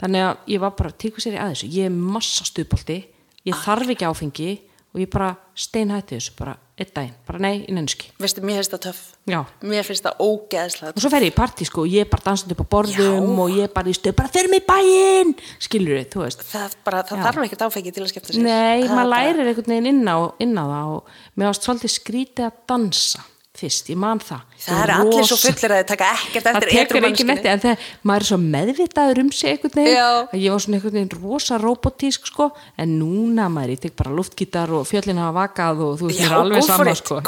þannig 0.00 0.24
að 0.26 0.50
ég 0.52 0.62
var 0.64 0.74
bara, 0.76 0.92
tekur 0.92 1.24
sér 1.24 1.36
í 1.36 1.40
að 1.40 1.52
þessu. 1.54 1.70
Ég 1.76 1.88
er 1.88 1.94
massa 2.16 2.46
stuðbolti, 2.48 2.98
ég 3.46 3.64
þarf 3.64 3.92
ekki 3.94 4.08
áfengi 4.08 4.52
og 4.96 5.02
ég 5.02 5.10
bara 5.12 5.34
steinhætti 5.56 6.16
þessu 6.16 6.32
bara 6.38 6.54
einn 6.76 6.90
daginn, 6.92 7.12
bara 7.24 7.40
nei, 7.40 7.62
í 7.64 7.72
nennuski 7.72 8.10
veistu, 8.20 8.42
mér 8.44 8.58
finnst 8.60 8.72
það 8.74 8.82
töff. 8.86 9.02
Já, 9.28 9.38
mér 9.64 9.84
finnst 9.84 10.04
það 10.04 10.22
ógeðslega 10.24 10.92
og 10.92 11.04
svo 11.04 11.10
fer 11.12 11.24
ég 11.24 11.32
í 11.32 11.36
partí 11.36 11.68
sko 11.68 11.84
og 11.84 11.92
ég 11.92 12.04
er 12.04 12.10
bara 12.12 12.26
dansandi 12.26 12.56
upp 12.56 12.64
á 12.64 12.72
borðum 12.74 13.28
Já. 13.28 13.44
og 13.44 13.54
ég 13.54 13.68
er 13.68 13.72
bara 13.76 13.92
í 13.92 13.96
stöð, 13.96 14.16
bara 14.18 14.32
fyrir 14.32 14.52
mig 14.52 14.64
í 14.64 14.66
bæinn! 14.68 15.32
Skilur 15.64 16.00
þið, 16.00 16.10
þú 16.12 16.24
veist. 16.24 16.44
Það, 16.50 16.76
bara, 16.88 17.04
það 17.08 17.24
þarf 17.28 17.46
ekkert 17.46 17.64
áfengi 17.68 17.94
til 17.96 18.04
að 18.04 18.12
skemmta 18.12 18.36
sér. 18.36 18.44
Nei, 18.44 18.88
maður 18.92 19.12
lærir 19.14 19.40
einhvern 19.46 19.72
veginn 19.72 19.90
inn 19.92 20.12
á, 20.12 20.18
inn 20.44 20.56
á 20.56 20.64
það 20.64 20.92
og 20.98 21.16
mér 21.36 21.50
varst 21.50 21.68
svolítið 21.68 21.96
skrítið 21.96 22.48
að 22.50 22.60
dansa 22.72 23.24
fyrst, 23.56 23.88
ég 23.92 23.96
man 24.00 24.18
það. 24.20 24.42
Það 24.66 24.80
er 24.82 24.90
allir 24.96 25.26
svo 25.28 25.36
fullir 25.36 25.72
að 25.74 25.80
þið 25.82 25.88
taka 25.90 26.06
ekkert 26.16 26.44
það 26.46 26.56
eftir 26.56 26.70
tekur 26.72 26.96
edrú 26.98 27.08
ekki 27.10 27.24
netti 27.28 27.48
en 27.52 27.60
þegar 27.62 27.84
maður 28.08 28.24
er 28.24 28.28
svo 28.30 28.38
meðvitaður 28.42 29.20
um 29.22 29.30
sig 29.36 29.50
einhvern 29.52 29.74
veginn, 29.76 29.96
Já. 29.96 30.06
að 30.32 30.40
ég 30.42 30.54
var 30.54 30.62
svona 30.64 30.78
einhvern 30.78 30.96
veginn 30.96 31.12
rosa 31.22 31.58
robotísk 31.62 32.26
sko, 32.30 32.46
en 32.82 32.94
núna 33.00 33.46
maður 33.52 33.74
ég 33.76 33.82
tek 33.84 33.96
bara 34.00 34.14
luftgítar 34.16 34.72
og 34.76 34.86
fjöllin 34.88 35.20
hafa 35.20 35.34
vakað 35.42 35.82
og 35.86 35.92
þú 36.00 36.08
veist, 36.10 36.20
mér 36.20 36.26
Já, 36.26 36.32
er 36.32 36.40
alveg 36.40 36.56
go 36.56 36.66
for 36.66 36.72
sama 36.76 36.90
it, 36.90 37.02
sko. 37.02 37.20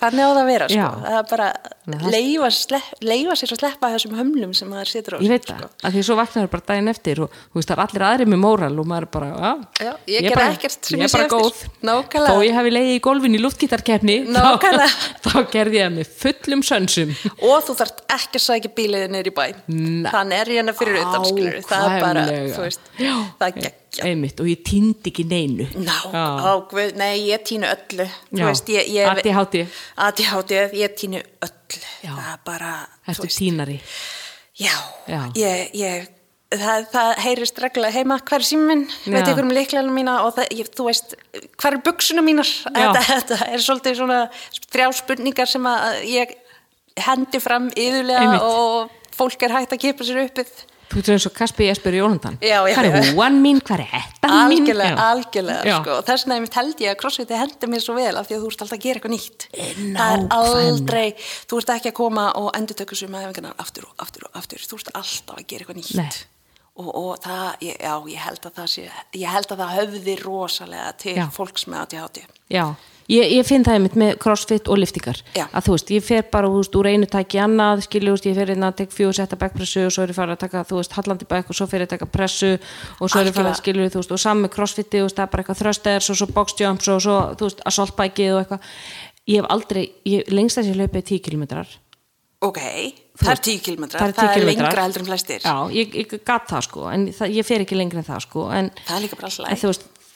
það 0.00 0.18
að 0.44 0.46
vera 0.52 0.68
sko. 0.68 0.88
Það 1.04 1.18
er 1.18 1.28
bara 1.34 1.48
það- 1.84 2.10
leifa, 2.14 2.50
slepp, 2.50 2.88
leifa 3.04 3.36
sér 3.42 3.52
að 3.54 3.60
sleppa 3.64 3.90
þessum 3.94 4.14
hömlum 4.20 4.54
sem 4.54 4.68
maður 4.70 4.88
situr 4.94 5.14
á 5.14 5.18
Ég 5.20 5.28
veit 5.34 5.44
sko. 5.44 5.54
það, 5.58 5.68
að 5.84 5.92
því 5.98 6.04
svo 6.08 6.16
vaknaður 6.22 6.50
bara 6.54 6.62
daginn 6.70 6.88
eftir 6.94 7.20
og 7.26 7.30
þú 7.52 7.54
veist, 7.60 7.68
það 7.68 7.76
er 7.76 7.84
allir 7.84 8.06
aðri 8.08 8.26
með 8.30 8.40
móral 8.46 8.78
og 8.78 8.86
maður 8.86 9.10
bara, 9.10 9.28
já, 9.34 9.52
Já, 9.84 9.92
ég 10.06 10.22
ég 10.22 10.24
ég 10.24 10.30
er 10.30 11.12
bara 11.12 11.28
góð. 11.28 11.56
Þó 12.30 12.34
ég 12.44 12.54
gerði 15.52 15.78
ég 15.78 15.86
það 15.86 15.94
með 15.98 16.10
fullum 16.22 16.64
sönsum. 16.66 17.14
Og 17.44 17.56
þú 17.66 17.76
þarft 17.80 18.02
ekki 18.16 18.40
að 18.40 18.44
sækja 18.44 18.70
bíliðið 18.78 19.14
niður 19.14 19.30
í 19.30 19.34
bæ. 19.36 19.44
Nei. 19.68 20.10
þannig 20.10 20.40
er 20.40 20.52
ég 20.52 20.60
hérna 20.60 20.74
fyrir 20.78 21.00
utan 21.02 21.26
það 21.68 21.86
er 21.88 22.04
bara, 22.04 22.24
þú 22.54 22.64
veist 22.64 22.90
Já. 23.00 23.14
það 23.40 23.46
er 23.48 23.56
geggja 23.60 24.08
einmitt 24.08 24.42
og 24.42 24.50
ég 24.50 24.64
týndi 24.66 25.12
ekki 25.12 25.26
neinu. 25.30 25.68
Ná, 25.84 25.94
á, 26.10 26.52
guð, 26.70 26.96
nei, 26.98 27.12
ég 27.28 27.44
týnu 27.46 27.70
öllu. 27.70 28.08
Já. 28.34 28.44
veist, 28.48 28.74
ég, 28.74 28.90
týnu 30.98 31.22
öllu. 31.22 31.80
Já. 32.04 32.12
það 32.12 32.28
er 32.32 32.44
bara, 32.48 32.74
Ertu 33.12 33.30
tínari? 33.30 33.78
Já, 34.54 34.74
Já. 35.10 35.20
ég, 35.38 35.70
ég 35.74 36.10
það, 36.52 36.86
það 36.92 37.10
heyrist 37.24 37.62
reglulega 37.62 37.98
heima 37.98 38.18
hver 38.20 38.40
er 38.42 38.46
síminn 38.48 38.84
veit 39.04 39.30
ykkur 39.30 39.46
um 39.46 39.54
líkleginu 39.54 39.94
mína 39.94 40.18
og 40.26 40.34
það, 40.38 40.52
ég, 40.60 40.70
þú 40.76 40.88
veist, 40.88 41.16
hver 41.60 41.78
er 41.78 41.82
buksuna 41.86 42.24
mínar? 42.26 42.50
Þetta, 42.74 43.06
þetta 43.08 43.40
er 43.48 43.64
svolítið 43.64 43.98
svona 44.02 44.20
þrjá 44.68 44.90
spurningar 45.00 45.50
sem 45.50 45.70
að 45.70 46.04
ég 46.10 46.36
hendi 47.04 47.40
fram 47.42 47.72
yðurlega 47.72 48.28
Einmitt. 48.28 48.46
og 48.46 49.16
fólk 49.16 49.42
er 49.46 49.58
hægt 49.58 49.74
að 49.74 49.84
kipa 49.86 50.06
sér 50.06 50.24
uppið 50.26 50.54
Þú 50.94 51.00
ert 51.00 51.08
eins 51.14 51.24
og 51.26 51.32
Kaspi 51.34 51.66
Jesper 51.66 51.94
Já, 51.96 52.04
já, 52.44 52.74
Hvað 52.76 52.86
er 52.86 53.06
húan 53.16 53.38
mín, 53.42 53.60
hvað 53.64 53.82
er 53.82 53.94
ettan 53.98 54.34
mín? 54.50 54.60
Algjörlega, 54.60 55.06
algjörlega 55.08 55.78
sko. 55.80 55.96
þess 56.06 56.26
vegna 56.28 56.52
held 56.58 56.82
ég 56.84 56.92
að 56.92 56.98
crossfiti 57.00 57.38
hendi 57.40 57.70
mér 57.72 57.82
svo 57.82 57.96
vel 57.96 58.12
af 58.20 58.28
því 58.28 58.36
að 58.36 58.44
þú 58.44 58.50
ert 58.52 58.64
alltaf 58.66 58.76
að 58.76 58.84
gera 58.84 59.00
eitthvað 59.00 59.14
nýtt. 59.14 59.46
Það 59.56 60.12
er 60.12 60.26
aldrei, 60.36 61.06
þú 61.50 61.62
ert 61.62 61.74
ekki 61.78 61.90
að 61.90 61.96
koma 61.98 62.28
og 62.38 62.50
endur 62.58 62.78
tökur 62.78 63.00
sem 63.00 63.16
aðefingarnar 63.16 63.56
aftur 63.64 63.88
og 63.88 64.06
aftur 64.06 64.28
og 64.28 64.38
aftur. 64.38 64.68
Þú 64.68 64.80
ert 64.82 64.94
alltaf 64.94 65.40
að 65.40 65.48
gera 65.50 65.64
eitthvað 65.64 65.80
nýtt. 65.80 65.96
Nei. 65.98 66.33
Og, 66.74 66.88
og 66.90 67.12
það, 67.22 67.44
ég, 67.62 67.76
já, 67.78 67.92
ég 68.10 68.24
held 68.24 68.48
að 68.48 68.56
það 68.58 68.70
sé 68.72 68.88
ég 69.14 69.30
held 69.30 69.52
að 69.54 69.62
það 69.62 69.76
höfði 69.78 70.16
rosalega 70.24 70.90
til 70.98 71.14
Já. 71.20 71.28
fólks 71.34 71.68
með 71.70 71.84
ADHD 71.84 72.24
Já, 72.52 72.64
ég, 73.10 73.30
ég 73.38 73.46
finn 73.46 73.64
það 73.66 73.74
einmitt 73.78 73.96
með 73.98 74.10
crossfit 74.22 74.68
og 74.70 74.78
liftingar. 74.80 75.18
Já. 75.36 75.44
að 75.48 75.62
þú 75.66 75.72
veist, 75.76 75.88
ég 75.94 76.02
fer 76.04 76.24
bara 76.32 76.48
veist, 76.50 76.76
úr 76.76 76.86
einu 76.90 77.06
tæki 77.10 77.36
í 77.38 77.42
annað 77.44 77.84
skilju, 77.86 78.12
ég 78.26 78.36
fer 78.36 78.50
inn 78.54 78.66
að 78.66 78.76
tek 78.82 78.90
fjóðu 78.94 79.14
setta 79.20 79.36
backpressu 79.40 79.80
og 79.86 79.92
svo 79.94 80.00
er 80.04 80.10
ég 80.12 80.18
farið 80.18 80.36
að 80.36 80.42
taka, 80.44 80.58
þú 80.68 80.74
veist, 80.80 80.96
hallandi 80.98 81.26
back 81.30 81.46
og 81.50 81.58
svo 81.58 81.66
fer 81.70 81.80
ég 81.84 81.88
að 81.88 81.94
taka 81.94 82.10
pressu 82.10 82.52
og 82.54 83.06
svo 83.06 83.18
er 83.22 83.30
ég 83.30 83.36
farið 83.36 83.52
að 83.52 83.62
skilju, 83.62 83.92
þú 83.94 83.98
veist, 84.02 84.14
og 84.14 84.24
saman 84.24 84.44
með 84.44 84.54
crossfiti 84.56 84.98
þú 84.98 85.06
veist, 85.08 85.18
það 85.18 85.26
er 85.26 85.32
bara 85.32 85.40
eitthvað 85.44 85.62
thrusters 85.62 86.10
og 86.10 86.16
svo 86.20 86.28
box 86.34 86.48
jumps 86.60 86.86
og 86.90 86.96
svo, 87.06 87.16
þú 87.38 87.48
veist, 87.48 87.64
assault 87.70 87.94
bikeið 87.98 88.34
og 88.34 88.40
eitthvað. 88.42 88.62
Ég 89.24 89.40
hef 89.40 89.46
aldrei, 89.54 89.84
ég, 90.04 90.20
lengst 90.28 90.56
þess 90.60 90.68
að 90.68 90.74
ég 90.74 90.80
hlaupið 93.20 93.42
10 93.46 93.64
kilometrar 93.64 94.04
ok, 94.08 94.16
það 94.16 94.28
er 94.28 94.34
10 94.34 94.44
km 94.44 94.44
Það 94.44 94.44
10 94.44 94.44
það 94.44 94.44
er 94.44 94.46
lengra 94.48 94.84
heldur 94.84 95.04
en 95.04 95.08
flestir 95.10 95.44
Já, 95.44 95.56
ég, 95.74 95.98
ég 96.00 96.14
gat 96.26 96.48
það 96.50 96.64
sko 96.68 96.86
en 96.90 97.08
það, 97.14 97.34
ég 97.38 97.46
fer 97.46 97.64
ekki 97.64 97.78
lengra 97.78 98.00
en 98.02 98.08
það 98.08 98.24
sko 98.26 98.46
en, 98.54 98.70
það 98.84 98.96
er 98.96 99.04
líka 99.04 99.18
bara 99.20 99.30
alltaf 99.30 99.60
þú 99.64 99.74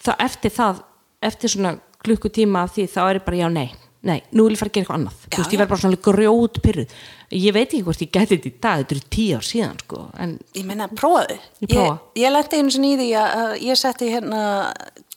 það, 0.08 0.24
eftir 0.28 0.56
það 0.56 0.80
eftir 1.28 1.54
svona 1.54 1.76
klukkutíma 2.06 2.64
af 2.66 2.74
því 2.74 2.88
þá 2.90 2.98
er 3.04 3.20
ég 3.20 3.26
bara 3.26 3.38
já, 3.38 3.48
nei, 3.54 3.68
nei, 4.06 4.18
nú 4.34 4.46
vil 4.46 4.54
ég 4.54 4.60
fara 4.60 4.70
að 4.70 4.76
gera 4.76 4.84
eitthvað 4.84 4.98
annað 4.98 5.16
þú 5.22 5.30
Já, 5.30 5.38
veist, 5.38 5.54
ég 5.54 5.62
verð 5.62 5.72
bara 5.72 5.82
svona 5.84 6.00
grjót 6.08 6.60
pyrruð 6.64 6.96
ég 7.38 7.54
veit 7.54 7.66
ekki 7.68 7.84
hvort 7.86 8.02
ég 8.02 8.12
geti 8.14 8.34
þetta 8.34 8.48
í 8.50 8.54
dag 8.66 8.82
þetta 8.82 8.96
eru 8.96 9.12
tíu 9.14 9.38
ár 9.38 9.46
síðan 9.46 9.82
sko 9.82 10.02
en 10.18 10.34
Ég 10.56 10.66
meina, 10.66 10.88
prófaðu. 10.88 11.36
Ég 11.62 11.72
prófa. 11.74 11.98
Ég, 12.16 12.22
ég 12.22 12.32
lendi 12.34 12.62
sinni 12.74 12.92
í 12.94 12.98
því 13.02 13.08
að, 13.20 13.54
ég 13.66 13.78
setti 13.78 14.10
hérna 14.14 14.42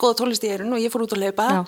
góða 0.02 0.18
tólist 0.22 0.46
í 0.46 0.52
eirun 0.52 0.76
og 0.76 0.82
ég 0.82 0.94
fór 0.94 1.06
út 1.06 1.16
að 1.16 1.28
Já. 1.32 1.62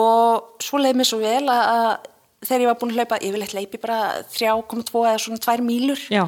og 0.00 0.64
svo 0.64 0.80
leið 0.80 0.98
mér 1.00 1.08
svo 1.08 1.20
vel 1.22 1.44
að 1.52 2.12
þegar 2.46 2.64
ég 2.66 2.70
var 2.72 2.78
búin 2.82 2.94
að 2.94 3.00
hlaupa, 3.02 3.18
ég 3.26 3.34
vil 3.36 3.42
eitthvað 3.44 3.60
leipi 3.62 3.82
bara 3.82 3.98
3,2 4.36 5.04
eða 5.10 5.18
svona 5.26 5.42
2 5.46 5.66
mílur 5.66 6.00
Já. 6.12 6.24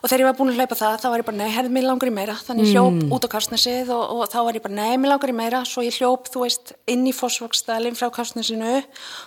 og 0.00 0.08
þegar 0.08 0.22
ég 0.22 0.28
var 0.30 0.36
búin 0.38 0.50
að 0.54 0.58
hlaupa 0.60 0.76
það, 0.80 0.94
þá 1.02 1.06
var 1.12 1.20
ég 1.20 1.26
bara, 1.28 1.36
nei, 1.36 1.50
herði, 1.52 1.70
mér 1.76 1.84
langar 1.90 2.08
í 2.08 2.14
meira 2.16 2.36
þannig 2.46 2.66
ég 2.70 2.72
hljóp 2.74 2.94
Mm. 3.00 3.10
út 3.12 3.26
á 3.26 3.28
kastnesið 3.34 3.90
og, 3.92 4.04
og 4.16 4.30
þá 4.32 4.38
var 4.46 4.56
ég 4.56 4.62
bara, 4.64 4.74
nei, 4.80 4.96
mér 4.96 5.12
langar 5.12 5.32
í 5.32 5.36
meira 5.36 5.60
svo 5.68 5.84
ég 5.84 5.96
hljóp, 6.00 6.30
þú 6.32 6.44
veist, 6.46 6.72
inn 6.88 7.04
í 7.04 7.12
fósvaksdalinn 7.12 7.98
frá 8.00 8.08
kastnesinu 8.16 8.78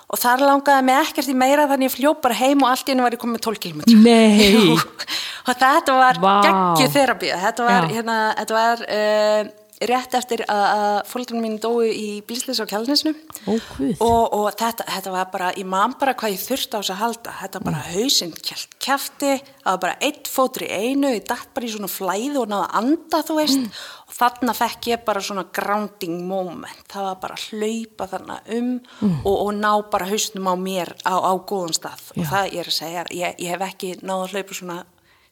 og 0.09 0.17
þar 0.19 0.41
langaði 0.49 0.83
mig 0.89 0.97
ekkert 1.05 1.29
í 1.29 1.37
meira 1.37 1.67
þannig 1.69 1.91
ég 1.91 1.99
hljóp 2.01 2.21
bara 2.25 2.39
heim 2.41 2.63
og 2.65 2.71
allt 2.73 2.87
í 2.89 2.91
hennu 2.95 3.05
var 3.05 3.13
ég 3.13 3.21
komið 3.21 3.37
með 3.37 3.45
12 3.45 3.61
km 3.67 3.81
Nei. 4.01 4.77
Og 5.43 5.57
þetta 5.59 5.91
var 5.91 6.17
wow. 6.23 6.37
geggju 6.79 6.85
þerapía 6.93 7.35
þetta 7.41 7.65
var, 7.67 7.83
Já. 7.83 7.95
hérna, 7.97 8.13
þetta 8.37 8.55
var 8.55 8.83
uh, 8.87 9.49
rétt 9.89 10.13
eftir 10.17 10.43
að, 10.47 10.63
að 10.73 10.97
fólkdrarinn 11.11 11.43
mín 11.43 11.57
dói 11.61 11.89
í 11.91 12.07
bíslis 12.27 12.59
á 12.61 12.65
kjálnisnu 12.69 13.13
Ó, 13.47 13.53
guð. 13.77 13.97
og, 14.01 14.33
og 14.37 14.47
þetta, 14.59 14.85
þetta 14.87 15.11
var 15.15 15.29
bara, 15.33 15.51
ég 15.59 15.65
man 15.69 15.95
bara 15.99 16.13
hvað 16.19 16.35
ég 16.35 16.43
þurfti 16.43 16.75
á 16.75 16.79
þess 16.81 16.93
að 16.95 17.01
halda, 17.03 17.35
þetta 17.41 17.63
bara 17.63 17.81
Mm. 17.83 17.89
hausinn 17.97 18.31
kjælt 18.37 18.75
kjafti, 18.79 19.31
það 19.63 19.71
var 19.71 19.81
bara 19.85 19.97
eitt 20.01 20.27
fótur 20.31 20.63
í 20.67 20.69
einu, 20.71 21.11
ég 21.15 21.25
datt 21.27 21.49
bara 21.53 21.65
í 21.67 21.71
svona 21.73 21.89
flæði 21.91 22.37
og 22.41 22.47
náða 22.53 22.69
anda, 22.79 23.21
þú 23.27 23.35
veist, 23.41 23.59
Mm. 23.59 23.71
og 24.07 24.13
þarna 24.19 24.53
fekk 24.55 24.89
ég 24.93 25.05
bara 25.05 25.21
svona 25.21 25.45
grounding 25.53 26.21
moment, 26.27 26.87
það 26.87 27.03
var 27.09 27.15
bara 27.21 27.35
hlaupa 27.49 28.07
þarna 28.13 28.39
um 28.57 28.79
Mm. 29.01 29.19
og, 29.25 29.37
og 29.47 29.53
ná 29.53 29.89
bara 29.91 30.05
hausnum 30.05 30.47
á 30.47 30.55
mér 30.55 30.93
á, 31.05 31.13
á 31.19 31.31
góðan 31.45 31.73
stað 31.75 32.11
og 32.17 32.23
Já. 32.23 32.29
það 32.29 32.51
ég 32.53 32.59
er 32.59 32.69
að 32.71 32.79
segja, 32.79 33.05
ég, 33.11 33.35
ég 33.39 33.49
hef 33.49 33.61
ekki 33.61 33.95
náða 34.01 34.29
hlaupa 34.31 34.53
svona 34.53 34.83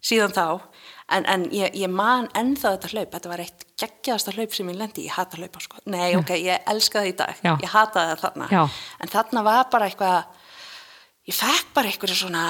síðan 0.01 0.33
þá, 0.33 0.61
en, 1.13 1.25
en 1.29 1.43
ég, 1.53 1.75
ég 1.77 1.89
man 1.89 2.27
ennþá 2.33 2.71
þetta 2.77 2.89
hlaup, 2.95 3.11
þetta 3.11 3.29
var 3.29 3.39
eitt 3.43 3.65
geggjaðasta 3.81 4.33
hlaup 4.35 4.53
sem 4.55 4.69
ég 4.71 4.77
lendi, 4.79 5.05
ég 5.07 5.15
hata 5.15 5.39
hlaupa 5.39 5.63
sko, 5.63 5.81
nei 5.91 6.15
ok, 6.19 6.35
ég 6.41 6.67
elska 6.73 7.01
það 7.01 7.09
í 7.09 7.15
dag, 7.23 7.41
Já. 7.45 7.53
ég 7.55 7.73
hata 7.73 8.05
það 8.11 8.21
þarna, 8.25 8.49
Já. 8.51 8.61
en 9.01 9.13
þarna 9.15 9.43
var 9.47 9.65
bara 9.73 9.89
eitthvað 9.89 10.19
ég 11.29 11.37
fekk 11.37 11.73
bara 11.75 11.91
eitthvað 11.91 12.15
svona 12.21 12.45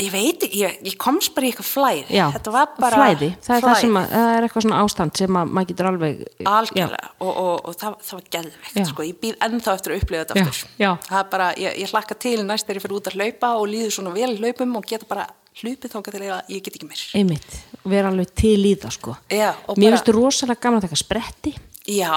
ég 0.00 0.12
veit 0.14 0.44
ég, 0.48 0.76
ég 0.86 0.96
komst 1.00 1.34
bara 1.36 1.46
í 1.46 1.50
eitthvað 1.52 1.68
flæði. 1.70 2.04
Já, 2.16 2.24
þetta 2.36 2.54
var 2.54 2.70
bara 2.76 3.00
flæði, 3.00 3.28
það 3.40 3.56
er, 3.56 3.64
það, 3.64 3.66
flæði. 3.66 3.80
sem 3.84 3.98
að, 4.00 4.06
það 4.14 4.30
er 4.36 4.46
eitthvað 4.46 4.64
svona 4.66 4.80
ástand 4.84 5.20
sem 5.20 5.40
að 5.40 5.52
maður 5.56 5.70
getur 5.72 5.90
alveg 5.90 6.22
algjörlega. 6.50 7.10
Og, 7.20 7.32
og, 7.32 7.52
og 7.70 7.78
það, 7.80 7.98
það 8.08 8.18
var 8.18 8.28
geðveikt 8.36 8.80
Já. 8.80 8.86
sko. 8.90 9.06
ég 9.08 9.18
býð 9.24 9.44
ennþá 9.48 9.74
eftir 9.78 9.94
að 9.94 10.04
upplifa 10.04 10.24
þetta 10.24 10.40
Já, 10.40 10.64
já. 10.80 10.90
það 11.08 11.18
er 11.22 11.28
bara, 11.34 11.50
ég, 11.64 11.76
ég 11.84 11.92
hlakka 11.94 12.18
til 12.26 12.36
næst 12.46 12.68
þegar 12.68 12.80
ég 12.80 12.86
fyrir 12.86 12.98
út 13.00 13.10
að 13.10 13.18
hlaupa 13.20 13.52
og 13.60 13.68
líður 13.70 13.94
svona 13.98 14.14
vel 14.16 14.32
hlaupum 14.40 14.78
og 14.80 14.88
geta 14.90 15.08
bara 15.10 15.26
hlupið 15.60 15.92
þóka 15.96 16.14
til 16.14 16.22
að 16.24 16.52
ég 16.54 16.62
get 16.64 16.76
ekki 16.78 16.88
mér 16.88 17.02
einmitt, 17.18 17.58
vera 17.90 18.10
alveg 18.12 18.32
til 18.38 18.58
í 18.70 18.76
það 18.80 18.96
sko. 18.96 19.16
Mér 19.30 19.96
finnst 19.96 20.10
rosalega 20.14 20.62
gaman 20.62 20.80
að 20.80 20.88
taka 20.88 21.00
spretti. 21.00 21.54
Já, 21.90 22.14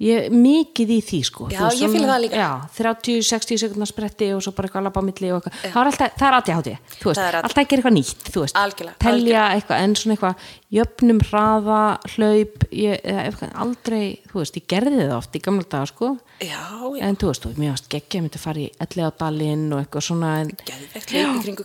ég 0.00 0.30
mikið 0.32 0.92
í 0.94 0.98
því 1.04 1.18
sko. 1.28 1.46
Já, 1.52 1.58
Þú 1.60 1.66
veist, 1.66 1.82
ég 1.82 1.90
svona- 1.92 2.08
það 2.08 2.22
líka. 2.24 2.36
já, 2.40 2.50
30-60 2.76 3.58
sekundar 3.60 3.90
spretti 3.90 4.28
og 4.34 4.40
svo 4.42 4.52
bara 4.56 4.68
eitthvað 4.68 4.80
alveg 4.80 4.96
á 4.96 5.02
milli 5.04 5.28
og 5.30 5.42
eitthvað, 5.42 5.58
það 5.60 5.80
er 5.80 5.90
alltaf, 5.90 6.14
það 6.16 6.28
er 6.30 6.36
aðja 6.38 6.56
hátíð 6.56 6.78
þú 7.00 7.10
veist, 7.10 7.20
alltaf 7.40 7.60
ekki 7.60 7.76
eitthvað 7.76 7.96
nýtt 7.98 8.30
þú 8.32 8.40
veist, 8.40 8.56
Algjörlega, 8.60 8.96
telja 9.04 9.42
eitthvað 9.54 9.82
en 9.84 9.94
svona 10.00 10.16
eitthvað 10.16 10.34
jöfnum 10.78 11.20
hraða, 11.28 11.80
hlaup 12.14 12.64
ég, 12.72 13.00
eitthvað, 13.04 13.52
aldrei, 13.64 14.04
þú 14.30 14.40
veist, 14.40 14.56
ég 14.56 14.66
gerði 14.72 15.04
það 15.04 15.16
oft 15.18 15.36
í 15.36 15.42
gamla 15.44 15.68
daga 15.68 15.86
sko. 15.90 16.10
Já, 16.40 16.62
já. 16.96 17.02
En 17.04 17.16
þú 17.16 17.26
veist, 17.28 17.46
og 17.46 17.52
mér 17.60 17.74
varst 17.74 17.88
geggja, 17.92 18.20
ég 18.20 18.24
myndi 18.24 18.38
fara 18.40 18.64
í 18.64 18.70
ellega 18.80 19.12
dalinn 19.20 19.66
og 19.74 19.84
eitthvað 19.84 20.06
svona 20.08 20.32
en, 20.40 20.54
geðveikt 20.64 21.10
hlaup 21.12 21.42
kringu 21.44 21.64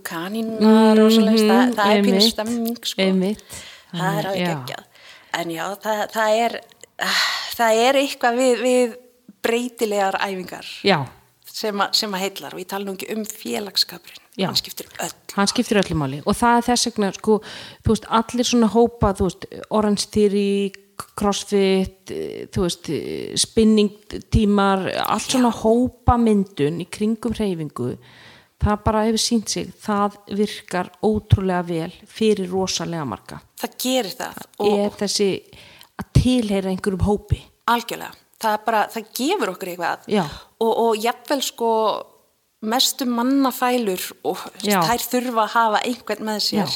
og 1.06 1.12
svona, 1.16 1.32
það, 1.40 1.76
það 1.80 1.96
er 1.96 2.04
pínu 2.04 2.22
stemming 2.28 2.80
sko. 2.84 3.02
það 3.96 4.20
er 4.20 4.26
alveg 4.26 4.48
geggjað. 4.50 4.84
En 5.36 5.50
já, 5.52 5.66
það, 5.84 6.10
það 6.12 6.30
er 6.46 6.62
það 7.56 7.82
er 7.88 8.00
eitthvað 8.02 8.40
við, 8.42 8.64
við 8.66 8.96
breytilegar 9.46 10.18
æfingar 10.20 10.70
já, 10.86 11.00
sem, 11.48 11.82
a, 11.82 11.90
sem 11.96 12.14
að 12.16 12.26
heillar 12.26 12.56
og 12.56 12.64
ég 12.64 12.70
tala 12.72 12.88
nú 12.88 12.96
ekki 12.98 13.12
um 13.16 13.26
félagskapurinn. 13.30 14.24
Hann 14.36 14.58
skiptir 14.60 14.90
öll 15.00 15.14
hann 15.36 15.52
skiptir 15.52 15.80
öllu 15.80 15.96
máli. 16.00 16.22
Og 16.28 16.36
það 16.36 16.58
er 16.58 16.66
þess 16.70 16.90
vegna 16.90 17.12
sko, 17.16 17.38
þú 17.84 17.94
veist, 17.94 18.10
allir 18.20 18.50
svona 18.50 18.72
hópa 18.74 19.14
þú 19.16 19.30
veist, 19.30 19.48
Orange 19.76 20.10
Theory 20.12 20.52
crossfit, 21.20 22.12
eh, 22.12 22.46
þú 22.52 22.68
veist 22.68 22.92
eh, 22.92 23.34
spinning 23.40 23.96
tímar 24.32 24.88
allt 25.04 25.28
svona 25.28 25.52
hópa 25.52 26.16
myndun 26.20 26.80
í 26.84 26.88
kringum 26.92 27.36
hreyfingu 27.36 27.96
það 28.66 28.84
bara 28.86 29.04
hefur 29.06 29.22
sínt 29.22 29.52
sig, 29.52 29.72
það 29.84 30.18
virkar 30.40 30.90
ótrúlega 31.04 31.64
vel 31.68 31.94
fyrir 32.08 32.50
rosalega 32.52 33.06
marga. 33.08 33.40
Það 33.60 33.78
gerir 33.84 34.16
það. 34.16 34.44
Og 34.64 34.80
er 34.86 35.00
þessi 35.04 35.30
að 36.02 36.10
tilheyra 36.20 36.70
einhverjum 36.74 37.06
hópi. 37.08 37.42
Algjörlega. 37.72 38.12
Það, 38.42 38.52
er 38.54 38.64
bara, 38.66 38.82
það 38.94 39.06
gefur 39.18 39.52
okkur 39.54 39.70
eitthvað 39.72 40.10
Já. 40.12 40.24
og, 40.60 40.72
og 40.86 40.98
jafnvel 41.02 41.42
sko 41.42 41.70
mestu 42.66 43.06
mannafælur 43.08 44.04
og 44.28 44.42
Já. 44.66 44.82
þær 44.86 45.06
þurfa 45.12 45.44
að 45.46 45.54
hafa 45.56 45.82
einhvern 45.88 46.26
með 46.30 46.40
sér. 46.50 46.76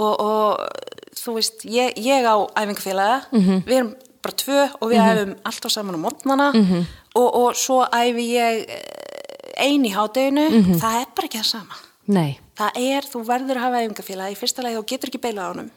Og, 0.00 0.14
og 0.20 1.16
þú 1.20 1.34
veist 1.36 1.64
ég, 1.68 1.96
ég 2.00 2.24
á 2.28 2.36
æfingafélaga. 2.56 3.18
Mhm. 3.32 3.62
við 3.66 3.76
erum 3.80 3.90
bara 4.22 4.36
tvö 4.36 4.60
og 4.80 4.90
við 4.90 5.00
æfum 5.00 5.34
alltaf 5.48 5.72
saman 5.72 5.96
á 5.96 6.00
mótnana 6.04 6.48
Mhm. 6.54 6.84
og, 7.16 7.28
og 7.34 7.54
svo 7.56 7.80
æfi 7.88 8.26
ég 8.36 8.66
einn 9.60 9.84
í 9.84 9.92
hádeginu. 9.94 10.46
Mhm. 10.50 10.78
það 10.80 11.00
er 11.00 11.06
bara 11.16 11.26
ekki 11.28 11.38
það 11.40 11.50
sama. 11.50 11.74
Nei, 12.10 12.38
það 12.56 12.70
er, 12.76 13.02
þú 13.06 13.24
verður 13.24 13.56
að 13.56 13.64
hafa 13.66 13.82
æfingafélag 13.86 14.32
í 14.32 14.36
fyrsta 14.36 14.62
lagi 14.62 14.76
þú 14.76 14.86
getur 14.86 15.08
ekki 15.10 15.20
beilað 15.24 15.46
á 15.46 15.50
honum 15.52 15.70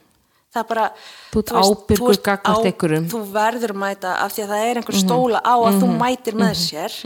það 0.53 0.61
er 0.61 0.67
bara 0.69 0.85
Þú 1.33 1.41
ert 1.41 1.51
ábyrgur 1.57 2.17
gagnvart 2.27 2.67
einhverjum. 2.69 3.05
þú 3.09 3.19
verður 3.33 3.73
mæta 3.81 4.11
af 4.21 4.33
því 4.35 4.43
að 4.43 4.51
það 4.53 4.65
er 4.69 4.79
einhver 4.81 4.97
stóla 4.99 5.39
á 5.41 5.55
að 5.57 5.79
þú 5.81 5.87
mætir 5.97 6.35
með 6.37 6.53
sér 6.61 6.97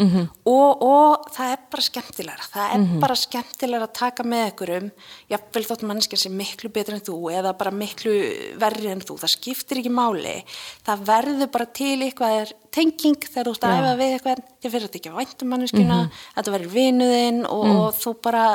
og, 0.43 0.83
og 0.83 1.29
það 1.31 1.53
er 1.53 1.61
bara 1.71 1.85
skemmtilegra. 1.87 2.47
Það 2.51 2.73
er 2.75 2.85
bara 3.05 3.17
skemmtilegra 3.21 3.87
að 3.87 3.95
taka 4.01 4.25
með 4.27 4.43
einhverjum 4.49 4.89
jafnvel 5.31 5.65
þótt 5.69 5.85
mannskja 5.87 6.19
sem 6.25 6.35
miklu 6.35 6.71
betur 6.75 6.97
en 6.97 7.05
þú 7.07 7.17
eða 7.31 7.55
bara 7.57 7.71
miklu 7.71 8.17
verri 8.59 8.91
en 8.91 9.01
þú. 9.07 9.17
Það 9.23 9.33
skiptir 9.37 9.79
ekki 9.81 9.93
máli. 9.95 10.35
Það 10.83 11.07
verður 11.07 11.51
bara 11.55 11.71
til 11.79 11.95
eitthvað 12.03 12.39
er 12.43 12.53
tenging 12.77 13.17
þegar 13.23 13.47
þú 13.47 13.55
ert 13.55 13.67
að 13.71 13.77
æfa 13.79 13.95
við 14.03 14.15
eitthvað. 14.17 14.43
Þið 14.57 14.73
fyrir 14.73 14.87
þetta 14.89 14.99
ekki 14.99 15.09
að 15.13 15.19
væntum 15.21 15.53
manneskjuna 15.53 15.97
þetta 16.35 16.53
verður 16.57 16.73
vinuðinn 16.75 17.43
og, 17.47 17.67
og 17.77 17.95
þú 17.95 18.13
bara 18.27 18.45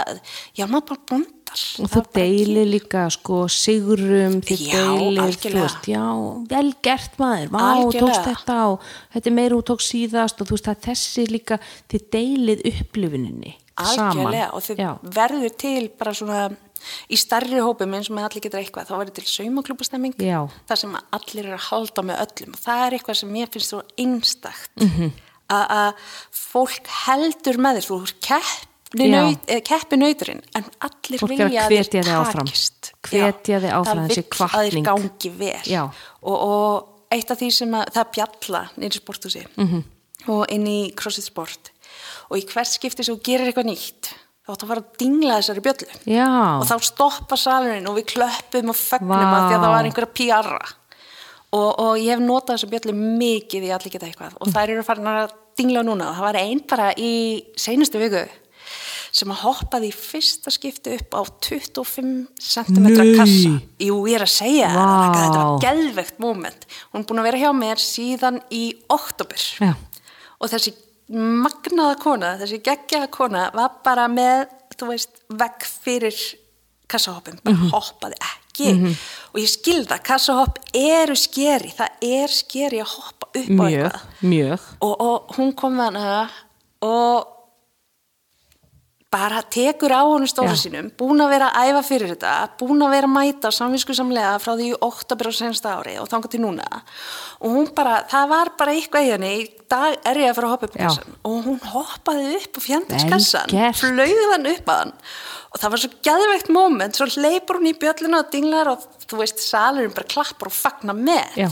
já, 0.59 0.67
maður 0.67 0.89
bara 0.93 1.07
bondar 1.53 1.85
og 1.85 1.91
þú 1.93 2.03
deilir 2.17 2.67
líka 2.71 3.05
sko 3.13 3.43
sigurum, 3.53 4.41
Já, 4.43 4.83
deilir 4.97 5.39
þú 5.39 5.53
veist, 5.59 5.89
já, 5.93 6.05
vel 6.53 6.75
gert 6.83 7.19
maður. 7.19 7.53
Vá, 7.53 7.67
tókst 7.93 8.27
þetta 8.29 8.59
og 8.73 8.81
þetta 9.15 9.31
er 9.33 9.37
meira 9.39 9.57
og 9.57 9.65
tókst 9.71 9.93
síðast 9.95 10.41
og 10.41 10.49
þú 10.51 10.59
veist, 10.59 10.69
er 10.73 10.83
þessi 10.89 11.27
líka 11.31 11.59
þið 11.93 12.09
deilið 12.17 12.67
upplifuninni 12.73 13.57
saman, 13.83 14.19
algjörlega 14.19 14.51
og 14.53 14.63
þið 14.67 14.83
verður 15.17 15.57
til 15.63 15.89
bara 15.99 16.13
svona 16.15 16.43
í 17.13 17.17
starri 17.17 17.61
hópum 17.63 17.93
eins 17.95 18.11
og 18.11 18.17
með 18.17 18.25
allir 18.29 18.43
getur 18.43 18.61
eitthvað 18.61 18.89
þá 18.89 18.95
verður 18.99 19.15
til 19.21 19.27
saumaklúbastemming 19.31 20.17
Já. 20.19 20.41
þar 20.67 20.81
sem 20.81 20.97
að 20.99 21.19
allir 21.19 21.47
er 21.47 21.55
að 21.57 21.67
halda 21.71 22.03
með 22.09 22.25
öllum. 22.25 22.57
Og 22.57 22.65
það 22.65 22.83
er 22.87 22.97
eitthvað 22.99 23.21
sem 23.21 23.37
ég 23.39 23.53
finnst 23.55 23.71
svo 23.71 23.83
einstakt 24.03 24.83
Mhm. 24.83 25.13
að 25.53 25.65
að 25.77 25.95
fólk 26.33 26.87
heldur 27.07 27.57
með 27.61 27.79
þér 27.79 27.87
þú 27.89 27.99
eða 28.03 28.51
keppi 29.65 29.97
nauturinn 29.97 30.43
en 30.59 30.65
allir 30.81 31.23
að 31.25 31.29
vilja 31.33 31.67
hvetja 31.69 32.03
þig 32.03 32.13
áfram. 32.19 32.47
takist 32.47 32.93
Hvetja 33.09 33.61
þig 33.65 33.73
áfram, 33.73 33.99
það 34.03 34.09
þessi 34.09 34.23
vill 34.23 34.31
að 34.31 34.39
hvatning. 34.39 34.73
þér 34.73 34.89
gangi 34.91 35.31
vel 35.39 35.77
og, 36.23 36.37
og 36.37 36.89
eitt 37.13 37.31
af 37.31 37.39
því 37.41 37.51
sem 37.53 37.71
að 37.79 37.93
það 37.97 38.11
bjalla 38.17 38.63
nýri 38.79 39.01
sporthúsi 39.01 39.47
Mhm. 39.57 39.69
-hmm. 39.69 39.83
og 40.29 40.47
inn 40.53 40.67
í 40.67 40.95
CrossFit 40.95 41.25
Sport 41.25 41.71
og 42.31 42.37
í 42.39 42.45
hvert 42.47 42.69
skipti 42.69 43.05
sem 43.05 43.15
þú 43.17 43.23
gerir 43.23 43.47
eitthvað 43.53 43.71
nýtt 43.73 44.13
þá 44.47 44.53
áttu 44.53 44.65
að 44.65 44.69
fara 44.69 44.81
að 44.81 44.97
dingla 44.99 45.39
þessari 45.41 45.61
bjöllu 45.63 45.87
já, 46.07 46.61
og 46.61 46.67
þá 46.67 46.77
stoppa 46.83 47.37
salurinn 47.37 47.87
og 47.89 47.97
við 47.97 48.07
klöppum 48.15 48.69
og 48.71 48.77
fögnum 48.77 49.09
Vá. 49.09 49.35
að 49.39 49.49
því 49.49 49.55
að 49.55 49.63
það 49.63 49.73
var 49.75 49.85
einhverja 49.85 50.15
pjarra 50.15 50.61
og, 51.53 51.71
og 51.81 51.97
ég 51.99 52.11
hef 52.11 52.19
notað 52.21 52.57
þessa 52.57 52.71
bjöllu 52.73 52.93
mikið 53.19 53.63
í 53.69 53.71
allir 53.75 53.91
geta 53.93 54.07
eitthvað 54.07 54.33
og 54.41 54.49
þær 54.49 54.71
eru 54.71 54.83
farin 54.83 55.07
að 55.07 55.31
dingla 55.59 55.83
núna 55.85 56.09
og 56.11 56.15
það 56.17 56.21
var 56.27 56.37
einn 56.41 56.61
bara 56.67 56.93
í 56.97 57.45
seinustu 57.57 57.99
viku 58.01 58.25
sem 59.13 59.29
að 59.35 59.43
hoppaði 59.45 59.91
í 59.91 59.95
fyrsta 59.95 60.51
skipti 60.55 60.95
upp 60.97 61.13
á 61.13 61.21
25 61.45 62.13
cm 62.41 62.87
Nei. 62.87 63.17
kassa. 63.19 63.51
Jú, 63.85 63.99
ég 64.09 64.17
er 64.17 64.25
að 64.25 64.33
segja 64.33 64.71
wow. 64.73 65.13
þetta 65.13 65.43
var 65.43 65.59
geðvegt 65.67 66.19
moment. 66.23 66.65
Hún 66.95 67.03
er 67.03 67.09
búin 67.11 67.21
að 67.21 67.29
vera 67.29 67.43
hjá 67.43 67.51
mér 67.59 67.83
síðan 67.83 68.41
í 68.51 68.63
oktober 68.89 69.45
já, 69.61 69.75
og 70.41 70.49
þessi 70.53 70.73
magnaða 71.13 71.99
kona, 72.01 72.31
þessi 72.41 72.63
geggjaða 72.65 73.11
kona 73.13 73.43
var 73.53 73.75
bara 73.85 74.07
með, 74.09 74.47
þú 74.81 74.89
veist, 74.95 75.21
vegg 75.29 75.67
fyrir 75.85 76.17
kassahoppum, 76.89 77.39
bara 77.45 77.57
Mhm. 77.57 77.71
hoppaði 77.73 78.17
ekki. 78.21 78.97
Og 79.33 79.41
ég 79.41 79.49
skilða, 79.49 79.97
kassahopp 80.05 80.59
eru 80.75 81.15
skeri, 81.17 81.73
það 81.73 81.89
er 82.03 82.29
skeri 82.29 82.81
að 82.81 82.91
hoppa 82.97 83.29
upp 83.33 83.49
á 83.49 83.65
mjög, 83.65 83.93
eitthvað. 83.93 84.03
mjög. 84.23 84.61
Og, 84.81 85.01
og 85.01 85.29
hún 85.37 85.55
kom 85.57 85.77
með 85.77 85.85
hana 86.01 86.31
og 86.83 87.27
bara 89.13 89.43
tekur 89.45 89.93
á 89.93 90.01
honum 90.09 90.29
stóra 90.31 90.55
Já. 90.57 90.63
sínum, 90.65 90.89
búin 90.97 91.21
að 91.21 91.33
vera 91.35 91.51
að 91.53 91.73
æfa 91.73 91.83
fyrir 91.85 92.13
þetta, 92.15 92.31
búin 92.61 92.81
að 92.81 92.95
vera 92.95 93.09
að 93.11 93.13
mæta 93.13 93.51
samvisku 93.53 93.97
samlega 93.97 94.39
frá 94.41 94.55
því 94.57 94.71
í 94.71 94.79
oktober 94.89 95.29
á 95.29 95.33
sensta 95.37 95.75
ári 95.77 95.99
og 96.01 96.09
þangað 96.09 96.33
til 96.33 96.41
núna 96.47 96.69
og 97.43 97.49
hún 97.53 97.69
bara, 97.77 97.99
það 98.09 98.31
var 98.33 98.53
bara 98.57 98.77
eitthvað 98.77 99.05
í 99.05 99.13
henni 99.13 99.33
í 99.43 99.45
dag 99.73 99.99
er 100.09 100.23
ég 100.23 100.33
að 100.33 100.39
fara 100.39 100.49
að 100.49 100.55
hoppa 100.55 100.69
upp 100.71 100.77
á 100.77 100.81
Já. 100.81 100.87
kassan 100.89 101.19
og 101.29 101.37
hún 101.47 101.61
hoppaði 101.75 102.33
upp 102.39 102.57
og 102.57 102.67
fjandast 102.67 103.05
Vel 103.05 103.13
kassan 103.13 103.53
gert. 103.53 103.83
flögðan 103.83 104.51
upp 104.55 104.73
að 104.73 104.83
hann 104.83 104.95
og 105.53 105.61
það 105.61 105.75
var 105.75 105.83
svo 105.83 105.93
gæðveikt 106.09 106.51
moment, 106.57 106.97
svo 106.97 107.09
leipur 107.21 107.61
hún 107.61 107.69
í 107.69 107.77
bjölluna 107.77 108.23
og 108.25 108.33
dinglar 108.33 108.73
og 108.73 108.87
þú 109.05 109.21
veist, 109.21 109.45
salurinn 109.45 109.93
bara 109.93 110.09
klappar 110.09 110.49
og 110.49 110.57
fagnar 110.57 110.97
með 110.97 111.43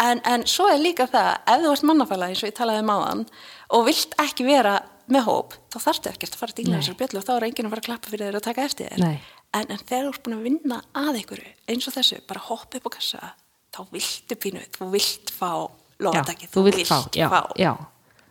en, 0.00 0.22
en 0.22 0.46
svo 0.46 0.68
er 0.70 0.78
líka 0.78 1.08
það, 1.10 1.32
ef 1.50 1.64
þú 1.64 1.74
ert 1.74 1.88
mannafæla 1.90 2.30
eins 2.30 2.44
og 2.44 2.52
ég 2.52 2.56
talaði 2.56 2.84
um 2.84 2.94
áðan 2.94 3.26
og 3.74 3.86
vilt 3.90 4.14
ekki 4.22 4.46
vera 4.46 4.78
með 5.14 5.26
hóp, 5.26 5.54
þá 5.72 5.78
þarftu 5.86 6.10
ekkert 6.10 6.36
að 6.36 6.40
fara 6.40 6.54
að 6.54 6.64
Nei. 6.70 6.74
þessar 6.78 6.98
bjöllu 7.00 7.20
og 7.20 7.26
þá 7.26 7.32
er 7.34 7.46
enginn 7.48 7.68
að 7.68 7.74
fara 7.74 7.82
að 7.82 7.88
klappa 7.88 8.12
fyrir 8.12 8.28
þér 8.28 8.38
og 8.38 8.44
taka 8.46 8.64
eftir 8.68 8.90
þér. 8.90 9.04
En, 9.50 9.64
en 9.66 9.80
þegar 9.82 10.04
þú 10.06 10.10
ert 10.12 10.24
búin 10.26 10.36
að 10.36 10.46
vinna 10.46 10.80
að 10.94 11.20
einhverju 11.20 11.52
eins 11.72 11.88
og 11.90 11.96
þessu, 11.96 12.20
bara 12.30 12.44
hoppa 12.46 12.78
upp 12.80 12.86
á 12.86 12.90
kassa 12.96 13.32
þá 13.70 13.80
viltu 13.94 14.38
pínu, 14.40 14.62
þú 14.76 14.90
vilt 14.94 15.32
fá 15.34 15.50
já, 15.50 16.06
lofatakið, 16.06 16.52
þú 16.54 16.64
vilt 16.68 16.86
fá, 16.90 16.98
já, 17.14 17.28
já. 17.58 17.72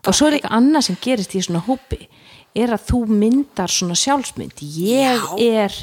og 0.03 0.15
svo 0.15 0.29
er 0.29 0.37
eitthvað 0.37 0.57
annað 0.59 0.87
sem 0.87 0.99
gerist 1.03 1.35
í 1.35 1.43
svona 1.43 1.63
hópi 1.67 2.07
er 2.57 2.73
að 2.73 2.87
þú 2.89 2.99
myndar 3.11 3.71
svona 3.71 3.97
sjálfsmynd. 3.99 4.61
Ég 4.61 5.21
Já. 5.21 5.61
er 5.63 5.75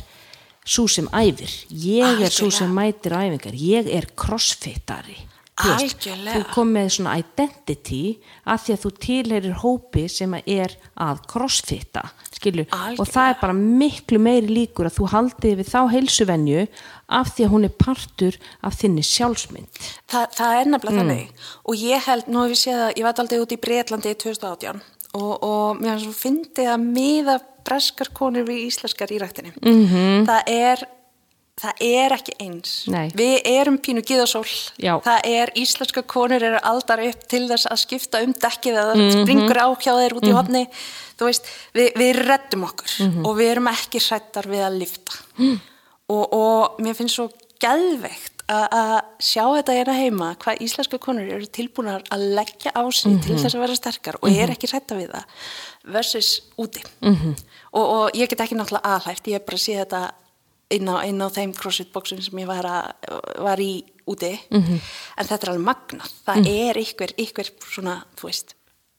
svo 0.67 0.87
sem 0.91 1.07
æfir. 1.15 1.53
Ég 1.71 2.25
er 2.27 2.33
svo 2.35 2.51
sem 2.51 2.71
mætir 2.75 3.15
æfingar. 3.15 3.55
Ég 3.55 3.87
er 3.93 4.09
crossfitari 4.19 5.26
Þú 5.57 6.43
kom 6.53 6.73
með 6.75 6.91
svona 6.99 7.15
identity 7.17 8.01
að 8.45 8.63
því 8.65 8.75
að 8.75 8.83
þú 8.83 8.91
tilherir 9.07 9.55
hópi 9.63 10.03
sem 10.13 10.35
er 10.43 10.75
að 11.01 11.23
crossfitta 11.31 12.03
og 13.01 13.07
það 13.09 13.31
er 13.31 13.39
bara 13.41 13.55
miklu 13.57 14.19
meiri 14.21 14.53
líkur 14.53 14.91
að 14.91 14.99
þú 14.99 15.09
haldið 15.15 15.57
við 15.63 15.71
þá 15.73 15.81
heilsuvenju 15.95 16.67
af 17.09 17.33
því 17.33 17.47
að 17.47 17.53
hún 17.55 17.65
er 17.65 17.75
partur 17.81 18.37
af 18.61 18.77
þinni 18.77 19.05
sjálfsmynd. 19.07 19.81
Þa, 20.11 20.27
það 20.37 20.61
er 20.61 20.71
nefnilega 20.75 20.97
Mm. 20.97 21.01
þannig. 21.01 21.49
Og 21.65 21.75
ég 21.77 22.05
held, 22.05 22.29
nú 22.29 22.43
hef 22.45 22.53
ég 22.53 22.63
séð 22.67 22.83
að 22.87 22.97
ég 22.97 23.03
var 23.03 23.15
aldrei 23.25 23.41
út 23.41 23.53
í 23.57 23.63
Breitlandi 23.65 24.13
í 24.13 24.21
2018 24.21 24.81
og, 25.15 25.43
og 25.43 25.81
mér 25.81 25.99
finnst 25.99 26.21
fyndið 26.21 26.69
að 26.75 26.85
miða 26.85 27.41
breskar 27.67 28.13
konur 28.15 28.45
við 28.47 28.69
íslenskar 28.69 29.11
í 29.11 29.19
rættinni 29.19 29.53
-hmm. 29.57 30.27
það 30.29 30.43
er 30.47 30.87
það 31.57 31.73
er 31.81 32.13
ekki 32.19 32.33
eins. 32.45 32.73
Mhm. 32.87 32.93
Nei. 32.93 33.09
við 33.17 33.41
erum 33.49 33.79
pínu 33.79 34.03
gíðasól. 34.05 34.45
Það 35.01 35.21
er 35.25 35.53
íslenska 35.57 36.03
konur 36.05 36.43
eru 36.43 36.59
aldar 36.63 37.01
upp 37.09 37.23
til 37.29 37.49
þess 37.49 37.67
að 37.71 37.81
skipta 37.81 38.23
um 38.23 38.33
dekkið 38.35 38.75
eða 38.77 38.95
Mhm. 38.95 39.11
það 39.11 39.23
springur 39.23 39.57
á 39.65 39.69
hjá 39.81 39.93
þeir 39.97 40.13
út 40.19 40.29
í 40.29 40.33
hotni 40.37 40.67
þú 41.19 41.25
veist, 41.31 41.45
við, 41.75 41.93
við 41.97 42.27
reddum 42.27 42.65
okkur 42.69 42.91
Mhm. 43.01 43.25
og 43.27 43.37
við 43.37 43.51
erum 43.53 43.69
ekki 43.73 43.99
hrættar 44.05 44.45
við 44.45 44.63
að 44.69 44.79
lifta 44.79 45.13
og, 46.09 46.33
og 46.33 46.77
mér 46.79 46.95
finnst 46.95 47.17
svo 47.17 47.31
gæðveikt 47.59 48.33
að 48.49 48.69
að 48.71 49.01
sjá 49.19 49.43
þetta 49.57 49.73
hérna 49.75 49.95
heima 49.97 50.37
hvað 50.37 50.61
íslenska 50.61 50.99
konur 51.01 51.25
eru 51.33 51.47
tilbúinar 51.47 52.03
að 52.13 52.35
leggja 52.37 52.71
á 52.77 52.85
sig 52.93 53.17
til 53.25 53.35
þess 53.41 53.55
að 53.57 53.61
vera 53.65 53.75
sterkar 53.75 54.17
og 54.23 54.29
er 54.31 54.53
ekki 54.53 54.69
hrætta 54.71 54.95
við 54.95 55.09
það 55.11 55.25
versus 55.85 56.41
úti. 56.59 56.85
Og, 57.73 57.85
og 57.89 58.11
ég 58.15 58.29
get 58.29 58.39
ekki 58.45 58.55
náttúrulega 58.55 58.85
aðhæft 59.01 59.25
ég 59.27 59.33
hef 59.41 59.47
bara 59.47 59.57
séð 59.57 59.81
þetta 59.87 60.11
inn 60.75 60.89
á, 60.91 60.97
inn 61.07 61.23
á 61.23 61.29
þeim 61.31 61.55
crossfit 61.55 61.93
boxum 61.95 62.21
sem 62.25 62.43
ég 62.43 62.49
var, 62.51 62.67
að, 62.67 63.21
var 63.47 63.63
í 63.63 63.85
úti. 64.11 64.33
En 64.51 65.27
þetta 65.29 65.43
er 65.47 65.53
alveg 65.53 65.67
magnað. 65.69 66.15
Það 66.27 66.51
er 66.53 66.81
ykkur, 66.83 67.15
ykkur 67.27 67.53
svona 67.63 68.01
þú 68.19 68.31
veist 68.31 68.56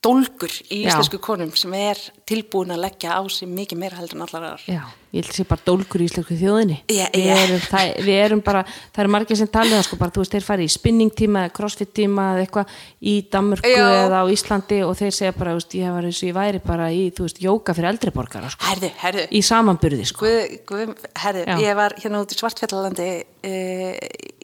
dólgur 0.07 0.53
í 0.71 0.83
íslensku 0.85 1.19
konum 1.23 1.51
sem 1.57 1.73
er 1.75 1.99
tilbúin 2.27 2.71
að 2.73 2.83
leggja 2.85 3.17
á 3.19 3.21
sig 3.31 3.49
mikið 3.51 3.79
meira 3.81 3.99
heldur 3.99 4.17
en 4.17 4.23
allar 4.25 4.45
aðrar. 4.47 4.63
Já, 4.67 4.83
ég 5.11 5.21
held 5.21 5.31
að 5.31 5.37
sé 5.37 5.45
bara 5.49 5.65
dólgur 5.67 6.03
í 6.03 6.07
íslensku 6.07 6.37
þjóðinni. 6.39 6.77
Já, 6.87 7.05
við, 7.13 7.25
já. 7.27 7.35
erum, 7.43 7.63
það, 7.67 7.91
við 8.07 8.19
erum 8.23 8.43
bara, 8.45 8.63
það 8.95 9.03
eru 9.03 9.13
margir 9.15 9.39
sem 9.39 9.51
talið 9.51 9.75
það 9.75 9.85
sko 9.87 9.99
bara, 10.01 10.15
þú 10.15 10.23
veist, 10.23 10.35
þeir 10.35 10.47
fari 10.47 10.67
í 10.67 10.73
spinningtíma 10.73 11.43
eða 11.43 11.53
crossfit-tíma 11.59 12.27
eða 12.33 12.45
eitthvað 12.45 12.75
í 13.01 13.15
Danmörku 13.35 13.73
eða 13.73 14.23
á 14.23 14.25
Íslandi 14.33 14.81
og 14.87 14.93
þeir 15.01 15.15
segja 15.19 15.37
bara, 15.37 15.55
veist, 15.59 15.77
ég 15.77 15.95
var 15.97 16.09
eins 16.09 16.21
og 16.21 16.29
ég 16.29 16.37
væri 16.37 16.63
bara 16.63 16.89
í, 16.93 17.07
þú 17.17 17.27
veist, 17.27 17.41
jóka 17.43 17.77
fyrir 17.77 17.91
eldri 17.91 18.13
borgara 18.15 18.51
sko, 18.53 18.67
herðu, 18.71 18.91
herðu. 19.03 19.27
Í 19.31 19.43
samanburði 19.45 20.09
sko. 20.11 20.27
Guð, 20.27 20.59
guð, 20.69 21.07
herri, 21.23 21.47
Já. 21.47 21.57
ég 21.67 21.79
var 21.79 21.97
hérna 21.99 22.23
út 22.23 22.35
í 22.35 22.39
Svartfjallalandi 22.39 23.09
e, 23.43 23.55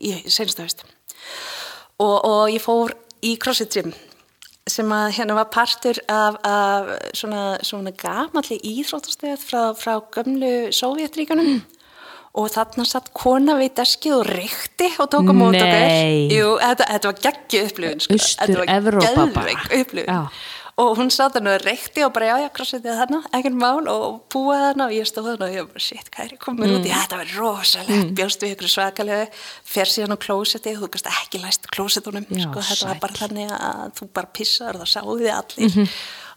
í 0.03 0.15
senstu 0.27 0.65
haust. 0.65 0.83
Og, 2.03 2.17
og 2.17 2.49
ég 2.51 2.63
fór 2.63 2.95
í 3.23 3.37
CrossFit 3.39 3.77
gym 3.77 3.93
sem 4.69 4.91
að 4.95 5.09
hérna 5.17 5.35
var 5.35 5.49
partur 5.51 5.97
af, 6.07 6.37
af 6.47 6.91
svona, 7.17 7.43
svona 7.65 7.91
gamalli 7.99 8.59
íþróttastöð 8.63 9.41
frá, 9.43 9.61
frá 9.75 9.97
gömlu 10.15 10.71
Sovjetríkanum 10.75 11.57
og 12.33 12.47
þarna 12.49 12.85
satt 12.87 13.11
kona 13.13 13.57
við 13.59 13.75
deskið 13.77 14.15
og 14.17 14.23
reykti 14.29 14.87
og 15.03 15.09
tók 15.13 15.27
á 15.29 15.33
mót 15.37 15.57
okkur 15.59 15.83
Nei. 15.83 16.31
Jú, 16.33 16.55
þetta, 16.63 16.87
þetta 16.95 17.11
var 17.11 17.19
geggju 17.27 17.65
upplifun 17.67 18.01
sko. 18.07 18.17
Þetta 18.39 18.57
var 18.63 18.71
geðveik 19.35 19.67
upplifun. 19.81 20.31
Og 20.81 20.97
hún 20.97 21.11
satt 21.13 21.35
hann 21.37 21.47
og 21.51 21.61
reykti 21.61 22.01
og 22.05 22.13
bara 22.15 22.25
já, 22.31 22.35
já, 22.43 22.49
crossfitið 22.55 22.95
þarna, 22.97 23.19
ekkert 23.37 23.57
mál. 23.61 23.87
Og 23.91 24.21
búaði 24.33 24.63
þarna 24.67 24.87
og 24.89 24.93
ég 24.95 25.05
stóð 25.09 25.27
þarna 25.31 25.45
og 25.49 25.53
ég 25.57 25.67
bara, 25.69 25.79
shit, 25.85 26.09
hvað 26.09 26.25
er 26.25 26.33
ég 26.33 26.39
komin 26.41 26.69
Mm. 26.69 26.75
út 26.79 26.87
í, 26.87 26.93
þetta 26.97 27.19
var 27.21 27.33
rosalegt, 27.37 28.13
bjóst 28.17 28.41
við 28.41 28.55
ykkur 28.55 28.71
svakalegu, 28.73 29.27
fer 29.63 29.85
síðan 29.85 30.15
á 30.15 30.23
klósetti 30.25 30.73
þú 30.79 30.89
gæst 30.89 31.09
ekki 31.11 31.41
læst 31.43 31.67
klósettunum, 31.69 32.25
sko, 32.25 32.59
þetta 32.59 32.87
var 32.89 32.99
bara 33.05 33.19
þannig 33.21 33.51
að 33.59 33.93
þú 33.99 34.07
bara 34.13 34.27
pissar 34.33 34.75
og 34.75 34.81
það 34.81 34.93
sáðu 34.95 35.19
þið 35.21 35.33
allir. 35.37 35.69
Mhm. 35.69 35.87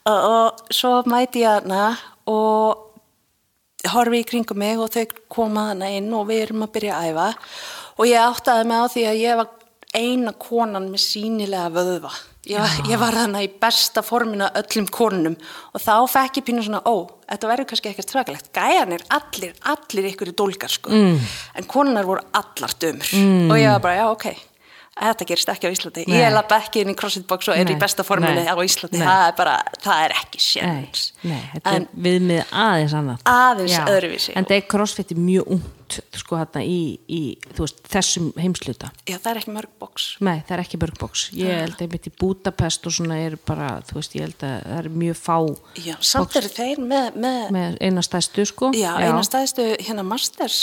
og, 0.07 0.21
og 0.31 0.67
svo 0.71 0.93
mæti 1.07 1.41
ég 1.43 1.63
hana 1.63 1.99
og 2.27 2.83
horfi 3.93 4.21
í 4.21 4.27
kringum 4.27 4.59
mig 4.59 4.79
og 4.79 4.91
þau 4.91 5.07
koma 5.31 5.69
hana 5.71 5.89
inn 5.97 6.13
og 6.15 6.27
við 6.29 6.43
erum 6.49 6.63
að 6.67 6.73
byrja 6.77 6.95
að 7.01 7.11
æfa. 7.13 7.27
Og 7.99 8.07
ég 8.07 8.21
áttaði 8.21 8.67
mig 8.67 8.77
á 8.83 8.87
því 8.93 9.03
að 9.11 9.21
ég 9.23 9.37
var 9.37 9.49
eina 9.95 10.33
konan 10.33 10.91
með 10.93 11.01
sínilega 11.07 11.71
vöðva. 11.73 12.11
Ég 12.47 12.63
var, 12.63 12.75
ég 12.87 13.01
var 13.01 13.17
þarna 13.19 13.41
í 13.43 13.49
besta 13.61 14.03
formina 14.07 14.49
öllum 14.61 14.87
konunum 14.95 15.35
og 15.75 15.83
þá 15.83 15.95
fekk 16.13 16.41
ég 16.41 16.45
pínu 16.47 16.63
svona, 16.63 16.83
ó, 16.87 17.09
þetta 17.27 17.49
verður 17.51 17.69
kannski 17.73 17.91
ekkert 17.91 18.13
svakalegt. 18.15 18.51
Gæjanir, 18.55 19.03
allir, 19.17 19.57
allir 19.67 20.11
ykkur 20.13 20.31
í 20.31 20.35
dólgar, 20.39 20.71
sko. 20.71 20.93
Mm. 20.95 21.17
En 21.59 21.67
konunar 21.71 22.07
voru 22.07 22.23
allar 22.39 22.77
dömur 22.79 23.11
mm. 23.19 23.49
og 23.51 23.59
ég 23.59 23.73
var 23.75 23.83
bara, 23.83 23.97
já, 23.99 24.07
ok, 24.13 24.29
þetta 24.97 25.27
gerist 25.29 25.51
ekki 25.53 25.69
á 25.69 25.75
Íslandi. 25.75 26.05
Nei. 26.07 26.21
Ég 26.23 26.35
lappa 26.37 26.61
ekki 26.63 26.85
inn 26.85 26.93
í 26.93 26.97
CrossFit 26.99 27.27
box 27.29 27.51
og 27.51 27.59
er 27.59 27.67
Nei. 27.67 27.75
í 27.75 27.81
besta 27.81 28.07
forminu 28.07 28.39
Nei. 28.39 28.47
á 28.47 28.55
Íslandi. 28.63 29.01
Nei. 29.01 29.09
Það 29.09 29.25
er 29.25 29.35
bara, 29.41 29.57
það 29.83 30.05
er 30.05 30.15
ekki 30.21 30.43
sjans. 30.47 31.09
nei, 31.27 31.41
þetta 31.57 31.75
En- 31.75 31.89
er 31.89 32.05
viðmið 32.07 32.55
aðeins 32.65 32.95
annað 33.01 33.27
Aðeins 33.33 33.81
öðruvísi. 33.83 34.37
En 34.39 34.47
það 34.47 34.61
er 34.61 34.71
crossfit 34.71 35.13
er 35.13 35.21
mjög 35.21 35.59
ungt 35.87 36.19
sko 36.19 36.39
hérna 36.41 36.63
í, 36.65 36.99
í 37.09 37.21
veist, 37.57 37.81
þessum 37.91 38.31
heimsluta 38.41 38.91
Já, 39.07 39.19
það 39.19 39.31
er 39.31 39.41
ekki 39.41 39.55
mörg 39.55 39.73
box. 39.81 40.07
Nei, 40.25 40.41
það 40.47 40.55
er 40.57 40.63
ekki 40.65 40.81
burgbox. 40.83 41.27
Ég 41.37 41.61
held 41.63 41.85
að 41.85 41.95
mitt 41.95 42.09
í 42.09 42.13
Budapest 42.21 42.89
og 42.89 42.97
svona 42.97 43.19
er 43.23 43.37
bara, 43.47 43.69
þú 43.87 43.99
veist, 44.01 44.17
ég 44.17 44.27
held 44.27 44.45
að 44.47 44.57
það 44.67 44.81
er 44.81 44.91
mjög 45.05 45.21
fá 45.21 45.37
Já, 45.85 45.95
samt 46.01 46.37
eru 46.41 46.53
þeir 46.57 46.83
með, 46.83 47.21
með, 47.23 47.41
með 47.57 47.79
eina 47.87 48.05
stæstu, 48.05 48.47
sko. 48.49 48.73
já, 48.77 48.91
eina 48.99 49.23
stæðstu 49.27 49.69
hérna 49.87 50.07
masters 50.07 50.61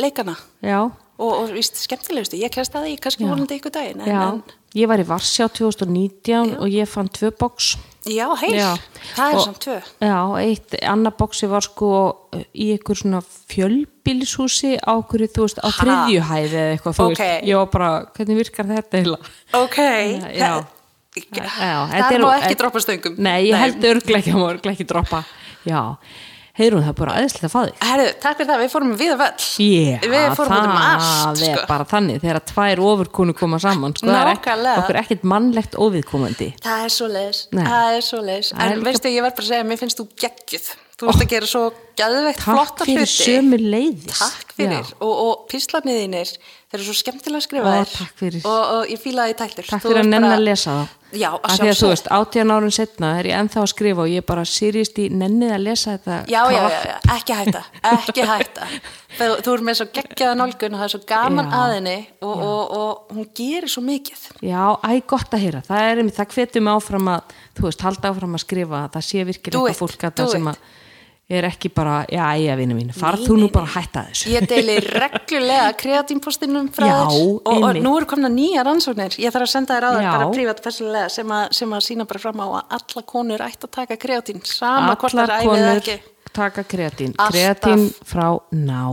leikana 0.00 0.36
Já, 0.64 0.80
og, 0.90 1.30
og 1.30 1.54
víst 1.54 1.78
skemmtilegustu, 1.84 2.40
ég 2.40 2.52
kemst 2.54 2.74
að 2.74 2.88
því 2.88 3.00
kannski 3.04 3.28
vonandi 3.28 3.60
ykkur 3.60 3.74
daginn 3.74 4.04
en, 4.04 4.10
já. 4.10 4.22
en, 4.32 4.60
Ég 4.74 4.88
var 4.90 4.98
í 4.98 5.04
Varsjá 5.06 5.46
2019 5.54 6.56
og 6.58 6.66
ég 6.66 6.88
fann 6.90 7.06
tvö 7.06 7.28
box. 7.38 7.76
Já, 8.06 8.26
heil, 8.42 8.54
Já. 8.58 8.70
það 9.16 9.32
er 9.34 9.40
samt 9.44 9.58
tvö 9.64 9.76
Já, 10.04 10.18
eitt, 10.42 10.74
annar 10.84 11.14
boxi 11.18 11.46
var 11.48 11.64
sko 11.64 11.90
í 12.54 12.70
einhver 12.74 12.98
svona 13.00 13.20
fjölbýlishúsi 13.52 14.74
á 14.84 14.94
hverju, 15.00 15.28
þú 15.34 15.46
veist, 15.46 15.58
á 15.64 15.68
Ha? 15.70 15.74
þriðju 15.80 16.22
hæði 16.28 16.58
eða 16.60 16.72
eitthvað, 16.76 16.96
þú 16.98 17.04
Ok. 17.08 17.18
veist. 17.18 17.44
Ég 17.48 17.56
var 17.60 17.66
bara, 17.72 17.90
hvernig 18.16 18.36
virkar 18.42 18.66
þetta 18.66 19.00
heila? 19.00 19.18
ok, 19.54 19.78
Já. 20.34 20.52
það, 21.14 21.46
Já, 21.46 21.78
það 21.88 22.12
er- 22.12 22.42
ekki 22.42 22.56
droppa 22.58 22.80
stöngum 22.82 23.18
Nei, 23.18 23.44
ég 23.50 23.56
held 23.56 23.84
örglega 23.84 24.18
ekki 24.18 24.32
að 24.34 24.40
maður 24.40 24.54
örglega 24.58 24.74
ekki 24.74 24.86
droppa. 24.90 25.24
Já, 25.64 25.96
heyrún, 26.58 26.84
það 26.86 26.94
bara 27.00 27.14
aðeinslega 27.18 27.48
að 27.50 27.68
þig. 27.68 27.78
Herru, 27.88 28.06
takk 28.22 28.36
fyrir 28.38 28.48
það, 28.50 28.60
við 28.64 28.70
fórum 28.74 28.92
við 29.00 29.14
völl 29.20 29.46
Já, 29.64 29.98
við 30.14 30.36
fórum 30.38 30.54
út 30.54 30.68
um 30.68 30.76
allt 30.78 31.08
það 31.08 31.42
er 31.48 31.56
sko. 31.58 31.64
bara 31.72 31.84
þannig 31.90 32.20
þegar 32.22 32.40
tvær 32.52 32.82
ofurkonu 32.88 33.34
koma 33.38 33.58
saman 33.64 33.96
sko, 33.98 34.06
það 34.06 34.20
er 34.20 34.30
ek- 34.34 34.44
Nákvæmlega. 34.44 34.76
okkur 34.84 35.00
ekkert 35.02 35.24
mannlegt 35.34 35.74
óviðkomandi 35.74 36.48
það 36.62 36.84
er 36.84 36.94
svo 36.98 37.08
leis, 37.10 37.42
það 37.50 37.98
er 37.98 38.06
svo 38.10 38.20
leis 38.22 38.52
en 38.54 38.84
veistu, 38.86 39.10
ég 39.10 39.22
verð 39.26 39.34
bara 39.34 39.46
að 39.46 39.50
segja, 39.50 39.64
mér 39.72 39.82
finnst 39.82 39.98
þú 39.98 40.06
geggjuð 40.24 40.70
þú 41.00 41.08
ert 41.10 41.24
að 41.24 41.28
gera 41.34 41.46
svo 41.50 41.64
gæðveikt 41.98 42.40
Takk 42.42 42.50
flotta 42.50 42.88
fyrir 42.88 43.06
hluti 43.06 43.28
sömu 43.28 43.60
leiðis 43.60 44.18
Takk 44.20 44.52
fyrir 44.58 44.82
Já. 44.82 44.96
og, 44.98 45.14
og 45.24 45.46
píslarnið 45.52 46.00
þínir 46.02 46.34
þeir 46.34 46.80
eru 46.80 46.86
svo 46.88 46.96
skemmtilega 46.98 47.44
skrifaðir 47.44 47.94
takk 47.94 48.18
fyrir. 48.18 48.44
og, 48.50 48.62
og 48.74 48.90
ég 48.90 49.00
fílaði 49.02 49.36
tættir 49.38 49.68
Takk 49.70 49.84
fyrir 49.84 50.02
að 50.02 50.10
nenn 50.10 50.28
að 50.30 50.44
lesa 50.48 50.76
það 50.80 51.00
Já, 51.14 51.28
að 51.30 51.44
Af 51.46 51.60
því 51.60 51.68
að 51.70 51.76
þú 51.78 51.88
veist, 51.92 52.08
átján 52.10 52.50
árun 52.50 52.72
setna 52.74 53.12
er 53.20 53.28
ég 53.30 53.38
ennþá 53.38 53.60
að 53.62 53.68
skrifa 53.70 54.02
og 54.02 54.10
ég 54.10 54.24
bara 54.26 54.42
sýrist 54.50 54.96
í 54.98 55.04
nennið 55.14 55.52
að 55.54 55.62
lesa 55.68 55.94
þetta 55.94 56.16
Já, 56.26 56.40
já, 56.50 56.58
já, 56.58 56.78
já, 56.88 56.96
ekki 57.14 57.36
hætta, 57.38 57.62
ekki 57.92 58.26
hætta. 58.26 58.68
Þú, 59.14 59.28
þú 59.46 59.52
er 59.54 59.62
með 59.68 59.76
svo 59.78 59.86
geggjaða 59.94 60.36
nálgun 60.40 60.74
og 60.74 60.80
það 60.80 60.86
er 60.88 60.92
svo 60.96 61.00
gaman 61.06 61.50
Já. 61.50 61.58
að 61.60 61.74
henni 61.76 61.96
og, 62.18 62.32
og, 62.34 62.72
og 62.78 63.12
hún 63.14 63.28
gerir 63.38 63.70
svo 63.70 63.82
mikið. 63.86 64.24
Já, 64.42 64.62
æ, 64.82 64.90
gott 65.06 65.36
að 65.36 65.44
heyra. 65.44 65.60
Það 65.68 65.90
er 65.90 66.00
einmitt, 66.02 66.16
það 66.18 66.34
hvetur 66.34 66.64
mig 66.66 66.78
áfram 66.80 67.10
að, 67.12 67.36
þú 67.54 67.66
veist, 67.68 67.84
halda 67.86 68.10
áfram 68.10 68.34
að 68.34 68.42
skrifa 68.42 68.80
að 68.80 68.96
það 68.96 69.06
sé 69.06 69.26
virkilega 69.28 69.76
fólk 69.78 70.08
að 70.08 70.16
það 70.18 70.32
sem 70.34 70.50
it. 70.50 70.72
Að 71.24 71.38
er 71.40 71.46
ekki 71.48 71.70
bara, 71.72 72.02
já, 72.12 72.24
ég 72.36 72.58
vina 72.60 72.74
mín, 72.76 72.90
farð 72.92 73.22
Nei, 73.22 73.28
þú 73.30 73.36
nú 73.40 73.46
bara 73.52 73.64
að 73.64 73.74
hætta 73.78 74.00
þessu. 74.10 74.32
Ég 74.34 74.46
deili 74.50 74.74
reglulega 75.04 75.70
kreatínpostinum 75.80 76.66
frá 76.74 76.84
þér 76.84 77.14
og, 77.16 77.38
og 77.48 77.78
nú 77.80 77.92
eru 77.96 78.08
komna 78.10 78.28
nýja 78.28 78.64
rannsóknir. 78.66 79.16
Ég 79.22 79.32
þarf 79.32 79.46
að 79.48 79.52
senda 79.54 79.78
þér 79.78 79.86
Já. 80.04 80.10
bara 80.12 80.26
prívat 80.34 80.60
sem, 80.74 81.32
sem 81.56 81.72
að 81.78 81.86
sína 81.86 82.04
bara 82.10 82.20
fram 82.26 82.42
á 82.44 82.46
að 82.46 82.76
alla 82.76 83.04
konur 83.14 83.44
ætti 83.46 83.64
að 83.70 83.72
taka 83.78 83.96
kreatín 84.04 84.44
sama 84.44 84.98
hvort 85.00 85.16
það 85.16 85.32
er 85.32 85.34
æfið 85.38 85.70
ekki. 85.72 85.96
taka 86.36 86.66
kreatín. 86.74 87.16
Kreatín 87.16 87.86
frá 88.04 88.26
ná, 88.52 88.84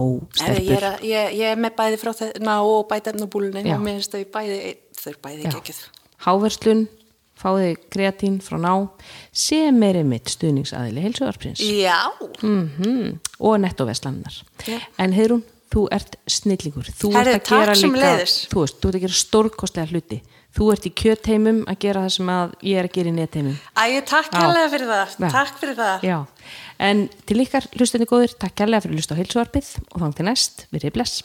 Ég 0.47 0.71
er, 0.77 0.87
að, 0.93 1.03
ég, 1.11 1.35
ég 1.41 1.51
er 1.51 1.59
með 1.59 1.75
bæði 1.81 1.99
frá 1.99 2.13
ná 2.39 2.55
og 2.63 2.87
bætefnubúlunni 2.93 3.65
Já. 3.67 3.75
og 3.75 3.83
mér 3.83 3.99
finnst 3.99 4.15
þau 4.15 4.23
bæði, 4.39 4.75
þau 5.01 5.09
eru 5.11 5.21
bæði 5.27 5.51
geggjuð. 5.51 5.83
Háverslun, 6.21 6.87
fáði 7.41 7.71
kreatín 7.93 8.39
frá 8.43 8.59
ná, 8.61 8.73
sem 9.33 9.83
er 9.87 10.01
einmitt 10.01 10.31
stuðningsaðili 10.33 11.05
heilsuvarprins. 11.07 11.63
Já, 11.63 11.97
mm 12.43 13.17
og 13.41 13.57
nettoveslannar 13.63 14.35
Já. 14.67 14.77
en 15.01 15.15
heyrún, 15.17 15.41
þú 15.73 15.87
ert 15.95 16.17
snillingur. 16.29 16.85
Þú 16.93 17.13
Herri, 17.15 17.33
ert 17.39 17.49
að 17.49 17.55
gera 17.55 17.73
líka 17.79 18.11
þú 18.51 18.61
veist, 18.61 18.77
þú 18.81 18.91
ert 18.91 18.99
að 18.99 19.01
gera 19.05 19.17
stórkostlega 19.21 19.91
hluti. 19.91 20.21
Þú 20.51 20.67
ert 20.73 20.85
í 20.85 20.91
kjötheimum 20.99 21.61
að 21.71 21.77
gera 21.85 22.01
það 22.03 22.13
sem 22.17 22.31
að 22.33 22.55
ég 22.67 22.79
er 22.81 22.87
að 22.89 22.95
gera 22.97 23.07
í 23.07 23.13
netheimum 23.15 23.53
Æ, 23.71 23.83
takk 24.03 24.33
Já. 24.33 24.39
hérlega 24.41 24.71
fyrir 24.73 24.89
það, 24.89 25.13
Já. 25.15 25.29
takk 25.31 25.61
fyrir 25.61 25.77
það. 25.79 26.09
En 26.91 27.03
til 27.29 27.37
ykkar 27.45 27.67
hlustinni 27.77 28.07
góður, 28.09 28.33
takk 28.35 28.57
kærlega 28.59 28.83
fyrir 28.83 28.97
að 28.97 28.99
hlusta 28.99 29.15
á 29.15 29.19
heilsuvarpið 29.21 29.69
og 29.87 30.01
þangt 30.03 30.19
til 30.19 30.27
næst, 30.27 30.65
verið 30.75 30.97
bless 30.97 31.23